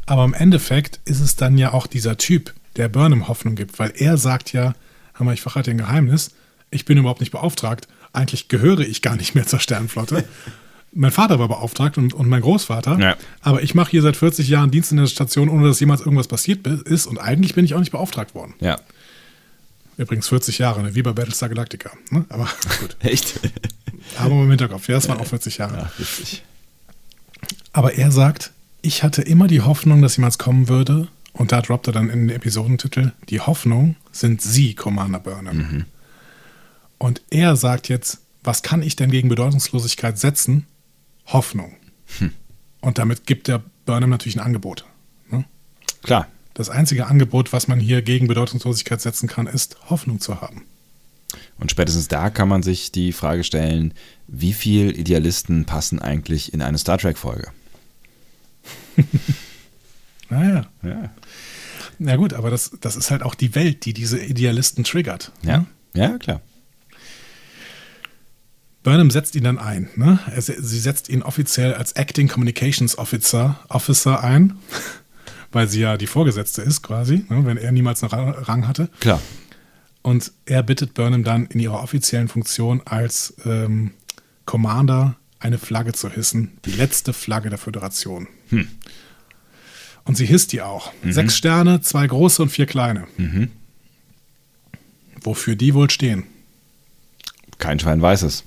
[0.05, 3.93] Aber im Endeffekt ist es dann ja auch dieser Typ, der Burnham Hoffnung gibt, weil
[3.95, 4.73] er sagt ja,
[5.13, 6.31] hör mal, ich verrate dir ein Geheimnis,
[6.71, 10.23] ich bin überhaupt nicht beauftragt, eigentlich gehöre ich gar nicht mehr zur Sternflotte.
[10.95, 13.15] Mein Vater war beauftragt und, und mein Großvater, Ja.
[13.41, 16.27] aber ich mache hier seit 40 Jahren Dienst in der Station, ohne dass jemals irgendwas
[16.27, 18.53] passiert ist und eigentlich bin ich auch nicht beauftragt worden.
[18.59, 18.79] Ja.
[19.97, 20.95] Übrigens 40 Jahre, ne?
[20.95, 21.91] wie bei Battlestar Galactica.
[22.09, 22.25] Ne?
[22.29, 22.45] Aber
[22.79, 23.39] gut, Echt?
[24.17, 24.87] haben wir im Hinterkopf.
[24.87, 25.77] Ja, das waren auch 40 Jahre.
[25.77, 26.43] Ja, richtig.
[27.73, 28.51] Aber er sagt,
[28.81, 32.27] ich hatte immer die Hoffnung, dass jemals kommen würde Und da droppt er dann in
[32.27, 35.57] den Episodentitel, die Hoffnung sind Sie, Commander Burnham.
[35.57, 35.85] Mhm.
[36.99, 40.67] Und er sagt jetzt, was kann ich denn gegen Bedeutungslosigkeit setzen?
[41.27, 41.75] Hoffnung.
[42.19, 42.31] Hm.
[42.81, 44.85] Und damit gibt der Burnham natürlich ein Angebot.
[45.29, 45.45] Ne?
[46.03, 46.27] Klar.
[46.53, 50.65] Das einzige Angebot, was man hier gegen Bedeutungslosigkeit setzen kann, ist Hoffnung zu haben.
[51.57, 53.93] Und spätestens da kann man sich die Frage stellen,
[54.27, 57.47] wie viel Idealisten passen eigentlich in eine Star Trek-Folge?
[60.33, 60.65] Naja.
[60.81, 61.09] Ja.
[61.99, 65.31] Na gut, aber das, das ist halt auch die Welt, die diese Idealisten triggert.
[65.43, 65.59] Ja.
[65.59, 65.65] ne?
[65.93, 66.41] Ja, klar.
[68.83, 69.89] Burnham setzt ihn dann ein.
[69.95, 70.19] Ne?
[70.33, 74.53] Er, sie setzt ihn offiziell als Acting Communications Officer, Officer ein,
[75.51, 77.45] weil sie ja die Vorgesetzte ist quasi, ne?
[77.45, 78.89] wenn er niemals einen Ra- Rang hatte.
[78.99, 79.21] Klar.
[80.01, 83.91] Und er bittet Burnham dann in ihrer offiziellen Funktion als ähm,
[84.45, 88.27] Commander eine Flagge zu hissen, die letzte Flagge der Föderation.
[90.05, 90.91] Und sie hisst die auch.
[91.07, 93.07] Sechs Sterne, zwei große und vier kleine.
[95.21, 96.23] Wofür die wohl stehen?
[97.57, 98.43] Kein Schwein weiß es.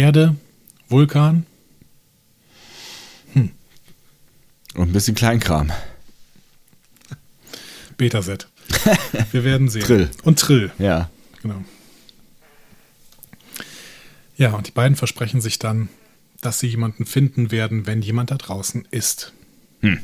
[0.00, 0.34] Erde,
[0.88, 1.44] Vulkan,
[4.74, 5.72] Und ein bisschen Kleinkram.
[7.96, 8.46] Betaset.
[9.32, 9.82] Wir werden sehen.
[9.82, 10.10] Trill.
[10.22, 11.10] Und Trill, Ja.
[11.42, 11.62] genau.
[14.36, 15.88] Ja, und die beiden versprechen sich dann,
[16.40, 19.32] dass sie jemanden finden werden, wenn jemand da draußen ist.
[19.80, 20.00] Hm.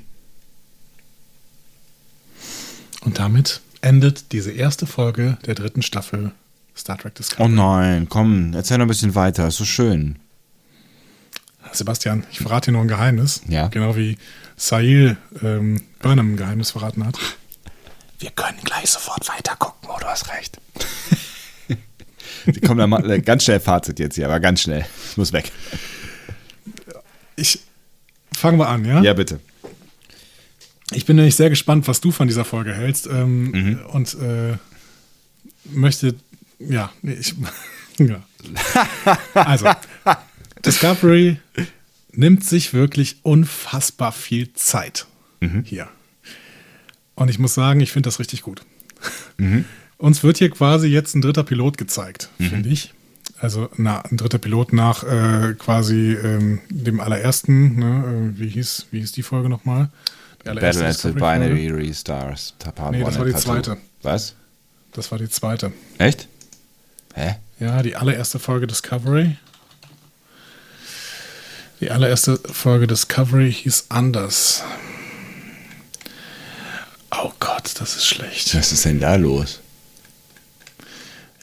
[3.02, 6.32] Und damit endet diese erste Folge der dritten Staffel
[6.76, 7.48] Star Trek Oh Discovery.
[7.52, 10.18] nein, komm, erzähl noch ein bisschen weiter, ist so schön.
[11.72, 13.42] Sebastian, ich verrate dir noch ein Geheimnis.
[13.48, 13.68] Ja.
[13.68, 14.16] Genau wie
[14.56, 17.18] Sail ähm, Burnham ein Geheimnis verraten hat.
[18.18, 19.88] Wir können gleich sofort weiter gucken.
[19.92, 20.58] Oh, du hast recht.
[22.46, 24.86] Die kommen dann mal, ganz schnell Fazit jetzt hier, aber ganz schnell.
[25.10, 25.50] Ich muss weg.
[27.34, 27.58] Ich
[28.32, 29.02] fangen wir an, ja?
[29.02, 29.40] Ja, bitte.
[30.92, 33.06] Ich bin nämlich sehr gespannt, was du von dieser Folge hältst.
[33.08, 33.86] Ähm, Mhm.
[33.86, 34.56] Und äh,
[35.64, 36.14] möchte,
[36.58, 37.34] ja, nee, ich,
[37.98, 38.22] ja.
[39.34, 39.66] Also,
[40.64, 41.38] Discovery
[42.12, 45.06] nimmt sich wirklich unfassbar viel Zeit
[45.40, 45.64] Mhm.
[45.64, 45.88] hier.
[47.14, 48.62] Und ich muss sagen, ich finde das richtig gut.
[49.36, 49.66] Mhm.
[49.98, 52.92] Uns wird hier quasi jetzt ein dritter Pilot gezeigt, finde ich.
[53.38, 58.86] Also na, ein dritter Pilot nach äh, quasi ähm, dem allerersten, ne, äh, wie, hieß,
[58.90, 59.90] wie hieß die Folge nochmal?
[60.44, 61.12] Battle at the?
[61.12, 62.54] Binary Restars.
[62.92, 63.76] Nee, das war die zweite.
[64.02, 64.34] Was?
[64.92, 65.72] Das war die zweite.
[65.98, 66.28] Echt?
[67.16, 67.36] Hä?
[67.58, 69.36] Ja, die allererste Folge Discovery.
[71.80, 74.62] Die allererste Folge Discovery hieß anders.
[77.10, 78.54] Oh Gott, das ist schlecht.
[78.54, 79.60] Was ist denn da los?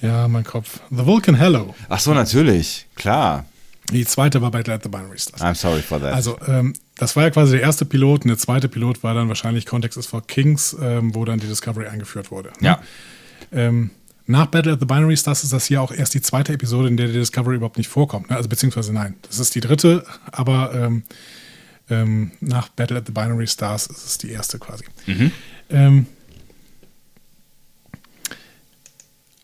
[0.02, 0.80] Ja, mein Kopf.
[0.92, 1.74] The Vulcan Hello.
[1.90, 2.86] Ach so, natürlich.
[2.96, 3.46] Klar.
[3.92, 5.42] Die zweite war Battle at the Binary Stars.
[5.42, 6.14] I'm sorry for that.
[6.14, 9.28] Also, ähm, das war ja quasi der erste Pilot und der zweite Pilot war dann
[9.28, 12.50] wahrscheinlich Context is for Kings, ähm, wo dann die Discovery eingeführt wurde.
[12.60, 12.68] ne?
[12.68, 12.82] ja.
[13.52, 13.90] Ähm,
[14.26, 16.98] nach Battle at the Binary Stars ist das hier auch erst die zweite Episode, in
[16.98, 18.30] der die Discovery überhaupt nicht vorkommt.
[18.30, 18.36] Ne?
[18.38, 21.04] Also beziehungsweise nein, das ist die dritte, aber ähm,
[21.90, 24.86] ähm, nach Battle at the Binary Stars ist es die erste quasi.
[25.70, 26.06] Ähm,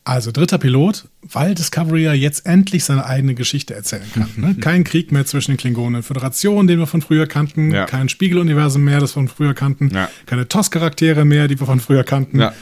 [0.05, 4.29] also dritter Pilot, weil Discovery ja jetzt endlich seine eigene Geschichte erzählen kann.
[4.37, 4.55] Ne?
[4.61, 7.85] Kein Krieg mehr zwischen den Klingonen und Föderation, den wir von früher kannten, Ja.
[7.85, 10.09] kein Spiegeluniversum mehr, das wir von früher kannten, Ja.
[10.25, 12.53] keine TOS-Charaktere mehr, die wir von früher kannten Ja.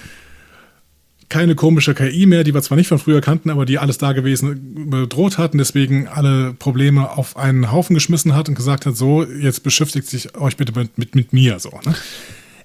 [1.30, 4.90] Keine komische KI mehr, die wir zwar nicht von früher kannten, aber die alles Dagewesen
[4.90, 9.24] bedroht hat und deswegen alle Probleme auf einen Haufen geschmissen hat und gesagt hat, so,
[9.24, 11.60] jetzt beschäftigt sich euch bitte mit, mit, mit mir.
[11.60, 11.96] So, ne?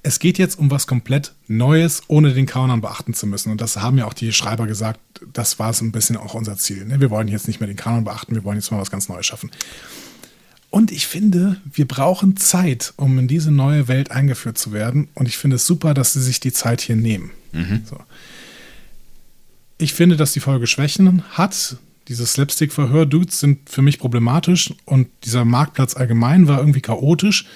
[0.04, 3.50] Es geht jetzt um was komplett Neues, ohne den Kanon beachten zu müssen.
[3.50, 5.00] Und das haben ja auch die Schreiber gesagt,
[5.32, 6.84] das war es ein bisschen auch unser Ziel.
[6.84, 7.00] Ne?
[7.00, 9.26] Wir wollen jetzt nicht mehr den Kanon beachten, wir wollen jetzt mal was ganz Neues
[9.26, 9.50] schaffen.
[10.70, 15.08] Und ich finde, wir brauchen Zeit, um in diese neue Welt eingeführt zu werden.
[15.14, 17.30] Und ich finde es super, dass sie sich die Zeit hier nehmen.
[17.84, 17.98] So.
[19.82, 21.76] Ich finde, dass die Folge Schwächen hat.
[22.06, 27.46] Diese Slapstick-Verhör-Dudes sind für mich problematisch und dieser Marktplatz allgemein war irgendwie chaotisch.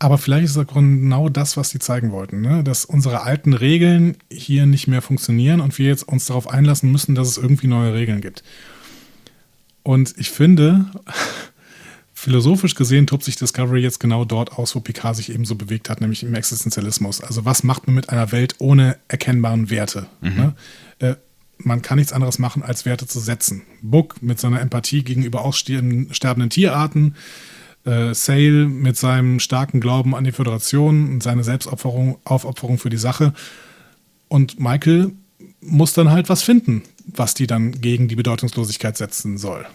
[0.00, 2.64] Aber vielleicht ist das genau das, was die zeigen wollten, ne?
[2.64, 7.14] dass unsere alten Regeln hier nicht mehr funktionieren und wir jetzt uns darauf einlassen müssen,
[7.14, 8.42] dass es irgendwie neue Regeln gibt.
[9.84, 10.86] Und ich finde,
[12.12, 15.88] philosophisch gesehen tobt sich Discovery jetzt genau dort aus, wo Picard sich eben so bewegt
[15.90, 17.20] hat, nämlich im Existenzialismus.
[17.20, 20.08] Also was macht man mit einer Welt ohne erkennbaren Werte?
[20.36, 20.54] Ne?
[20.98, 21.14] Äh,
[21.64, 23.62] man kann nichts anderes machen, als Werte zu setzen.
[23.82, 27.14] Book mit seiner Empathie gegenüber aussterbenden Tierarten,
[27.84, 32.96] äh, Sale mit seinem starken Glauben an die Föderation und seine Selbstaufopferung Aufopferung für die
[32.96, 33.32] Sache.
[34.28, 35.12] Und Michael
[35.60, 39.66] muss dann halt was finden, was die dann gegen die Bedeutungslosigkeit setzen soll.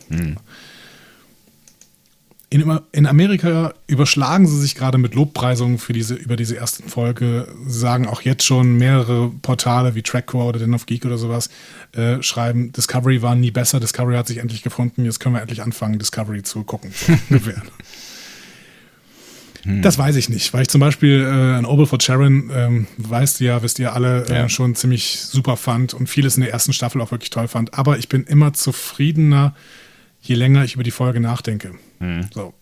[2.49, 7.48] In, in, Amerika überschlagen sie sich gerade mit Lobpreisungen für diese, über diese ersten Folge.
[7.65, 11.49] Sie sagen auch jetzt schon mehrere Portale wie Trackcore oder Den of Geek oder sowas
[11.91, 15.61] äh, schreiben, Discovery war nie besser, Discovery hat sich endlich gefunden, jetzt können wir endlich
[15.61, 16.94] anfangen, Discovery zu gucken.
[19.64, 19.82] Hm.
[19.82, 23.40] Das weiß ich nicht, weil ich zum Beispiel äh, ein Obel for Sharon, ähm, weißt
[23.40, 24.49] du ja, wisst ihr alle, äh, ja.
[24.49, 27.74] schon ziemlich super fand und vieles in der ersten Staffel auch wirklich toll fand.
[27.74, 29.56] Aber ich bin immer zufriedener,
[30.22, 31.74] je länger ich über die Folge nachdenke.
[31.99, 32.28] Mhm.
[32.34, 32.53] So.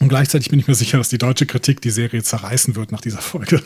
[0.00, 3.00] Und gleichzeitig bin ich mir sicher, dass die deutsche Kritik die Serie zerreißen wird nach
[3.00, 3.62] dieser Folge.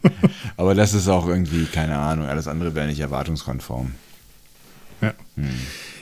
[0.56, 3.92] Aber das ist auch irgendwie, keine Ahnung, alles andere wäre nicht erwartungskonform.
[5.02, 5.14] Ja.
[5.36, 5.50] Hm.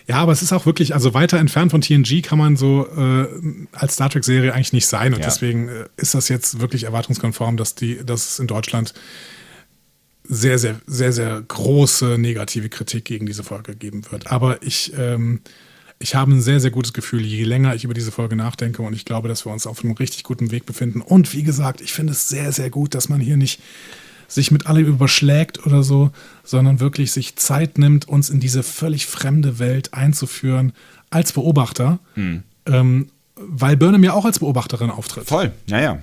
[0.07, 3.27] Ja, aber es ist auch wirklich, also weiter entfernt von TNG kann man so äh,
[3.73, 5.15] als Star Trek-Serie eigentlich nicht sein.
[5.15, 5.25] Und ja.
[5.25, 8.93] deswegen äh, ist das jetzt wirklich erwartungskonform, dass, die, dass es in Deutschland
[10.25, 14.31] sehr, sehr, sehr, sehr große negative Kritik gegen diese Folge geben wird.
[14.31, 15.41] Aber ich ähm,
[15.99, 18.95] ich habe ein sehr, sehr gutes Gefühl, je länger ich über diese Folge nachdenke und
[18.95, 21.01] ich glaube, dass wir uns auf einem richtig guten Weg befinden.
[21.01, 23.61] Und wie gesagt, ich finde es sehr, sehr gut, dass man hier nicht
[24.29, 26.11] sich mit allem überschlägt oder so,
[26.43, 30.73] sondern wirklich sich Zeit nimmt, uns in diese völlig fremde Welt einzuführen
[31.11, 32.43] als Beobachter, hm.
[32.67, 35.27] ähm, weil Burnham ja auch als Beobachterin auftritt.
[35.27, 36.03] Voll, ja, ja.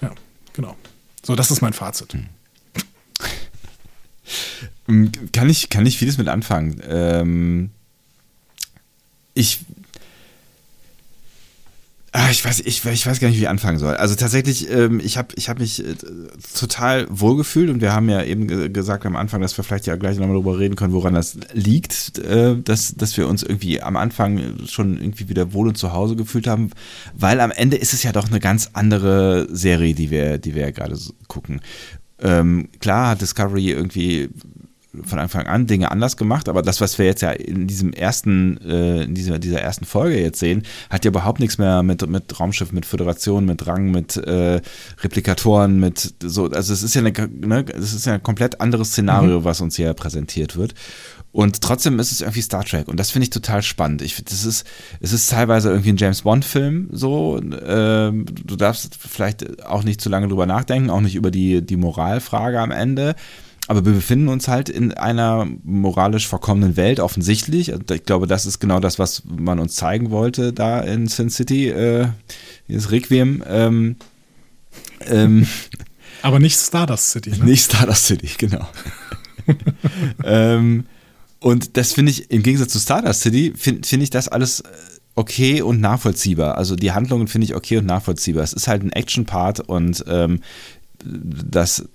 [0.00, 0.10] Ja,
[0.52, 0.76] genau.
[1.22, 2.14] So, das ist mein Fazit.
[2.14, 2.26] Hm.
[5.32, 6.82] Kann ich, kann ich vieles mit anfangen.
[6.86, 7.70] Ähm,
[9.34, 9.60] ich
[12.16, 13.96] Ach, ich weiß, ich, ich weiß gar nicht, wie ich anfangen soll.
[13.96, 15.96] Also tatsächlich, ähm, ich habe ich hab mich äh,
[16.56, 20.16] total wohlgefühlt und wir haben ja eben gesagt am Anfang, dass wir vielleicht ja gleich
[20.16, 24.64] nochmal darüber reden können, woran das liegt, äh, dass, dass wir uns irgendwie am Anfang
[24.68, 26.70] schon irgendwie wieder wohl und zu Hause gefühlt haben,
[27.16, 30.62] weil am Ende ist es ja doch eine ganz andere Serie, die wir, die wir
[30.62, 30.96] ja gerade
[31.26, 31.62] gucken.
[32.20, 34.30] Ähm, klar hat Discovery irgendwie
[35.02, 38.58] von Anfang an Dinge anders gemacht, aber das, was wir jetzt ja in diesem ersten,
[38.58, 42.38] äh, in dieser, dieser ersten Folge jetzt sehen, hat ja überhaupt nichts mehr mit, mit
[42.38, 44.60] Raumschiff, mit Föderation, mit Rang, mit äh,
[45.02, 48.88] Replikatoren, mit so, also es ist ja eine, ne, es ist ja ein komplett anderes
[48.88, 49.44] Szenario, mhm.
[49.44, 50.74] was uns hier präsentiert wird.
[51.32, 54.02] Und trotzdem ist es irgendwie Star Trek und das finde ich total spannend.
[54.02, 54.64] Ich finde, das ist,
[55.00, 57.40] es ist teilweise irgendwie ein James Bond-Film so.
[57.66, 61.76] Ähm, du darfst vielleicht auch nicht zu lange drüber nachdenken, auch nicht über die, die
[61.76, 63.16] Moralfrage am Ende
[63.66, 67.70] aber wir befinden uns halt in einer moralisch verkommenen Welt, offensichtlich.
[67.70, 71.68] Ich glaube, das ist genau das, was man uns zeigen wollte da in Sin City,
[71.68, 72.08] äh,
[72.68, 73.42] ist Requiem.
[73.46, 73.96] Ähm,
[75.06, 75.46] ähm,
[76.22, 77.30] Aber nicht Stardust City.
[77.30, 77.44] Ne?
[77.44, 78.66] Nicht Stardust City, genau.
[80.24, 80.84] ähm,
[81.40, 84.64] und das finde ich, im Gegensatz zu Stardust City, finde find ich das alles äh,
[85.14, 86.58] okay und nachvollziehbar.
[86.58, 88.42] Also die Handlungen finde ich okay und nachvollziehbar.
[88.42, 90.40] Es ist halt ein Action-Part und ähm,
[91.04, 91.86] das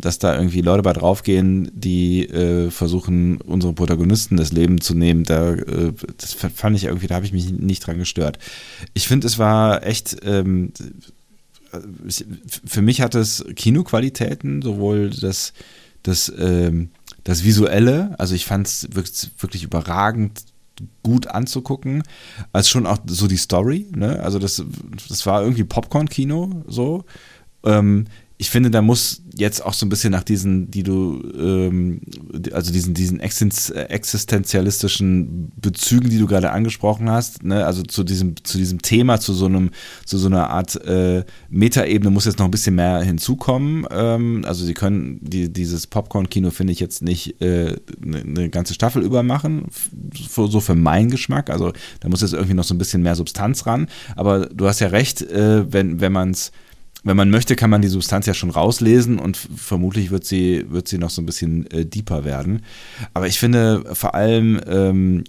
[0.00, 5.24] dass da irgendwie Leute bei draufgehen, die äh, versuchen, unsere Protagonisten das Leben zu nehmen,
[5.24, 8.38] da, äh, das fand ich irgendwie, da habe ich mich nicht dran gestört.
[8.94, 10.72] Ich finde, es war echt, ähm,
[12.64, 15.52] für mich hat es Kinoqualitäten, sowohl das,
[16.02, 16.90] das, ähm,
[17.24, 20.44] das Visuelle, also ich fand es wirklich, wirklich überragend
[21.02, 22.02] gut anzugucken,
[22.52, 24.20] als schon auch so die Story, ne?
[24.20, 24.62] Also das,
[25.08, 27.04] das war irgendwie Popcorn-Kino so.
[27.64, 28.06] Ähm,
[28.38, 32.00] ich finde, da muss jetzt auch so ein bisschen nach diesen, die du, ähm,
[32.52, 38.58] also diesen, diesen existenzialistischen Bezügen, die du gerade angesprochen hast, ne, also zu diesem, zu
[38.58, 39.70] diesem Thema, zu so einem,
[40.04, 43.86] zu so einer Art äh, Metaebene muss jetzt noch ein bisschen mehr hinzukommen.
[43.90, 48.74] Ähm, also sie können die, dieses Popcorn-Kino finde ich jetzt nicht äh, eine, eine ganze
[48.74, 49.66] Staffel über machen,
[50.34, 51.50] so für meinen Geschmack.
[51.50, 53.88] Also da muss jetzt irgendwie noch so ein bisschen mehr Substanz ran.
[54.14, 56.52] Aber du hast ja recht, äh, wenn, wenn man es
[57.06, 60.88] wenn man möchte, kann man die Substanz ja schon rauslesen und vermutlich wird sie, wird
[60.88, 62.64] sie noch so ein bisschen äh, deeper werden.
[63.14, 65.24] Aber ich finde vor allem, ähm,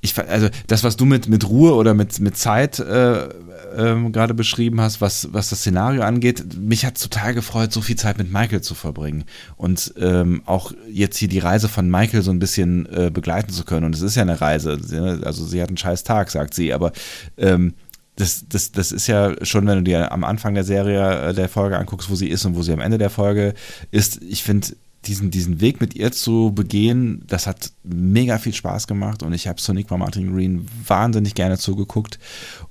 [0.00, 4.34] ich, also das, was du mit, mit Ruhe oder mit, mit Zeit äh, äh, gerade
[4.34, 8.32] beschrieben hast, was, was das Szenario angeht, mich hat total gefreut, so viel Zeit mit
[8.32, 9.24] Michael zu verbringen
[9.56, 13.64] und ähm, auch jetzt hier die Reise von Michael so ein bisschen äh, begleiten zu
[13.64, 13.86] können.
[13.86, 14.78] Und es ist ja eine Reise,
[15.22, 16.90] also sie hat einen scheiß Tag, sagt sie, aber
[17.36, 17.74] ähm,
[18.18, 21.48] das, das, das ist ja schon, wenn du dir am Anfang der Serie äh, der
[21.48, 23.54] Folge anguckst, wo sie ist und wo sie am Ende der Folge
[23.92, 24.66] ist, ich finde,
[25.04, 29.46] diesen, diesen Weg mit ihr zu begehen, das hat mega viel Spaß gemacht und ich
[29.46, 32.18] habe Sonic Martin Green wahnsinnig gerne zugeguckt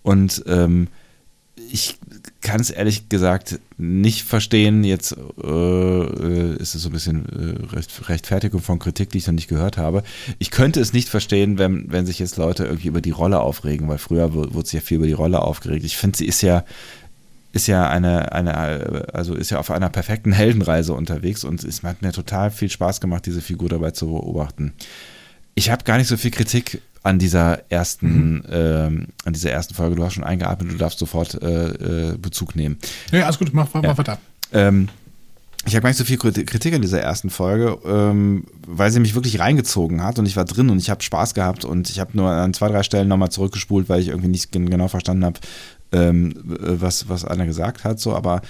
[0.03, 0.90] und ähm,
[1.71, 1.97] ich
[2.41, 4.83] kann es ehrlich gesagt nicht verstehen.
[4.83, 9.33] Jetzt äh, ist es so ein bisschen äh, Recht, Rechtfertigung von Kritik, die ich noch
[9.33, 10.03] nicht gehört habe.
[10.39, 13.87] Ich könnte es nicht verstehen, wenn, wenn sich jetzt Leute irgendwie über die Rolle aufregen,
[13.87, 15.85] weil früher wurde sich ja viel über die Rolle aufgeregt.
[15.85, 16.63] Ich finde, sie ist ja
[17.53, 22.01] ist ja eine, eine, also ist ja auf einer perfekten Heldenreise unterwegs und es hat
[22.01, 24.73] mir total viel Spaß gemacht, diese Figur dabei zu beobachten.
[25.55, 28.43] Ich habe gar nicht so viel Kritik an dieser ersten, mhm.
[28.51, 29.95] ähm, an dieser ersten Folge.
[29.95, 32.77] Du hast schon eingeatmet, du darfst sofort äh, äh, Bezug nehmen.
[33.13, 33.97] Ja, alles gut, mach, mach, ja.
[33.97, 34.17] weiter.
[34.51, 34.89] Ähm,
[35.65, 39.15] ich habe gar nicht so viel Kritik in dieser ersten Folge, ähm, weil sie mich
[39.15, 42.11] wirklich reingezogen hat und ich war drin und ich habe Spaß gehabt und ich habe
[42.15, 45.39] nur an zwei, drei Stellen nochmal zurückgespult, weil ich irgendwie nicht genau verstanden habe,
[45.93, 48.01] ähm, was, was einer gesagt hat.
[48.01, 48.41] So, aber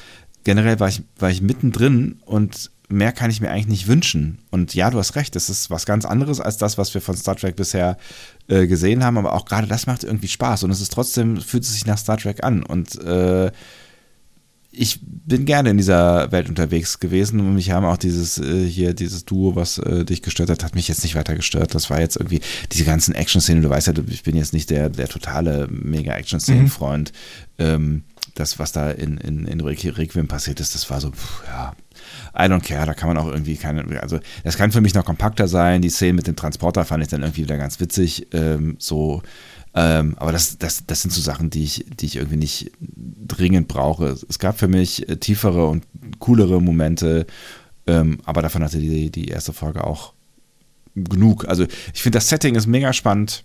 [0.44, 4.40] generell war ich, war ich mittendrin und mehr kann ich mir eigentlich nicht wünschen.
[4.50, 7.18] Und ja, du hast recht, das ist was ganz anderes als das, was wir von
[7.18, 7.98] Star Trek bisher
[8.48, 11.64] äh, gesehen haben, aber auch gerade das macht irgendwie Spaß und es ist trotzdem, fühlt
[11.64, 13.52] es sich nach Star Trek an und äh,
[14.72, 18.94] ich bin gerne in dieser Welt unterwegs gewesen und mich haben auch dieses äh, hier,
[18.94, 21.74] dieses Duo, was äh, dich gestört hat, hat mich jetzt nicht weiter gestört.
[21.74, 22.42] Das war jetzt irgendwie
[22.72, 23.64] diese ganzen Action-Szenen.
[23.64, 27.12] Du weißt ja, ich bin jetzt nicht der, der totale mega Action-Szenen-Freund.
[27.58, 27.66] Mhm.
[27.66, 28.04] Ähm,
[28.36, 31.74] das, was da in, in, in Requiem passiert ist, das war so, pff, ja,
[32.34, 35.06] I don't care, da kann man auch irgendwie keine, also das kann für mich noch
[35.06, 35.82] kompakter sein.
[35.82, 38.28] Die Szene mit dem Transporter fand ich dann irgendwie wieder ganz witzig.
[38.34, 39.22] Ähm, so
[39.74, 43.68] ähm, aber das, das, das sind so Sachen, die ich, die ich irgendwie nicht dringend
[43.68, 44.18] brauche.
[44.28, 45.86] Es gab für mich äh, tiefere und
[46.18, 47.28] coolere Momente,
[47.86, 50.14] ähm, aber davon hatte die, die erste Folge auch
[50.96, 51.48] genug.
[51.48, 53.44] Also ich finde, das Setting ist mega spannend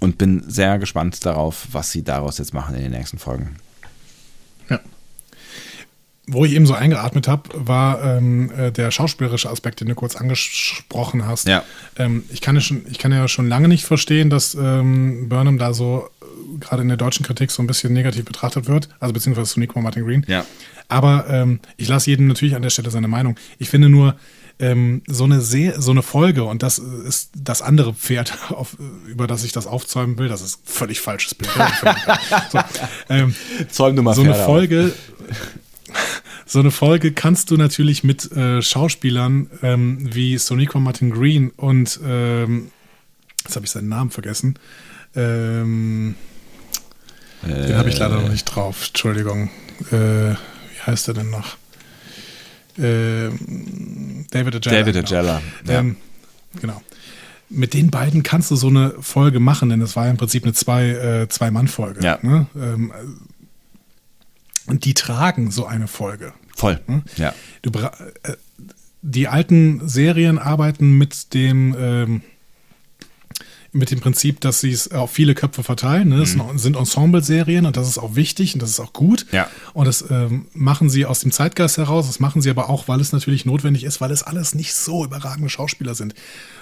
[0.00, 3.56] und bin sehr gespannt darauf, was sie daraus jetzt machen in den nächsten Folgen
[6.28, 10.14] wo ich eben so eingeatmet habe, war ähm, äh, der schauspielerische Aspekt, den du kurz
[10.14, 11.48] angesprochen hast.
[11.48, 11.64] Ja.
[11.96, 15.58] Ähm, ich, kann ja schon, ich kann ja schon lange nicht verstehen, dass ähm, Burnham
[15.58, 19.12] da so äh, gerade in der deutschen Kritik so ein bisschen negativ betrachtet wird, also
[19.12, 20.24] beziehungsweise zu Nico Martin Green.
[20.28, 20.44] Ja.
[20.88, 23.36] Aber ähm, ich lasse jedem natürlich an der Stelle seine Meinung.
[23.58, 24.16] Ich finde nur,
[24.60, 28.76] ähm, so eine See, so eine Folge und das ist das andere Pferd, auf,
[29.06, 30.28] über das ich das aufzäumen will.
[30.28, 31.50] Das ist völlig falsches Bild.
[32.50, 32.58] so,
[33.08, 33.34] ähm,
[33.70, 34.92] Zäum du mal so eine Folge.
[36.46, 42.00] so eine Folge kannst du natürlich mit äh, Schauspielern ähm, wie Sonico Martin Green und
[42.04, 42.70] ähm,
[43.44, 44.58] jetzt habe ich seinen Namen vergessen.
[45.14, 46.14] Ähm,
[47.42, 48.88] äh, den habe ich leider noch nicht drauf.
[48.88, 49.50] Entschuldigung.
[49.90, 51.56] Äh, wie heißt er denn noch?
[52.78, 54.78] Ähm, David Ajala.
[54.78, 55.42] David Ajala.
[55.62, 55.72] Genau.
[55.72, 55.80] Ja.
[55.80, 55.96] Ähm,
[56.60, 56.82] genau.
[57.50, 60.44] Mit den beiden kannst du so eine Folge machen, denn es war ja im Prinzip
[60.44, 62.00] eine Zwei-Mann-Folge.
[62.00, 62.18] Zwei, äh, ja.
[62.22, 62.46] Ne?
[64.66, 66.32] Und die tragen so eine Folge.
[66.54, 66.80] Voll.
[66.86, 67.02] Hm?
[67.16, 67.34] Ja.
[67.62, 68.36] Du, äh,
[69.02, 72.22] die alten Serien arbeiten mit dem, ähm,
[73.72, 76.08] mit dem Prinzip, dass sie es auf viele Köpfe verteilen.
[76.08, 76.18] Ne?
[76.18, 76.58] Das mhm.
[76.58, 79.26] sind Ensemble-Serien und das ist auch wichtig und das ist auch gut.
[79.30, 79.48] Ja.
[79.74, 82.06] Und das ähm, machen sie aus dem Zeitgeist heraus.
[82.06, 85.04] Das machen sie aber auch, weil es natürlich notwendig ist, weil es alles nicht so
[85.04, 86.14] überragende Schauspieler sind.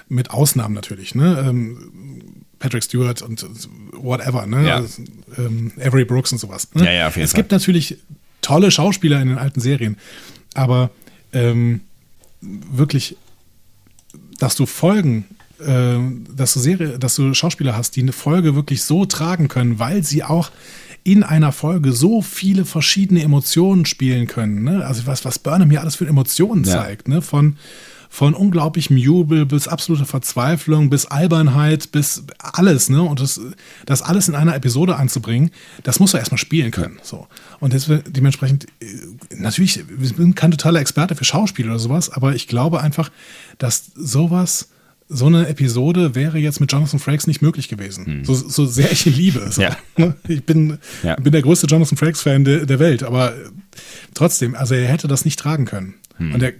[0.08, 1.15] Mit Ausnahmen natürlich.
[1.15, 1.44] Ne?
[1.49, 3.46] Ähm, Patrick Stewart und
[3.92, 4.66] whatever, ne?
[4.66, 4.76] Ja.
[4.76, 5.02] Also,
[5.36, 6.68] ähm, Avery Brooks und sowas.
[6.74, 6.84] Ne?
[6.84, 7.40] Ja, ja, auf jeden es Fall.
[7.40, 7.98] gibt natürlich
[8.42, 9.96] tolle Schauspieler in den alten Serien,
[10.54, 10.90] aber
[11.32, 11.80] ähm,
[12.40, 13.16] wirklich,
[14.38, 15.24] dass du Folgen,
[15.60, 15.98] äh,
[16.34, 20.02] dass du Serie, dass du Schauspieler hast, die eine Folge wirklich so tragen können, weil
[20.02, 20.50] sie auch
[21.04, 24.64] in einer Folge so viele verschiedene Emotionen spielen können.
[24.64, 24.84] Ne?
[24.84, 26.72] Also was, was Burnham hier alles für Emotionen ja.
[26.72, 27.22] zeigt, ne?
[27.22, 27.58] Von
[28.16, 33.02] von unglaublichem Jubel bis absolute Verzweiflung, bis Albernheit, bis alles, ne?
[33.02, 33.38] Und das,
[33.84, 35.50] das alles in einer Episode anzubringen,
[35.82, 36.98] das musst du erstmal spielen können.
[37.02, 37.26] So.
[37.60, 37.74] Und
[38.06, 38.86] dementsprechend, äh,
[39.36, 43.10] natürlich, wir sind kein totaler Experte für Schauspiel oder sowas, aber ich glaube einfach,
[43.58, 44.70] dass sowas
[45.10, 48.06] so eine Episode wäre jetzt mit Jonathan Frakes nicht möglich gewesen.
[48.06, 48.24] Hm.
[48.24, 49.46] So, so, sehr ich ihn liebe.
[49.50, 49.60] So.
[49.60, 49.76] Ja.
[50.26, 51.16] Ich bin, ja.
[51.16, 53.34] bin der größte Jonathan Frakes-Fan de, der Welt, aber
[54.14, 55.96] trotzdem, also er hätte das nicht tragen können.
[56.16, 56.32] Hm.
[56.32, 56.54] Und er,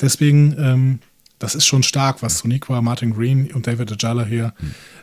[0.00, 0.98] deswegen, ähm,
[1.38, 4.54] das ist schon stark, was Soniqua, Martin Green und David Ajala hier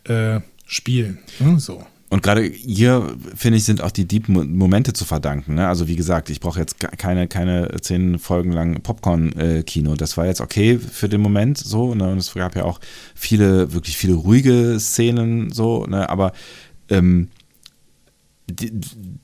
[0.05, 1.19] äh, spielen.
[1.39, 1.59] Ne?
[1.59, 1.85] So.
[2.09, 5.55] Und gerade hier, finde ich, sind auch die Deep Momente zu verdanken.
[5.55, 5.67] Ne?
[5.67, 9.95] Also wie gesagt, ich brauche jetzt keine, keine zehn Folgen lang Popcorn-Kino.
[9.95, 11.93] Das war jetzt okay für den Moment so.
[11.95, 12.09] Ne?
[12.09, 12.79] Und es gab ja auch
[13.13, 15.85] viele, wirklich viele ruhige Szenen so.
[15.85, 16.09] Ne?
[16.09, 16.31] Aber
[16.89, 17.27] ähm,
[18.49, 18.71] die,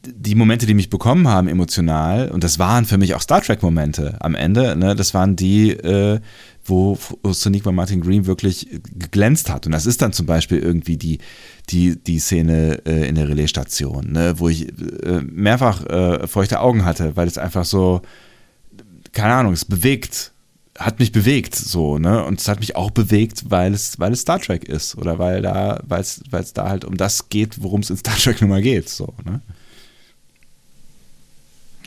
[0.06, 4.18] die, Momente, die mich bekommen haben emotional, und das waren für mich auch Star Trek-Momente
[4.19, 6.19] am Ende, ne, das waren die, äh,
[6.66, 9.66] wo Sonic bei Martin Green wirklich geglänzt hat.
[9.66, 11.19] Und das ist dann zum Beispiel irgendwie die,
[11.69, 16.85] die, die Szene äh, in der Relaisstation, ne, wo ich äh, mehrfach äh, feuchte Augen
[16.85, 18.02] hatte, weil es einfach so,
[19.14, 20.33] keine Ahnung, es bewegt
[20.77, 22.24] hat mich bewegt, so, ne?
[22.24, 25.42] Und es hat mich auch bewegt, weil es, weil es Star Trek ist oder weil
[25.42, 28.42] da, weil es, weil es da halt um das geht, worum es in Star Trek
[28.42, 29.42] nun mal geht, so, ne?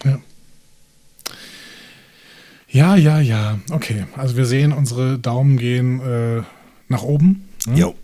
[0.04, 0.18] Ja.
[2.68, 3.58] Ja, ja, ja.
[3.70, 4.06] Okay.
[4.16, 6.42] Also wir sehen, unsere Daumen gehen äh,
[6.88, 7.48] nach oben.
[7.66, 7.78] Ne?
[7.78, 7.94] Jo.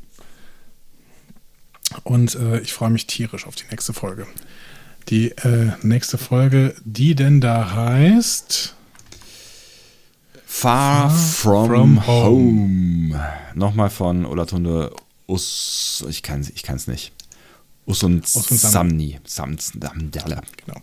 [2.05, 4.27] Und äh, ich freue mich tierisch auf die nächste Folge.
[5.09, 8.75] Die äh, nächste Folge, die denn da heißt.
[10.55, 13.15] Far, From, from home.
[13.15, 13.21] home.
[13.55, 14.93] Nochmal von Olatunde
[15.27, 17.11] Us, ich kann es ich kann's nicht.
[17.87, 19.19] Us und, Us und Samni.
[19.25, 20.43] Samdala.
[20.65, 20.81] Genau.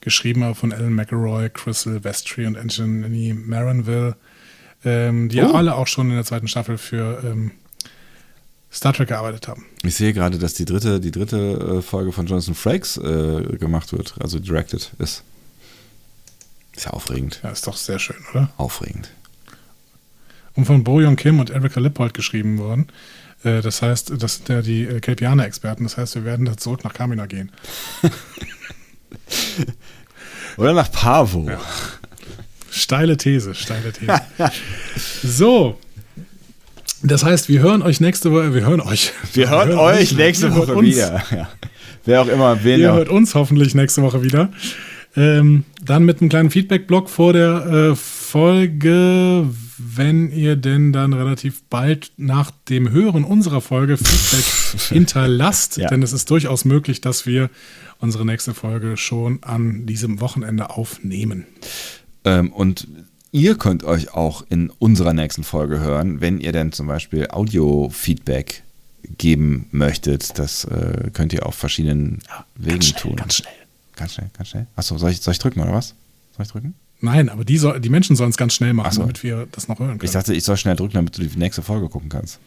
[0.00, 4.16] Geschrieben von Alan McElroy, Chris Silvestri und Anthony Maronville,
[4.84, 5.52] ähm, die Oh.
[5.54, 7.52] alle auch schon in der zweiten Staffel für ähm,
[8.72, 9.64] Star Trek gearbeitet haben.
[9.84, 13.92] Ich sehe gerade, dass die dritte, die dritte äh, Folge von Jonathan Frakes äh, gemacht
[13.92, 15.22] wird, also directed ist.
[16.80, 17.40] Ist ja aufregend.
[17.42, 18.48] Ja, ist doch sehr schön, oder?
[18.56, 19.10] Aufregend.
[20.54, 22.86] Und von Bo Young Kim und Erika Lippold geschrieben worden.
[23.44, 25.82] Äh, das heißt, das sind ja die äh, Kelpianer-Experten.
[25.82, 27.52] Das heißt, wir werden da zurück nach Kamina gehen.
[30.56, 31.50] Oder nach Pavo.
[31.50, 31.60] Ja.
[32.70, 34.22] Steile These, steile These.
[35.22, 35.78] so.
[37.02, 39.12] Das heißt, wir hören euch nächste Woche, wir hören euch.
[39.34, 41.22] Wir hören euch nächste Woche wieder.
[41.30, 41.50] Ja.
[42.06, 44.50] Wer auch immer, wen Ihr hört uns hoffentlich nächste Woche wieder.
[45.16, 51.64] Ähm, dann mit einem kleinen Feedback-Blog vor der äh, Folge, wenn ihr denn dann relativ
[51.64, 54.44] bald nach dem Hören unserer Folge Feedback
[54.90, 55.78] hinterlasst.
[55.78, 55.88] Ja.
[55.88, 57.50] Denn es ist durchaus möglich, dass wir
[57.98, 61.46] unsere nächste Folge schon an diesem Wochenende aufnehmen.
[62.24, 62.86] Ähm, und
[63.32, 68.62] ihr könnt euch auch in unserer nächsten Folge hören, wenn ihr denn zum Beispiel Audio-Feedback
[69.18, 70.38] geben möchtet.
[70.38, 72.20] Das äh, könnt ihr auf verschiedenen
[72.54, 73.16] Wegen tun.
[73.16, 73.59] ganz schnell.
[74.00, 74.66] Ganz schnell, ganz schnell.
[74.74, 75.94] Achso, soll ich, soll ich drücken oder was?
[76.36, 76.74] Soll ich drücken?
[77.02, 79.00] Nein, aber die, soll, die Menschen sollen es ganz schnell machen, Ach so.
[79.02, 80.12] damit wir das noch hören Ich können.
[80.12, 82.38] dachte, ich soll schnell drücken, damit du die nächste Folge gucken kannst.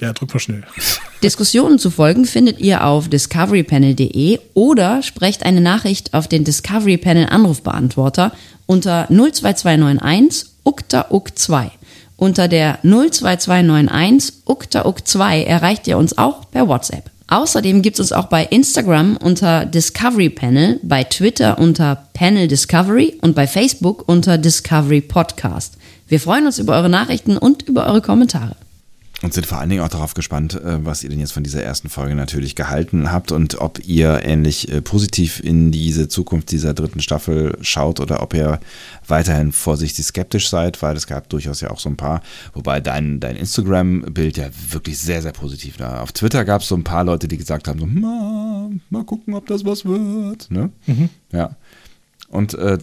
[0.00, 0.62] ja, drück mal schnell.
[1.22, 7.26] Diskussionen zu folgen findet ihr auf discoverypanel.de oder sprecht eine Nachricht auf den Discovery Panel
[7.26, 8.32] Anrufbeantworter
[8.66, 11.70] unter 02291 ukta uk 2.
[12.16, 17.10] Unter der 02291 ukta uk 2 erreicht ihr uns auch per WhatsApp.
[17.26, 23.18] Außerdem gibt es uns auch bei Instagram unter Discovery Panel, bei Twitter unter Panel Discovery
[23.22, 25.78] und bei Facebook unter Discovery Podcast.
[26.06, 28.56] Wir freuen uns über eure Nachrichten und über eure Kommentare.
[29.24, 31.62] Und sind vor allen Dingen auch darauf gespannt, äh, was ihr denn jetzt von dieser
[31.62, 36.74] ersten Folge natürlich gehalten habt und ob ihr ähnlich äh, positiv in diese Zukunft dieser
[36.74, 38.60] dritten Staffel schaut oder ob ihr
[39.08, 42.20] weiterhin vorsichtig skeptisch seid, weil es gab durchaus ja auch so ein paar,
[42.52, 46.02] wobei dein, dein Instagram-Bild ja wirklich sehr, sehr positiv war.
[46.02, 49.32] Auf Twitter gab es so ein paar Leute, die gesagt haben, so, mal, mal gucken,
[49.32, 50.50] ob das was wird.
[50.50, 50.70] Ne?
[51.32, 51.56] Ja.
[52.28, 52.76] Und äh,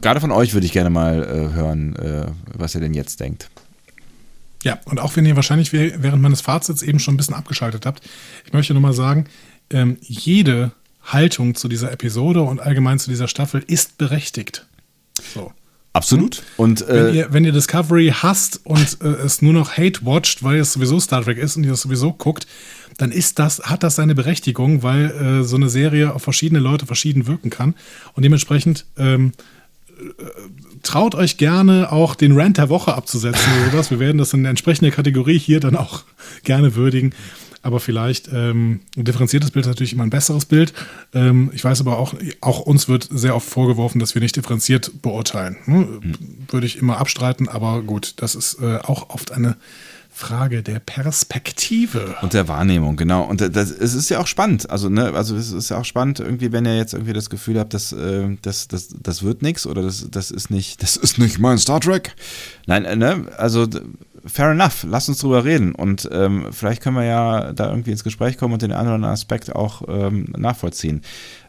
[0.00, 3.50] gerade von euch würde ich gerne mal äh, hören, äh, was ihr denn jetzt denkt.
[4.66, 7.86] Ja, und auch wenn ihr wahrscheinlich wäh- während meines Fazits eben schon ein bisschen abgeschaltet
[7.86, 8.02] habt,
[8.44, 9.26] ich möchte nur mal sagen,
[9.70, 10.72] ähm, jede
[11.04, 14.66] Haltung zu dieser Episode und allgemein zu dieser Staffel ist berechtigt.
[15.34, 15.52] So.
[15.92, 16.42] Absolut.
[16.56, 20.42] Und Wenn, äh, ihr, wenn ihr Discovery hasst und äh, es nur noch Hate watcht,
[20.42, 22.46] weil es sowieso Star Trek ist und ihr es sowieso guckt,
[22.98, 26.86] dann ist das, hat das seine Berechtigung, weil äh, so eine Serie auf verschiedene Leute
[26.86, 27.74] verschieden wirken kann.
[28.14, 29.32] Und dementsprechend ähm,
[29.98, 30.02] äh,
[30.86, 33.90] traut euch gerne auch den Rant der Woche abzusetzen oder sowas.
[33.90, 36.04] Wir werden das in der entsprechenden Kategorie hier dann auch
[36.44, 37.12] gerne würdigen.
[37.62, 40.72] Aber vielleicht ähm, ein differenziertes Bild ist natürlich immer ein besseres Bild.
[41.12, 45.02] Ähm, ich weiß aber auch, auch uns wird sehr oft vorgeworfen, dass wir nicht differenziert
[45.02, 45.56] beurteilen.
[45.64, 46.14] Hm?
[46.48, 49.56] Würde ich immer abstreiten, aber gut, das ist äh, auch oft eine
[50.16, 52.16] Frage der Perspektive.
[52.22, 53.24] Und der Wahrnehmung, genau.
[53.24, 54.70] Und das, es ist ja auch spannend.
[54.70, 57.58] Also, ne, also es ist ja auch spannend, irgendwie, wenn ihr jetzt irgendwie das Gefühl
[57.58, 61.18] habt, dass, äh, das, das, das wird nichts oder das, das ist nicht, das ist
[61.18, 62.16] nicht mein Star Trek.
[62.66, 63.66] Nein, äh, ne, also
[64.24, 65.74] fair enough, lasst uns drüber reden.
[65.74, 69.54] Und ähm, vielleicht können wir ja da irgendwie ins Gespräch kommen und den anderen Aspekt
[69.54, 71.02] auch ähm, nachvollziehen.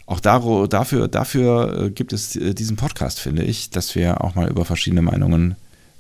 [0.08, 4.50] Auch dafür, dafür äh, gibt es äh, diesen Podcast, finde ich, dass wir auch mal
[4.50, 5.56] über verschiedene Meinungen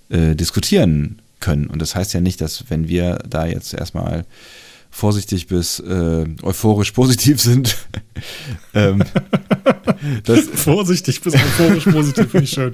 [0.10, 1.68] äh, diskutieren können.
[1.68, 4.26] Und das heißt ja nicht, dass wenn wir da jetzt erstmal
[4.90, 7.78] vorsichtig bis äh, euphorisch positiv sind,
[8.74, 9.04] ähm,
[10.24, 12.72] dass, Vorsichtig bis euphorisch positiv, finde ich schön.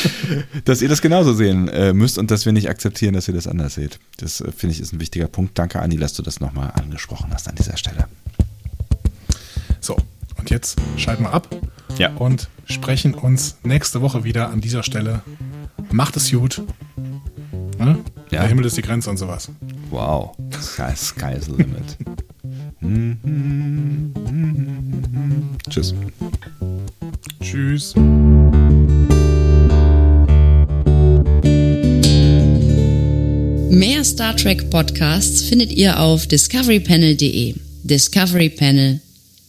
[0.64, 3.46] dass ihr das genauso sehen äh, müsst und dass wir nicht akzeptieren, dass ihr das
[3.46, 3.98] anders seht.
[4.18, 5.58] Das äh, finde ich ist ein wichtiger Punkt.
[5.58, 8.06] Danke, Andi, dass du das nochmal angesprochen hast an dieser Stelle.
[9.80, 9.96] So,
[10.36, 11.48] und jetzt schalten wir ab
[11.98, 12.14] Ja.
[12.14, 15.20] und sprechen uns nächste Woche wieder an dieser Stelle.
[15.90, 16.62] Macht es gut.
[17.80, 17.98] Ne?
[18.30, 18.40] Ja.
[18.40, 19.50] Der Himmel ist die Grenze und sowas.
[19.90, 20.36] Wow.
[20.60, 21.96] Sky, sky's the limit.
[25.70, 25.94] Tschüss.
[27.40, 27.94] Tschüss.
[33.70, 37.54] Mehr Star Trek Podcasts findet ihr auf discoverypanel.de.
[37.82, 39.00] Discovery Panel.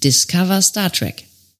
[0.03, 1.25] Discover Star Trek.